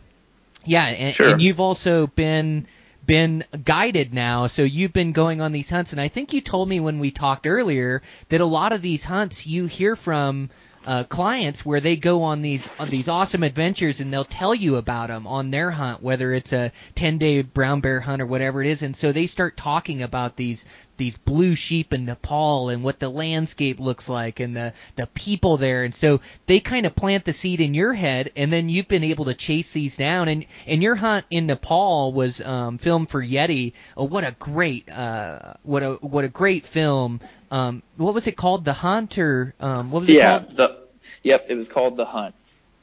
yeah, 0.66 0.86
and, 0.86 1.16
sure. 1.16 1.30
and 1.30 1.42
you've 1.42 1.60
also 1.60 2.08
been 2.08 2.68
been 3.06 3.44
guided 3.64 4.14
now, 4.14 4.48
so 4.48 4.62
you've 4.62 4.94
been 4.94 5.12
going 5.12 5.42
on 5.42 5.52
these 5.52 5.70
hunts. 5.70 5.92
And 5.92 6.00
I 6.00 6.08
think 6.08 6.34
you 6.34 6.42
told 6.42 6.70
me 6.70 6.80
when 6.80 7.00
we 7.00 7.12
talked 7.12 7.48
earlier 7.48 8.02
that 8.30 8.42
a 8.42 8.46
lot 8.46 8.74
of 8.74 8.82
these 8.82 9.04
hunts 9.04 9.48
you 9.48 9.66
hear 9.66 9.96
from 9.96 10.50
uh, 10.86 11.04
clients 11.04 11.66
where 11.66 11.80
they 11.80 11.96
go 11.96 12.24
on 12.24 12.42
these 12.42 12.68
on 12.80 12.90
these 12.90 13.08
awesome 13.08 13.44
adventures 13.44 14.00
and 14.00 14.12
they'll 14.12 14.26
tell 14.26 14.56
you 14.56 14.78
about 14.78 15.10
them 15.10 15.28
on 15.28 15.52
their 15.52 15.70
hunt, 15.70 16.02
whether 16.02 16.34
it's 16.34 16.54
a 16.54 16.72
10 16.96 17.18
day 17.18 17.42
brown 17.42 17.82
bear 17.82 18.00
hunt 18.00 18.22
or 18.22 18.26
whatever 18.26 18.62
it 18.62 18.68
is, 18.68 18.82
and 18.82 18.96
so 18.96 19.12
they 19.12 19.28
start 19.28 19.58
talking 19.58 20.02
about 20.02 20.36
these 20.36 20.66
these 20.98 21.18
blue 21.18 21.56
sheep 21.56 21.94
in 21.94 22.06
Nepal 22.06 22.70
and 22.70 22.84
what 22.84 23.00
the 23.00 23.10
landscape 23.10 23.80
looks 23.80 24.08
like 24.08 24.40
and 24.40 24.56
the 24.56 24.74
the 24.96 25.08
people 25.08 25.58
there, 25.58 25.84
and 25.84 25.94
so 25.94 26.22
they 26.46 26.60
kind 26.60 26.86
of 26.86 26.96
plant 26.96 27.26
the 27.26 27.34
seed 27.34 27.62
in 27.62 27.74
your 27.74 27.94
head, 27.94 28.32
and 28.36 28.52
then 28.52 28.70
you've 28.70 28.88
been 28.88 29.04
able 29.04 29.26
to 29.26 29.34
chase 29.34 29.72
these 29.72 29.98
down, 29.98 30.28
and 30.28 30.46
and 30.68 30.84
your 30.84 30.96
hunt 30.96 31.26
in 31.30 31.48
Nepal 31.48 32.12
was 32.14 32.42
um, 32.42 32.78
filmed 32.78 33.10
for 33.10 33.22
Yeti. 33.22 33.74
Oh, 33.98 34.06
what 34.06 34.24
a 34.24 34.36
great 34.40 34.90
uh, 34.90 35.54
what 35.64 35.84
a 35.84 35.94
what 36.02 36.24
a 36.24 36.30
great 36.30 36.66
film 36.66 37.20
um, 37.52 37.84
what 37.98 38.14
was 38.14 38.28
it 38.28 38.38
called? 38.38 38.66
The 38.66 38.74
Hunt 38.74 39.18
or 39.18 39.54
um, 39.60 39.92
what 39.92 40.02
was 40.02 40.10
it 40.10 40.14
yeah, 40.14 40.40
called? 40.40 40.56
the 40.56 40.78
yep, 41.22 41.46
it 41.50 41.56
was 41.56 41.70
called 41.70 41.98
The 41.98 42.06
Hunt. 42.06 42.34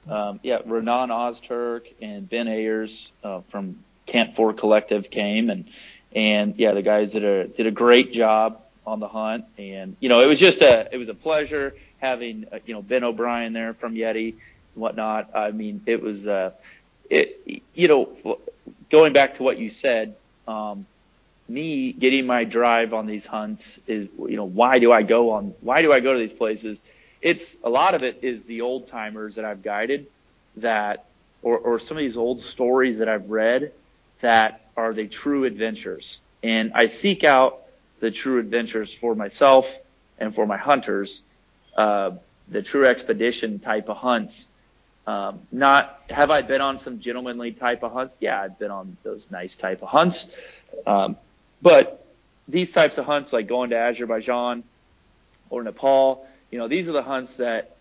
Um, 0.08 0.40
yeah, 0.42 0.58
Renan 0.64 1.10
Ozturk 1.10 1.82
and 2.00 2.28
Ben 2.28 2.48
Ayers 2.48 3.12
uh, 3.24 3.40
from 3.48 3.82
Camp 4.06 4.36
Four 4.36 4.52
Collective 4.52 5.10
came 5.10 5.50
and 5.50 5.66
and 6.14 6.56
yeah, 6.56 6.72
the 6.72 6.82
guys 6.82 7.12
did 7.12 7.24
a 7.24 7.46
did 7.48 7.66
a 7.66 7.70
great 7.70 8.12
job 8.12 8.60
on 8.86 9.00
the 9.00 9.08
hunt, 9.08 9.44
and 9.58 9.96
you 10.00 10.08
know 10.08 10.20
it 10.20 10.26
was 10.26 10.40
just 10.40 10.62
a 10.62 10.88
it 10.92 10.96
was 10.96 11.08
a 11.08 11.14
pleasure 11.14 11.74
having 11.98 12.46
uh, 12.50 12.58
you 12.64 12.74
know 12.74 12.82
Ben 12.82 13.04
O'Brien 13.04 13.52
there 13.52 13.74
from 13.74 13.94
Yeti 13.94 14.32
and 14.32 14.40
whatnot. 14.74 15.30
I 15.34 15.50
mean, 15.50 15.82
it 15.86 16.02
was 16.02 16.26
uh, 16.26 16.52
it 17.10 17.62
you 17.74 17.88
know 17.88 18.38
going 18.90 19.12
back 19.12 19.36
to 19.36 19.42
what 19.42 19.58
you 19.58 19.68
said. 19.68 20.16
Um, 20.46 20.86
me 21.49 21.92
getting 21.92 22.26
my 22.26 22.44
drive 22.44 22.92
on 22.92 23.07
these 23.07 23.24
hunts 23.24 23.80
is, 23.86 24.09
you 24.18 24.36
know, 24.36 24.44
why 24.44 24.78
do 24.78 24.92
I 24.92 25.03
go 25.03 25.30
on, 25.30 25.55
why 25.61 25.82
do 25.82 25.92
I 25.92 26.01
go 26.01 26.12
to 26.12 26.18
these 26.18 26.32
places? 26.32 26.80
It's 27.22 27.57
a 27.64 27.70
lot 27.70 27.94
of 27.94 28.03
it 28.03 28.20
is 28.22 28.46
the 28.46 28.61
old 28.61 28.88
timers 28.88 29.36
that 29.36 29.44
I've 29.44 29.62
guided 29.62 30.07
that, 30.58 31.07
or, 31.42 31.58
or 31.58 31.79
some 31.79 31.96
of 31.96 32.00
these 32.00 32.16
old 32.16 32.41
stories 32.42 32.99
that 32.99 33.08
I've 33.08 33.30
read 33.30 33.72
that 34.20 34.61
are 34.76 34.92
the 34.92 35.07
true 35.07 35.45
adventures. 35.45 36.20
And 36.42 36.72
I 36.75 36.87
seek 36.87 37.25
out 37.25 37.62
the 38.00 38.11
true 38.11 38.38
adventures 38.38 38.92
for 38.92 39.14
myself 39.14 39.79
and 40.18 40.34
for 40.34 40.46
my 40.46 40.57
hunters, 40.57 41.22
uh, 41.76 42.12
the 42.49 42.62
true 42.62 42.87
expedition 42.87 43.58
type 43.58 43.88
of 43.88 43.96
hunts. 43.96 44.46
Um, 45.07 45.41
not 45.50 46.03
have 46.11 46.30
I 46.30 46.42
been 46.42 46.61
on 46.61 46.79
some 46.79 47.00
gentlemanly 47.00 47.53
type 47.53 47.83
of 47.83 47.92
hunts? 47.92 48.18
Yeah, 48.20 48.41
I've 48.41 48.58
been 48.58 48.70
on 48.70 48.96
those 49.03 49.30
nice 49.30 49.57
type 49.57 49.83
of 49.83 49.88
hunts. 49.88 50.33
Um, 50.87 51.16
but 51.63 52.07
these 52.47 52.72
types 52.72 52.99
of 52.99 53.05
hunts, 53.07 53.33
like 53.33 53.47
going 53.47 53.71
to 53.71 53.76
Azerbaijan 53.76 54.64
or 55.51 55.63
Nepal, 55.63 56.26
you 56.51 56.59
know, 56.59 56.68
these 56.68 56.89
are 56.89 56.93
the 56.93 57.03
hunts 57.03 57.37
that 57.39 57.76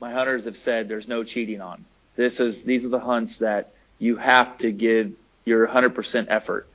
my 0.00 0.12
hunters 0.12 0.44
have 0.44 0.56
said 0.56 0.88
there's 0.88 1.08
no 1.08 1.24
cheating 1.24 1.60
on. 1.60 1.84
This 2.16 2.40
is 2.40 2.64
these 2.64 2.84
are 2.84 2.90
the 2.90 3.00
hunts 3.00 3.38
that 3.38 3.72
you 3.98 4.16
have 4.16 4.58
to 4.58 4.72
give 4.72 5.12
your 5.44 5.66
100% 5.66 6.26
effort. 6.28 6.66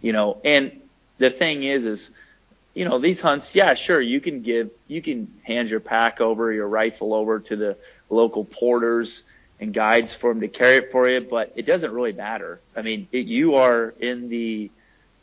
you 0.00 0.12
know, 0.12 0.38
and 0.44 0.80
the 1.18 1.30
thing 1.30 1.62
is, 1.62 1.86
is, 1.86 2.10
you 2.74 2.84
know, 2.84 2.98
these 2.98 3.20
hunts, 3.20 3.54
yeah, 3.54 3.72
sure, 3.74 4.00
you 4.00 4.20
can 4.20 4.42
give, 4.42 4.70
you 4.86 5.00
can 5.00 5.32
hand 5.44 5.70
your 5.70 5.80
pack 5.80 6.20
over, 6.20 6.52
your 6.52 6.68
rifle 6.68 7.14
over 7.14 7.40
to 7.40 7.56
the 7.56 7.76
local 8.10 8.44
porters 8.44 9.22
and 9.60 9.72
guides 9.72 10.12
for 10.14 10.30
them 10.32 10.40
to 10.42 10.48
carry 10.48 10.76
it 10.76 10.92
for 10.92 11.08
you, 11.08 11.20
but 11.22 11.52
it 11.56 11.64
doesn't 11.64 11.92
really 11.92 12.12
matter. 12.12 12.60
I 12.76 12.82
mean, 12.82 13.08
it, 13.12 13.26
you 13.26 13.54
are 13.54 13.94
in 13.98 14.28
the 14.28 14.70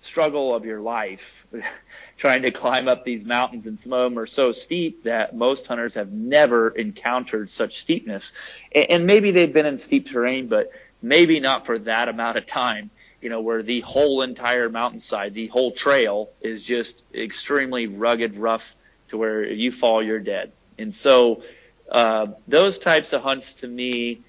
struggle 0.02 0.54
of 0.54 0.66
your 0.66 0.82
life 0.82 1.46
trying 2.18 2.42
to 2.42 2.52
climb 2.52 2.88
up 2.88 3.06
these 3.06 3.24
mountains 3.24 3.68
and 3.68 3.78
some 3.78 3.94
of 3.94 4.04
them 4.10 4.20
are 4.20 4.26
so 4.26 4.52
steep 4.52 5.04
that 5.04 5.36
most 5.36 5.68
hunters 5.68 5.94
have 5.94 6.12
never 6.12 6.70
encountered 6.70 7.50
such 7.50 7.80
steepness. 7.80 8.34
And, 8.74 9.06
maybe 9.06 9.32
they've 9.32 9.54
been 9.54 9.66
in 9.66 9.78
steep 9.78 10.10
terrain, 10.10 10.48
but 10.48 10.72
maybe 11.02 11.40
not 11.40 11.66
for 11.66 11.80
that 11.80 12.10
amount 12.10 12.38
of 12.38 12.46
time, 12.46 12.90
you 13.22 13.30
know, 13.30 13.42
where 13.42 13.62
the 13.62 13.82
whole 13.82 14.22
entire 14.22 14.70
mountainside, 14.70 15.34
the 15.34 15.48
whole 15.48 15.72
trail 15.72 16.30
is 16.42 16.64
just 16.64 17.04
extremely 17.14 17.88
rugged, 17.88 18.36
rough 18.38 18.76
to 19.10 19.18
where 19.18 19.44
you 19.44 19.72
fall, 19.72 20.04
you're 20.04 20.20
dead. 20.20 20.52
And 20.78 20.94
so, 20.94 21.44
uh, 21.92 22.28
those 22.48 22.80
types 22.80 23.14
of 23.14 23.22
hunts 23.22 23.54
to 23.62 23.68
me, 23.68 24.22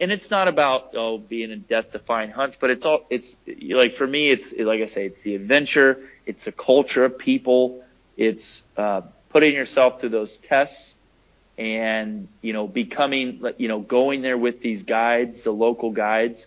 and 0.00 0.10
it's 0.10 0.30
not 0.30 0.48
about 0.48 0.94
oh 0.94 1.18
being 1.18 1.50
in 1.50 1.60
death 1.60 1.92
defying 1.92 2.30
hunts, 2.30 2.56
but 2.56 2.70
it's 2.70 2.84
all 2.84 3.06
it's 3.10 3.38
like 3.60 3.94
for 3.94 4.06
me 4.06 4.30
it's 4.30 4.52
like 4.56 4.80
I 4.80 4.86
say 4.86 5.06
it's 5.06 5.22
the 5.22 5.34
adventure, 5.34 6.00
it's 6.26 6.46
a 6.46 6.52
culture 6.52 7.04
of 7.04 7.18
people, 7.18 7.84
it's 8.16 8.62
uh, 8.76 9.02
putting 9.28 9.54
yourself 9.54 10.00
through 10.00 10.10
those 10.10 10.38
tests, 10.38 10.96
and 11.58 12.28
you 12.40 12.52
know 12.52 12.66
becoming 12.66 13.44
you 13.58 13.68
know 13.68 13.80
going 13.80 14.22
there 14.22 14.38
with 14.38 14.60
these 14.60 14.84
guides, 14.84 15.44
the 15.44 15.52
local 15.52 15.90
guides, 15.90 16.46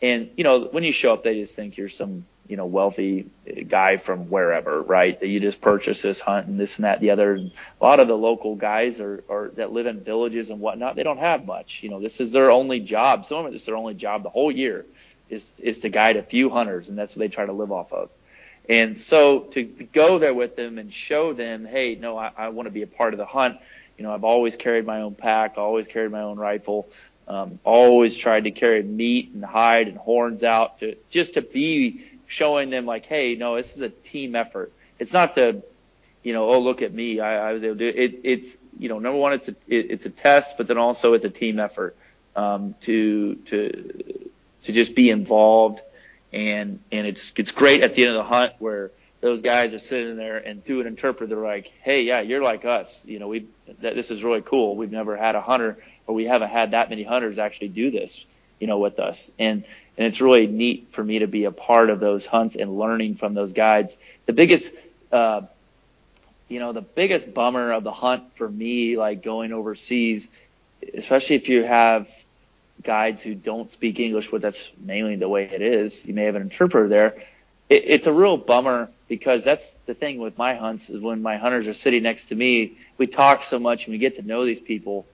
and 0.00 0.30
you 0.36 0.44
know 0.44 0.64
when 0.66 0.84
you 0.84 0.92
show 0.92 1.12
up 1.12 1.22
they 1.22 1.40
just 1.40 1.56
think 1.56 1.76
you're 1.76 1.88
some 1.88 2.26
you 2.48 2.56
know, 2.56 2.66
wealthy 2.66 3.28
guy 3.68 3.98
from 3.98 4.30
wherever, 4.30 4.80
right? 4.82 5.18
That 5.20 5.28
you 5.28 5.38
just 5.38 5.60
purchase 5.60 6.00
this 6.00 6.20
hunt 6.20 6.46
and 6.46 6.58
this 6.58 6.78
and 6.78 6.84
that, 6.84 6.98
and 6.98 7.02
the 7.02 7.10
other. 7.10 7.34
A 7.34 7.50
lot 7.84 8.00
of 8.00 8.08
the 8.08 8.16
local 8.16 8.56
guys 8.56 9.00
are, 9.00 9.22
are 9.28 9.48
that 9.56 9.72
live 9.72 9.86
in 9.86 10.00
villages 10.00 10.48
and 10.50 10.58
whatnot. 10.58 10.96
They 10.96 11.02
don't 11.02 11.18
have 11.18 11.44
much. 11.44 11.82
You 11.82 11.90
know, 11.90 12.00
this 12.00 12.20
is 12.20 12.32
their 12.32 12.50
only 12.50 12.80
job. 12.80 13.26
Some 13.26 13.44
of 13.44 13.54
it's 13.54 13.66
their 13.66 13.76
only 13.76 13.94
job 13.94 14.22
the 14.22 14.30
whole 14.30 14.50
year 14.50 14.86
is, 15.28 15.60
is 15.60 15.80
to 15.80 15.88
guide 15.90 16.16
a 16.16 16.22
few 16.22 16.48
hunters 16.48 16.88
and 16.88 16.98
that's 16.98 17.14
what 17.14 17.20
they 17.20 17.28
try 17.28 17.46
to 17.46 17.52
live 17.52 17.70
off 17.70 17.92
of. 17.92 18.10
And 18.68 18.96
so 18.96 19.40
to 19.40 19.62
go 19.64 20.18
there 20.18 20.34
with 20.34 20.56
them 20.56 20.78
and 20.78 20.92
show 20.92 21.32
them, 21.32 21.64
hey, 21.64 21.94
no, 21.94 22.18
I, 22.18 22.32
I 22.36 22.48
want 22.48 22.66
to 22.66 22.70
be 22.70 22.82
a 22.82 22.86
part 22.86 23.14
of 23.14 23.18
the 23.18 23.26
hunt. 23.26 23.58
You 23.96 24.04
know, 24.04 24.12
I've 24.12 24.24
always 24.24 24.56
carried 24.56 24.86
my 24.86 25.00
own 25.00 25.14
pack, 25.14 25.54
always 25.56 25.88
carried 25.88 26.12
my 26.12 26.20
own 26.20 26.38
rifle, 26.38 26.88
um, 27.26 27.58
always 27.64 28.16
tried 28.16 28.44
to 28.44 28.50
carry 28.50 28.82
meat 28.82 29.30
and 29.34 29.44
hide 29.44 29.88
and 29.88 29.96
horns 29.96 30.44
out 30.44 30.80
to 30.80 30.96
just 31.10 31.34
to 31.34 31.42
be 31.42 32.04
showing 32.28 32.70
them 32.70 32.86
like, 32.86 33.06
hey, 33.06 33.34
no, 33.34 33.56
this 33.56 33.74
is 33.74 33.82
a 33.82 33.88
team 33.88 34.36
effort. 34.36 34.72
It's 35.00 35.12
not 35.12 35.34
to, 35.34 35.62
you 36.22 36.32
know, 36.32 36.48
oh 36.48 36.60
look 36.60 36.82
at 36.82 36.94
me, 36.94 37.18
I, 37.18 37.50
I 37.50 37.52
was 37.52 37.64
able 37.64 37.76
to 37.76 37.92
do 37.92 37.98
it. 37.98 38.14
it. 38.14 38.20
It's 38.22 38.58
you 38.78 38.88
know, 38.88 39.00
number 39.00 39.18
one, 39.18 39.32
it's 39.32 39.48
a 39.48 39.56
it, 39.66 39.90
it's 39.90 40.06
a 40.06 40.10
test, 40.10 40.56
but 40.56 40.68
then 40.68 40.78
also 40.78 41.14
it's 41.14 41.24
a 41.24 41.30
team 41.30 41.58
effort 41.58 41.96
um, 42.36 42.74
to 42.82 43.34
to 43.46 44.30
to 44.62 44.72
just 44.72 44.94
be 44.94 45.10
involved, 45.10 45.80
and 46.32 46.78
and 46.92 47.06
it's 47.06 47.32
it's 47.36 47.50
great 47.50 47.82
at 47.82 47.94
the 47.94 48.04
end 48.04 48.16
of 48.16 48.18
the 48.18 48.28
hunt 48.28 48.52
where 48.60 48.92
those 49.20 49.42
guys 49.42 49.74
are 49.74 49.80
sitting 49.80 50.16
there 50.16 50.36
and 50.36 50.64
through 50.64 50.80
an 50.82 50.86
interpreter 50.86 51.34
they're 51.34 51.44
like, 51.44 51.72
hey, 51.82 52.02
yeah, 52.02 52.20
you're 52.20 52.42
like 52.42 52.64
us. 52.64 53.04
You 53.06 53.18
know, 53.18 53.28
we 53.28 53.46
that 53.80 53.94
this 53.94 54.10
is 54.10 54.22
really 54.22 54.42
cool. 54.42 54.76
We've 54.76 54.92
never 54.92 55.16
had 55.16 55.34
a 55.34 55.40
hunter 55.40 55.78
or 56.06 56.14
we 56.14 56.24
haven't 56.24 56.50
had 56.50 56.70
that 56.70 56.88
many 56.88 57.02
hunters 57.02 57.38
actually 57.38 57.68
do 57.68 57.90
this, 57.90 58.24
you 58.60 58.66
know, 58.66 58.78
with 58.78 59.00
us. 59.00 59.30
And 59.38 59.64
and 59.98 60.06
it's 60.06 60.20
really 60.20 60.46
neat 60.46 60.86
for 60.92 61.02
me 61.02 61.18
to 61.18 61.26
be 61.26 61.44
a 61.44 61.50
part 61.50 61.90
of 61.90 61.98
those 61.98 62.24
hunts 62.24 62.54
and 62.54 62.78
learning 62.78 63.16
from 63.16 63.34
those 63.34 63.52
guides. 63.52 63.98
The 64.26 64.32
biggest, 64.32 64.72
uh, 65.10 65.42
you 66.48 66.60
know, 66.60 66.72
the 66.72 66.82
biggest 66.82 67.34
bummer 67.34 67.72
of 67.72 67.82
the 67.82 67.90
hunt 67.90 68.36
for 68.36 68.48
me, 68.48 68.96
like 68.96 69.24
going 69.24 69.52
overseas, 69.52 70.30
especially 70.94 71.34
if 71.34 71.48
you 71.48 71.64
have 71.64 72.08
guides 72.84 73.24
who 73.24 73.34
don't 73.34 73.72
speak 73.72 73.98
English, 73.98 74.30
but 74.30 74.40
that's 74.40 74.70
mainly 74.78 75.16
the 75.16 75.28
way 75.28 75.50
it 75.52 75.62
is. 75.62 76.06
You 76.06 76.14
may 76.14 76.24
have 76.24 76.36
an 76.36 76.42
interpreter 76.42 76.86
there. 76.86 77.16
It, 77.68 77.82
it's 77.86 78.06
a 78.06 78.12
real 78.12 78.36
bummer 78.36 78.88
because 79.08 79.42
that's 79.42 79.72
the 79.86 79.94
thing 79.94 80.18
with 80.18 80.38
my 80.38 80.54
hunts 80.54 80.90
is 80.90 81.00
when 81.00 81.22
my 81.22 81.38
hunters 81.38 81.66
are 81.66 81.74
sitting 81.74 82.04
next 82.04 82.26
to 82.26 82.36
me, 82.36 82.78
we 82.98 83.08
talk 83.08 83.42
so 83.42 83.58
much 83.58 83.86
and 83.86 83.92
we 83.92 83.98
get 83.98 84.14
to 84.14 84.22
know 84.22 84.44
these 84.44 84.60
people 84.60 85.06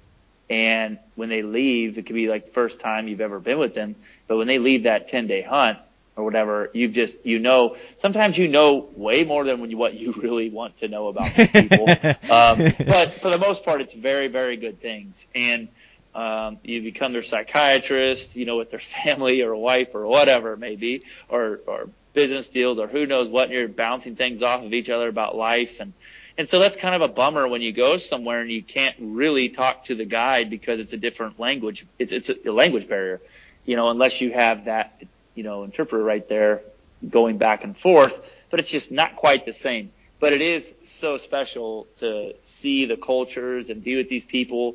and 0.50 0.98
when 1.14 1.28
they 1.28 1.42
leave, 1.42 1.98
it 1.98 2.06
could 2.06 2.14
be 2.14 2.28
like 2.28 2.46
the 2.46 2.50
first 2.50 2.80
time 2.80 3.08
you've 3.08 3.20
ever 3.20 3.40
been 3.40 3.58
with 3.58 3.74
them. 3.74 3.96
But 4.26 4.36
when 4.36 4.46
they 4.46 4.58
leave 4.58 4.84
that 4.84 5.08
10 5.08 5.26
day 5.26 5.42
hunt 5.42 5.78
or 6.16 6.24
whatever, 6.24 6.70
you've 6.74 6.92
just, 6.92 7.24
you 7.24 7.38
know, 7.38 7.76
sometimes 7.98 8.36
you 8.36 8.48
know 8.48 8.88
way 8.94 9.24
more 9.24 9.44
than 9.44 9.70
you, 9.70 9.76
what 9.76 9.94
you 9.94 10.12
really 10.16 10.50
want 10.50 10.78
to 10.80 10.88
know 10.88 11.08
about 11.08 11.32
people. 11.34 11.88
um, 12.30 12.58
but 12.86 13.12
for 13.12 13.30
the 13.30 13.38
most 13.38 13.64
part, 13.64 13.80
it's 13.80 13.94
very, 13.94 14.28
very 14.28 14.56
good 14.56 14.80
things. 14.80 15.26
And, 15.34 15.68
um, 16.14 16.58
you 16.62 16.80
become 16.80 17.12
their 17.12 17.24
psychiatrist, 17.24 18.36
you 18.36 18.44
know, 18.44 18.56
with 18.56 18.70
their 18.70 18.78
family 19.04 19.42
or 19.42 19.56
wife 19.56 19.94
or 19.94 20.06
whatever 20.06 20.52
it 20.52 20.58
may 20.58 20.76
be, 20.76 21.02
or, 21.28 21.60
or 21.66 21.88
business 22.12 22.48
deals 22.48 22.78
or 22.78 22.86
who 22.86 23.06
knows 23.06 23.28
what, 23.28 23.44
and 23.44 23.54
you're 23.54 23.66
bouncing 23.66 24.14
things 24.14 24.42
off 24.42 24.62
of 24.62 24.72
each 24.72 24.90
other 24.90 25.08
about 25.08 25.36
life 25.36 25.80
and, 25.80 25.92
and 26.36 26.48
so 26.48 26.58
that's 26.58 26.76
kind 26.76 26.94
of 26.94 27.02
a 27.02 27.12
bummer 27.12 27.46
when 27.46 27.62
you 27.62 27.72
go 27.72 27.96
somewhere 27.96 28.40
and 28.40 28.50
you 28.50 28.62
can't 28.62 28.96
really 28.98 29.48
talk 29.48 29.84
to 29.84 29.94
the 29.94 30.04
guide 30.04 30.50
because 30.50 30.80
it's 30.80 30.92
a 30.92 30.96
different 30.96 31.38
language. 31.38 31.86
It's, 31.98 32.12
it's 32.12 32.28
a 32.28 32.50
language 32.50 32.88
barrier, 32.88 33.20
you 33.64 33.76
know, 33.76 33.88
unless 33.88 34.20
you 34.20 34.32
have 34.32 34.64
that, 34.64 35.02
you 35.34 35.44
know, 35.44 35.62
interpreter 35.62 36.02
right 36.02 36.28
there 36.28 36.62
going 37.08 37.38
back 37.38 37.62
and 37.62 37.76
forth, 37.76 38.20
but 38.50 38.58
it's 38.58 38.70
just 38.70 38.90
not 38.90 39.14
quite 39.14 39.46
the 39.46 39.52
same. 39.52 39.92
But 40.18 40.32
it 40.32 40.42
is 40.42 40.74
so 40.84 41.18
special 41.18 41.86
to 41.98 42.34
see 42.42 42.86
the 42.86 42.96
cultures 42.96 43.68
and 43.68 43.84
be 43.84 43.96
with 43.96 44.08
these 44.08 44.24
people. 44.24 44.74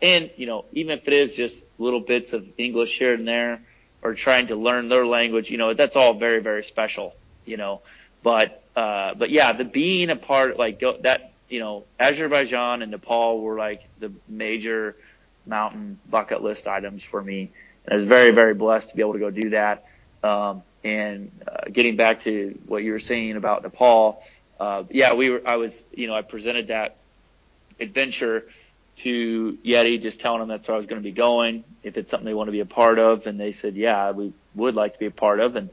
And, 0.00 0.30
you 0.36 0.46
know, 0.46 0.64
even 0.72 0.98
if 0.98 1.06
it 1.06 1.14
is 1.14 1.34
just 1.34 1.64
little 1.78 2.00
bits 2.00 2.32
of 2.32 2.46
English 2.56 2.98
here 2.98 3.12
and 3.12 3.26
there 3.26 3.60
or 4.02 4.14
trying 4.14 4.46
to 4.48 4.56
learn 4.56 4.88
their 4.88 5.06
language, 5.06 5.50
you 5.50 5.58
know, 5.58 5.74
that's 5.74 5.96
all 5.96 6.14
very, 6.14 6.40
very 6.40 6.64
special, 6.64 7.14
you 7.44 7.56
know, 7.56 7.82
but 8.24 8.64
uh, 8.76 9.14
but 9.14 9.30
yeah, 9.30 9.54
the 9.54 9.66
being 9.66 10.10
a 10.10 10.16
part 10.16 10.58
like 10.58 10.80
go, 10.80 10.98
that 11.02 11.32
you 11.50 11.60
know 11.60 11.86
Azerbaijan 12.00 12.82
and 12.82 12.92
Nepal 12.92 13.40
were 13.42 13.58
like 13.58 13.88
the 14.00 14.12
major 14.28 14.96
mountain 15.46 16.00
bucket 16.10 16.42
list 16.42 16.68
items 16.68 17.04
for 17.04 17.22
me, 17.22 17.52
and 17.86 17.94
I 17.94 17.96
was 17.96 18.06
very 18.06 18.32
very 18.32 18.54
blessed 18.54 18.90
to 18.90 18.96
be 18.96 19.02
able 19.02 19.14
to 19.14 19.20
go 19.20 19.30
do 19.30 19.50
that. 19.52 19.86
Um, 20.24 20.64
and 20.84 21.32
uh, 21.48 21.70
getting 21.72 21.96
back 21.96 22.22
to 22.24 22.58
what 22.66 22.84
you 22.84 22.92
were 22.92 23.00
saying 23.00 23.36
about 23.36 23.64
Nepal, 23.64 24.24
uh, 24.60 24.84
yeah, 24.90 25.14
we 25.14 25.30
were. 25.30 25.42
I 25.46 25.58
was 25.58 25.84
you 25.94 26.08
know 26.08 26.16
I 26.16 26.22
presented 26.22 26.68
that 26.68 26.96
adventure 27.80 28.46
to 28.98 29.58
Yeti, 29.64 30.02
just 30.02 30.20
telling 30.20 30.40
them 30.40 30.48
that's 30.48 30.68
where 30.68 30.74
I 30.74 30.78
was 30.78 30.86
going 30.86 31.02
to 31.02 31.06
be 31.08 31.12
going. 31.12 31.64
If 31.84 31.98
it's 31.98 32.10
something 32.10 32.26
they 32.26 32.34
want 32.34 32.48
to 32.48 32.52
be 32.52 32.60
a 32.60 32.66
part 32.66 32.98
of, 32.98 33.26
and 33.26 33.40
they 33.40 33.52
said, 33.52 33.76
yeah, 33.76 34.12
we 34.12 34.32
would 34.54 34.76
like 34.76 34.94
to 34.94 34.98
be 35.00 35.06
a 35.06 35.12
part 35.12 35.40
of, 35.40 35.56
and 35.56 35.70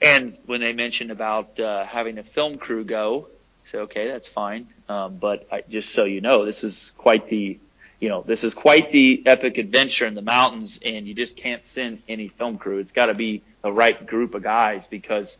and 0.00 0.38
when 0.46 0.60
they 0.60 0.72
mentioned 0.72 1.10
about 1.10 1.58
uh, 1.58 1.84
having 1.84 2.18
a 2.18 2.22
film 2.22 2.56
crew 2.56 2.84
go, 2.84 3.28
said, 3.64 3.80
okay, 3.82 4.08
that's 4.08 4.28
fine. 4.28 4.68
Um, 4.88 5.16
but 5.16 5.46
I, 5.52 5.62
just 5.68 5.92
so 5.92 6.04
you 6.04 6.20
know, 6.20 6.44
this 6.44 6.64
is 6.64 6.92
quite 6.96 7.28
the, 7.28 7.58
you 8.00 8.08
know, 8.08 8.22
this 8.22 8.44
is 8.44 8.54
quite 8.54 8.90
the 8.90 9.22
epic 9.26 9.58
adventure 9.58 10.06
in 10.06 10.14
the 10.14 10.22
mountains, 10.22 10.78
and 10.84 11.06
you 11.06 11.14
just 11.14 11.36
can't 11.36 11.64
send 11.64 12.02
any 12.08 12.28
film 12.28 12.58
crew. 12.58 12.78
It's 12.78 12.92
got 12.92 13.06
to 13.06 13.14
be 13.14 13.42
the 13.62 13.72
right 13.72 14.06
group 14.06 14.34
of 14.34 14.42
guys 14.42 14.86
because 14.86 15.36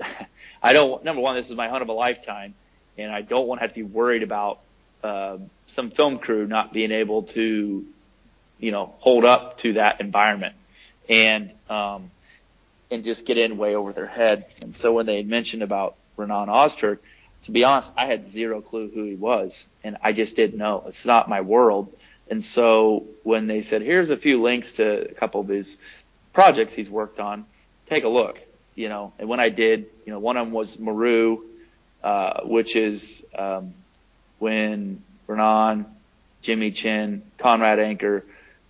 I 0.62 0.72
don't. 0.72 1.04
Number 1.04 1.20
one, 1.20 1.34
this 1.34 1.50
is 1.50 1.56
my 1.56 1.68
hunt 1.68 1.82
of 1.82 1.88
a 1.88 1.92
lifetime, 1.92 2.54
and 2.96 3.12
I 3.12 3.22
don't 3.22 3.46
want 3.46 3.60
to 3.60 3.64
have 3.64 3.72
to 3.72 3.80
be 3.80 3.82
worried 3.82 4.22
about 4.22 4.60
uh, 5.02 5.38
some 5.66 5.90
film 5.90 6.18
crew 6.18 6.46
not 6.46 6.72
being 6.72 6.92
able 6.92 7.24
to, 7.24 7.84
you 8.58 8.70
know, 8.70 8.94
hold 8.98 9.24
up 9.24 9.58
to 9.58 9.74
that 9.74 10.00
environment. 10.00 10.54
And 11.08 11.52
um, 11.68 12.10
and 12.90 13.04
just 13.04 13.26
get 13.26 13.38
in 13.38 13.56
way 13.56 13.74
over 13.74 13.92
their 13.92 14.06
head. 14.06 14.46
And 14.62 14.74
so 14.74 14.92
when 14.92 15.06
they 15.06 15.22
mentioned 15.22 15.62
about 15.62 15.96
Renan 16.16 16.48
Ozturk, 16.48 16.98
to 17.44 17.50
be 17.50 17.64
honest, 17.64 17.90
I 17.96 18.06
had 18.06 18.28
zero 18.28 18.60
clue 18.60 18.90
who 18.92 19.04
he 19.04 19.14
was, 19.14 19.66
and 19.84 19.96
I 20.02 20.12
just 20.12 20.36
didn't 20.36 20.58
know. 20.58 20.84
It's 20.86 21.04
not 21.04 21.28
my 21.28 21.40
world. 21.40 21.94
And 22.28 22.42
so 22.42 23.04
when 23.22 23.46
they 23.46 23.62
said, 23.62 23.82
"Here's 23.82 24.10
a 24.10 24.16
few 24.16 24.42
links 24.42 24.72
to 24.72 25.10
a 25.10 25.14
couple 25.14 25.40
of 25.40 25.48
his 25.48 25.78
projects 26.32 26.74
he's 26.74 26.90
worked 26.90 27.20
on, 27.20 27.44
take 27.88 28.02
a 28.02 28.08
look," 28.08 28.40
you 28.74 28.88
know. 28.88 29.12
And 29.18 29.28
when 29.28 29.38
I 29.38 29.48
did, 29.48 29.86
you 30.04 30.12
know, 30.12 30.18
one 30.18 30.36
of 30.36 30.46
them 30.46 30.52
was 30.52 30.78
Meru, 30.78 31.42
uh, 32.02 32.40
which 32.42 32.74
is 32.74 33.24
um, 33.36 33.74
when 34.40 35.02
Renan, 35.28 35.86
Jimmy 36.42 36.72
Chin, 36.72 37.22
Conrad 37.38 37.78
Anker 37.78 38.24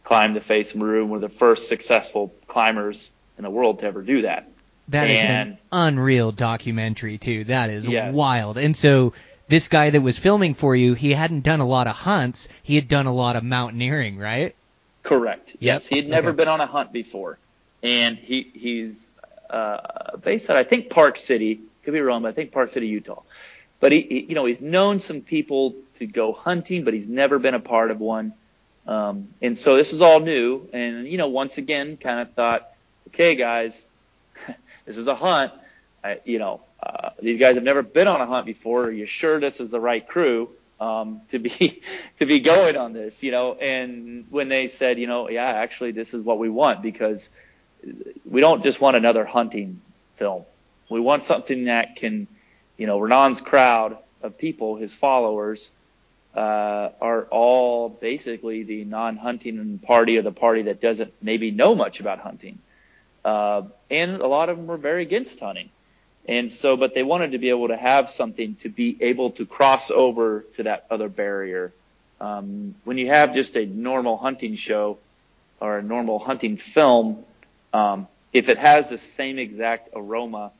climbed 0.04 0.36
the 0.36 0.40
face 0.40 0.74
of 0.74 0.80
Meru, 0.80 1.06
were 1.06 1.18
the 1.18 1.30
first 1.30 1.68
successful 1.68 2.34
climbers 2.46 3.10
in 3.38 3.44
the 3.44 3.50
world 3.50 3.80
to 3.80 3.86
ever 3.86 4.02
do 4.02 4.22
that. 4.22 4.48
That 4.88 5.10
is 5.10 5.18
and, 5.18 5.50
an 5.50 5.58
unreal 5.72 6.32
documentary 6.32 7.18
too. 7.18 7.44
That 7.44 7.70
is 7.70 7.86
Yes. 7.88 8.14
wild. 8.14 8.56
And 8.58 8.76
so 8.76 9.14
this 9.48 9.68
guy 9.68 9.90
that 9.90 10.00
was 10.00 10.16
filming 10.18 10.54
for 10.54 10.76
you, 10.76 10.94
he 10.94 11.12
hadn't 11.12 11.42
done 11.42 11.60
a 11.60 11.66
lot 11.66 11.86
of 11.86 11.96
hunts. 11.96 12.48
He 12.62 12.76
had 12.76 12.88
done 12.88 13.06
a 13.06 13.12
lot 13.12 13.36
of 13.36 13.44
mountaineering, 13.44 14.18
right? 14.18 14.54
Correct. 15.02 15.56
Yes, 15.60 15.86
he 15.86 15.96
had 15.96 16.08
never 16.08 16.30
Okay. 16.30 16.36
been 16.36 16.48
on 16.48 16.60
a 16.60 16.66
hunt 16.66 16.92
before, 16.92 17.38
and 17.82 18.16
he 18.16 18.50
he's 18.54 19.10
uh, 19.50 20.16
based 20.16 20.50
out 20.50 20.56
I 20.56 20.64
think 20.64 20.90
Park 20.90 21.16
City. 21.16 21.60
Could 21.84 21.92
be 21.92 22.00
wrong, 22.00 22.22
but 22.22 22.28
I 22.28 22.32
think 22.32 22.50
Park 22.50 22.70
City, 22.72 22.88
Utah. 22.88 23.22
But 23.78 23.92
he, 23.92 24.00
he 24.00 24.20
you 24.28 24.34
know, 24.34 24.46
he's 24.46 24.60
known 24.60 24.98
some 24.98 25.20
people 25.20 25.76
to 25.98 26.06
go 26.06 26.32
hunting, 26.32 26.82
but 26.84 26.94
he's 26.94 27.08
never 27.08 27.38
been 27.38 27.54
a 27.54 27.60
part 27.60 27.92
of 27.92 28.00
one. 28.00 28.32
Um, 28.86 29.28
and 29.40 29.56
so 29.56 29.76
this 29.76 29.92
is 29.92 30.02
all 30.02 30.18
new. 30.18 30.68
And 30.72 31.06
you 31.06 31.18
know, 31.18 31.28
once 31.28 31.58
again, 31.58 31.96
kind 31.96 32.18
of 32.20 32.32
thought, 32.34 32.68
okay, 33.08 33.34
guys, 33.34 33.86
this 34.84 34.96
is 34.96 35.06
a 35.06 35.14
hunt. 35.14 35.52
I, 36.02 36.20
you 36.24 36.38
know, 36.38 36.60
uh, 36.82 37.10
these 37.20 37.38
guys 37.38 37.54
have 37.54 37.64
never 37.64 37.82
been 37.82 38.08
on 38.08 38.20
a 38.20 38.26
hunt 38.26 38.46
before. 38.46 38.84
Are 38.84 38.90
you 38.90 39.06
sure 39.06 39.40
this 39.40 39.60
is 39.60 39.70
the 39.70 39.80
right 39.80 40.06
crew 40.06 40.50
um, 40.80 41.20
to 41.30 41.38
be 41.38 41.82
to 42.18 42.26
be 42.26 42.40
going 42.40 42.76
on 42.76 42.92
this? 42.92 43.22
You 43.22 43.32
know, 43.32 43.54
and 43.54 44.26
when 44.30 44.48
they 44.48 44.66
said, 44.68 44.98
you 44.98 45.06
know, 45.06 45.28
yeah, 45.28 45.46
actually, 45.46 45.92
this 45.92 46.14
is 46.14 46.22
what 46.22 46.38
we 46.38 46.48
want 46.48 46.82
because 46.82 47.30
we 48.24 48.40
don't 48.40 48.62
just 48.62 48.80
want 48.80 48.96
another 48.96 49.24
hunting 49.24 49.80
film. 50.16 50.44
We 50.88 51.00
want 51.00 51.22
something 51.22 51.64
that 51.64 51.96
can, 51.96 52.26
you 52.76 52.86
know, 52.86 52.98
Renan's 52.98 53.40
crowd 53.40 53.98
of 54.22 54.38
people, 54.38 54.76
his 54.76 54.94
followers, 54.94 55.70
uh, 56.34 56.90
are 57.00 57.24
all 57.24 57.88
basically 57.88 58.62
the 58.62 58.84
non-hunting 58.84 59.78
party 59.78 60.18
or 60.18 60.22
the 60.22 60.32
party 60.32 60.62
that 60.62 60.80
doesn't 60.80 61.12
maybe 61.22 61.50
know 61.50 61.74
much 61.74 62.00
about 62.00 62.18
hunting. 62.18 62.58
Uh, 63.26 63.62
and 63.90 64.20
a 64.20 64.26
lot 64.28 64.48
of 64.50 64.56
them 64.56 64.68
were 64.68 64.76
very 64.76 65.02
against 65.02 65.40
hunting. 65.40 65.68
And 66.28 66.50
so, 66.50 66.76
but 66.76 66.94
they 66.94 67.02
wanted 67.02 67.32
to 67.32 67.38
be 67.38 67.48
able 67.48 67.68
to 67.68 67.76
have 67.76 68.08
something 68.08 68.54
to 68.60 68.68
be 68.68 68.96
able 69.00 69.32
to 69.32 69.44
cross 69.44 69.90
over 69.90 70.44
to 70.56 70.62
that 70.62 70.86
other 70.92 71.08
barrier. 71.08 71.72
Um, 72.20 72.76
when 72.84 72.98
you 72.98 73.08
have 73.08 73.34
just 73.34 73.56
a 73.56 73.66
normal 73.66 74.16
hunting 74.16 74.54
show 74.54 74.98
or 75.58 75.78
a 75.78 75.82
normal 75.82 76.20
hunting 76.20 76.56
film, 76.56 77.24
um, 77.74 78.06
if 78.32 78.48
it 78.48 78.58
has 78.58 78.90
the 78.90 78.98
same 78.98 79.40
exact 79.40 79.88
aroma, 79.92 80.52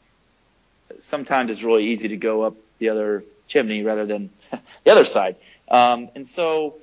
sometimes 0.98 1.52
it's 1.52 1.62
really 1.62 1.86
easy 1.86 2.08
to 2.08 2.16
go 2.16 2.42
up 2.42 2.56
the 2.80 2.88
other 2.88 3.22
chimney 3.46 3.84
rather 3.84 4.06
than 4.06 4.30
the 4.84 4.90
other 4.90 5.04
side. 5.04 5.36
Um, 5.68 6.08
and 6.16 6.26
so 6.26 6.78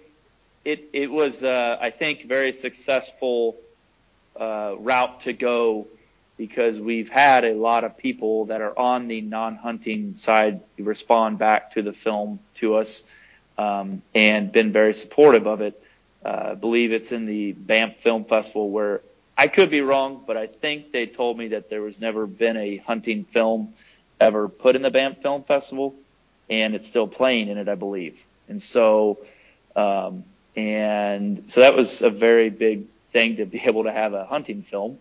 it, 0.63 0.91
it 0.93 1.11
was, 1.11 1.43
uh, 1.43 1.77
I 1.81 1.89
think, 1.89 2.23
very 2.23 2.53
successful 2.53 3.57
uh, 4.39 4.75
route 4.77 5.21
to 5.21 5.33
go 5.33 5.87
because 6.37 6.79
we've 6.79 7.09
had 7.09 7.45
a 7.45 7.53
lot 7.53 7.83
of 7.83 7.97
people 7.97 8.45
that 8.45 8.61
are 8.61 8.77
on 8.77 9.07
the 9.07 9.21
non-hunting 9.21 10.15
side 10.15 10.61
respond 10.77 11.37
back 11.37 11.73
to 11.73 11.81
the 11.81 11.93
film 11.93 12.39
to 12.55 12.75
us 12.75 13.03
um, 13.57 14.01
and 14.15 14.51
been 14.51 14.71
very 14.71 14.93
supportive 14.93 15.47
of 15.47 15.61
it. 15.61 15.81
Uh, 16.25 16.49
I 16.51 16.55
believe 16.55 16.91
it's 16.91 17.11
in 17.11 17.25
the 17.25 17.51
Banff 17.51 17.97
Film 17.97 18.25
Festival 18.25 18.69
where 18.69 19.01
I 19.37 19.47
could 19.47 19.69
be 19.69 19.81
wrong, 19.81 20.23
but 20.25 20.37
I 20.37 20.47
think 20.47 20.91
they 20.91 21.05
told 21.05 21.37
me 21.37 21.49
that 21.49 21.69
there 21.69 21.81
was 21.81 21.99
never 21.99 22.25
been 22.25 22.57
a 22.57 22.77
hunting 22.77 23.25
film 23.25 23.73
ever 24.19 24.47
put 24.47 24.75
in 24.75 24.81
the 24.81 24.91
Banff 24.91 25.21
Film 25.21 25.43
Festival, 25.43 25.95
and 26.49 26.75
it's 26.75 26.87
still 26.87 27.07
playing 27.07 27.49
in 27.49 27.57
it, 27.57 27.67
I 27.67 27.75
believe. 27.75 28.23
And 28.47 28.61
so, 28.61 29.19
um, 29.75 30.23
and 30.55 31.45
so 31.47 31.61
that 31.61 31.75
was 31.75 32.01
a 32.01 32.09
very 32.09 32.49
big 32.49 32.85
thing 33.13 33.37
to 33.37 33.45
be 33.45 33.59
able 33.65 33.83
to 33.83 33.91
have 33.91 34.13
a 34.13 34.25
hunting 34.25 34.63
film 34.63 34.97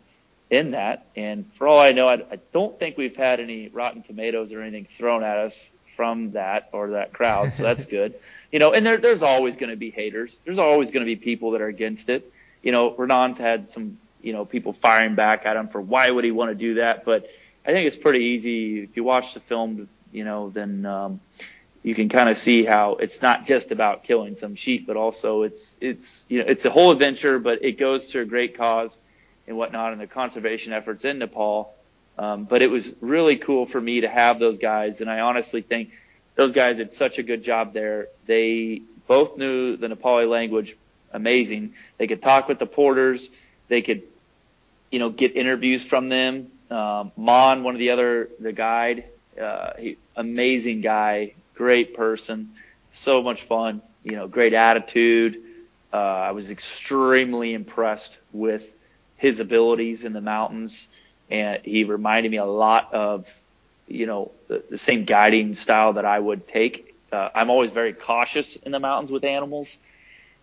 in 0.50 0.72
that. 0.72 1.06
And 1.16 1.50
for 1.54 1.66
all 1.66 1.80
I 1.80 1.92
know, 1.92 2.06
I, 2.06 2.14
I 2.30 2.38
don't 2.52 2.78
think 2.78 2.96
we've 2.96 3.16
had 3.16 3.40
any 3.40 3.68
Rotten 3.68 4.02
Tomatoes 4.02 4.52
or 4.52 4.60
anything 4.60 4.84
thrown 4.84 5.24
at 5.24 5.38
us 5.38 5.70
from 5.96 6.32
that 6.32 6.68
or 6.72 6.90
that 6.90 7.12
crowd, 7.12 7.54
so 7.54 7.62
that's 7.62 7.86
good. 7.98 8.14
You 8.50 8.58
know, 8.58 8.72
and 8.72 8.84
there, 8.84 8.98
there's 8.98 9.22
always 9.22 9.56
going 9.56 9.70
to 9.70 9.76
be 9.76 9.90
haters. 9.90 10.40
There's 10.44 10.58
always 10.58 10.90
going 10.90 11.04
to 11.04 11.06
be 11.06 11.16
people 11.16 11.52
that 11.52 11.62
are 11.62 11.68
against 11.68 12.08
it. 12.08 12.30
You 12.62 12.70
know, 12.70 12.94
Renan's 12.94 13.38
had 13.38 13.68
some, 13.68 13.98
you 14.22 14.32
know, 14.32 14.44
people 14.44 14.72
firing 14.72 15.14
back 15.14 15.46
at 15.46 15.56
him 15.56 15.68
for 15.68 15.80
why 15.80 16.10
would 16.10 16.24
he 16.24 16.30
want 16.30 16.50
to 16.50 16.54
do 16.54 16.74
that, 16.74 17.04
but 17.04 17.28
I 17.66 17.72
think 17.72 17.86
it's 17.86 17.96
pretty 17.96 18.24
easy 18.26 18.82
if 18.82 18.96
you 18.96 19.04
watch 19.04 19.34
the 19.34 19.40
film. 19.40 19.88
You 20.12 20.24
know, 20.24 20.50
then 20.50 20.84
um, 20.84 21.20
you 21.82 21.94
can 21.94 22.08
kind 22.08 22.28
of 22.28 22.36
see 22.36 22.64
how 22.64 22.94
it's 22.94 23.22
not 23.22 23.44
just 23.44 23.72
about 23.72 24.04
killing 24.04 24.34
some 24.34 24.54
sheep, 24.54 24.86
but 24.86 24.96
also 24.96 25.42
it's 25.42 25.76
it's 25.80 26.26
you 26.28 26.38
know 26.40 26.44
it's 26.48 26.64
a 26.64 26.70
whole 26.70 26.92
adventure, 26.92 27.38
but 27.38 27.64
it 27.64 27.78
goes 27.78 28.10
to 28.10 28.20
a 28.20 28.24
great 28.24 28.56
cause 28.56 28.96
and 29.46 29.56
whatnot, 29.56 29.92
and 29.92 30.00
the 30.00 30.06
conservation 30.06 30.72
efforts 30.72 31.04
in 31.04 31.18
Nepal. 31.18 31.74
Um, 32.18 32.44
but 32.44 32.62
it 32.62 32.70
was 32.70 32.94
really 33.00 33.36
cool 33.36 33.66
for 33.66 33.80
me 33.80 34.02
to 34.02 34.08
have 34.08 34.38
those 34.38 34.58
guys, 34.58 35.00
and 35.00 35.10
I 35.10 35.20
honestly 35.20 35.62
think 35.62 35.90
those 36.36 36.52
guys 36.52 36.76
did 36.76 36.92
such 36.92 37.18
a 37.18 37.22
good 37.22 37.42
job 37.42 37.72
there. 37.72 38.08
They 38.26 38.82
both 39.06 39.36
knew 39.36 39.76
the 39.76 39.88
Nepali 39.88 40.28
language 40.28 40.76
amazing. 41.12 41.74
They 41.98 42.06
could 42.06 42.22
talk 42.22 42.48
with 42.48 42.58
the 42.58 42.66
porters. 42.66 43.30
They 43.68 43.82
could, 43.82 44.02
you 44.90 44.98
know, 44.98 45.10
get 45.10 45.36
interviews 45.36 45.84
from 45.84 46.08
them. 46.08 46.50
Um, 46.70 47.12
Mon, 47.16 47.64
one 47.64 47.74
of 47.74 47.78
the 47.78 47.90
other, 47.90 48.30
the 48.40 48.52
guide, 48.52 49.04
uh, 49.40 49.74
he, 49.78 49.98
amazing 50.16 50.80
guy, 50.80 51.34
great 51.54 51.94
person, 51.94 52.50
so 52.92 53.22
much 53.22 53.42
fun, 53.42 53.82
you 54.02 54.16
know, 54.16 54.28
great 54.28 54.54
attitude. 54.54 55.40
Uh, 55.92 55.96
I 55.96 56.30
was 56.32 56.50
extremely 56.50 57.54
impressed 57.54 58.18
with 58.32 58.74
his 59.16 59.40
abilities 59.40 60.04
in 60.04 60.12
the 60.12 60.20
mountains, 60.20 60.88
and 61.30 61.62
he 61.64 61.84
reminded 61.84 62.30
me 62.32 62.38
a 62.38 62.44
lot 62.44 62.92
of, 62.94 63.28
you 63.86 64.06
know, 64.06 64.32
the, 64.48 64.62
the 64.70 64.78
same 64.78 65.04
guiding 65.04 65.54
style 65.54 65.94
that 65.94 66.04
I 66.04 66.18
would 66.18 66.48
take. 66.48 66.94
Uh, 67.12 67.28
I'm 67.34 67.50
always 67.50 67.70
very 67.70 67.92
cautious 67.92 68.56
in 68.56 68.72
the 68.72 68.80
mountains 68.80 69.12
with 69.12 69.24
animals, 69.24 69.78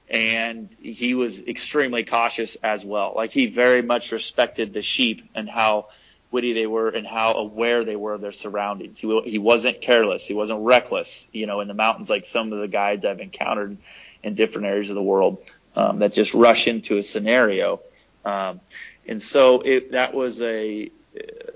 and 0.09 0.69
he 0.81 1.15
was 1.15 1.41
extremely 1.41 2.03
cautious 2.03 2.55
as 2.63 2.85
well. 2.85 3.13
Like 3.15 3.31
he 3.31 3.47
very 3.47 3.81
much 3.81 4.11
respected 4.11 4.73
the 4.73 4.81
sheep 4.81 5.27
and 5.35 5.49
how 5.49 5.87
witty 6.31 6.53
they 6.53 6.67
were 6.67 6.89
and 6.89 7.07
how 7.07 7.33
aware 7.33 7.83
they 7.83 7.95
were 7.95 8.13
of 8.13 8.21
their 8.21 8.31
surroundings. 8.31 8.99
He, 8.99 9.21
he 9.25 9.39
wasn't 9.39 9.81
careless. 9.81 10.25
He 10.25 10.33
wasn't 10.33 10.61
reckless, 10.61 11.27
you 11.31 11.47
know, 11.47 11.59
in 11.61 11.67
the 11.67 11.73
mountains 11.73 12.09
like 12.09 12.25
some 12.25 12.53
of 12.53 12.59
the 12.59 12.67
guides 12.67 13.05
I've 13.05 13.19
encountered 13.19 13.77
in 14.23 14.35
different 14.35 14.67
areas 14.67 14.89
of 14.89 14.95
the 14.95 15.03
world 15.03 15.43
um, 15.75 15.99
that 15.99 16.13
just 16.13 16.33
rush 16.33 16.67
into 16.67 16.97
a 16.97 17.03
scenario. 17.03 17.81
Um, 18.25 18.59
and 19.07 19.21
so 19.21 19.61
it, 19.61 19.91
that 19.91 20.13
was 20.13 20.41
a 20.41 20.91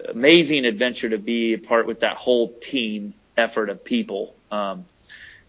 amazing 0.10 0.66
adventure 0.66 1.10
to 1.10 1.18
be 1.18 1.54
a 1.54 1.60
part 1.60 1.86
with 1.86 2.00
that 2.02 2.18
whole 2.18 2.52
team 2.54 3.14
effort 3.38 3.70
of 3.70 3.84
people. 3.84 4.36
Um, 4.52 4.86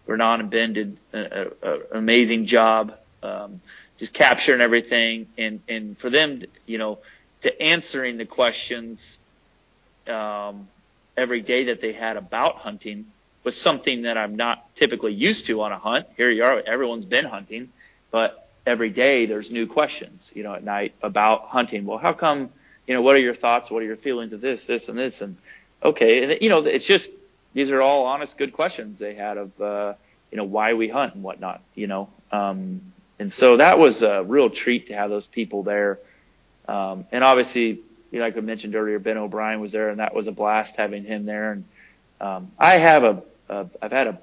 Renan 0.05 0.41
and 0.41 0.49
Ben 0.49 0.73
did 0.73 0.97
an 1.13 1.51
amazing 1.91 2.45
job, 2.45 2.95
um, 3.23 3.61
just 3.97 4.13
capturing 4.13 4.61
everything 4.61 5.27
and, 5.37 5.61
and 5.67 5.97
for 5.97 6.09
them, 6.09 6.43
you 6.65 6.77
know, 6.77 6.99
to 7.45 7.61
answering 7.61 8.17
the 8.17 8.25
questions 8.25 9.19
um, 10.07 10.67
every 11.15 11.41
day 11.41 11.65
that 11.65 11.79
they 11.79 11.93
had 11.93 12.17
about 12.17 12.55
hunting 12.55 13.05
was 13.43 13.55
something 13.55 14.01
that 14.01 14.17
I'm 14.17 14.35
not 14.35 14.75
typically 14.75 15.13
used 15.13 15.45
to 15.45 15.61
on 15.61 15.71
a 15.71 15.77
hunt. 15.77 16.07
Here 16.17 16.31
you 16.31 16.43
are, 16.43 16.63
everyone's 16.65 17.05
been 17.05 17.25
hunting, 17.25 17.69
but 18.09 18.49
every 18.65 18.89
day 18.89 19.27
there's 19.27 19.51
new 19.51 19.67
questions, 19.67 20.31
you 20.33 20.41
know, 20.41 20.55
at 20.55 20.63
night 20.63 20.95
about 21.03 21.49
hunting. 21.49 21.85
Well, 21.85 21.99
how 21.99 22.13
come, 22.13 22.49
you 22.87 22.95
know, 22.95 23.03
what 23.03 23.15
are 23.15 23.19
your 23.19 23.35
thoughts? 23.35 23.69
What 23.69 23.83
are 23.83 23.85
your 23.85 23.95
feelings 23.95 24.33
of 24.33 24.41
this, 24.41 24.65
this, 24.65 24.89
and 24.89 24.97
this? 24.97 25.21
And 25.21 25.37
okay, 25.83 26.23
and 26.23 26.41
you 26.41 26.49
know, 26.49 26.65
it's 26.65 26.87
just 26.87 27.11
these 27.53 27.69
are 27.69 27.81
all 27.83 28.05
honest, 28.05 28.39
good 28.39 28.53
questions 28.53 28.97
they 28.97 29.13
had 29.13 29.37
of, 29.37 29.61
uh, 29.61 29.93
you 30.31 30.37
know, 30.39 30.45
why 30.45 30.73
we 30.73 30.89
hunt 30.89 31.13
and 31.13 31.21
whatnot, 31.21 31.61
you 31.75 31.85
know. 31.85 32.09
Um, 32.31 32.81
and 33.19 33.31
so 33.31 33.57
that 33.57 33.77
was 33.77 34.01
a 34.01 34.23
real 34.23 34.49
treat 34.49 34.87
to 34.87 34.95
have 34.95 35.11
those 35.11 35.27
people 35.27 35.61
there 35.61 35.99
um, 36.67 37.05
and 37.11 37.23
obviously, 37.23 37.79
you 38.11 38.19
know, 38.19 38.25
like 38.25 38.37
I 38.37 38.41
mentioned 38.41 38.75
earlier, 38.75 38.99
Ben 38.99 39.17
O'Brien 39.17 39.59
was 39.59 39.71
there, 39.71 39.89
and 39.89 39.99
that 39.99 40.13
was 40.13 40.27
a 40.27 40.31
blast 40.31 40.75
having 40.75 41.03
him 41.03 41.25
there. 41.25 41.51
And 41.51 41.65
um, 42.21 42.51
I 42.57 42.77
have 42.77 43.03
a, 43.03 43.23
a 43.49 43.67
I've 43.81 43.91
had 43.91 44.07
a, 44.07 44.19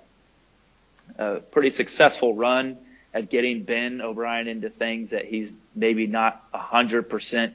a 1.18 1.40
pretty 1.40 1.70
successful 1.70 2.34
run 2.34 2.78
at 3.14 3.28
getting 3.28 3.62
Ben 3.62 4.00
O'Brien 4.00 4.48
into 4.48 4.70
things 4.70 5.10
that 5.10 5.26
he's 5.26 5.54
maybe 5.74 6.06
not 6.06 6.42
a 6.52 6.58
hundred 6.58 7.08
percent 7.10 7.54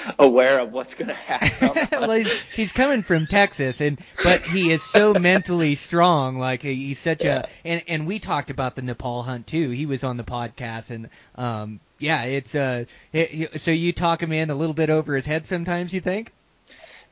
aware 0.18 0.60
of 0.60 0.72
what's 0.72 0.94
going 0.94 1.08
to 1.08 1.14
happen. 1.14 1.88
well, 2.00 2.12
he's, 2.12 2.40
he's, 2.54 2.72
coming 2.72 3.02
from 3.02 3.26
Texas, 3.26 3.80
and 3.80 4.00
but 4.22 4.42
he 4.42 4.70
is 4.70 4.82
so 4.82 5.14
mentally 5.14 5.74
strong. 5.74 6.38
Like 6.38 6.62
he's 6.62 6.98
such 6.98 7.24
yeah. 7.24 7.42
a 7.42 7.48
and 7.66 7.82
and 7.88 8.06
we 8.06 8.18
talked 8.18 8.50
about 8.50 8.76
the 8.76 8.82
Nepal 8.82 9.22
hunt 9.22 9.46
too. 9.46 9.70
He 9.70 9.86
was 9.86 10.04
on 10.04 10.16
the 10.16 10.24
podcast, 10.24 10.90
and 10.90 11.08
um, 11.36 11.80
yeah, 11.98 12.24
it's 12.24 12.54
uh, 12.54 12.84
it, 13.12 13.60
so 13.60 13.70
you 13.70 13.92
talk 13.92 14.22
him 14.22 14.32
in 14.32 14.50
a 14.50 14.54
little 14.54 14.74
bit 14.74 14.90
over 14.90 15.14
his 15.14 15.26
head 15.26 15.46
sometimes. 15.46 15.92
You 15.92 16.00
think? 16.00 16.32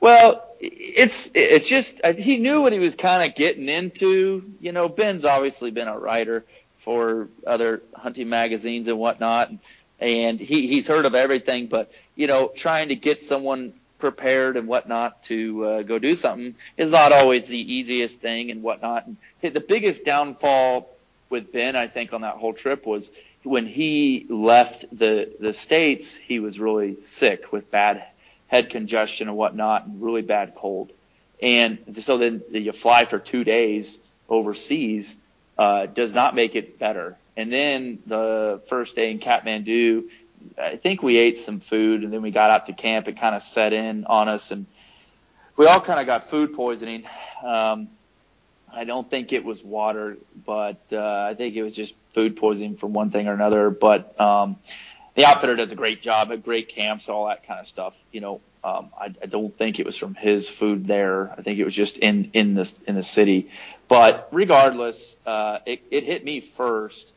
Well, 0.00 0.46
it's 0.60 1.30
it's 1.34 1.68
just 1.68 2.00
uh, 2.02 2.14
he 2.14 2.38
knew 2.38 2.62
what 2.62 2.72
he 2.72 2.78
was 2.78 2.94
kind 2.94 3.28
of 3.28 3.36
getting 3.36 3.68
into. 3.68 4.50
You 4.60 4.72
know, 4.72 4.88
Ben's 4.88 5.24
obviously 5.24 5.70
been 5.70 5.88
a 5.88 5.98
writer 5.98 6.44
for 6.78 7.28
other 7.46 7.82
hunting 7.94 8.30
magazines 8.30 8.88
and 8.88 8.98
whatnot, 8.98 9.50
and 9.50 9.58
he 10.00 10.66
he's 10.66 10.86
heard 10.86 11.06
of 11.06 11.14
everything. 11.14 11.66
But 11.66 11.92
you 12.16 12.26
know, 12.26 12.50
trying 12.54 12.88
to 12.88 12.96
get 12.96 13.22
someone 13.22 13.72
prepared 13.98 14.56
and 14.56 14.66
whatnot 14.66 15.22
to 15.24 15.64
uh, 15.64 15.82
go 15.82 15.98
do 15.98 16.14
something 16.14 16.54
is 16.76 16.92
not 16.92 17.12
always 17.12 17.48
the 17.48 17.74
easiest 17.74 18.20
thing 18.20 18.50
and 18.50 18.62
whatnot. 18.62 19.06
And 19.06 19.16
the 19.54 19.60
biggest 19.60 20.04
downfall 20.04 20.88
with 21.28 21.52
Ben, 21.52 21.76
I 21.76 21.86
think, 21.86 22.12
on 22.12 22.22
that 22.22 22.36
whole 22.36 22.54
trip 22.54 22.86
was 22.86 23.10
when 23.42 23.66
he 23.66 24.26
left 24.28 24.84
the 24.96 25.30
the 25.38 25.52
states. 25.52 26.16
He 26.16 26.40
was 26.40 26.58
really 26.58 27.00
sick 27.00 27.52
with 27.52 27.70
bad 27.70 28.04
head 28.48 28.70
congestion 28.70 29.28
and 29.28 29.36
whatnot, 29.36 29.86
and 29.86 30.02
really 30.02 30.22
bad 30.22 30.54
cold. 30.56 30.90
And 31.42 31.78
so 32.00 32.18
then 32.18 32.42
you 32.50 32.72
fly 32.72 33.04
for 33.04 33.18
two 33.18 33.44
days 33.44 33.98
overseas, 34.28 35.16
uh, 35.56 35.86
does 35.86 36.14
not 36.14 36.34
make 36.34 36.54
it 36.54 36.78
better. 36.78 37.16
And 37.40 37.52
then 37.52 37.98
the 38.06 38.60
first 38.66 38.94
day 38.94 39.10
in 39.10 39.18
Kathmandu, 39.18 40.04
I 40.58 40.76
think 40.76 41.02
we 41.02 41.16
ate 41.16 41.38
some 41.38 41.60
food 41.60 42.04
and 42.04 42.12
then 42.12 42.22
we 42.22 42.30
got 42.30 42.50
out 42.50 42.66
to 42.66 42.72
camp. 42.72 43.08
It 43.08 43.16
kind 43.16 43.34
of 43.34 43.42
set 43.42 43.72
in 43.72 44.04
on 44.04 44.28
us 44.28 44.50
and 44.50 44.66
we 45.56 45.66
all 45.66 45.80
kind 45.80 46.00
of 46.00 46.06
got 46.06 46.28
food 46.28 46.54
poisoning. 46.54 47.04
Um, 47.44 47.88
I 48.72 48.84
don't 48.84 49.08
think 49.08 49.32
it 49.32 49.44
was 49.44 49.62
water, 49.64 50.16
but 50.46 50.80
uh, 50.92 51.28
I 51.30 51.34
think 51.34 51.56
it 51.56 51.62
was 51.62 51.74
just 51.74 51.94
food 52.14 52.36
poisoning 52.36 52.76
from 52.76 52.92
one 52.92 53.10
thing 53.10 53.26
or 53.26 53.32
another. 53.32 53.70
But 53.70 54.20
um, 54.20 54.56
the 55.14 55.24
outfitter 55.24 55.56
does 55.56 55.72
a 55.72 55.76
great 55.76 56.02
job 56.02 56.30
at 56.32 56.44
great 56.44 56.68
camps, 56.68 57.08
all 57.08 57.28
that 57.28 57.46
kind 57.46 57.60
of 57.60 57.66
stuff. 57.66 57.94
You 58.12 58.20
know, 58.20 58.40
um, 58.62 58.90
I, 58.98 59.14
I 59.22 59.26
don't 59.26 59.56
think 59.56 59.80
it 59.80 59.86
was 59.86 59.96
from 59.96 60.14
his 60.14 60.48
food 60.48 60.86
there. 60.86 61.30
I 61.36 61.42
think 61.42 61.58
it 61.58 61.64
was 61.64 61.74
just 61.74 61.98
in 61.98 62.30
in 62.32 62.54
the 62.54 62.72
in 62.86 62.94
the 62.94 63.02
city. 63.02 63.50
But 63.88 64.28
regardless, 64.30 65.16
uh, 65.26 65.58
it, 65.66 65.82
it 65.90 66.04
hit 66.04 66.24
me 66.24 66.40
first. 66.40 67.12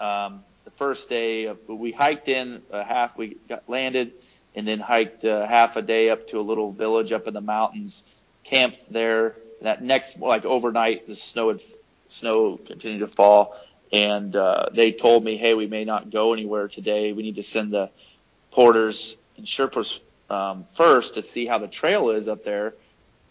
Um, 0.00 0.44
the 0.64 0.70
first 0.72 1.08
day 1.08 1.52
we 1.66 1.92
hiked 1.92 2.28
in 2.28 2.62
a 2.70 2.84
half, 2.84 3.16
we 3.16 3.36
got 3.48 3.68
landed, 3.68 4.12
and 4.54 4.66
then 4.66 4.80
hiked 4.80 5.24
uh, 5.24 5.46
half 5.46 5.76
a 5.76 5.82
day 5.82 6.10
up 6.10 6.28
to 6.28 6.40
a 6.40 6.42
little 6.42 6.72
village 6.72 7.12
up 7.12 7.26
in 7.26 7.34
the 7.34 7.40
mountains, 7.40 8.04
camped 8.44 8.92
there. 8.92 9.36
That 9.62 9.82
next, 9.82 10.18
like 10.18 10.44
overnight, 10.44 11.06
the 11.06 11.16
snow 11.16 11.48
had 11.48 11.60
snow 12.06 12.56
continued 12.56 13.00
to 13.00 13.06
fall, 13.08 13.56
and 13.92 14.34
uh, 14.36 14.66
they 14.72 14.92
told 14.92 15.24
me, 15.24 15.36
"Hey, 15.36 15.54
we 15.54 15.66
may 15.66 15.84
not 15.84 16.10
go 16.10 16.32
anywhere 16.32 16.68
today. 16.68 17.12
We 17.12 17.22
need 17.22 17.36
to 17.36 17.42
send 17.42 17.72
the 17.72 17.90
porters 18.50 19.16
and 19.36 19.46
Sherpas 19.46 20.00
um, 20.30 20.64
first 20.74 21.14
to 21.14 21.22
see 21.22 21.46
how 21.46 21.58
the 21.58 21.68
trail 21.68 22.10
is 22.10 22.28
up 22.28 22.44
there 22.44 22.74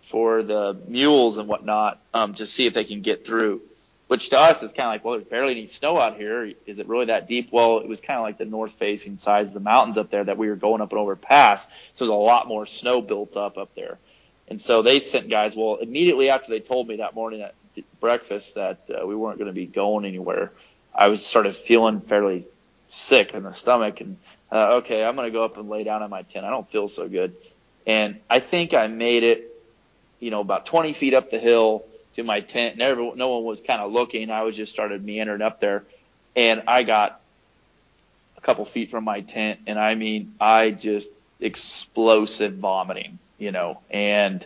for 0.02 0.44
the 0.44 0.78
mules 0.88 1.38
and 1.38 1.48
whatnot, 1.48 2.00
um, 2.14 2.34
to 2.36 2.46
see 2.46 2.66
if 2.66 2.74
they 2.74 2.84
can 2.84 3.02
get 3.02 3.26
through." 3.26 3.62
Which 4.08 4.30
to 4.30 4.40
us 4.40 4.64
is 4.64 4.72
kind 4.72 4.88
of 4.88 4.94
like, 4.94 5.04
well, 5.04 5.16
there's 5.16 5.28
barely 5.28 5.52
any 5.52 5.68
snow 5.68 6.00
out 6.00 6.16
here. 6.16 6.54
Is 6.66 6.80
it 6.80 6.88
really 6.88 7.08
that 7.08 7.28
deep? 7.28 7.50
Well, 7.52 7.80
it 7.80 7.88
was 7.88 8.00
kind 8.00 8.18
of 8.18 8.24
like 8.24 8.38
the 8.38 8.46
north-facing 8.46 9.18
sides 9.18 9.50
of 9.50 9.56
the 9.56 9.60
mountains 9.60 9.98
up 9.98 10.10
there 10.10 10.24
that 10.24 10.38
we 10.38 10.48
were 10.48 10.56
going 10.56 10.82
up 10.82 10.92
and 10.92 11.00
over 11.00 11.18
past. 11.18 11.70
So 11.94 12.06
there's 12.06 12.10
a 12.10 12.14
lot 12.14 12.48
more 12.48 12.66
snow 12.66 13.02
built 13.02 13.36
up 13.36 13.58
up 13.58 13.76
there. 13.76 13.98
And 14.48 14.62
so 14.62 14.82
they 14.82 15.02
sent 15.02 15.30
guys. 15.30 15.56
Well, 15.58 15.76
immediately 15.76 16.30
after 16.30 16.50
they 16.50 16.62
told 16.62 16.88
me 16.88 16.98
that 16.98 17.16
morning 17.16 17.42
at 17.42 17.54
breakfast 18.00 18.56
that 18.56 18.80
uh, 18.90 19.06
we 19.06 19.14
weren't 19.14 19.40
going 19.40 19.50
to 19.50 19.54
be 19.54 19.66
going 19.66 20.06
anywhere, 20.06 20.54
I 20.96 21.10
was 21.10 21.26
started 21.26 21.56
feeling 21.56 22.00
fairly 22.00 22.48
sick 22.90 23.34
in 23.34 23.44
the 23.44 23.52
stomach. 23.52 24.00
And 24.00 24.18
uh, 24.52 24.78
okay, 24.78 25.04
I'm 25.04 25.18
going 25.18 25.28
to 25.28 25.38
go 25.38 25.44
up 25.44 25.58
and 25.58 25.68
lay 25.68 25.84
down 25.84 26.02
in 26.02 26.10
my 26.10 26.22
tent. 26.22 26.46
I 26.46 26.50
don't 26.50 26.70
feel 26.70 26.88
so 26.88 27.10
good. 27.10 27.36
And 27.86 28.20
I 28.30 28.40
think 28.40 28.74
I 28.74 28.88
made 28.88 29.24
it, 29.24 29.54
you 30.22 30.32
know, 30.32 30.40
about 30.40 30.66
20 30.66 30.94
feet 30.94 31.14
up 31.14 31.30
the 31.30 31.40
hill 31.40 31.84
to 32.18 32.24
my 32.24 32.42
tent, 32.42 32.82
and 32.82 33.16
no 33.16 33.30
one 33.30 33.44
was 33.44 33.62
kind 33.62 33.80
of 33.80 33.92
looking. 33.92 34.30
I 34.30 34.44
was 34.44 34.58
just 34.58 34.72
started 34.72 35.06
meandering 35.06 35.42
up 35.42 35.60
there, 35.60 35.84
and 36.36 36.64
I 36.68 36.84
got 36.84 37.22
a 38.38 38.42
couple 38.42 38.66
feet 38.66 38.90
from 38.90 39.04
my 39.04 39.22
tent, 39.22 39.62
and 39.68 39.80
I 39.80 39.96
mean, 39.96 40.36
I 40.42 40.72
just 40.72 41.10
explosive 41.40 42.56
vomiting, 42.56 43.20
you 43.38 43.52
know, 43.52 43.80
and 43.90 44.46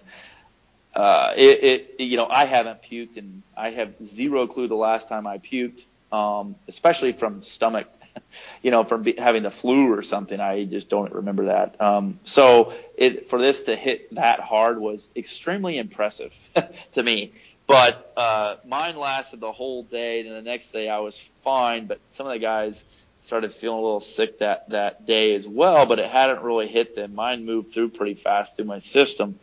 uh, 0.94 1.34
it, 1.38 1.64
it, 1.64 2.00
you 2.00 2.18
know, 2.18 2.28
I 2.30 2.44
haven't 2.44 2.84
puked, 2.84 3.16
and 3.18 3.42
I 3.56 3.72
have 3.72 3.94
zero 4.06 4.48
clue 4.48 4.68
the 4.68 4.76
last 4.76 5.08
time 5.08 5.26
I 5.26 5.38
puked, 5.38 5.84
um, 6.12 6.56
especially 6.68 7.14
from 7.14 7.42
stomach, 7.42 7.88
you 8.62 8.72
know, 8.72 8.84
from 8.84 9.04
be, 9.04 9.16
having 9.18 9.44
the 9.44 9.50
flu 9.50 9.94
or 9.94 10.02
something. 10.02 10.42
I 10.42 10.66
just 10.66 10.90
don't 10.90 11.14
remember 11.14 11.46
that. 11.46 11.80
Um, 11.80 12.20
so 12.26 12.74
it, 12.98 13.30
for 13.30 13.40
this 13.40 13.64
to 13.64 13.78
hit 13.78 14.14
that 14.16 14.42
hard 14.42 14.78
was 14.78 15.08
extremely 15.16 15.78
impressive 15.78 16.34
to 16.94 17.02
me. 17.02 17.32
But 17.72 18.14
uh, 18.18 18.56
mine 18.66 18.98
lasted 18.98 19.40
the 19.40 19.54
whole 19.54 19.84
day. 19.84 20.24
Then 20.24 20.34
the 20.34 20.42
next 20.42 20.74
day 20.74 20.90
I 20.90 21.00
was 21.00 21.18
fine, 21.46 21.88
but 21.88 22.02
some 22.12 22.28
of 22.28 22.34
the 22.34 22.40
guys 22.40 22.84
started 23.22 23.54
feeling 23.54 23.80
a 23.80 23.82
little 23.82 24.02
sick 24.02 24.40
that 24.40 24.70
that 24.72 25.06
day 25.06 25.36
as 25.36 25.48
well. 25.48 25.86
But 25.86 26.00
it 26.00 26.10
hadn't 26.10 26.42
really 26.42 26.68
hit 26.68 26.98
them. 26.98 27.16
Mine 27.16 27.46
moved 27.46 27.72
through 27.72 27.90
pretty 27.92 28.16
fast 28.16 28.58
through 28.58 28.66
my 28.66 28.80
system. 28.80 29.40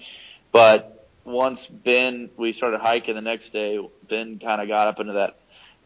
But 0.52 1.08
once 1.24 1.68
Ben, 1.68 2.28
we 2.36 2.52
started 2.52 2.80
hiking 2.80 3.14
the 3.14 3.22
next 3.22 3.48
day. 3.50 3.78
Ben 4.06 4.38
kind 4.38 4.60
of 4.60 4.68
got 4.68 4.88
up 4.88 5.00
into 5.00 5.14
that 5.14 5.38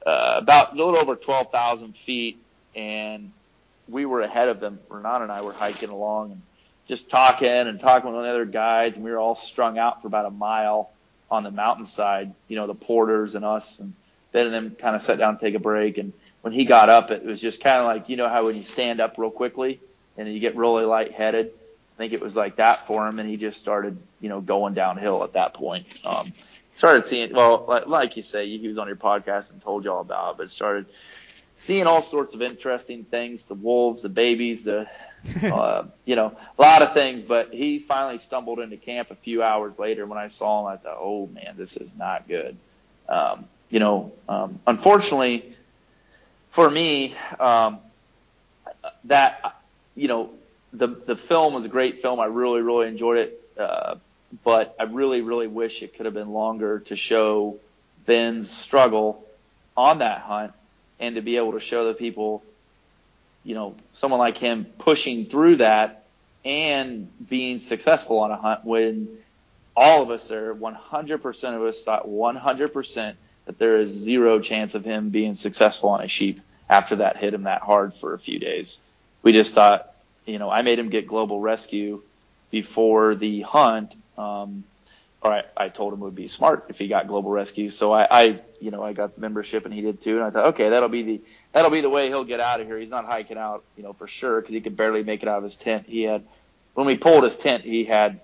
uh, 0.05 0.35
about 0.39 0.73
a 0.73 0.77
little 0.77 0.99
over 0.99 1.15
12,000 1.15 1.97
feet, 1.97 2.43
and 2.75 3.31
we 3.89 4.05
were 4.05 4.21
ahead 4.21 4.49
of 4.49 4.59
them. 4.59 4.81
Renan 4.89 5.23
and 5.23 5.31
I 5.31 5.43
were 5.43 5.53
hiking 5.53 5.91
along 5.91 6.33
and 6.33 6.43
just 6.89 7.09
talking 7.09 7.49
and 7.49 7.79
talking 7.79 8.13
with 8.13 8.21
the 8.21 8.29
other 8.29 8.47
guides, 8.47 8.97
and 8.97 9.05
we 9.05 9.13
were 9.13 9.19
all 9.19 9.37
strung 9.37 9.79
out 9.79 10.03
for 10.03 10.09
about 10.09 10.27
a 10.27 10.31
mile 10.31 10.91
on 11.33 11.45
the 11.45 11.51
mountainside, 11.51 12.35
you 12.47 12.57
know, 12.57 12.67
the 12.67 12.75
porters 12.75 13.35
and 13.35 13.43
us 13.43 13.79
and 13.79 13.95
Ben 14.33 14.47
and 14.47 14.55
them 14.55 14.77
kind 14.79 14.95
of 14.95 15.01
sat 15.01 15.17
down 15.17 15.31
and 15.31 15.41
take 15.41 15.55
a 15.55 15.59
break. 15.59 15.97
And 15.97 16.13
when 16.43 16.53
he 16.53 16.67
got 16.67 16.91
up, 16.91 17.11
it 17.11 17.25
was 17.25 17.41
just 17.41 17.63
kind 17.63 17.81
of 17.81 17.87
like, 17.87 18.11
you 18.11 18.17
know, 18.17 18.29
how 18.29 18.45
when 18.45 18.55
you 18.55 18.63
stand 18.63 19.01
up 19.01 19.17
real 19.17 19.31
quickly 19.31 19.81
and 20.19 20.33
you 20.33 20.41
get 20.41 20.57
really 20.57 20.85
lightheaded. 20.85 21.47
I 21.47 21.97
think 21.97 22.13
it 22.13 22.21
was 22.21 22.37
like 22.37 22.57
that 22.57 22.87
for 22.87 23.09
him. 23.09 23.19
And 23.19 23.29
he 23.29 23.39
just 23.39 23.59
started, 23.59 23.97
you 24.21 24.29
know, 24.29 24.43
going 24.43 24.75
downhill 24.75 25.25
at 25.25 25.33
that 25.33 25.55
point. 25.55 25.87
Um, 26.05 26.35
started 26.75 27.07
seeing, 27.07 27.33
well, 27.33 27.65
like, 27.67 27.87
like 27.87 28.17
you 28.19 28.23
say, 28.23 28.59
he 28.59 28.69
was 28.69 28.77
on 28.77 28.87
your 28.87 28.97
podcast 28.97 29.51
and 29.51 29.61
told 29.61 29.87
you 29.87 29.93
all 29.93 30.03
about 30.03 30.33
it, 30.33 30.37
but 30.37 30.51
started 30.51 30.85
seeing 31.57 31.87
all 31.87 32.03
sorts 32.03 32.35
of 32.35 32.43
interesting 32.43 33.05
things, 33.05 33.45
the 33.45 33.55
wolves, 33.55 34.03
the 34.03 34.11
babies, 34.11 34.65
the, 34.65 34.87
uh, 35.43 35.85
you 36.05 36.17
know, 36.17 36.37
a 36.59 36.63
lot 36.63 36.83
of 36.83 36.95
things. 36.95 37.25
But 37.25 37.53
he 37.53 37.79
finally 37.79 38.19
stumbled 38.19 38.61
into 38.61 38.77
camp 38.77 39.11
a 39.11 39.17
few 39.17 39.43
hours 39.43 39.79
later. 39.79 40.07
When 40.07 40.19
I 40.19 40.29
saw 40.29 40.61
him, 40.61 40.75
I 40.75 40.77
thought, 40.77 40.99
oh 40.99 41.27
man, 41.27 41.55
this 41.57 41.77
is 41.77 41.97
not 41.97 42.29
good. 42.29 42.57
Um, 43.09 43.47
you 43.71 43.79
know, 43.79 44.13
um, 44.29 44.59
unfortunately 44.67 45.55
for 46.53 46.69
me, 46.69 47.15
um, 47.41 47.79
that, 49.05 49.57
you 49.97 50.07
know, 50.07 50.31
the, 50.73 50.87
the 50.87 51.17
film 51.17 51.55
was 51.55 51.65
a 51.65 51.69
great 51.69 52.03
film. 52.03 52.21
I 52.21 52.27
really, 52.27 52.61
really 52.61 52.89
enjoyed 52.89 53.19
it. 53.19 53.51
Uh, 53.59 53.97
but 54.45 54.77
I 54.79 54.85
really, 54.85 55.23
really 55.23 55.47
wish 55.47 55.83
it 55.83 55.95
could 55.95 56.07
have 56.07 56.15
been 56.15 56.33
longer 56.33 56.81
to 56.81 56.97
show 56.97 57.59
Ben's 58.07 58.51
struggle 58.51 59.25
on 59.77 59.99
that 59.99 60.21
hunt 60.21 60.53
and 61.01 61.17
to 61.17 61.23
be 61.23 61.39
able 61.39 61.53
to 61.53 61.61
show 61.61 61.87
the 61.87 61.95
people, 61.95 62.43
you 63.45 63.55
know, 63.55 63.75
someone 63.93 64.21
like 64.21 64.39
him 64.39 64.65
pushing 64.79 65.27
through 65.27 65.57
that 65.57 66.05
and 66.45 67.09
being 67.29 67.59
successful 67.59 68.19
on 68.21 68.31
a 68.31 68.37
hunt 68.37 68.65
when 68.65 69.09
all 69.77 70.03
of 70.03 70.11
us 70.11 70.31
are 70.31 70.55
100% 70.55 71.55
of 71.55 71.63
us 71.63 71.83
thought 71.83 72.07
100% 72.07 73.15
that 73.47 73.59
there 73.59 73.79
is 73.79 73.91
zero 73.91 74.39
chance 74.39 74.75
of 74.75 74.85
him 74.85 75.11
being 75.11 75.35
successful 75.35 75.91
on 75.91 76.03
a 76.03 76.09
sheep 76.09 76.41
after 76.69 76.97
that 76.97 77.17
hit 77.17 77.35
him 77.35 77.45
that 77.45 77.63
hard 77.63 77.95
for 77.95 78.15
a 78.15 78.19
few 78.19 78.39
days. 78.39 78.81
We 79.23 79.33
just 79.33 79.55
thought, 79.55 79.95
you 80.27 80.39
know, 80.39 80.51
I 80.51 80.63
made 80.63 80.79
him 80.79 80.89
get 80.89 81.07
global 81.07 81.41
rescue 81.41 82.03
before 82.51 83.15
the 83.15 83.41
hunt. 83.43 83.95
Um, 84.17 84.65
or 85.23 85.33
I, 85.33 85.45
I 85.57 85.69
told 85.69 85.93
him 85.93 86.01
it 86.01 86.05
would 86.05 86.15
be 86.17 86.27
smart 86.27 86.67
if 86.69 86.79
he 86.79 86.89
got 86.89 87.07
global 87.07 87.31
rescue. 87.31 87.71
So 87.71 87.93
I, 87.93 88.07
I, 88.11 88.37
you 88.61 88.73
know, 88.73 88.83
I 88.83 88.93
got 88.93 89.15
the 89.15 89.21
membership 89.21 89.65
and 89.65 89.73
he 89.73 89.81
did 89.81 90.03
too. 90.03 90.17
And 90.17 90.25
I 90.25 90.31
thought, 90.31 90.47
okay, 90.49 90.71
that'll 90.71 90.89
be 90.89 91.03
the, 91.03 91.21
that'll 91.53 91.71
be 91.71 91.81
the 91.81 91.91
way 91.91 92.09
he'll 92.09 92.25
get 92.25 92.41
out 92.41 92.61
of 92.61 92.67
here. 92.67 92.77
He's 92.77 92.91
not 92.91 93.05
hiking 93.05 93.39
out, 93.39 93.63
you 93.77 93.85
know, 93.85 93.93
for 93.93 94.09
sure 94.09 94.41
because 94.41 94.53
he 94.53 94.61
could 94.61 94.77
barely 94.77 95.05
make 95.05 95.23
it 95.23 95.29
out 95.29 95.39
of 95.39 95.45
his 95.45 95.55
tent. 95.55 95.87
He 95.87 96.03
had, 96.03 96.25
when 96.75 96.87
we 96.87 96.97
pulled 96.97 97.23
his 97.23 97.37
tent, 97.37 97.63
he 97.63 97.85
had, 97.85 98.21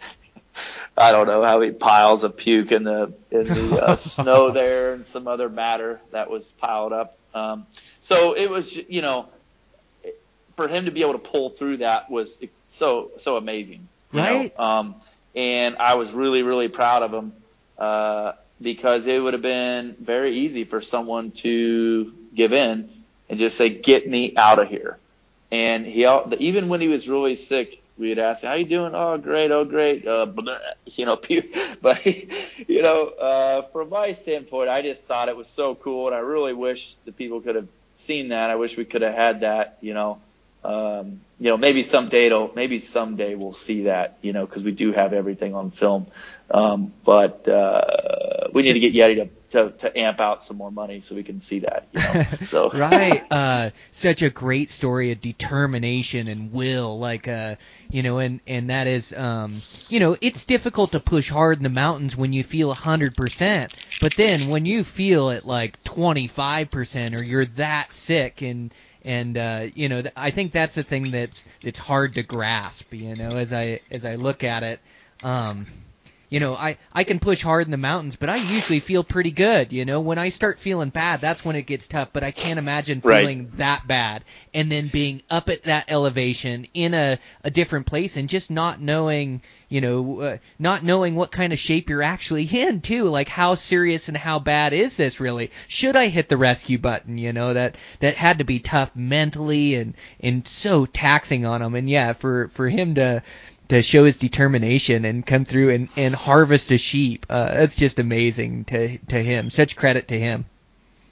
I 0.96 1.12
don't 1.12 1.28
know 1.28 1.44
how 1.44 1.60
many 1.60 1.70
piles 1.70 2.24
of 2.24 2.36
puke 2.36 2.72
in 2.72 2.82
the, 2.82 3.14
in 3.30 3.46
the 3.46 3.80
uh, 3.80 3.96
snow 3.96 4.50
there 4.50 4.94
and 4.94 5.06
some 5.06 5.28
other 5.28 5.48
matter 5.48 6.00
that 6.10 6.28
was 6.30 6.50
piled 6.50 6.92
up. 6.92 7.16
Um, 7.32 7.66
so 8.00 8.32
it 8.32 8.50
was, 8.50 8.76
you 8.76 9.02
know, 9.02 9.28
for 10.56 10.66
him 10.66 10.86
to 10.86 10.90
be 10.90 11.02
able 11.02 11.12
to 11.12 11.20
pull 11.20 11.50
through 11.50 11.76
that 11.76 12.10
was 12.10 12.40
so, 12.66 13.12
so 13.18 13.36
amazing. 13.36 13.86
You 14.12 14.18
right. 14.18 14.58
Know? 14.58 14.64
Um, 14.64 14.94
and 15.38 15.76
I 15.78 15.94
was 15.94 16.12
really, 16.12 16.42
really 16.42 16.66
proud 16.66 17.04
of 17.04 17.14
him 17.14 17.32
uh, 17.78 18.32
because 18.60 19.06
it 19.06 19.22
would 19.22 19.34
have 19.34 19.42
been 19.42 19.94
very 20.00 20.36
easy 20.38 20.64
for 20.64 20.80
someone 20.80 21.30
to 21.46 22.12
give 22.34 22.52
in 22.52 22.90
and 23.30 23.38
just 23.38 23.56
say, 23.56 23.68
"Get 23.68 24.08
me 24.08 24.34
out 24.36 24.58
of 24.58 24.68
here." 24.68 24.98
And 25.52 25.86
he, 25.86 26.04
even 26.40 26.68
when 26.68 26.80
he 26.80 26.88
was 26.88 27.08
really 27.08 27.36
sick, 27.36 27.80
we'd 27.96 28.18
ask, 28.18 28.42
"How 28.42 28.54
you 28.54 28.64
doing?" 28.64 28.96
"Oh, 28.96 29.16
great. 29.16 29.52
Oh, 29.52 29.64
great." 29.64 30.08
Uh, 30.08 30.26
you 30.86 31.06
know, 31.06 31.14
but 31.80 32.04
you 32.04 32.82
know, 32.82 33.06
uh, 33.06 33.62
from 33.62 33.90
my 33.90 34.12
standpoint, 34.14 34.68
I 34.68 34.82
just 34.82 35.04
thought 35.04 35.28
it 35.28 35.36
was 35.36 35.46
so 35.46 35.76
cool, 35.76 36.08
and 36.08 36.16
I 36.16 36.18
really 36.18 36.52
wish 36.52 36.96
the 37.04 37.12
people 37.12 37.40
could 37.40 37.54
have 37.54 37.68
seen 37.98 38.30
that. 38.30 38.50
I 38.50 38.56
wish 38.56 38.76
we 38.76 38.84
could 38.84 39.02
have 39.02 39.14
had 39.14 39.40
that. 39.42 39.78
You 39.82 39.94
know, 39.94 40.18
um, 40.64 41.20
you 41.40 41.50
know, 41.50 41.56
maybe 41.56 41.84
someday 41.84 42.26
it'll, 42.26 42.52
maybe 42.54 42.80
someday 42.80 43.36
we'll 43.36 43.52
see 43.52 43.84
that, 43.84 44.18
you 44.22 44.32
know, 44.32 44.44
because 44.44 44.64
we 44.64 44.72
do 44.72 44.92
have 44.92 45.12
everything 45.12 45.54
on 45.54 45.70
film. 45.70 46.08
Um, 46.50 46.92
but 47.04 47.46
uh, 47.46 48.48
we 48.52 48.62
need 48.62 48.72
to 48.72 48.80
get 48.80 48.94
Yeti 48.94 49.30
to, 49.50 49.70
to 49.70 49.76
to 49.78 49.98
amp 49.98 50.20
out 50.20 50.42
some 50.42 50.56
more 50.56 50.70
money 50.70 51.00
so 51.00 51.14
we 51.14 51.22
can 51.22 51.40
see 51.40 51.60
that. 51.60 51.88
You 51.92 52.00
know? 52.00 52.24
So 52.46 52.70
right, 52.70 53.22
uh, 53.30 53.70
such 53.92 54.22
a 54.22 54.30
great 54.30 54.70
story 54.70 55.12
of 55.12 55.20
determination 55.20 56.26
and 56.26 56.52
will, 56.52 56.98
like 56.98 57.28
uh, 57.28 57.56
you 57.90 58.02
know, 58.02 58.18
and 58.18 58.40
and 58.46 58.70
that 58.70 58.86
is, 58.86 59.12
um, 59.12 59.62
you 59.88 60.00
know, 60.00 60.16
it's 60.20 60.46
difficult 60.46 60.92
to 60.92 61.00
push 61.00 61.28
hard 61.28 61.58
in 61.58 61.62
the 61.62 61.70
mountains 61.70 62.16
when 62.16 62.32
you 62.32 62.42
feel 62.42 62.70
a 62.70 62.74
hundred 62.74 63.16
percent, 63.16 63.70
but 64.00 64.16
then 64.16 64.48
when 64.48 64.64
you 64.64 64.84
feel 64.84 65.30
at 65.30 65.44
like 65.44 65.82
twenty 65.84 66.28
five 66.28 66.70
percent 66.70 67.14
or 67.14 67.22
you're 67.22 67.46
that 67.46 67.92
sick 67.92 68.40
and 68.42 68.72
and 69.08 69.38
uh, 69.38 69.66
you 69.74 69.88
know, 69.88 70.02
th- 70.02 70.14
I 70.16 70.30
think 70.30 70.52
that's 70.52 70.74
the 70.76 70.82
thing 70.84 71.10
that's 71.10 71.46
it's 71.62 71.78
hard 71.78 72.14
to 72.16 72.22
grasp. 72.22 72.92
You 72.92 73.16
know, 73.16 73.36
as 73.36 73.52
I 73.52 73.80
as 73.90 74.04
I 74.04 74.16
look 74.16 74.44
at 74.44 74.62
it. 74.62 74.80
Um, 75.22 75.66
you 76.30 76.40
know, 76.40 76.54
I, 76.54 76.76
I 76.92 77.04
can 77.04 77.18
push 77.20 77.42
hard 77.42 77.64
in 77.64 77.70
the 77.70 77.76
mountains, 77.78 78.16
but 78.16 78.28
I 78.28 78.36
usually 78.36 78.80
feel 78.80 79.02
pretty 79.02 79.30
good. 79.30 79.72
You 79.72 79.84
know, 79.84 80.00
when 80.00 80.18
I 80.18 80.28
start 80.28 80.58
feeling 80.58 80.90
bad, 80.90 81.20
that's 81.20 81.44
when 81.44 81.56
it 81.56 81.66
gets 81.66 81.88
tough. 81.88 82.10
But 82.12 82.24
I 82.24 82.30
can't 82.32 82.58
imagine 82.58 83.00
Right. 83.02 83.20
feeling 83.20 83.50
that 83.56 83.86
bad 83.86 84.24
and 84.52 84.70
then 84.70 84.88
being 84.88 85.22
up 85.30 85.48
at 85.48 85.62
that 85.64 85.86
elevation 85.88 86.66
in 86.74 86.92
a, 86.94 87.18
a 87.44 87.50
different 87.50 87.86
place 87.86 88.16
and 88.18 88.28
just 88.28 88.50
not 88.50 88.80
knowing, 88.80 89.40
you 89.70 89.80
know, 89.80 90.20
uh, 90.20 90.36
not 90.58 90.82
knowing 90.84 91.14
what 91.14 91.32
kind 91.32 91.52
of 91.52 91.58
shape 91.58 91.88
you're 91.88 92.02
actually 92.02 92.44
in 92.44 92.80
too. 92.82 93.04
Like 93.04 93.28
how 93.28 93.54
serious 93.54 94.08
and 94.08 94.16
how 94.16 94.38
bad 94.38 94.72
is 94.74 94.96
this 94.96 95.20
really? 95.20 95.50
Should 95.66 95.96
I 95.96 96.08
hit 96.08 96.28
the 96.28 96.36
rescue 96.36 96.78
button? 96.78 97.16
You 97.16 97.32
know, 97.32 97.54
that, 97.54 97.76
that 98.00 98.16
had 98.16 98.38
to 98.38 98.44
be 98.44 98.58
tough 98.58 98.94
mentally 98.94 99.76
and, 99.76 99.94
and 100.20 100.46
so 100.46 100.84
taxing 100.84 101.46
on 101.46 101.62
him. 101.62 101.74
And 101.74 101.88
yeah, 101.88 102.12
for, 102.12 102.48
for 102.48 102.68
him 102.68 102.96
to, 102.96 103.22
to 103.68 103.82
show 103.82 104.04
his 104.04 104.16
determination 104.16 105.04
and 105.04 105.24
come 105.26 105.44
through 105.44 105.70
and, 105.70 105.88
and 105.96 106.14
harvest 106.14 106.70
a 106.70 106.78
sheep. 106.78 107.26
Uh, 107.28 107.46
that's 107.46 107.74
just 107.74 107.98
amazing 107.98 108.64
to 108.64 108.98
to 108.98 109.22
him. 109.22 109.50
Such 109.50 109.76
credit 109.76 110.08
to 110.08 110.18
him. 110.18 110.46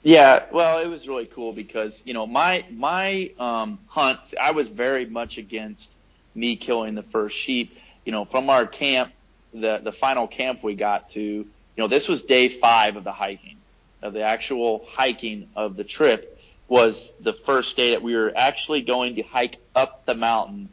Yeah, 0.03 0.45
well, 0.51 0.79
it 0.79 0.87
was 0.87 1.07
really 1.07 1.25
cool 1.25 1.53
because 1.53 2.01
you 2.05 2.13
know 2.13 2.25
my 2.25 2.65
my 2.71 3.31
um, 3.39 3.79
hunt. 3.87 4.33
I 4.39 4.51
was 4.51 4.69
very 4.69 5.05
much 5.05 5.37
against 5.37 5.93
me 6.33 6.55
killing 6.55 6.95
the 6.95 7.03
first 7.03 7.37
sheep. 7.37 7.77
You 8.05 8.11
know, 8.11 8.25
from 8.25 8.49
our 8.49 8.65
camp, 8.65 9.11
the 9.53 9.79
the 9.79 9.91
final 9.91 10.27
camp 10.27 10.63
we 10.63 10.75
got 10.75 11.11
to. 11.11 11.21
You 11.21 11.83
know, 11.83 11.87
this 11.87 12.07
was 12.07 12.23
day 12.23 12.49
five 12.49 12.95
of 12.95 13.03
the 13.03 13.11
hiking, 13.11 13.57
of 14.01 14.13
the 14.13 14.23
actual 14.23 14.85
hiking 14.87 15.49
of 15.55 15.75
the 15.75 15.83
trip. 15.83 16.33
Was 16.69 17.13
the 17.21 17.33
first 17.33 17.77
day 17.77 17.91
that 17.91 18.01
we 18.01 18.15
were 18.15 18.33
actually 18.35 18.81
going 18.81 19.15
to 19.15 19.21
hike 19.21 19.57
up 19.75 20.05
the 20.05 20.15
mountain 20.15 20.69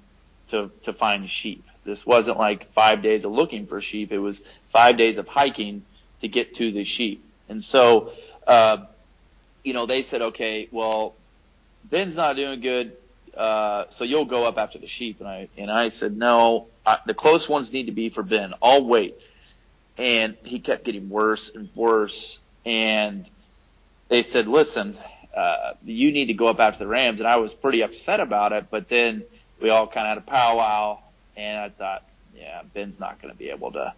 to 0.48 0.70
to 0.85 0.93
find 0.93 1.28
sheep. 1.28 1.65
This 1.85 2.06
wasn't 2.06 2.39
like 2.39 2.70
five 2.73 3.02
days 3.02 3.24
of 3.24 3.32
looking 3.32 3.66
for 3.66 3.81
sheep. 3.81 4.12
It 4.12 4.19
was 4.19 4.43
five 4.66 4.97
days 4.97 5.19
of 5.19 5.28
hiking 5.28 5.82
to 6.20 6.28
get 6.28 6.55
to 6.56 6.73
the 6.73 6.85
sheep. 6.85 7.24
And 7.48 7.62
so, 7.62 8.12
uh, 8.47 8.78
you 9.62 9.74
know, 9.74 9.86
they 9.86 10.02
said, 10.02 10.23
okay, 10.23 10.69
well, 10.70 11.15
Ben's 11.85 12.16
not 12.16 12.36
doing 12.36 12.61
good, 12.61 12.97
uh, 13.36 13.85
so 13.90 14.05
you'll 14.05 14.24
go 14.24 14.47
up 14.47 14.59
after 14.59 14.78
the 14.78 14.86
sheep. 14.86 15.20
And 15.20 15.28
I 15.28 15.48
and 15.59 15.70
I 15.70 15.89
said, 15.89 16.16
no, 16.16 16.66
I, 16.86 16.98
the 17.06 17.15
close 17.15 17.48
ones 17.48 17.73
need 17.73 17.86
to 17.86 17.93
be 17.93 18.09
for 18.09 18.23
Ben. 18.23 18.55
I'll 18.62 18.85
wait. 18.85 19.19
And 19.98 20.36
he 20.44 20.59
kept 20.59 20.85
getting 20.85 21.09
worse 21.09 21.55
and 21.55 21.69
worse. 21.74 22.39
And 22.65 23.27
they 24.09 24.23
said, 24.23 24.48
listen, 24.48 24.97
uh, 25.36 25.74
you 25.85 26.12
need 26.12 26.27
to 26.27 26.35
go 26.35 26.47
up 26.47 26.61
after 26.61 26.81
the 26.81 26.86
Rams. 26.86 27.20
And 27.20 27.28
I 27.28 27.36
was 27.36 27.55
pretty 27.55 27.82
upset 27.82 28.20
about 28.20 28.52
it. 28.52 28.66
But 28.70 28.89
then 28.89 29.24
we 29.61 29.70
all 29.70 29.86
kind 29.86 30.06
of 30.06 30.09
had 30.11 30.19
a 30.19 30.20
powwow, 30.23 30.98
and 31.36 31.59
I 31.59 31.69
thought, 31.69 32.05
yeah, 32.36 32.62
Ben's 32.73 33.01
not 33.01 33.20
going 33.20 33.32
to 33.32 33.39
be 33.39 33.51
able 33.51 33.73
to. 33.73 33.94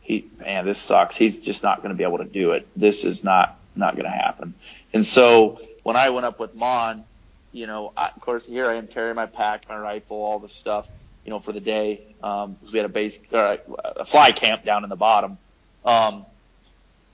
He, 0.00 0.30
man, 0.38 0.66
this 0.66 0.78
sucks. 0.78 1.16
He's 1.16 1.40
just 1.40 1.62
not 1.62 1.78
going 1.78 1.90
to 1.90 1.96
be 1.96 2.04
able 2.04 2.18
to 2.18 2.24
do 2.24 2.52
it. 2.52 2.66
This 2.76 3.04
is 3.04 3.24
not 3.24 3.58
not 3.76 3.94
going 3.94 4.04
to 4.04 4.10
happen. 4.10 4.54
And 4.92 5.04
so 5.04 5.60
when 5.82 5.96
I 5.96 6.10
went 6.10 6.26
up 6.26 6.38
with 6.38 6.54
Mon, 6.54 7.04
you 7.52 7.66
know, 7.66 7.92
I, 7.96 8.08
of 8.08 8.20
course 8.20 8.46
here 8.46 8.68
I 8.68 8.74
am 8.74 8.86
carrying 8.86 9.16
my 9.16 9.26
pack, 9.26 9.68
my 9.68 9.76
rifle, 9.76 10.16
all 10.16 10.38
the 10.38 10.48
stuff, 10.48 10.88
you 11.24 11.30
know, 11.30 11.38
for 11.38 11.52
the 11.52 11.60
day. 11.60 12.02
Um, 12.22 12.56
we 12.70 12.78
had 12.78 12.86
a 12.86 12.90
base, 12.90 13.18
uh, 13.32 13.56
a 13.96 14.04
fly 14.04 14.32
camp 14.32 14.64
down 14.64 14.84
in 14.84 14.90
the 14.90 14.96
bottom. 14.96 15.38
Um, 15.84 16.26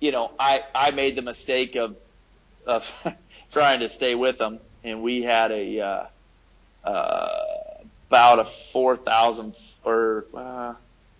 you 0.01 0.13
know, 0.13 0.31
I 0.39 0.65
I 0.75 0.91
made 0.93 1.17
the 1.17 1.23
mistake 1.23 1.77
of 1.77 1.97
of 2.67 3.15
trying 3.53 3.81
to 3.81 3.89
stay 3.89 4.15
with 4.15 4.39
them, 4.39 4.59
and 4.83 5.03
we 5.03 5.23
had 5.23 5.53
a 5.53 5.81
uh, 5.81 6.07
uh, 6.85 7.45
about 8.11 8.41
a 8.41 8.45
four 8.45 8.97
thousand 8.97 9.55
or 9.85 10.27
uh, 10.35 10.75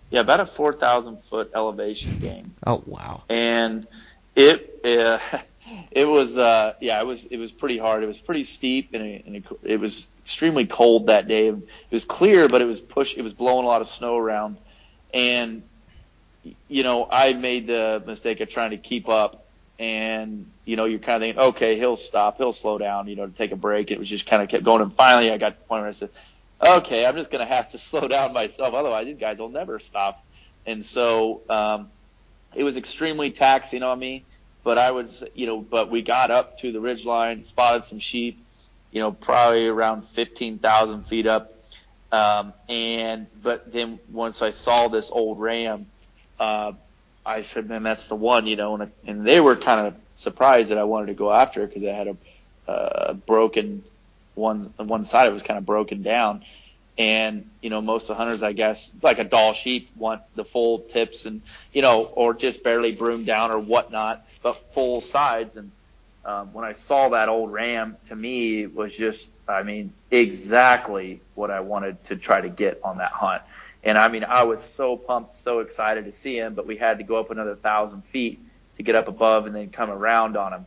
yeah, 0.09 0.19
about 0.19 0.41
a 0.41 0.45
four 0.45 0.73
thousand 0.73 1.21
foot 1.23 1.51
elevation 1.55 2.19
gain 2.19 2.53
Oh 2.67 2.83
wow. 2.85 3.23
and 3.29 3.87
it 4.35 4.81
uh, 4.83 5.19
it 5.91 6.05
was 6.05 6.37
uh, 6.37 6.73
yeah 6.81 6.99
it 6.99 7.07
was 7.07 7.25
it 7.25 7.37
was 7.37 7.51
pretty 7.53 7.77
hard. 7.77 8.03
It 8.03 8.07
was 8.07 8.17
pretty 8.17 8.43
steep 8.43 8.89
and, 8.93 9.03
it, 9.03 9.25
and 9.25 9.35
it, 9.37 9.43
it 9.63 9.79
was 9.79 10.07
extremely 10.21 10.65
cold 10.65 11.07
that 11.07 11.29
day. 11.29 11.47
It 11.47 11.57
was 11.91 12.03
clear, 12.03 12.49
but 12.49 12.61
it 12.61 12.65
was 12.65 12.81
push. 12.81 13.15
It 13.15 13.21
was 13.21 13.33
blowing 13.33 13.63
a 13.65 13.67
lot 13.67 13.79
of 13.79 13.87
snow 13.87 14.17
around, 14.17 14.57
and 15.13 15.63
you 16.67 16.83
know 16.83 17.07
I 17.09 17.31
made 17.33 17.67
the 17.67 18.03
mistake 18.05 18.41
of 18.41 18.49
trying 18.49 18.71
to 18.71 18.77
keep 18.77 19.07
up. 19.07 19.37
And 19.79 20.45
you 20.63 20.75
know 20.75 20.85
you're 20.85 20.99
kind 20.99 21.15
of 21.15 21.21
thinking, 21.21 21.41
okay, 21.41 21.75
he'll 21.75 21.97
stop, 21.97 22.37
he'll 22.37 22.53
slow 22.53 22.77
down, 22.77 23.07
you 23.07 23.15
know, 23.15 23.25
to 23.25 23.31
take 23.31 23.51
a 23.51 23.55
break. 23.55 23.89
It 23.89 23.97
was 23.97 24.07
just 24.07 24.27
kind 24.27 24.43
of 24.43 24.47
kept 24.49 24.63
going, 24.63 24.81
and 24.83 24.93
finally 24.93 25.31
I 25.31 25.37
got 25.37 25.53
to 25.53 25.57
the 25.57 25.65
point 25.65 25.81
where 25.81 25.89
I 25.89 25.93
said, 25.93 26.09
okay, 26.63 27.05
I'm 27.05 27.15
just 27.15 27.31
going 27.31 27.45
to 27.45 27.51
have 27.51 27.69
to 27.69 27.77
slow 27.79 28.07
down 28.07 28.33
myself, 28.33 28.73
otherwise 28.73 29.05
these 29.05 29.17
guys 29.17 29.39
will 29.39 29.49
never 29.49 29.79
stop. 29.79 30.23
And 30.65 30.83
so 30.83 31.41
um, 31.49 31.89
it 32.55 32.63
was 32.63 32.77
extremely 32.77 33.31
taxing 33.31 33.83
on 33.83 33.97
me. 33.97 34.23
But 34.63 34.77
I 34.77 34.91
was, 34.91 35.23
you 35.33 35.47
know, 35.47 35.59
but 35.59 35.89
we 35.89 36.03
got 36.03 36.29
up 36.29 36.59
to 36.59 36.71
the 36.71 36.79
ridge 36.79 37.03
line, 37.03 37.45
spotted 37.45 37.83
some 37.83 37.97
sheep, 37.97 38.43
you 38.91 39.01
know, 39.01 39.11
probably 39.11 39.67
around 39.67 40.05
15,000 40.05 41.03
feet 41.07 41.25
up. 41.25 41.53
Um, 42.11 42.53
and, 42.69 43.25
but 43.41 43.71
then 43.71 43.99
once 44.11 44.43
I 44.43 44.51
saw 44.51 44.87
this 44.87 45.09
old 45.09 45.39
ram, 45.39 45.87
uh, 46.39 46.73
I 47.25 47.41
said, 47.41 47.69
man, 47.69 47.81
that's 47.81 48.07
the 48.07 48.15
one, 48.15 48.45
you 48.45 48.55
know, 48.55 48.75
and, 48.75 48.91
and 49.07 49.25
they 49.25 49.39
were 49.39 49.55
kind 49.55 49.87
of 49.87 49.95
surprised 50.15 50.69
that 50.69 50.77
I 50.77 50.83
wanted 50.83 51.07
to 51.07 51.13
go 51.15 51.31
after 51.31 51.63
it 51.63 51.67
because 51.67 51.83
it 51.83 51.95
had 51.95 52.07
a, 52.09 52.17
uh, 52.71 53.13
broken 53.13 53.83
one, 54.35 54.73
one 54.77 55.03
side 55.03 55.27
it 55.27 55.33
was 55.33 55.43
kind 55.43 55.57
of 55.57 55.65
broken 55.65 56.01
down. 56.01 56.43
And, 56.97 57.49
you 57.61 57.69
know, 57.69 57.81
most 57.81 58.03
of 58.03 58.09
the 58.09 58.15
hunters, 58.15 58.43
I 58.43 58.51
guess, 58.51 58.91
like 59.01 59.17
a 59.17 59.23
Dall 59.23 59.53
sheep 59.53 59.89
want 59.95 60.21
the 60.35 60.43
full 60.43 60.79
tips 60.79 61.25
and, 61.25 61.41
you 61.73 61.81
know, 61.81 62.03
or 62.03 62.33
just 62.33 62.63
barely 62.63 62.93
broomed 62.93 63.25
down 63.25 63.51
or 63.51 63.59
whatnot, 63.59 64.27
but 64.43 64.73
full 64.73 65.01
sides. 65.01 65.57
And, 65.57 65.71
um, 66.25 66.53
when 66.53 66.65
I 66.65 66.73
saw 66.73 67.09
that 67.09 67.29
old 67.29 67.51
ram, 67.51 67.97
to 68.09 68.15
me 68.15 68.63
it 68.63 68.75
was 68.75 68.95
just, 68.95 69.31
I 69.47 69.63
mean, 69.63 69.93
exactly 70.11 71.21
what 71.33 71.49
I 71.49 71.61
wanted 71.61 72.03
to 72.05 72.17
try 72.17 72.41
to 72.41 72.49
get 72.49 72.81
on 72.83 72.97
that 72.99 73.11
hunt. 73.11 73.41
And 73.83 73.97
I 73.97 74.09
mean, 74.09 74.23
I 74.23 74.43
was 74.43 74.61
so 74.61 74.95
pumped, 74.95 75.37
so 75.37 75.59
excited 75.59 76.05
to 76.05 76.11
see 76.11 76.37
him, 76.37 76.53
but 76.53 76.67
we 76.67 76.75
had 76.75 76.99
to 76.99 77.03
go 77.03 77.15
up 77.15 77.31
another 77.31 77.55
thousand 77.55 78.03
feet 78.05 78.39
to 78.77 78.83
get 78.83 78.95
up 78.95 79.07
above 79.07 79.47
and 79.47 79.55
then 79.55 79.69
come 79.69 79.89
around 79.89 80.37
on 80.37 80.53
him. 80.53 80.65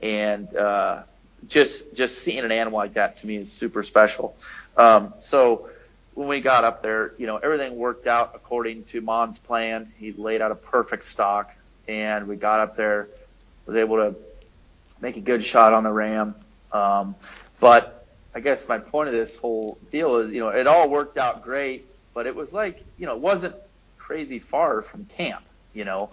And, 0.00 0.54
uh, 0.54 1.02
just, 1.48 1.94
just 1.94 2.18
seeing 2.18 2.40
an 2.40 2.52
animal 2.52 2.78
like 2.78 2.94
that 2.94 3.18
to 3.18 3.26
me 3.26 3.36
is 3.36 3.50
super 3.50 3.82
special. 3.82 4.36
Um, 4.76 5.14
so 5.20 5.68
when 6.14 6.28
we 6.28 6.40
got 6.40 6.64
up 6.64 6.82
there, 6.82 7.14
you 7.18 7.26
know, 7.26 7.36
everything 7.36 7.76
worked 7.76 8.06
out 8.06 8.32
according 8.34 8.84
to 8.84 9.00
Mon's 9.00 9.38
plan. 9.38 9.92
He 9.98 10.12
laid 10.12 10.40
out 10.40 10.50
a 10.50 10.56
perfect 10.56 11.04
stalk 11.04 11.54
and 11.88 12.28
we 12.28 12.36
got 12.36 12.60
up 12.60 12.76
there, 12.76 13.08
was 13.66 13.76
able 13.76 13.96
to 13.96 14.14
make 15.00 15.16
a 15.16 15.20
good 15.20 15.44
shot 15.44 15.72
on 15.72 15.84
the 15.84 15.90
ram. 15.90 16.34
Um, 16.72 17.14
but 17.60 18.06
I 18.34 18.40
guess 18.40 18.66
my 18.68 18.78
point 18.78 19.08
of 19.08 19.14
this 19.14 19.36
whole 19.36 19.78
deal 19.90 20.16
is, 20.16 20.30
you 20.30 20.40
know, 20.40 20.48
it 20.48 20.66
all 20.66 20.88
worked 20.88 21.18
out 21.18 21.42
great, 21.42 21.86
but 22.14 22.26
it 22.26 22.34
was 22.34 22.52
like, 22.52 22.82
you 22.98 23.06
know, 23.06 23.14
it 23.14 23.20
wasn't 23.20 23.54
crazy 23.98 24.38
far 24.38 24.82
from 24.82 25.04
camp, 25.06 25.44
you 25.74 25.84
know, 25.84 26.10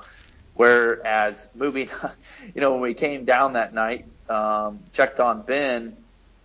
whereas 0.55 1.49
moving, 1.55 1.89
you 2.55 2.61
know, 2.61 2.71
when 2.71 2.81
we 2.81 2.93
came 2.93 3.25
down 3.25 3.53
that 3.53 3.73
night, 3.73 4.05
um, 4.29 4.79
checked 4.93 5.19
on 5.19 5.41
Ben, 5.41 5.95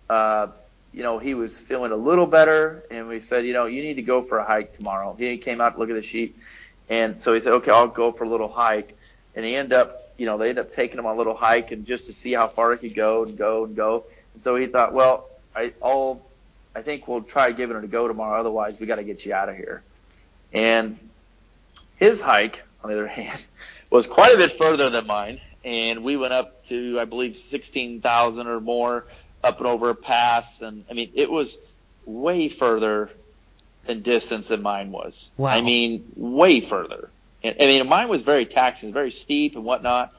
uh, 0.09 0.47
you 0.91 1.03
know, 1.03 1.19
he 1.19 1.33
was 1.33 1.59
feeling 1.59 1.91
a 1.91 1.95
little 1.95 2.25
better 2.25 2.83
and 2.89 3.07
we 3.07 3.19
said, 3.19 3.45
you 3.45 3.53
know, 3.53 3.65
you 3.65 3.81
need 3.81 3.95
to 3.95 4.01
go 4.01 4.21
for 4.21 4.37
a 4.37 4.45
hike 4.45 4.75
tomorrow. 4.75 5.15
He 5.17 5.37
came 5.37 5.61
out 5.61 5.73
to 5.73 5.79
look 5.79 5.89
at 5.89 5.95
the 5.95 6.01
sheep. 6.01 6.39
And 6.89 7.19
so 7.19 7.33
he 7.33 7.39
said, 7.41 7.53
okay, 7.53 7.71
I'll 7.71 7.87
go 7.87 8.11
for 8.11 8.23
a 8.23 8.29
little 8.29 8.47
hike. 8.47 8.97
And 9.35 9.43
he 9.43 9.55
ended 9.55 9.73
up, 9.73 10.13
you 10.17 10.25
know, 10.25 10.37
they 10.37 10.49
ended 10.49 10.65
up 10.65 10.73
taking 10.73 10.97
him 10.97 11.05
on 11.05 11.15
a 11.15 11.17
little 11.17 11.35
hike 11.35 11.71
and 11.71 11.85
just 11.85 12.05
to 12.05 12.13
see 12.13 12.33
how 12.33 12.47
far 12.47 12.71
he 12.75 12.87
could 12.87 12.95
go 12.95 13.23
and 13.23 13.37
go 13.37 13.65
and 13.65 13.75
go. 13.75 14.05
And 14.33 14.43
so 14.43 14.55
he 14.55 14.67
thought, 14.67 14.93
well, 14.93 15.29
I, 15.55 15.73
I'll, 15.83 16.21
I 16.73 16.81
think 16.81 17.07
we'll 17.07 17.23
try 17.23 17.51
giving 17.51 17.75
it 17.75 17.83
a 17.83 17.87
go 17.87 18.07
tomorrow. 18.07 18.39
Otherwise, 18.39 18.79
we 18.79 18.85
got 18.85 18.95
to 18.95 19.03
get 19.03 19.25
you 19.25 19.33
out 19.33 19.49
of 19.49 19.55
here. 19.55 19.83
And 20.53 20.97
his 21.97 22.21
hike, 22.21 22.63
on 22.83 22.89
the 22.89 22.97
other 22.97 23.07
hand, 23.21 23.45
was 23.89 24.07
quite 24.07 24.33
a 24.33 24.37
bit 24.37 24.51
further 24.51 24.89
than 24.89 25.07
mine. 25.07 25.41
And 25.65 26.03
we 26.03 26.15
went 26.15 26.31
up 26.31 26.63
to, 26.67 26.99
I 26.99 27.05
believe, 27.05 27.35
16,000 27.35 28.47
or 28.47 28.61
more 28.61 29.05
up 29.43 29.57
and 29.57 29.67
over 29.67 29.89
a 29.89 29.95
pass. 29.95 30.61
And 30.61 30.85
I 30.89 30.93
mean, 30.93 31.11
it 31.15 31.29
was, 31.29 31.59
way 32.05 32.47
further 32.47 33.09
in 33.87 34.01
distance 34.01 34.49
than 34.49 34.61
mine 34.61 34.91
was. 34.91 35.31
Wow. 35.37 35.49
I 35.49 35.61
mean, 35.61 36.11
way 36.15 36.61
further. 36.61 37.09
And, 37.43 37.55
I 37.59 37.65
mean, 37.65 37.87
mine 37.87 38.09
was 38.09 38.21
very 38.21 38.45
taxing, 38.45 38.93
very 38.93 39.11
steep 39.11 39.55
and 39.55 39.65
whatnot. 39.65 40.13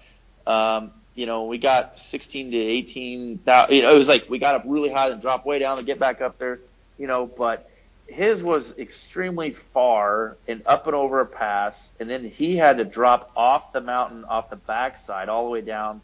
Um, 0.46 0.92
you 1.14 1.26
know, 1.26 1.44
we 1.44 1.58
got 1.58 1.98
16 1.98 2.50
to 2.50 2.56
eighteen 2.56 3.38
thousand. 3.38 3.74
You 3.74 3.82
know, 3.82 3.94
it 3.94 3.98
was 3.98 4.06
like 4.06 4.28
we 4.28 4.38
got 4.38 4.54
up 4.54 4.64
really 4.66 4.92
high 4.92 5.08
and 5.08 5.20
dropped 5.20 5.46
way 5.46 5.58
down 5.58 5.78
to 5.78 5.82
get 5.82 5.98
back 5.98 6.20
up 6.20 6.38
there. 6.38 6.60
You 6.98 7.06
know, 7.06 7.26
but 7.26 7.70
his 8.06 8.42
was 8.42 8.78
extremely 8.78 9.50
far 9.50 10.36
and 10.46 10.62
up 10.66 10.86
and 10.86 10.94
over 10.94 11.20
a 11.20 11.26
pass, 11.26 11.90
and 11.98 12.08
then 12.08 12.24
he 12.24 12.56
had 12.56 12.78
to 12.78 12.84
drop 12.84 13.32
off 13.36 13.72
the 13.72 13.80
mountain, 13.80 14.24
off 14.24 14.50
the 14.50 14.56
backside, 14.56 15.28
all 15.28 15.44
the 15.44 15.50
way 15.50 15.60
down 15.60 16.00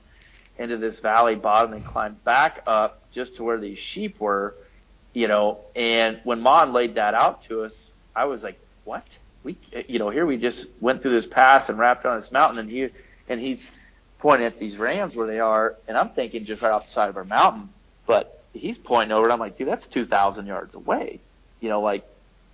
into 0.59 0.77
this 0.77 0.99
valley 0.99 1.35
bottom 1.35 1.73
and 1.73 1.85
climb 1.85 2.17
back 2.25 2.63
up 2.67 3.11
just 3.13 3.37
to 3.37 3.45
where 3.45 3.59
these 3.59 3.79
sheep 3.79 4.21
were, 4.21 4.55
you 5.13 5.29
know. 5.29 5.61
And 5.77 6.21
when 6.25 6.41
Mon 6.41 6.73
laid 6.73 6.97
that 6.97 7.15
out 7.15 7.45
to 7.45 7.63
us, 7.63 7.93
I 8.15 8.25
was 8.25 8.43
like, 8.43 8.59
"What? 8.85 9.19
We, 9.45 9.57
you 9.89 9.99
know, 9.99 10.11
here 10.11 10.27
we 10.27 10.37
just 10.37 10.67
went 10.81 11.03
through 11.03 11.13
this 11.13 11.27
pass 11.27 11.69
and 11.69 11.79
wrapped 11.79 12.05
on 12.05 12.17
this 12.19 12.33
mountain, 12.33 12.59
and 12.59 12.71
he, 12.71 12.89
and 13.29 13.41
he's 13.41 13.71
pointing 14.19 14.47
at 14.47 14.59
these 14.59 14.77
rams 14.77 15.17
where 15.17 15.27
they 15.27 15.41
are, 15.41 15.77
and 15.89 15.97
I'm 15.97 16.11
thinking 16.11 16.45
just 16.45 16.63
right 16.63 16.73
off 16.73 16.87
the 16.87 16.91
side 16.91 17.09
of 17.09 17.17
our 17.17 17.25
mountain, 17.25 17.69
but 18.07 18.45
he's 18.53 18.79
pointing 18.79 19.17
over, 19.17 19.25
and 19.25 19.33
I'm 19.33 19.41
like, 19.41 19.57
dude, 19.57 19.67
that's 19.67 19.87
2,000 19.87 20.47
yards 20.47 20.75
away 20.75 21.21
you 21.63 21.71
know, 21.71 21.81
like 21.81 22.05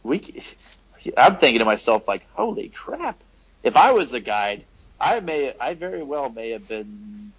we, 0.05 0.19
I'm 1.17 1.35
thinking 1.35 1.59
to 1.59 1.65
myself, 1.65 2.07
like, 2.07 2.23
holy 2.35 2.69
crap! 2.69 3.19
If 3.65 3.77
I 3.77 3.93
was 3.93 4.13
the 4.13 4.21
guide, 4.21 4.65
I 5.01 5.19
may, 5.19 5.55
I 5.59 5.75
very 5.75 6.05
well 6.05 6.29
may 6.29 6.51
have 6.51 6.69
been 6.69 7.33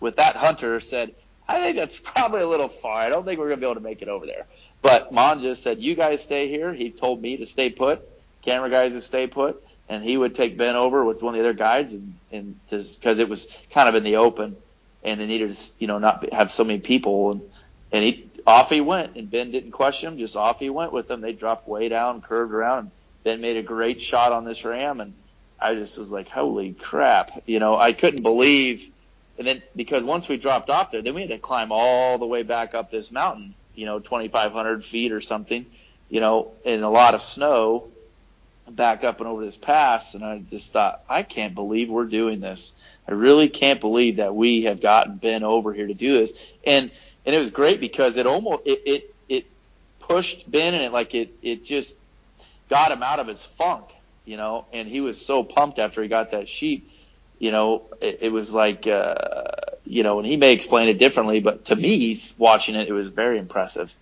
with 0.00 0.16
that 0.16 0.36
hunter 0.36 0.78
said, 0.80 1.14
I 1.48 1.60
think 1.60 1.76
that's 1.76 1.98
probably 2.14 2.42
a 2.42 2.46
little 2.46 2.68
far. 2.68 2.94
I 2.96 3.08
don't 3.08 3.24
think 3.24 3.40
we're 3.40 3.48
gonna 3.48 3.60
be 3.60 3.66
able 3.66 3.74
to 3.74 3.80
make 3.80 4.02
it 4.02 4.08
over 4.08 4.26
there. 4.26 4.46
But 4.82 5.12
just 5.40 5.62
said, 5.62 5.80
you 5.80 5.94
guys 5.94 6.22
stay 6.22 6.48
here. 6.48 6.74
He 6.74 6.90
told 6.90 7.22
me 7.22 7.38
to 7.38 7.46
stay 7.46 7.70
put, 7.70 8.06
camera 8.42 8.68
guys 8.68 8.92
to 8.92 9.00
stay 9.00 9.26
put, 9.26 9.64
and 9.88 10.04
he 10.04 10.16
would 10.16 10.34
take 10.34 10.58
Ben 10.58 10.76
over 10.76 11.02
with 11.04 11.22
one 11.22 11.34
of 11.34 11.42
the 11.42 11.48
other 11.48 11.56
guides, 11.56 11.94
and 11.94 12.14
and 12.30 12.60
because 12.68 13.18
it 13.18 13.28
was 13.28 13.46
kind 13.70 13.88
of 13.88 13.94
in 13.94 14.04
the 14.04 14.16
open, 14.16 14.56
and 15.02 15.18
they 15.18 15.26
needed 15.26 15.56
to, 15.56 15.72
you 15.78 15.86
know, 15.86 15.98
not 15.98 16.32
have 16.34 16.52
so 16.52 16.64
many 16.64 16.80
people, 16.80 17.32
and 17.32 17.42
and 17.92 18.04
he 18.04 18.28
off 18.46 18.70
he 18.70 18.80
went, 18.80 19.16
and 19.16 19.30
Ben 19.30 19.50
didn't 19.50 19.72
question 19.72 20.12
him. 20.12 20.18
Just 20.18 20.36
off 20.36 20.58
he 20.58 20.70
went 20.70 20.92
with 20.92 21.08
them. 21.08 21.20
They 21.20 21.32
dropped 21.32 21.68
way 21.68 21.88
down, 21.88 22.20
curved 22.20 22.52
around, 22.52 22.78
and 22.78 22.90
Ben 23.22 23.40
made 23.40 23.56
a 23.56 23.62
great 23.62 24.00
shot 24.00 24.32
on 24.32 24.44
this 24.44 24.64
ram, 24.64 25.00
and 25.00 25.14
I 25.60 25.74
just 25.74 25.98
was 25.98 26.10
like, 26.10 26.28
holy 26.28 26.72
crap! 26.72 27.42
You 27.46 27.58
know, 27.58 27.76
I 27.76 27.92
couldn't 27.92 28.22
believe. 28.22 28.90
And 29.38 29.46
then 29.46 29.62
because 29.74 30.02
once 30.02 30.28
we 30.28 30.36
dropped 30.36 30.70
off 30.70 30.92
there, 30.92 31.02
then 31.02 31.14
we 31.14 31.22
had 31.22 31.30
to 31.30 31.38
climb 31.38 31.72
all 31.72 32.18
the 32.18 32.26
way 32.26 32.42
back 32.42 32.74
up 32.74 32.90
this 32.90 33.10
mountain, 33.10 33.54
you 33.74 33.86
know, 33.86 33.98
2,500 33.98 34.84
feet 34.84 35.10
or 35.10 35.20
something, 35.20 35.66
you 36.08 36.20
know, 36.20 36.52
in 36.64 36.82
a 36.82 36.90
lot 36.90 37.14
of 37.14 37.22
snow, 37.22 37.88
back 38.68 39.04
up 39.04 39.18
and 39.20 39.28
over 39.28 39.44
this 39.44 39.56
pass. 39.56 40.14
And 40.14 40.24
I 40.24 40.38
just 40.38 40.72
thought, 40.72 41.02
I 41.08 41.22
can't 41.22 41.54
believe 41.54 41.90
we're 41.90 42.04
doing 42.04 42.40
this. 42.40 42.74
I 43.08 43.12
really 43.12 43.48
can't 43.48 43.80
believe 43.80 44.16
that 44.16 44.34
we 44.34 44.62
have 44.62 44.80
gotten 44.80 45.16
Ben 45.16 45.42
over 45.42 45.72
here 45.72 45.86
to 45.86 45.94
do 45.94 46.18
this. 46.18 46.32
And 46.64 46.90
and 47.26 47.34
it 47.34 47.38
was 47.38 47.50
great 47.50 47.80
because 47.80 48.16
it 48.16 48.26
almost 48.26 48.62
it 48.66 48.82
it, 48.86 49.14
it 49.28 49.46
pushed 50.00 50.50
Ben 50.50 50.74
and 50.74 50.82
it 50.82 50.92
like 50.92 51.14
it 51.14 51.32
it 51.42 51.64
just 51.64 51.96
got 52.68 52.90
him 52.90 53.02
out 53.02 53.20
of 53.20 53.26
his 53.26 53.44
funk, 53.44 53.84
you 54.24 54.36
know. 54.36 54.66
And 54.72 54.88
he 54.88 55.00
was 55.00 55.24
so 55.24 55.42
pumped 55.42 55.78
after 55.78 56.02
he 56.02 56.08
got 56.08 56.32
that 56.32 56.48
sheep, 56.48 56.90
you 57.38 57.50
know. 57.50 57.82
It, 58.00 58.18
it 58.22 58.32
was 58.32 58.52
like 58.52 58.86
uh, 58.86 59.44
you 59.84 60.02
know, 60.02 60.18
and 60.18 60.26
he 60.26 60.36
may 60.36 60.52
explain 60.52 60.88
it 60.88 60.98
differently, 60.98 61.40
but 61.40 61.66
to 61.66 61.76
me, 61.76 62.16
watching 62.38 62.74
it, 62.74 62.88
it 62.88 62.92
was 62.92 63.08
very 63.08 63.38
impressive. 63.38 63.94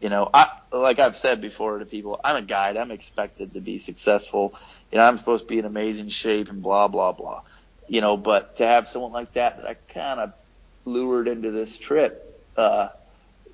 You 0.00 0.10
know, 0.10 0.28
I 0.32 0.50
like 0.72 0.98
I've 0.98 1.16
said 1.16 1.40
before 1.40 1.78
to 1.78 1.86
people, 1.86 2.20
I'm 2.22 2.36
a 2.36 2.42
guide. 2.42 2.76
I'm 2.76 2.90
expected 2.90 3.54
to 3.54 3.60
be 3.60 3.78
successful. 3.78 4.54
You 4.92 4.98
know, 4.98 5.04
I'm 5.04 5.16
supposed 5.16 5.44
to 5.44 5.48
be 5.48 5.58
in 5.58 5.64
amazing 5.64 6.10
shape 6.10 6.50
and 6.50 6.62
blah 6.62 6.88
blah 6.88 7.12
blah. 7.12 7.42
You 7.88 8.02
know, 8.02 8.16
but 8.18 8.56
to 8.56 8.66
have 8.66 8.88
someone 8.88 9.12
like 9.12 9.32
that 9.34 9.56
that 9.56 9.66
I 9.66 9.74
kind 9.94 10.20
of 10.20 10.32
lured 10.84 11.28
into 11.28 11.50
this 11.50 11.78
trip 11.78 12.25
uh, 12.56 12.88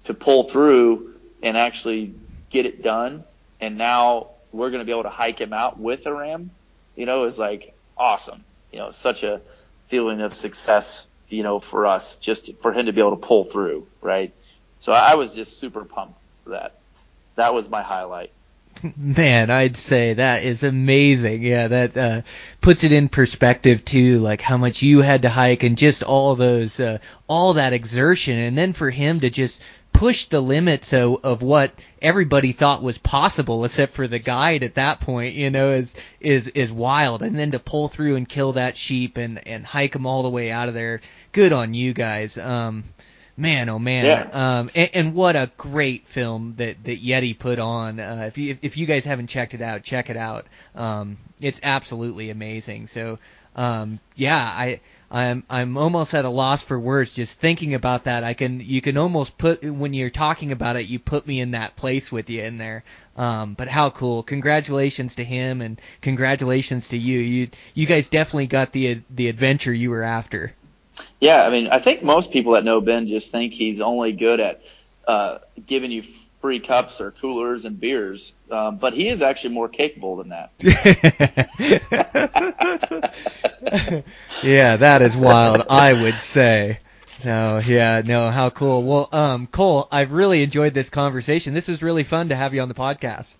to 0.05 0.15
pull 0.15 0.45
through 0.45 1.15
and 1.43 1.57
actually 1.57 2.15
get 2.51 2.66
it 2.66 2.83
done. 2.83 3.24
And 3.61 3.79
now 3.79 4.29
we're 4.53 4.70
going 4.70 4.81
to 4.81 4.85
be 4.85 4.93
able 4.93 5.05
to 5.05 5.11
hike 5.11 5.41
him 5.41 5.53
out 5.53 5.79
with 5.79 6.07
a 6.07 6.15
ram, 6.15 6.51
you 6.97 7.07
know, 7.07 7.24
is 7.24 7.39
like 7.39 7.74
awesome. 7.97 8.45
You 8.73 8.79
know, 8.79 8.91
such 8.91 9.23
a 9.23 9.41
feeling 9.89 10.20
of 10.20 10.35
success, 10.35 11.07
you 11.29 11.43
know, 11.43 11.61
for 11.61 11.87
us 11.87 12.16
just 12.16 12.51
for 12.62 12.73
him 12.73 12.87
to 12.87 12.93
be 12.93 13.01
able 13.01 13.16
to 13.16 13.27
pull 13.27 13.45
through, 13.45 13.87
right? 14.01 14.33
So 14.81 14.93
I 14.93 15.15
was 15.15 15.35
just 15.35 15.59
super 15.59 15.85
pumped 15.85 16.19
for 16.43 16.51
that. 16.51 16.79
That 17.37 17.55
was 17.55 17.69
my 17.69 17.83
highlight. 17.83 18.33
Man, 18.97 19.51
I'd 19.51 19.77
say 19.77 20.15
that 20.15 20.44
is 20.44 20.62
amazing. 20.62 21.43
Yeah, 21.43 21.69
that 21.69 21.97
uh, 21.97 22.23
puts 22.61 22.85
it 22.85 22.93
in 22.93 23.09
perspective 23.09 23.85
too, 23.85 24.19
like 24.19 24.40
how 24.40 24.57
much 24.57 24.82
you 24.82 25.01
had 25.01 25.23
to 25.23 25.28
hike 25.28 25.62
and 25.62 25.78
just 25.78 26.03
all 26.03 26.35
those, 26.35 26.81
uh, 26.81 26.99
all 27.28 27.55
that 27.55 27.73
exertion, 27.73 28.39
and 28.39 28.57
then 28.57 28.73
for 28.73 28.90
him 28.90 29.20
to 29.20 29.31
just 29.31 29.62
push 29.93 30.27
the 30.27 30.40
limits 30.40 30.93
of, 30.93 31.24
of 31.24 31.43
what 31.43 31.73
everybody 32.01 32.53
thought 32.53 32.82
was 32.82 32.99
possible, 32.99 33.65
except 33.65 33.93
for 33.93 34.09
the 34.09 34.19
guide 34.19 34.65
at 34.65 34.74
that 34.74 35.01
point, 35.01 35.35
you 35.35 35.51
know, 35.51 35.70
is 35.70 35.94
is 36.20 36.49
is 36.49 36.73
wild. 36.73 37.23
And 37.23 37.39
then 37.39 37.53
to 37.53 37.59
pull 37.59 37.89
through 37.89 38.16
and 38.16 38.28
kill 38.28 38.53
that 38.55 38.77
sheep 38.77 39.16
and 39.16 39.47
and 39.47 39.65
hike 39.65 39.93
them 39.93 40.07
all 40.07 40.23
the 40.23 40.31
way 40.31 40.51
out 40.51 40.69
of 40.69 40.74
there, 40.74 41.01
good 41.32 41.53
on 41.53 41.74
you 41.74 41.93
guys. 41.93 42.39
Um, 42.39 42.85
man, 43.43 43.69
oh 43.69 43.78
man, 43.78 44.05
Yeah. 44.06 44.59
um, 44.60 44.70
and, 44.74 44.90
and 44.94 45.14
what 45.14 45.36
a 45.36 45.51
great 45.59 46.06
film 46.09 46.55
that 46.56 46.82
that 46.85 47.02
Yeti 47.02 47.39
put 47.39 47.59
on. 47.59 48.01
Uh, 48.01 48.24
if 48.28 48.39
you 48.39 48.56
if 48.62 48.77
you 48.78 48.86
guys 48.86 49.05
haven't 49.05 49.27
checked 49.27 49.55
it 49.55 49.60
out, 49.62 49.82
check 49.82 50.09
it 50.10 50.16
out. 50.16 50.47
Um, 50.74 51.19
it's 51.40 51.60
absolutely 51.62 52.31
amazing. 52.31 52.86
So, 52.86 53.19
um, 53.56 54.01
yeah, 54.16 54.39
I. 54.39 54.81
I'm 55.14 55.44
I'm 55.51 55.77
almost 55.77 56.14
at 56.14 56.24
a 56.24 56.31
loss 56.31 56.62
for 56.62 56.81
words 56.81 57.12
just 57.12 57.39
thinking 57.39 57.74
about 57.74 58.05
that. 58.05 58.24
I 58.24 58.32
can 58.32 58.60
you 58.60 58.81
can 58.81 58.97
almost 58.97 59.36
put 59.36 59.62
when 59.62 59.93
you're 59.93 60.09
talking 60.09 60.52
about 60.52 60.77
it, 60.77 60.86
you 60.86 60.98
put 60.98 61.27
me 61.27 61.39
in 61.39 61.51
that 61.51 61.77
place 61.77 62.10
with 62.10 62.31
you 62.31 62.43
in 62.43 62.56
there. 62.56 62.82
Um, 63.14 63.52
but 63.52 63.69
how 63.69 63.90
cool! 63.90 64.23
Congratulations 64.23 65.16
to 65.16 65.24
him 65.24 65.60
and 65.60 65.78
congratulations 66.01 66.89
to 66.89 66.97
you. 66.97 67.19
You 67.19 67.48
you 67.74 67.86
guys 67.86 68.09
definitely 68.09 68.47
got 68.47 68.73
the 68.73 69.02
the 69.10 69.28
adventure 69.28 69.70
you 69.74 69.90
were 69.90 70.02
after. 70.02 70.55
Yeah, 71.23 71.47
I 71.47 71.51
mean, 71.51 71.69
I 71.69 71.78
think 71.78 72.03
most 72.03 72.32
people 72.32 72.55
that 72.55 72.65
know 72.65 72.81
Ben 72.81 73.07
just 73.07 73.31
think 73.31 73.53
he's 73.53 73.81
only 73.81 74.11
good 74.11 74.40
at 74.40 74.61
uh, 75.07 75.39
giving 75.69 75.93
you 75.93 76.03
free 76.40 76.59
cups 76.59 77.01
or 77.01 77.12
coolers 77.12 77.65
and 77.65 77.78
beers, 77.78 78.32
um, 78.51 78.78
but 78.78 78.93
he 78.93 79.07
is 79.07 79.23
actually 79.23 79.55
more 79.55 79.69
capable 79.69 80.16
than 80.16 80.31
that. 80.31 80.51
yeah, 84.43 84.74
that 84.74 85.03
is 85.03 85.16
wild. 85.16 85.65
I 85.70 85.93
would 85.93 86.15
say. 86.15 86.81
So 87.20 87.61
yeah, 87.65 88.03
no, 88.05 88.31
how 88.31 88.51
cool. 88.51 88.82
Well, 88.82 89.09
um, 89.12 89.47
Cole, 89.47 89.86
I've 89.93 90.11
really 90.11 90.43
enjoyed 90.43 90.74
this 90.74 90.90
conversation. 90.90 91.55
This 91.55 91.69
was 91.69 91.85
really 91.85 92.03
fun 92.03 92.31
to 92.31 92.35
have 92.35 92.53
you 92.53 92.62
on 92.62 92.69
the 92.69 92.74
podcast. 92.74 93.36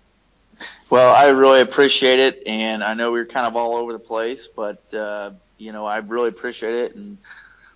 Well, 0.89 1.13
I 1.13 1.31
really 1.31 1.63
appreciate 1.63 2.21
it, 2.21 2.45
and 2.47 2.85
I 2.85 2.95
know 2.95 3.11
we 3.11 3.19
are 3.19 3.27
kind 3.27 3.49
of 3.49 3.57
all 3.57 3.75
over 3.75 3.93
the 3.93 3.99
place, 3.99 4.47
but 4.47 4.95
uh, 4.95 5.33
you 5.59 5.73
know, 5.73 5.85
I 5.85 5.97
really 5.97 6.29
appreciate 6.29 6.75
it, 6.75 6.95
and 6.95 7.19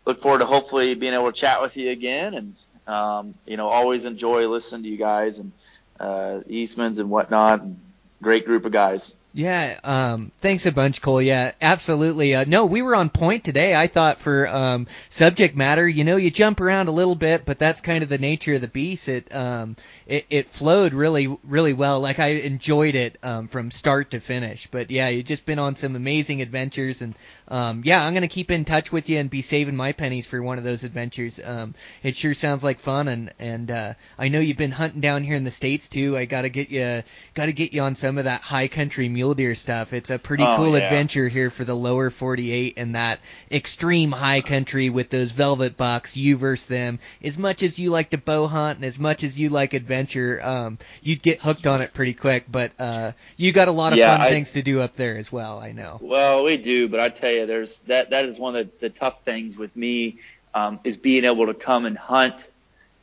look 0.07 0.20
forward 0.20 0.39
to 0.39 0.47
hopefully 0.47 0.95
being 0.95 1.12
able 1.12 1.27
to 1.27 1.39
chat 1.39 1.61
with 1.61 1.77
you 1.77 1.91
again, 1.91 2.35
and 2.35 2.55
um, 2.87 3.35
you 3.45 3.57
know, 3.57 3.69
always 3.69 4.05
enjoy 4.05 4.49
listening 4.49 4.85
to 4.85 4.89
you 4.89 4.97
guys 4.97 5.39
and 5.41 5.53
uh, 6.01 6.41
Eastman's 6.49 6.99
and 6.99 7.11
whatnot. 7.11 7.61
And 7.62 7.78
Great 8.23 8.47
group 8.47 8.65
of 8.65 8.73
guys. 8.73 9.15
Yeah, 9.35 9.78
um, 9.85 10.33
thanks 10.41 10.65
a 10.65 10.73
bunch, 10.73 11.03
Cole. 11.03 11.20
Yeah, 11.20 11.53
absolutely. 11.61 12.35
Uh, 12.35 12.47
no, 12.49 12.65
we 12.65 12.81
were 12.81 12.97
on 12.97 13.11
point 13.11 13.45
today. 13.45 13.77
I 13.77 13.87
thought 13.87 14.19
for 14.19 14.49
um, 14.49 14.87
subject 15.11 15.55
matter, 15.55 15.87
you 15.87 16.05
know, 16.05 16.16
you 16.16 16.31
jump 16.31 16.62
around 16.62 16.89
a 16.89 16.93
little 16.93 17.15
bit, 17.15 17.45
but 17.45 17.59
that's 17.59 17.83
kind 17.83 18.03
of 18.03 18.09
the 18.09 18.16
nature 18.16 18.55
of 18.55 18.62
the 18.62 18.69
beast. 18.69 19.11
It 19.11 19.35
um, 19.35 19.77
it, 20.07 20.24
it 20.31 20.49
flowed 20.51 20.95
really, 20.95 21.27
really 21.45 21.73
well. 21.73 22.01
Like 22.01 22.19
I 22.20 22.28
enjoyed 22.28 22.95
it 22.95 23.19
um, 23.23 23.49
from 23.49 23.70
start 23.70 24.12
to 24.12 24.20
finish. 24.20 24.69
But 24.70 24.91
yeah, 24.91 25.09
you've 25.09 25.27
just 25.27 25.45
been 25.47 25.59
on 25.59 25.74
some 25.74 25.97
amazing 25.97 26.43
adventures, 26.43 27.03
and 27.03 27.15
um, 27.49 27.83
yeah, 27.85 28.05
I'm 28.05 28.15
gonna 28.15 28.28
keep 28.28 28.51
in 28.51 28.65
touch 28.65 28.93
with 28.93 29.09
you 29.09 29.19
and 29.19 29.28
be 29.28 29.43
saving 29.43 29.74
my 29.77 29.93
pennies 29.93 30.27
for 30.27 30.41
one 30.41 30.59
of 30.59 30.65
those 30.65 30.85
adventures. 30.85 31.41
Um, 31.45 31.74
it 32.03 32.15
sure 32.16 32.35
sounds 32.35 32.62
like 32.62 32.78
fun, 32.78 33.09
and 33.09 33.33
and 33.41 33.70
uh, 33.70 33.95
I 34.19 34.28
know 34.28 34.39
you've 34.39 34.57
been 34.57 34.70
hunting 34.70 35.01
down 35.01 35.24
here 35.24 35.35
in 35.35 35.43
the 35.45 35.51
states 35.51 35.89
too. 35.89 36.16
I 36.16 36.24
gotta 36.27 36.51
get 36.51 36.70
you, 36.70 37.03
gotta 37.35 37.53
get 37.53 37.73
you 37.74 37.83
on 37.83 37.97
some 37.97 38.19
of 38.19 38.24
that 38.24 38.43
high 38.43 38.69
country 38.69 39.09
mule 39.09 39.35
deer 39.35 39.55
stuff. 39.57 39.93
It's 39.93 40.11
a 40.11 40.19
pretty 40.19 40.45
Oh, 40.45 40.57
cool 40.57 40.78
yeah. 40.78 40.85
adventure 40.85 41.27
here 41.27 41.51
for 41.51 41.65
the 41.65 41.74
lower 41.74 42.11
48 42.11 42.74
and 42.77 42.95
that 42.95 43.19
extreme 43.51 44.12
high 44.12 44.41
country 44.41 44.89
with 44.91 45.11
those 45.11 45.33
velvet 45.33 45.77
bucks. 45.77 46.16
You 46.16 46.37
versus 46.37 46.69
them. 46.69 47.01
As 47.24 47.37
much 47.37 47.62
as 47.65 47.78
you 47.78 47.91
like 47.91 48.11
to 48.11 48.19
bow 48.19 48.47
hunt 48.47 48.77
and 48.77 48.85
as 48.85 48.99
much 48.99 49.24
as 49.24 49.37
you 49.39 49.49
like 49.49 49.74
adventure, 49.74 49.95
um, 50.43 50.78
you'd 51.02 51.23
get 51.23 51.40
hooked 51.40 51.66
on 51.66 51.81
it 51.82 51.94
pretty 51.94 52.12
quick. 52.14 52.44
But 52.51 52.73
uh, 52.78 53.12
you 53.36 53.52
got 53.52 53.68
a 53.68 53.73
lot 53.73 53.93
of 53.93 53.98
Yeah, 53.98 54.16
fun 54.16 54.27
I- 54.27 54.31
things 54.31 54.52
to 54.52 54.62
do 54.62 54.81
up 54.81 54.97
there 54.97 55.16
as 55.16 55.31
well. 55.32 55.59
I 55.59 55.73
know. 55.73 55.98
Well, 56.01 56.44
we 56.44 56.56
do, 56.56 56.89
but 56.89 57.01
I 57.01 57.09
tell 57.09 57.32
you, 57.32 57.47
there's 57.47 57.81
that. 57.82 58.10
That 58.10 58.27
is 58.27 58.39
one 58.39 58.56
of 58.56 58.66
the, 58.81 58.89
the 58.89 58.90
tough 58.90 59.24
things 59.24 59.56
with 59.56 59.74
me 59.77 60.18
um, 60.55 60.81
is 60.85 60.97
being 60.97 61.24
able 61.24 61.47
to 61.47 61.55
come 61.55 61.85
and 61.86 61.97
hunt 61.97 62.36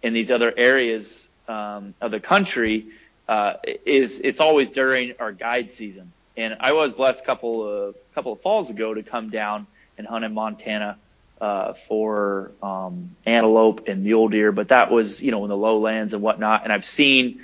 in 0.01 0.13
these 0.13 0.31
other 0.31 0.53
areas 0.55 1.29
um, 1.47 1.93
of 2.01 2.11
the 2.11 2.19
country 2.19 2.85
uh, 3.27 3.53
is 3.85 4.19
it's 4.19 4.39
always 4.39 4.69
during 4.69 5.13
our 5.19 5.31
guide 5.31 5.71
season. 5.71 6.11
And 6.35 6.57
I 6.59 6.73
was 6.73 6.93
blessed 6.93 7.21
a 7.21 7.25
couple 7.25 7.67
of 7.87 7.95
couple 8.15 8.31
of 8.33 8.41
falls 8.41 8.69
ago 8.69 8.93
to 8.93 9.03
come 9.03 9.29
down 9.29 9.67
and 9.97 10.07
hunt 10.07 10.25
in 10.25 10.33
Montana 10.33 10.97
uh, 11.41 11.73
for 11.73 12.51
um, 12.61 13.15
antelope 13.25 13.87
and 13.87 14.03
mule 14.03 14.29
deer, 14.29 14.51
but 14.51 14.69
that 14.69 14.91
was 14.91 15.21
you 15.21 15.31
know 15.31 15.43
in 15.43 15.49
the 15.49 15.57
lowlands 15.57 16.13
and 16.13 16.21
whatnot. 16.21 16.63
And 16.63 16.71
I've 16.71 16.85
seen 16.85 17.43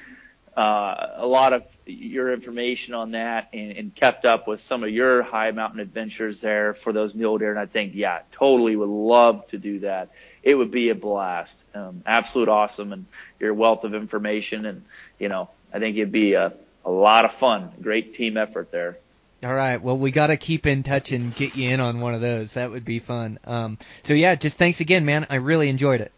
uh, 0.56 1.12
a 1.16 1.26
lot 1.26 1.54
of 1.54 1.64
your 1.86 2.34
information 2.34 2.94
on 2.94 3.12
that 3.12 3.50
and, 3.54 3.72
and 3.72 3.96
kept 3.96 4.26
up 4.26 4.48
with 4.48 4.60
some 4.60 4.84
of 4.84 4.90
your 4.90 5.24
high 5.24 5.52
mountain 5.52 5.80
adventures 5.80 6.42
there 6.42 6.74
for 6.74 6.94
those 6.94 7.16
mule 7.16 7.38
deer. 7.38 7.50
And 7.50 7.60
I 7.60 7.66
think, 7.66 7.94
yeah, 7.96 8.22
totally 8.32 8.76
would 8.76 8.90
love 8.90 9.48
to 9.48 9.58
do 9.58 9.80
that. 9.80 10.10
It 10.44 10.56
would 10.56 10.72
be 10.72 10.90
a 10.90 10.96
blast. 10.96 11.64
Um, 11.74 12.04
absolute 12.06 12.50
awesome. 12.50 12.94
And 12.94 13.06
your 13.40 13.54
wealth 13.54 13.84
of 13.84 13.94
information. 13.94 14.66
And, 14.66 14.84
you 15.18 15.30
know, 15.30 15.50
I 15.74 15.80
think 15.80 15.98
it'd 15.98 16.12
be 16.12 16.34
a, 16.34 16.54
a 16.86 16.92
lot 16.92 17.26
of 17.26 17.34
fun. 17.34 17.72
Great 17.82 18.16
team 18.16 18.38
effort 18.38 18.72
there. 18.72 18.98
All 19.44 19.54
right. 19.54 19.82
Well, 19.82 19.98
we 19.98 20.12
got 20.12 20.28
to 20.28 20.38
keep 20.38 20.68
in 20.68 20.84
touch 20.84 21.12
and 21.14 21.34
get 21.34 21.56
you 21.56 21.70
in 21.70 21.80
on 21.80 22.02
one 22.02 22.14
of 22.14 22.22
those. 22.22 22.56
That 22.56 22.72
would 22.72 22.84
be 22.84 23.00
fun. 23.00 23.40
Um, 23.46 23.78
so 24.04 24.14
yeah, 24.14 24.36
just 24.36 24.58
thanks 24.58 24.82
again, 24.82 25.06
man. 25.06 25.28
I 25.30 25.36
really 25.36 25.70
enjoyed 25.70 26.02
it. 26.02 26.12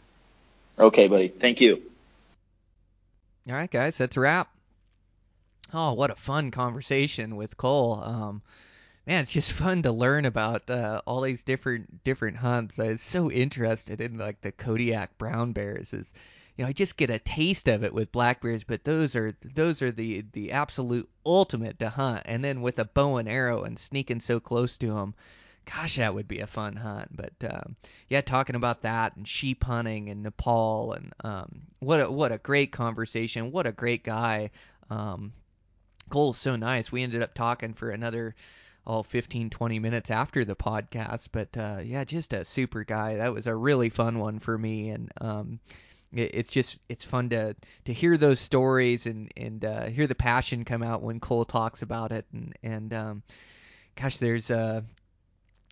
Okay, 0.79 1.07
buddy. 1.07 1.27
Thank 1.27 1.61
you. 1.61 1.83
All 3.47 3.53
right, 3.53 3.69
guys. 3.69 3.97
That's 3.97 4.17
a 4.17 4.19
wrap. 4.19 4.49
Oh, 5.73 5.93
what 5.93 6.09
a 6.09 6.15
fun 6.15 6.51
conversation 6.51 7.35
with 7.35 7.57
Cole. 7.57 8.01
Um, 8.03 8.41
man, 9.05 9.21
it's 9.21 9.31
just 9.31 9.51
fun 9.51 9.83
to 9.83 9.91
learn 9.91 10.25
about 10.25 10.69
uh, 10.69 11.01
all 11.05 11.21
these 11.21 11.43
different 11.43 12.03
different 12.03 12.37
hunts. 12.37 12.79
I 12.79 12.87
was 12.87 13.01
so 13.01 13.31
interested 13.31 14.01
in 14.01 14.17
like 14.17 14.41
the 14.41 14.51
Kodiak 14.51 15.17
brown 15.17 15.53
bears. 15.53 15.93
Is 15.93 16.11
you 16.57 16.63
know 16.63 16.69
I 16.69 16.73
just 16.73 16.97
get 16.97 17.09
a 17.09 17.19
taste 17.19 17.67
of 17.67 17.83
it 17.83 17.93
with 17.93 18.11
black 18.11 18.41
bears, 18.41 18.63
but 18.63 18.83
those 18.83 19.15
are 19.15 19.33
those 19.43 19.81
are 19.81 19.91
the 19.91 20.25
the 20.33 20.51
absolute 20.51 21.09
ultimate 21.25 21.79
to 21.79 21.89
hunt. 21.89 22.23
And 22.25 22.43
then 22.43 22.61
with 22.61 22.79
a 22.79 22.85
bow 22.85 23.17
and 23.17 23.29
arrow 23.29 23.63
and 23.63 23.79
sneaking 23.79 24.19
so 24.19 24.39
close 24.39 24.77
to 24.79 24.93
them, 24.93 25.13
gosh, 25.65 25.95
that 25.95 26.13
would 26.13 26.27
be 26.27 26.39
a 26.39 26.47
fun 26.47 26.75
hunt. 26.75 27.15
But 27.15 27.33
um, 27.49 27.75
yeah, 28.09 28.21
talking 28.21 28.55
about 28.55 28.83
that 28.83 29.15
and 29.15 29.27
sheep 29.27 29.63
hunting 29.63 30.09
and 30.09 30.23
Nepal 30.23 30.93
and 30.93 31.13
um, 31.23 31.61
what 31.79 32.01
a 32.01 32.11
what 32.11 32.31
a 32.31 32.37
great 32.37 32.71
conversation. 32.71 33.51
What 33.51 33.67
a 33.67 33.71
great 33.71 34.03
guy. 34.03 34.51
Um, 34.89 35.33
Cole's 36.09 36.37
so 36.37 36.57
nice. 36.57 36.91
We 36.91 37.03
ended 37.03 37.23
up 37.23 37.33
talking 37.33 37.73
for 37.73 37.89
another 37.89 38.35
all 38.85 39.03
15 39.03 39.51
20 39.51 39.77
minutes 39.77 40.09
after 40.09 40.43
the 40.43 40.55
podcast 40.55 41.27
but 41.31 41.55
uh 41.55 41.77
yeah 41.83 42.03
just 42.03 42.33
a 42.33 42.43
super 42.43 42.83
guy 42.83 43.17
that 43.17 43.31
was 43.31 43.45
a 43.45 43.55
really 43.55 43.89
fun 43.89 44.17
one 44.17 44.39
for 44.39 44.57
me 44.57 44.89
and 44.89 45.11
um 45.21 45.59
it's 46.13 46.49
just 46.49 46.77
it's 46.89 47.03
fun 47.03 47.29
to 47.29 47.55
to 47.85 47.93
hear 47.93 48.17
those 48.17 48.39
stories 48.39 49.05
and 49.05 49.31
and 49.37 49.63
uh 49.63 49.85
hear 49.85 50.07
the 50.07 50.15
passion 50.15 50.65
come 50.65 50.83
out 50.83 51.01
when 51.01 51.19
Cole 51.19 51.45
talks 51.45 51.81
about 51.81 52.11
it. 52.11 52.25
And 52.33 52.53
and 52.63 52.93
um 52.93 53.23
gosh 53.95 54.17
there's 54.17 54.51
uh 54.51 54.81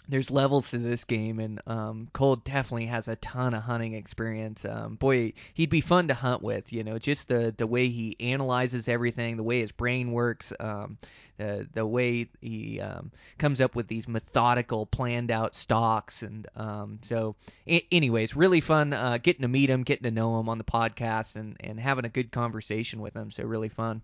there's 0.10 0.32
levels 0.32 0.72
to 0.72 0.80
this 0.80 1.04
game, 1.04 1.40
and 1.40 1.62
um, 1.68 2.08
Cole 2.12 2.36
definitely 2.36 2.88
has 2.88 3.08
a 3.08 3.16
ton 3.16 3.54
of 3.54 3.62
hunting 3.62 3.94
experience. 3.94 4.66
Um, 4.66 4.96
boy, 4.96 5.34
he'd 5.54 5.70
be 5.70 5.82
fun 5.82 6.08
to 6.08 6.16
hunt 6.16 6.42
with. 6.42 6.74
You 6.74 6.84
know, 6.84 6.98
just 6.98 7.28
the 7.28 7.54
the 7.56 7.68
way 7.68 7.90
he 7.90 8.18
analyzes 8.20 8.88
everything, 8.90 9.38
the 9.38 9.44
way 9.44 9.62
his 9.62 9.72
brain 9.72 10.12
works, 10.12 10.52
um, 10.60 10.98
the 11.38 11.68
the 11.74 11.86
way 11.86 12.28
he 12.42 12.82
um, 12.82 13.12
comes 13.38 13.62
up 13.62 13.76
with 13.76 13.88
these 13.88 14.08
methodical, 14.08 14.88
planned 14.88 15.30
out 15.30 15.54
stalks, 15.54 16.24
and 16.24 16.48
um, 16.56 17.00
so, 17.04 17.36
a- 17.68 17.86
anyways, 17.92 18.36
really 18.36 18.62
fun 18.62 18.94
uh, 18.94 19.20
getting 19.22 19.44
to 19.44 19.48
meet 19.48 19.70
him, 19.70 19.84
getting 19.84 20.06
to 20.06 20.12
know 20.12 20.40
him 20.40 20.50
on 20.50 20.58
the 20.58 20.64
podcast, 20.64 21.36
and 21.36 21.56
and 21.60 21.80
having 21.80 22.06
a 22.06 22.10
good 22.10 22.32
conversation 22.32 23.00
with 23.00 23.16
him. 23.16 23.30
So 23.30 23.44
really 23.44 23.70
fun. 23.70 24.02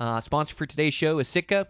Uh, 0.00 0.20
sponsor 0.20 0.54
for 0.54 0.64
today's 0.66 0.94
show 0.94 1.18
is 1.18 1.28
Sitka. 1.28 1.68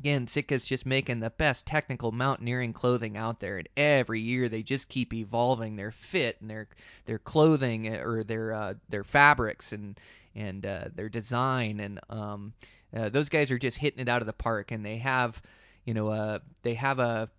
Again, 0.00 0.26
Sitka's 0.26 0.64
just 0.64 0.84
making 0.84 1.20
the 1.20 1.30
best 1.30 1.66
technical 1.66 2.10
mountaineering 2.10 2.72
clothing 2.72 3.16
out 3.16 3.38
there, 3.38 3.58
and 3.58 3.68
every 3.76 4.20
year 4.20 4.48
they 4.48 4.62
just 4.62 4.88
keep 4.88 5.14
evolving 5.14 5.76
their 5.76 5.92
fit 5.92 6.40
and 6.40 6.50
their 6.50 6.68
their 7.04 7.18
clothing 7.18 7.94
uh, 7.94 7.98
or 7.98 8.24
their 8.24 8.52
uh, 8.52 8.74
their 8.88 9.04
fabrics 9.04 9.72
and 9.72 9.98
and 10.34 10.66
uh, 10.66 10.88
their 10.94 11.08
design, 11.08 11.80
and 11.80 12.00
um, 12.10 12.52
uh, 12.94 13.08
those 13.08 13.28
guys 13.28 13.50
are 13.50 13.58
just 13.58 13.78
hitting 13.78 14.00
it 14.00 14.08
out 14.08 14.22
of 14.22 14.26
the 14.26 14.32
park, 14.32 14.72
and 14.72 14.84
they 14.84 14.96
have, 14.98 15.40
you 15.84 15.94
know, 15.94 16.08
uh, 16.08 16.38
they 16.62 16.74
have 16.74 16.98
a 16.98 17.30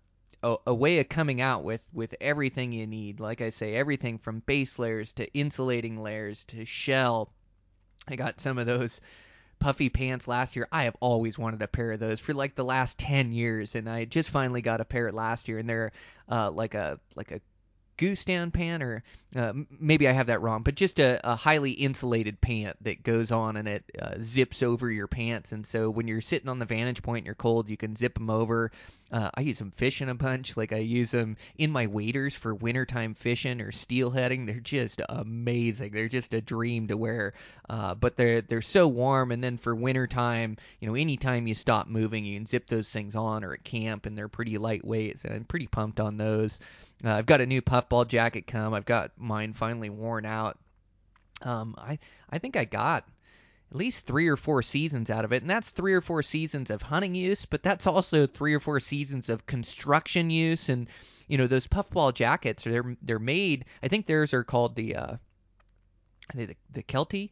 a, 0.42 0.56
a 0.68 0.74
way 0.74 1.00
of 1.00 1.08
coming 1.08 1.40
out 1.40 1.64
with 1.64 1.84
with 1.92 2.14
everything 2.20 2.72
you 2.72 2.86
need. 2.86 3.20
Like 3.20 3.40
I 3.40 3.50
say, 3.50 3.74
everything 3.74 4.18
from 4.18 4.40
base 4.40 4.78
layers 4.78 5.12
to 5.14 5.32
insulating 5.32 5.98
layers 5.98 6.44
to 6.44 6.64
shell. 6.64 7.32
I 8.06 8.16
got 8.16 8.40
some 8.40 8.58
of 8.58 8.66
those 8.66 9.00
puffy 9.64 9.88
pants 9.88 10.28
last 10.28 10.56
year. 10.56 10.68
I 10.70 10.84
have 10.84 10.96
always 11.00 11.38
wanted 11.38 11.62
a 11.62 11.66
pair 11.66 11.92
of 11.92 11.98
those 11.98 12.20
for 12.20 12.34
like 12.34 12.54
the 12.54 12.66
last 12.66 12.98
10 12.98 13.32
years 13.32 13.74
and 13.74 13.88
I 13.88 14.04
just 14.04 14.28
finally 14.28 14.60
got 14.60 14.82
a 14.82 14.84
pair 14.84 15.10
last 15.10 15.48
year 15.48 15.56
and 15.56 15.66
they're 15.66 15.92
uh 16.28 16.50
like 16.50 16.74
a 16.74 17.00
like 17.14 17.32
a 17.32 17.40
goose 17.96 18.24
down 18.24 18.50
pant 18.50 18.82
or 18.82 19.02
uh, 19.36 19.52
maybe 19.80 20.08
I 20.08 20.12
have 20.12 20.28
that 20.28 20.42
wrong, 20.42 20.62
but 20.62 20.76
just 20.76 21.00
a, 21.00 21.20
a 21.24 21.34
highly 21.34 21.72
insulated 21.72 22.40
pant 22.40 22.76
that 22.82 23.02
goes 23.02 23.32
on 23.32 23.56
and 23.56 23.66
it 23.66 23.84
uh, 24.00 24.14
zips 24.20 24.62
over 24.62 24.88
your 24.88 25.08
pants. 25.08 25.50
And 25.50 25.66
so 25.66 25.90
when 25.90 26.06
you're 26.06 26.20
sitting 26.20 26.48
on 26.48 26.60
the 26.60 26.66
vantage 26.66 27.02
point 27.02 27.18
and 27.18 27.26
you're 27.26 27.34
cold, 27.34 27.68
you 27.68 27.76
can 27.76 27.96
zip 27.96 28.14
them 28.14 28.30
over. 28.30 28.70
Uh, 29.10 29.30
I 29.34 29.40
use 29.40 29.58
them 29.58 29.72
fishing 29.72 30.08
a 30.08 30.14
bunch. 30.14 30.56
Like 30.56 30.72
I 30.72 30.78
use 30.78 31.10
them 31.10 31.36
in 31.58 31.72
my 31.72 31.88
waders 31.88 32.34
for 32.34 32.54
wintertime 32.54 33.14
fishing 33.14 33.60
or 33.60 33.72
steelheading. 33.72 34.46
They're 34.46 34.60
just 34.60 35.00
amazing. 35.08 35.92
They're 35.92 36.08
just 36.08 36.32
a 36.34 36.40
dream 36.40 36.88
to 36.88 36.96
wear. 36.96 37.34
Uh, 37.68 37.94
but 37.94 38.16
they're 38.16 38.40
they're 38.40 38.62
so 38.62 38.86
warm. 38.86 39.32
And 39.32 39.42
then 39.42 39.58
for 39.58 39.74
wintertime, 39.74 40.58
you 40.78 40.88
know, 40.88 40.94
anytime 40.94 41.48
you 41.48 41.54
stop 41.54 41.88
moving, 41.88 42.24
you 42.24 42.38
can 42.38 42.46
zip 42.46 42.68
those 42.68 42.90
things 42.90 43.16
on 43.16 43.42
or 43.42 43.54
at 43.54 43.64
camp, 43.64 44.06
and 44.06 44.16
they're 44.16 44.28
pretty 44.28 44.58
lightweight. 44.58 45.18
So 45.18 45.28
I'm 45.28 45.44
pretty 45.44 45.66
pumped 45.66 45.98
on 45.98 46.16
those. 46.16 46.60
Uh, 47.04 47.10
I've 47.10 47.26
got 47.26 47.40
a 47.40 47.46
new 47.46 47.60
puffball 47.60 48.04
jacket 48.04 48.46
come. 48.46 48.72
I've 48.72 48.86
got 48.86 49.12
mine 49.18 49.52
finally 49.52 49.90
worn 49.90 50.24
out. 50.24 50.58
Um, 51.42 51.74
I 51.76 51.98
I 52.30 52.38
think 52.38 52.56
I 52.56 52.64
got 52.64 53.06
at 53.70 53.76
least 53.76 54.06
three 54.06 54.28
or 54.28 54.36
four 54.36 54.62
seasons 54.62 55.10
out 55.10 55.24
of 55.24 55.32
it, 55.32 55.42
and 55.42 55.50
that's 55.50 55.70
three 55.70 55.94
or 55.94 56.00
four 56.00 56.22
seasons 56.22 56.70
of 56.70 56.80
hunting 56.80 57.14
use, 57.14 57.44
but 57.44 57.62
that's 57.62 57.86
also 57.86 58.26
three 58.26 58.54
or 58.54 58.60
four 58.60 58.80
seasons 58.80 59.28
of 59.28 59.46
construction 59.46 60.30
use. 60.30 60.68
And 60.68 60.88
you 61.28 61.38
know 61.38 61.46
those 61.46 61.66
puffball 61.66 62.12
jackets, 62.12 62.64
they're 62.64 62.96
they're 63.02 63.18
made. 63.18 63.66
I 63.82 63.88
think 63.88 64.06
theirs 64.06 64.32
are 64.32 64.44
called 64.44 64.74
the 64.76 64.96
uh, 64.96 65.16
the 66.34 66.56
the 66.72 66.82
Kelty 66.82 67.30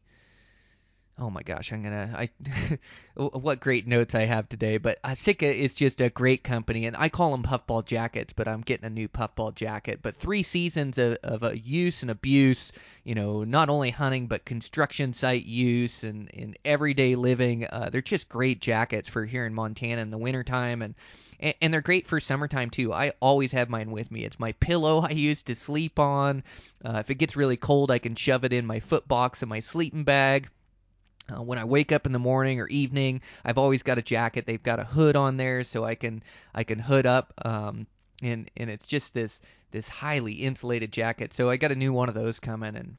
oh 1.18 1.30
my 1.30 1.42
gosh, 1.42 1.72
I'm 1.72 1.82
gonna 1.82 2.10
I 2.16 2.78
what 3.14 3.60
great 3.60 3.86
notes 3.86 4.14
I 4.14 4.24
have 4.24 4.48
today. 4.48 4.78
But 4.78 4.98
Sitka 5.14 5.54
is 5.54 5.74
just 5.74 6.00
a 6.00 6.10
great 6.10 6.42
company, 6.42 6.86
and 6.86 6.96
I 6.96 7.08
call 7.08 7.30
them 7.30 7.42
puffball 7.42 7.82
jackets, 7.82 8.32
but 8.32 8.48
I'm 8.48 8.62
getting 8.62 8.86
a 8.86 8.90
new 8.90 9.08
puffball 9.08 9.52
jacket. 9.52 10.00
But 10.02 10.16
three 10.16 10.42
seasons 10.42 10.98
of, 10.98 11.18
of 11.22 11.56
use 11.56 12.02
and 12.02 12.10
abuse, 12.10 12.72
you 13.04 13.14
know, 13.14 13.44
not 13.44 13.68
only 13.68 13.90
hunting 13.90 14.26
but 14.26 14.44
construction 14.44 15.12
site 15.12 15.44
use 15.44 16.02
and 16.04 16.28
in 16.30 16.54
everyday 16.64 17.14
living. 17.14 17.66
Uh, 17.66 17.90
they're 17.90 18.02
just 18.02 18.28
great 18.28 18.60
jackets 18.60 19.08
for 19.08 19.24
here 19.24 19.46
in 19.46 19.54
Montana 19.54 20.00
in 20.00 20.10
the 20.10 20.18
wintertime 20.18 20.82
and. 20.82 20.94
And 21.60 21.74
they're 21.74 21.80
great 21.80 22.06
for 22.06 22.20
summertime 22.20 22.70
too. 22.70 22.92
I 22.92 23.14
always 23.18 23.50
have 23.50 23.68
mine 23.68 23.90
with 23.90 24.12
me. 24.12 24.24
It's 24.24 24.38
my 24.38 24.52
pillow 24.52 25.00
I 25.04 25.10
use 25.10 25.42
to 25.44 25.56
sleep 25.56 25.98
on. 25.98 26.44
Uh, 26.84 26.98
if 26.98 27.10
it 27.10 27.16
gets 27.16 27.34
really 27.34 27.56
cold, 27.56 27.90
I 27.90 27.98
can 27.98 28.14
shove 28.14 28.44
it 28.44 28.52
in 28.52 28.64
my 28.64 28.78
foot 28.78 29.08
box 29.08 29.42
in 29.42 29.48
my 29.48 29.58
sleeping 29.58 30.04
bag 30.04 30.48
uh, 31.30 31.42
when 31.42 31.58
I 31.58 31.64
wake 31.64 31.92
up 31.92 32.06
in 32.06 32.12
the 32.12 32.18
morning 32.18 32.60
or 32.60 32.68
evening, 32.68 33.20
I've 33.44 33.58
always 33.58 33.82
got 33.82 33.98
a 33.98 34.02
jacket. 34.02 34.46
They've 34.46 34.62
got 34.62 34.80
a 34.80 34.84
hood 34.84 35.16
on 35.16 35.36
there, 35.36 35.64
so 35.64 35.84
I 35.84 35.94
can 35.94 36.22
I 36.54 36.64
can 36.64 36.78
hood 36.78 37.06
up. 37.06 37.32
Um, 37.44 37.86
and 38.22 38.50
and 38.56 38.70
it's 38.70 38.86
just 38.86 39.14
this 39.14 39.42
this 39.70 39.88
highly 39.88 40.34
insulated 40.34 40.92
jacket. 40.92 41.32
So 41.32 41.50
I 41.50 41.56
got 41.56 41.72
a 41.72 41.76
new 41.76 41.92
one 41.92 42.08
of 42.08 42.14
those 42.14 42.40
coming, 42.40 42.76
and 42.76 42.96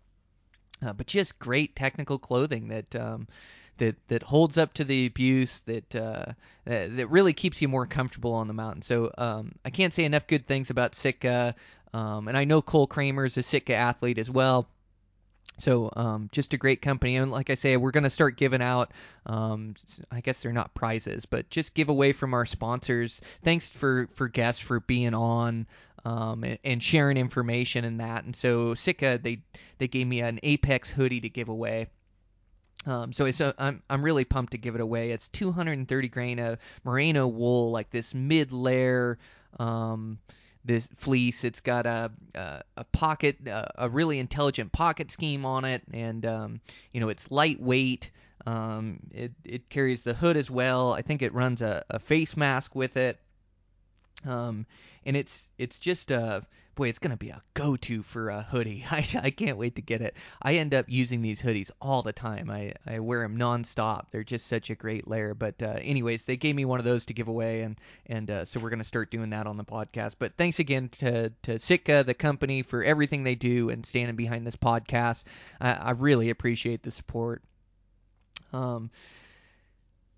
uh, 0.85 0.93
but 0.93 1.07
just 1.07 1.39
great 1.39 1.75
technical 1.75 2.17
clothing 2.17 2.69
that 2.69 2.95
um, 2.95 3.27
that 3.77 3.95
that 4.07 4.23
holds 4.23 4.57
up 4.57 4.73
to 4.75 4.83
the 4.83 5.05
abuse 5.05 5.59
that 5.61 5.95
uh, 5.95 6.25
that, 6.65 7.09
really 7.09 7.33
keeps 7.33 7.61
you 7.61 7.67
more 7.67 7.85
comfortable 7.85 8.33
on 8.33 8.47
the 8.47 8.53
mountain. 8.53 8.81
So 8.81 9.11
um, 9.17 9.53
I 9.65 9.69
can't 9.69 9.93
say 9.93 10.05
enough 10.05 10.27
good 10.27 10.47
things 10.47 10.69
about 10.69 10.95
Sitka. 10.95 11.55
Um, 11.93 12.27
and 12.27 12.35
I 12.35 12.45
know 12.45 12.61
Cole 12.61 12.87
Kramer 12.87 13.25
is 13.25 13.37
a 13.37 13.43
Sitka 13.43 13.75
athlete 13.75 14.17
as 14.17 14.29
well. 14.29 14.67
So 15.57 15.91
um, 15.95 16.30
just 16.31 16.53
a 16.53 16.57
great 16.57 16.81
company, 16.81 17.15
and 17.17 17.31
like 17.31 17.49
I 17.49 17.55
say, 17.55 17.77
we're 17.77 17.91
going 17.91 18.05
to 18.05 18.09
start 18.09 18.38
giving 18.38 18.61
out. 18.61 18.91
Um, 19.25 19.75
I 20.11 20.21
guess 20.21 20.41
they're 20.41 20.51
not 20.51 20.73
prizes, 20.73 21.25
but 21.25 21.49
just 21.49 21.75
give 21.75 21.89
away 21.89 22.11
from 22.13 22.34
our 22.34 22.45
sponsors. 22.45 23.21
Thanks 23.43 23.69
for 23.69 24.09
for 24.15 24.27
guests 24.27 24.61
for 24.61 24.80
being 24.80 25.13
on 25.13 25.67
um, 26.05 26.43
and, 26.63 26.81
sharing 26.81 27.17
information 27.17 27.85
and 27.85 27.99
that. 27.99 28.23
And 28.23 28.35
so 28.35 28.73
Sitka, 28.73 29.19
they 29.21 29.41
they 29.77 29.88
gave 29.88 30.07
me 30.07 30.21
an 30.21 30.39
Apex 30.43 30.89
hoodie 30.89 31.21
to 31.21 31.30
give 31.30 31.49
away. 31.49 31.88
Um, 32.85 33.13
so 33.13 33.25
it's 33.25 33.39
a, 33.39 33.53
I'm 33.57 33.81
I'm 33.89 34.03
really 34.03 34.25
pumped 34.25 34.51
to 34.51 34.57
give 34.57 34.75
it 34.75 34.81
away. 34.81 35.11
It's 35.11 35.30
230 35.30 36.09
grain 36.09 36.39
of 36.39 36.59
merino 36.84 37.27
wool, 37.27 37.71
like 37.71 37.89
this 37.89 38.13
mid 38.13 38.51
layer. 38.51 39.17
Um, 39.59 40.19
this 40.65 40.90
fleece. 40.98 41.44
It's 41.44 41.61
got 41.61 41.85
a 41.85 42.11
a, 42.35 42.61
a 42.77 42.84
pocket, 42.85 43.48
a, 43.48 43.85
a 43.85 43.90
really 43.90 44.19
intelligent 44.19 44.72
pocket 44.72 45.11
scheme 45.11 45.45
on 45.45 45.65
it, 45.65 45.81
and 45.94 46.26
um, 46.26 46.61
you 46.91 47.02
know 47.02 47.10
it's 47.10 47.31
lightweight. 47.31 48.11
Um, 48.45 48.99
it 49.11 49.31
it 49.44 49.69
carries 49.69 50.03
the 50.03 50.14
hood 50.14 50.38
as 50.38 50.49
well. 50.49 50.94
I 50.94 51.02
think 51.02 51.22
it 51.22 51.34
runs 51.34 51.61
a, 51.61 51.84
a 51.90 51.99
face 51.99 52.35
mask 52.35 52.76
with 52.76 52.98
it. 52.98 53.19
Um, 54.26 54.65
and 55.06 55.18
it's 55.18 55.49
it's 55.57 55.80
just 55.80 56.11
a 56.11 56.45
boy, 56.75 56.89
it's 56.89 56.99
gonna 56.99 57.17
be 57.17 57.29
a 57.29 57.41
go-to 57.53 58.03
for 58.03 58.29
a 58.29 58.41
hoodie. 58.41 58.85
I, 58.91 59.05
I 59.21 59.29
can't 59.29 59.57
wait 59.57 59.75
to 59.75 59.81
get 59.81 60.01
it. 60.01 60.15
I 60.41 60.55
end 60.55 60.73
up 60.73 60.85
using 60.87 61.21
these 61.21 61.41
hoodies 61.41 61.71
all 61.81 62.01
the 62.01 62.13
time. 62.13 62.49
I, 62.49 62.73
I 62.85 62.99
wear 62.99 63.21
them 63.21 63.37
nonstop. 63.37 64.05
They're 64.11 64.23
just 64.23 64.47
such 64.47 64.69
a 64.69 64.75
great 64.75 65.07
layer. 65.07 65.33
But 65.33 65.61
uh, 65.61 65.77
anyways, 65.81 66.25
they 66.25 66.37
gave 66.37 66.55
me 66.55 66.65
one 66.65 66.79
of 66.79 66.85
those 66.85 67.05
to 67.05 67.13
give 67.13 67.27
away, 67.27 67.61
and 67.61 67.79
and 68.05 68.29
uh, 68.29 68.45
so 68.45 68.59
we're 68.59 68.69
gonna 68.69 68.83
start 68.83 69.11
doing 69.11 69.31
that 69.31 69.47
on 69.47 69.57
the 69.57 69.63
podcast. 69.63 70.15
But 70.19 70.37
thanks 70.37 70.59
again 70.59 70.89
to 70.99 71.29
to 71.43 71.59
Sitka, 71.59 72.03
the 72.03 72.13
company, 72.13 72.63
for 72.63 72.83
everything 72.83 73.23
they 73.23 73.35
do 73.35 73.69
and 73.69 73.85
standing 73.85 74.15
behind 74.15 74.45
this 74.45 74.55
podcast. 74.55 75.23
I, 75.59 75.73
I 75.73 75.91
really 75.91 76.29
appreciate 76.29 76.83
the 76.83 76.91
support. 76.91 77.41
Um, 78.51 78.91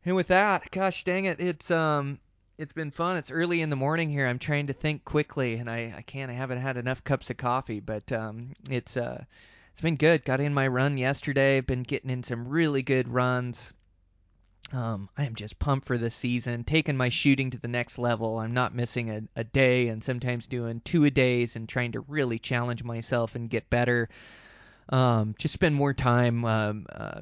and 0.05 0.15
with 0.15 0.27
that, 0.27 0.69
gosh 0.71 1.03
dang 1.03 1.25
it, 1.25 1.39
it's 1.39 1.71
um 1.71 2.19
it's 2.57 2.73
been 2.73 2.91
fun. 2.91 3.17
It's 3.17 3.31
early 3.31 3.61
in 3.61 3.69
the 3.69 3.75
morning 3.75 4.09
here. 4.09 4.25
I'm 4.25 4.39
trying 4.39 4.67
to 4.67 4.73
think 4.73 5.03
quickly, 5.03 5.55
and 5.55 5.69
I, 5.69 5.93
I 5.97 6.01
can't. 6.01 6.31
I 6.31 6.35
haven't 6.35 6.61
had 6.61 6.77
enough 6.77 7.03
cups 7.03 7.29
of 7.29 7.37
coffee, 7.37 7.79
but 7.79 8.11
um, 8.11 8.53
it's 8.69 8.95
uh, 8.95 9.23
it's 9.73 9.81
been 9.81 9.97
good. 9.97 10.23
Got 10.23 10.39
in 10.39 10.53
my 10.53 10.67
run 10.67 10.97
yesterday. 10.97 11.61
Been 11.61 11.83
getting 11.83 12.09
in 12.09 12.23
some 12.23 12.47
really 12.47 12.81
good 12.81 13.07
runs. 13.07 13.73
Um, 14.71 15.09
I 15.17 15.25
am 15.25 15.35
just 15.35 15.59
pumped 15.59 15.85
for 15.85 15.97
this 15.97 16.15
season, 16.15 16.63
taking 16.63 16.97
my 16.97 17.09
shooting 17.09 17.51
to 17.51 17.59
the 17.59 17.67
next 17.67 17.99
level. 17.99 18.39
I'm 18.39 18.53
not 18.53 18.73
missing 18.73 19.11
a, 19.11 19.21
a 19.35 19.43
day, 19.43 19.89
and 19.89 20.03
sometimes 20.03 20.47
doing 20.47 20.81
two 20.83 21.05
a 21.05 21.11
days, 21.11 21.55
and 21.55 21.67
trying 21.67 21.91
to 21.91 21.99
really 22.01 22.39
challenge 22.39 22.83
myself 22.83 23.35
and 23.35 23.49
get 23.49 23.69
better. 23.69 24.09
Um, 24.87 25.35
just 25.37 25.53
spend 25.53 25.75
more 25.75 25.93
time 25.93 26.45
um, 26.45 26.85
uh, 26.91 27.21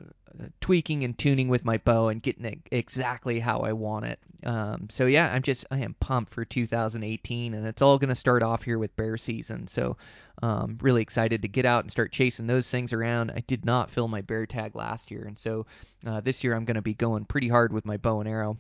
tweaking 0.62 1.04
and 1.04 1.18
tuning 1.18 1.48
with 1.48 1.66
my 1.66 1.78
bow 1.78 2.10
and 2.10 2.22
getting 2.22 2.46
it 2.46 2.60
exactly 2.72 3.40
how 3.40 3.60
I 3.60 3.74
want 3.74 4.06
it. 4.06 4.20
Um, 4.46 4.88
so 4.90 5.06
yeah, 5.06 5.32
I'm 5.32 5.42
just 5.42 5.66
I 5.72 5.80
am 5.80 5.96
pumped 6.00 6.34
for 6.34 6.46
2018, 6.46 7.54
and 7.54 7.66
it's 7.66 7.82
all 7.82 7.98
going 7.98 8.10
to 8.10 8.16
start 8.16 8.44
off 8.44 8.64
here 8.64 8.78
with 8.78 8.96
bear 8.96 9.18
season. 9.18 9.68
So 9.68 9.98
um, 10.42 10.78
really 10.82 11.02
excited 11.02 11.44
to 11.44 11.48
get 11.48 11.66
out 11.66 11.84
and 11.84 11.92
start 11.92 12.12
chasing 12.12 12.48
those 12.48 12.70
things 12.70 12.94
around. 12.94 13.32
I 13.32 13.42
did 13.42 13.66
not 13.66 13.92
fill 13.92 14.08
my 14.08 14.22
bear 14.22 14.46
tag 14.46 14.76
last 14.76 15.12
year, 15.12 15.26
and 15.26 15.38
so 15.38 15.66
uh, 16.06 16.22
this 16.22 16.44
year 16.44 16.56
I'm 16.56 16.66
going 16.66 16.76
to 16.76 16.82
be 16.82 16.94
going 16.94 17.26
pretty 17.26 17.48
hard 17.48 17.72
with 17.72 17.86
my 17.86 17.98
bow 17.98 18.20
and 18.20 18.30
arrow 18.30 18.58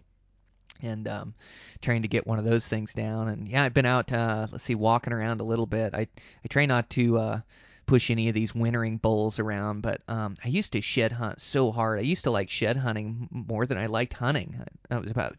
and 0.81 1.07
um, 1.07 1.33
trying 1.81 2.01
to 2.01 2.07
get 2.07 2.27
one 2.27 2.39
of 2.39 2.45
those 2.45 2.67
things 2.67 2.93
down. 2.93 3.27
And 3.27 3.47
yeah, 3.47 3.63
I've 3.63 3.73
been 3.73 3.85
out, 3.85 4.11
uh, 4.11 4.47
let's 4.51 4.63
see, 4.63 4.75
walking 4.75 5.13
around 5.13 5.41
a 5.41 5.45
little 5.45 5.65
bit. 5.65 5.93
I 5.93 6.01
I 6.01 6.47
try 6.49 6.65
not 6.65 6.89
to 6.91 7.17
uh, 7.17 7.39
push 7.85 8.09
any 8.09 8.29
of 8.29 8.35
these 8.35 8.55
wintering 8.55 8.97
bulls 8.97 9.39
around, 9.39 9.81
but 9.81 10.01
um, 10.07 10.35
I 10.43 10.47
used 10.47 10.73
to 10.73 10.81
shed 10.81 11.11
hunt 11.11 11.41
so 11.41 11.71
hard. 11.71 11.99
I 11.99 12.03
used 12.03 12.25
to 12.25 12.31
like 12.31 12.49
shed 12.49 12.77
hunting 12.77 13.27
more 13.31 13.65
than 13.65 13.77
I 13.77 13.87
liked 13.87 14.13
hunting. 14.13 14.63
That 14.89 15.01
was 15.01 15.11
about 15.11 15.35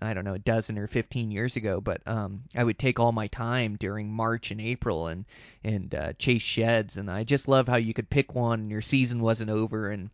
I 0.00 0.12
don't 0.12 0.24
know, 0.24 0.34
a 0.34 0.38
dozen 0.38 0.78
or 0.78 0.86
15 0.86 1.30
years 1.30 1.56
ago, 1.56 1.80
but 1.80 2.06
um, 2.06 2.42
I 2.54 2.62
would 2.62 2.78
take 2.78 3.00
all 3.00 3.12
my 3.12 3.28
time 3.28 3.76
during 3.76 4.12
March 4.12 4.50
and 4.50 4.60
April 4.60 5.06
and 5.06 5.24
and 5.64 5.94
uh, 5.94 6.12
chase 6.14 6.42
sheds, 6.42 6.98
and 6.98 7.10
I 7.10 7.24
just 7.24 7.48
love 7.48 7.66
how 7.66 7.76
you 7.76 7.94
could 7.94 8.10
pick 8.10 8.34
one 8.34 8.60
and 8.60 8.70
your 8.70 8.82
season 8.82 9.20
wasn't 9.20 9.50
over, 9.50 9.90
and 9.90 10.10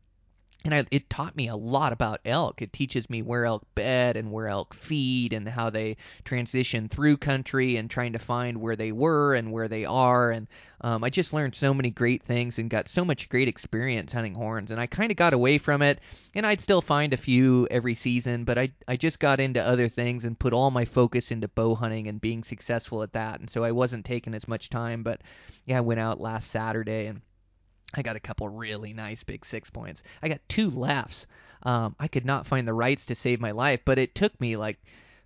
and 0.65 0.75
I, 0.75 0.85
it 0.91 1.11
taught 1.11 1.37
me 1.37 1.49
a 1.49 1.57
lot 1.57 1.93
about 1.93 2.21
elk. 2.25 2.63
It 2.63 2.73
teaches 2.73 3.11
me 3.11 3.23
where 3.23 3.45
elk 3.45 3.63
bed 3.75 4.17
and 4.17 4.31
where 4.31 4.49
elk 4.49 4.75
feed 4.75 5.33
and 5.33 5.49
how 5.49 5.71
they 5.71 5.97
transition 6.25 6.89
through 6.89 7.17
country 7.17 7.77
and 7.77 7.91
trying 7.91 8.13
to 8.13 8.19
find 8.19 8.61
where 8.61 8.77
they 8.77 8.93
were 8.93 9.35
and 9.35 9.51
where 9.53 9.69
they 9.69 9.85
are. 9.85 10.31
And 10.31 10.47
um, 10.81 11.05
I 11.05 11.11
just 11.11 11.33
learned 11.33 11.55
so 11.55 11.75
many 11.75 11.91
great 11.91 12.23
things 12.23 12.59
and 12.59 12.71
got 12.71 12.89
so 12.89 13.05
much 13.05 13.29
great 13.29 13.49
experience 13.49 14.13
hunting 14.13 14.35
horns. 14.35 14.71
And 14.71 14.81
I 14.81 14.87
kind 14.87 15.11
of 15.11 15.17
got 15.17 15.33
away 15.33 15.59
from 15.59 15.83
it, 15.83 16.01
and 16.35 16.47
I'd 16.47 16.61
still 16.61 16.83
find 16.83 17.13
a 17.13 17.17
few 17.17 17.69
every 17.71 17.95
season, 17.95 18.45
but 18.45 18.59
I 18.59 18.71
I 18.87 18.97
just 18.97 19.21
got 19.21 19.41
into 19.41 19.65
other 19.65 19.89
things 19.89 20.25
and 20.25 20.39
put 20.39 20.53
all 20.53 20.71
my 20.71 20.85
focus 20.85 21.31
into 21.31 21.49
bow 21.49 21.75
hunting 21.75 22.09
and 22.09 22.21
being 22.21 22.45
successful 22.45 23.03
at 23.03 23.13
that. 23.13 23.41
And 23.41 23.51
so 23.51 23.65
I 23.65 23.73
wasn't 23.73 24.05
taking 24.05 24.35
as 24.35 24.49
much 24.49 24.71
time. 24.71 25.03
But 25.03 25.21
yeah, 25.67 25.79
I 25.79 25.83
went 25.83 26.01
out 26.01 26.21
last 26.21 26.51
Saturday 26.51 27.07
and 27.07 27.21
I 27.95 28.03
got 28.03 28.17
a 28.17 28.21
couple 28.21 28.49
really 28.49 28.95
nice 28.95 29.25
big 29.25 29.45
six 29.45 29.71
points. 29.71 30.03
I 30.23 30.29
got 30.29 30.41
two 30.49 30.71
lefts. 30.71 31.27
Um, 31.63 31.95
I 31.99 32.09
could 32.09 32.25
not 32.25 32.47
find 32.47 32.67
the 32.67 32.75
rights 32.75 33.07
to 33.07 33.15
save 33.15 33.41
my 33.41 33.53
life, 33.53 33.81
but 33.85 33.99
it 33.99 34.15
took 34.15 34.39
me 34.41 34.57
like 34.57 34.79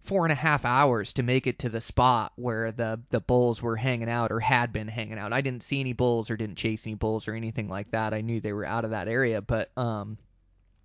four 0.06 0.24
and 0.24 0.32
a 0.32 0.36
half 0.36 0.64
hours 0.64 1.14
to 1.14 1.22
make 1.22 1.46
it 1.46 1.60
to 1.60 1.68
the 1.68 1.80
spot 1.80 2.32
where 2.36 2.72
the 2.72 3.00
the 3.10 3.20
bulls 3.20 3.60
were 3.60 3.76
hanging 3.76 4.10
out 4.10 4.30
or 4.30 4.40
had 4.40 4.72
been 4.72 4.88
hanging 4.88 5.18
out. 5.18 5.32
I 5.32 5.40
didn't 5.40 5.62
see 5.62 5.80
any 5.80 5.92
bulls 5.92 6.30
or 6.30 6.36
didn't 6.36 6.56
chase 6.56 6.86
any 6.86 6.94
bulls 6.94 7.28
or 7.28 7.34
anything 7.34 7.68
like 7.68 7.90
that. 7.90 8.14
I 8.14 8.20
knew 8.20 8.40
they 8.40 8.52
were 8.52 8.64
out 8.64 8.84
of 8.84 8.90
that 8.90 9.08
area, 9.08 9.42
but 9.42 9.70
um, 9.76 10.18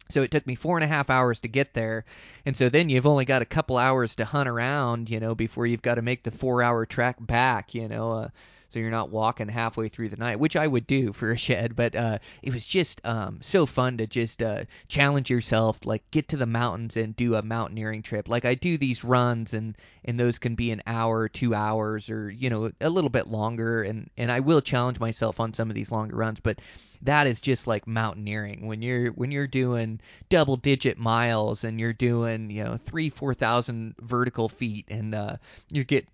so 0.09 0.23
it 0.23 0.31
took 0.31 0.45
me 0.47 0.55
four 0.55 0.77
and 0.77 0.83
a 0.83 0.87
half 0.87 1.09
hours 1.09 1.41
to 1.41 1.47
get 1.47 1.73
there, 1.73 2.05
and 2.45 2.57
so 2.57 2.69
then 2.69 2.89
you've 2.89 3.07
only 3.07 3.25
got 3.25 3.41
a 3.41 3.45
couple 3.45 3.77
hours 3.77 4.15
to 4.15 4.25
hunt 4.25 4.49
around, 4.49 5.09
you 5.09 5.19
know, 5.19 5.35
before 5.35 5.65
you've 5.65 5.81
got 5.81 5.95
to 5.95 6.01
make 6.01 6.23
the 6.23 6.31
four-hour 6.31 6.85
trek 6.85 7.17
back, 7.19 7.73
you 7.73 7.87
know. 7.87 8.11
Uh, 8.11 8.29
so 8.71 8.79
you're 8.79 8.89
not 8.89 9.09
walking 9.09 9.49
halfway 9.49 9.89
through 9.89 10.07
the 10.07 10.15
night, 10.15 10.39
which 10.39 10.55
I 10.55 10.65
would 10.65 10.87
do 10.87 11.11
for 11.11 11.31
a 11.31 11.37
shed. 11.37 11.75
But 11.75 11.93
uh, 11.93 12.19
it 12.41 12.53
was 12.53 12.65
just 12.65 13.05
um, 13.05 13.39
so 13.41 13.65
fun 13.65 13.97
to 13.97 14.07
just 14.07 14.41
uh, 14.41 14.63
challenge 14.87 15.29
yourself, 15.29 15.77
like 15.83 16.09
get 16.09 16.29
to 16.29 16.37
the 16.37 16.45
mountains 16.45 16.95
and 16.95 17.13
do 17.13 17.35
a 17.35 17.41
mountaineering 17.41 18.01
trip. 18.01 18.29
Like 18.29 18.45
I 18.45 18.55
do 18.55 18.77
these 18.77 19.03
runs, 19.03 19.53
and 19.53 19.77
and 20.05 20.17
those 20.17 20.39
can 20.39 20.55
be 20.55 20.71
an 20.71 20.81
hour, 20.87 21.27
two 21.27 21.53
hours, 21.53 22.09
or 22.09 22.31
you 22.31 22.49
know 22.49 22.71
a 22.79 22.89
little 22.89 23.09
bit 23.09 23.27
longer. 23.27 23.83
And 23.83 24.09
and 24.17 24.31
I 24.31 24.39
will 24.39 24.61
challenge 24.61 24.99
myself 24.99 25.41
on 25.41 25.53
some 25.53 25.69
of 25.69 25.75
these 25.75 25.91
longer 25.91 26.15
runs, 26.15 26.39
but 26.39 26.61
that 27.03 27.27
is 27.27 27.41
just 27.41 27.67
like 27.67 27.87
mountaineering 27.87 28.67
when 28.67 28.81
you're 28.81 29.11
when 29.11 29.31
you're 29.31 29.47
doing 29.47 29.99
double 30.29 30.55
digit 30.55 30.97
miles 30.97 31.63
and 31.63 31.79
you're 31.79 31.93
doing 31.93 32.49
you 32.49 32.63
know 32.63 32.77
three 32.77 33.09
four 33.09 33.33
thousand 33.33 33.95
vertical 33.99 34.47
feet 34.47 34.85
and 34.89 35.15
uh 35.15 35.35
you 35.69 35.83
get 35.83 36.07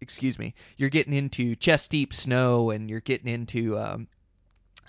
excuse 0.00 0.38
me, 0.38 0.54
you're 0.76 0.90
getting 0.90 1.12
into 1.12 1.56
chest 1.56 1.90
deep 1.90 2.14
snow 2.14 2.70
and 2.70 2.88
you're 2.88 3.00
getting 3.00 3.32
into 3.32 3.78
um, 3.78 4.08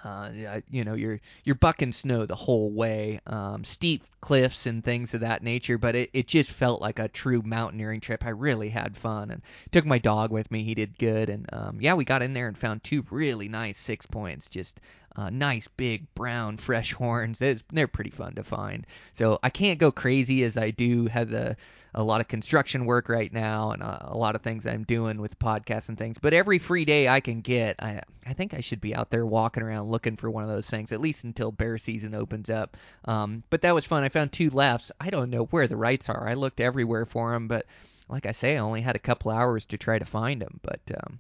uh, 0.04 0.62
you 0.70 0.84
know, 0.84 0.94
you're 0.94 1.20
you're 1.44 1.56
bucking 1.56 1.92
snow 1.92 2.26
the 2.26 2.36
whole 2.36 2.72
way, 2.72 3.20
um, 3.28 3.64
steep 3.64 4.04
cliffs 4.22 4.66
and 4.66 4.84
things 4.84 5.14
of 5.14 5.22
that 5.22 5.44
nature. 5.44 5.78
But 5.78 5.96
it, 5.96 6.10
it 6.14 6.28
just 6.28 6.52
felt 6.52 6.82
like 6.82 7.00
a 7.00 7.08
true 7.08 7.42
mountaineering 7.44 8.00
trip. 8.02 8.26
I 8.26 8.30
really 8.30 8.70
had 8.70 8.96
fun 8.98 9.32
and 9.32 9.42
took 9.72 9.86
my 9.86 10.00
dog 10.00 10.32
with 10.32 10.50
me. 10.52 10.64
He 10.64 10.76
did 10.76 10.98
good, 10.98 11.30
and 11.30 11.50
um, 11.52 11.78
yeah, 11.82 11.96
we 11.96 12.06
got 12.06 12.22
in 12.22 12.34
there 12.34 12.48
and 12.48 12.58
found 12.58 12.84
two 12.84 13.06
really 13.10 13.50
nice 13.50 13.78
six 13.78 14.06
points. 14.06 14.50
Just 14.50 14.80
uh, 15.20 15.30
nice 15.30 15.68
big 15.68 16.14
brown 16.16 16.56
fresh 16.56 16.94
horns. 16.94 17.40
They're, 17.40 17.58
they're 17.74 17.88
pretty 17.88 18.12
fun 18.12 18.36
to 18.36 18.44
find. 18.44 18.88
So 19.12 19.38
I 19.44 19.50
can't 19.50 19.78
go 19.78 19.92
crazy 19.92 20.44
as 20.44 20.58
I 20.58 20.72
do 20.72 21.08
have 21.08 21.30
the 21.30 21.58
a 21.94 22.04
lot 22.04 22.22
of 22.22 22.28
construction 22.28 22.86
work 22.86 23.10
right 23.10 23.34
now 23.34 23.72
and 23.72 23.82
a, 23.82 24.12
a 24.12 24.18
lot 24.18 24.36
of 24.36 24.44
things 24.44 24.66
I'm 24.66 24.84
doing 24.84 25.20
with 25.20 25.40
podcasts 25.40 25.90
and 25.90 25.98
things. 25.98 26.20
But 26.20 26.36
every 26.36 26.60
free 26.60 26.86
day 26.86 27.10
I 27.10 27.20
can 27.20 27.42
get, 27.42 27.82
I 27.82 28.02
I 28.26 28.34
think 28.34 28.54
I 28.54 28.62
should 28.62 28.80
be 28.80 28.96
out 28.96 29.10
there 29.10 29.26
walking 29.26 29.64
around 29.64 29.90
looking 29.90 30.16
for 30.16 30.30
one 30.30 30.44
of 30.44 30.50
those 30.50 30.70
things 30.70 30.92
at 30.92 31.02
least 31.02 31.24
until 31.26 31.52
bear 31.52 31.78
season 31.78 32.16
opens 32.16 32.50
up. 32.50 32.78
Um, 33.06 33.44
but 33.50 33.64
that 33.64 33.76
was 33.76 33.86
fun. 33.86 34.04
I 34.04 34.10
found 34.10 34.32
two 34.32 34.52
lefts. 34.52 34.92
I 35.02 35.10
don't 35.10 35.32
know 35.32 35.46
where 35.46 35.68
the 35.68 35.76
rights 35.76 36.10
are. 36.10 36.30
I 36.30 36.36
looked 36.36 36.62
everywhere 36.62 37.06
for 37.06 37.34
them, 37.34 37.48
but 37.48 37.66
like 38.08 38.26
I 38.26 38.32
say, 38.32 38.56
I 38.56 38.62
only 38.62 38.82
had 38.82 38.96
a 38.96 39.00
couple 39.00 39.32
hours 39.32 39.66
to 39.68 39.78
try 39.78 40.00
to 40.00 40.06
find 40.06 40.42
them. 40.42 40.60
But 40.62 40.80
um, 40.96 41.20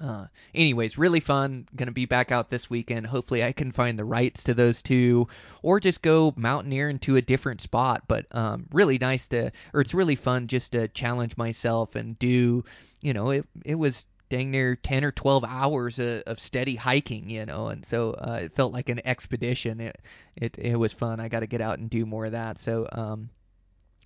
uh, 0.00 0.26
anyways, 0.54 0.98
really 0.98 1.20
fun. 1.20 1.66
Going 1.74 1.86
to 1.86 1.92
be 1.92 2.06
back 2.06 2.32
out 2.32 2.50
this 2.50 2.68
weekend. 2.68 3.06
Hopefully, 3.06 3.44
I 3.44 3.52
can 3.52 3.72
find 3.72 3.98
the 3.98 4.04
rights 4.04 4.44
to 4.44 4.54
those 4.54 4.82
two, 4.82 5.28
or 5.62 5.80
just 5.80 6.02
go 6.02 6.32
mountaineering 6.36 6.98
to 7.00 7.16
a 7.16 7.22
different 7.22 7.60
spot. 7.60 8.04
But 8.08 8.26
um, 8.32 8.66
really 8.72 8.98
nice 8.98 9.28
to, 9.28 9.52
or 9.72 9.80
it's 9.80 9.94
really 9.94 10.16
fun 10.16 10.48
just 10.48 10.72
to 10.72 10.88
challenge 10.88 11.36
myself 11.36 11.94
and 11.94 12.18
do. 12.18 12.64
You 13.00 13.12
know, 13.12 13.30
it 13.30 13.46
it 13.64 13.74
was 13.74 14.04
dang 14.30 14.50
near 14.50 14.74
10 14.74 15.04
or 15.04 15.12
12 15.12 15.44
hours 15.44 15.98
of, 15.98 16.22
of 16.26 16.40
steady 16.40 16.76
hiking, 16.76 17.28
you 17.28 17.46
know, 17.46 17.68
and 17.68 17.84
so 17.84 18.12
uh, 18.12 18.40
it 18.42 18.54
felt 18.54 18.72
like 18.72 18.88
an 18.88 19.00
expedition. 19.04 19.80
It 19.80 20.00
it 20.36 20.58
it 20.58 20.76
was 20.76 20.92
fun. 20.92 21.20
I 21.20 21.28
got 21.28 21.40
to 21.40 21.46
get 21.46 21.60
out 21.60 21.78
and 21.78 21.90
do 21.90 22.06
more 22.06 22.26
of 22.26 22.32
that. 22.32 22.58
So 22.58 22.88
um, 22.90 23.30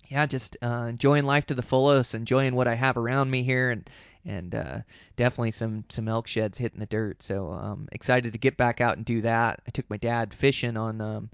yeah, 0.09 0.25
just 0.25 0.57
uh, 0.61 0.87
enjoying 0.89 1.25
life 1.25 1.47
to 1.47 1.55
the 1.55 1.61
fullest, 1.61 2.15
enjoying 2.15 2.55
what 2.55 2.67
I 2.67 2.73
have 2.73 2.97
around 2.97 3.29
me 3.29 3.43
here, 3.43 3.69
and 3.69 3.89
and 4.25 4.53
uh, 4.53 4.79
definitely 5.15 5.51
some 5.51 5.85
some 5.89 6.07
elk 6.07 6.27
sheds 6.27 6.57
hitting 6.57 6.79
the 6.79 6.85
dirt. 6.85 7.21
So 7.21 7.51
um, 7.51 7.87
excited 7.91 8.33
to 8.33 8.39
get 8.39 8.57
back 8.57 8.81
out 8.81 8.97
and 8.97 9.05
do 9.05 9.21
that. 9.21 9.61
I 9.67 9.71
took 9.71 9.89
my 9.89 9.97
dad 9.97 10.33
fishing 10.33 10.77
on 10.77 11.01
um, 11.01 11.29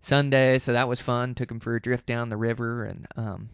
Sunday, 0.00 0.58
so 0.58 0.72
that 0.72 0.88
was 0.88 1.00
fun. 1.00 1.34
Took 1.34 1.50
him 1.50 1.60
for 1.60 1.76
a 1.76 1.80
drift 1.80 2.06
down 2.06 2.28
the 2.28 2.36
river, 2.36 2.84
and 2.84 3.06
um, 3.16 3.48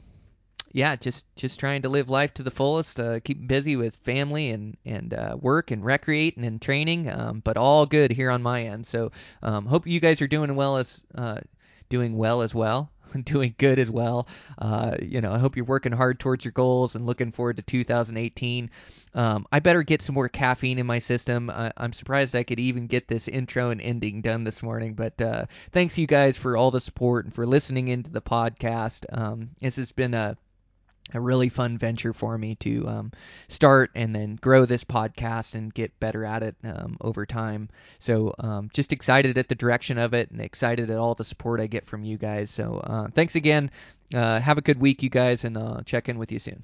yeah, 0.72 0.96
just 0.96 1.24
just 1.36 1.60
trying 1.60 1.82
to 1.82 1.88
live 1.88 2.08
life 2.08 2.34
to 2.34 2.42
the 2.42 2.50
fullest. 2.50 3.00
Uh, 3.00 3.20
keep 3.20 3.46
busy 3.46 3.76
with 3.76 3.96
family 3.96 4.50
and 4.50 4.76
and 4.84 5.14
uh, 5.14 5.36
work 5.40 5.70
and 5.70 5.84
recreating 5.84 6.44
and 6.44 6.60
training, 6.60 7.10
um, 7.10 7.40
but 7.40 7.56
all 7.56 7.86
good 7.86 8.10
here 8.10 8.30
on 8.30 8.42
my 8.42 8.64
end. 8.64 8.86
So 8.86 9.12
um, 9.42 9.66
hope 9.66 9.86
you 9.86 10.00
guys 10.00 10.20
are 10.20 10.28
doing 10.28 10.54
well 10.54 10.76
as 10.76 11.04
uh, 11.14 11.40
doing 11.88 12.16
well 12.16 12.42
as 12.42 12.54
well. 12.54 12.90
doing 13.24 13.54
good 13.58 13.78
as 13.78 13.90
well. 13.90 14.28
Uh, 14.58 14.96
you 15.00 15.20
know, 15.20 15.32
I 15.32 15.38
hope 15.38 15.56
you're 15.56 15.64
working 15.64 15.92
hard 15.92 16.18
towards 16.20 16.44
your 16.44 16.52
goals 16.52 16.94
and 16.94 17.06
looking 17.06 17.32
forward 17.32 17.56
to 17.56 17.62
2018. 17.62 18.70
Um, 19.14 19.46
I 19.50 19.60
better 19.60 19.82
get 19.82 20.02
some 20.02 20.14
more 20.14 20.28
caffeine 20.28 20.78
in 20.78 20.86
my 20.86 20.98
system. 20.98 21.50
I, 21.50 21.72
I'm 21.76 21.92
surprised 21.92 22.36
I 22.36 22.42
could 22.42 22.60
even 22.60 22.86
get 22.86 23.08
this 23.08 23.28
intro 23.28 23.70
and 23.70 23.80
ending 23.80 24.20
done 24.20 24.44
this 24.44 24.62
morning. 24.62 24.94
But 24.94 25.20
uh, 25.20 25.46
thanks 25.72 25.98
you 25.98 26.06
guys 26.06 26.36
for 26.36 26.56
all 26.56 26.70
the 26.70 26.80
support 26.80 27.24
and 27.24 27.34
for 27.34 27.46
listening 27.46 27.88
into 27.88 28.10
the 28.10 28.22
podcast. 28.22 29.04
Um, 29.10 29.50
this 29.60 29.76
has 29.76 29.92
been 29.92 30.14
a 30.14 30.36
a 31.14 31.20
really 31.20 31.48
fun 31.48 31.78
venture 31.78 32.12
for 32.12 32.36
me 32.36 32.56
to 32.56 32.88
um, 32.88 33.12
start 33.48 33.90
and 33.94 34.14
then 34.14 34.36
grow 34.36 34.66
this 34.66 34.84
podcast 34.84 35.54
and 35.54 35.72
get 35.72 35.98
better 36.00 36.24
at 36.24 36.42
it 36.42 36.56
um, 36.64 36.96
over 37.00 37.26
time. 37.26 37.68
So 37.98 38.34
um, 38.38 38.70
just 38.72 38.92
excited 38.92 39.38
at 39.38 39.48
the 39.48 39.54
direction 39.54 39.98
of 39.98 40.14
it 40.14 40.30
and 40.30 40.40
excited 40.40 40.90
at 40.90 40.98
all 40.98 41.14
the 41.14 41.24
support 41.24 41.60
I 41.60 41.66
get 41.66 41.86
from 41.86 42.04
you 42.04 42.18
guys. 42.18 42.50
So 42.50 42.80
uh, 42.82 43.08
thanks 43.14 43.36
again. 43.36 43.70
Uh, 44.14 44.40
have 44.40 44.58
a 44.58 44.62
good 44.62 44.80
week, 44.80 45.02
you 45.02 45.10
guys, 45.10 45.44
and 45.44 45.56
uh, 45.56 45.82
check 45.84 46.08
in 46.08 46.18
with 46.18 46.32
you 46.32 46.38
soon. 46.38 46.62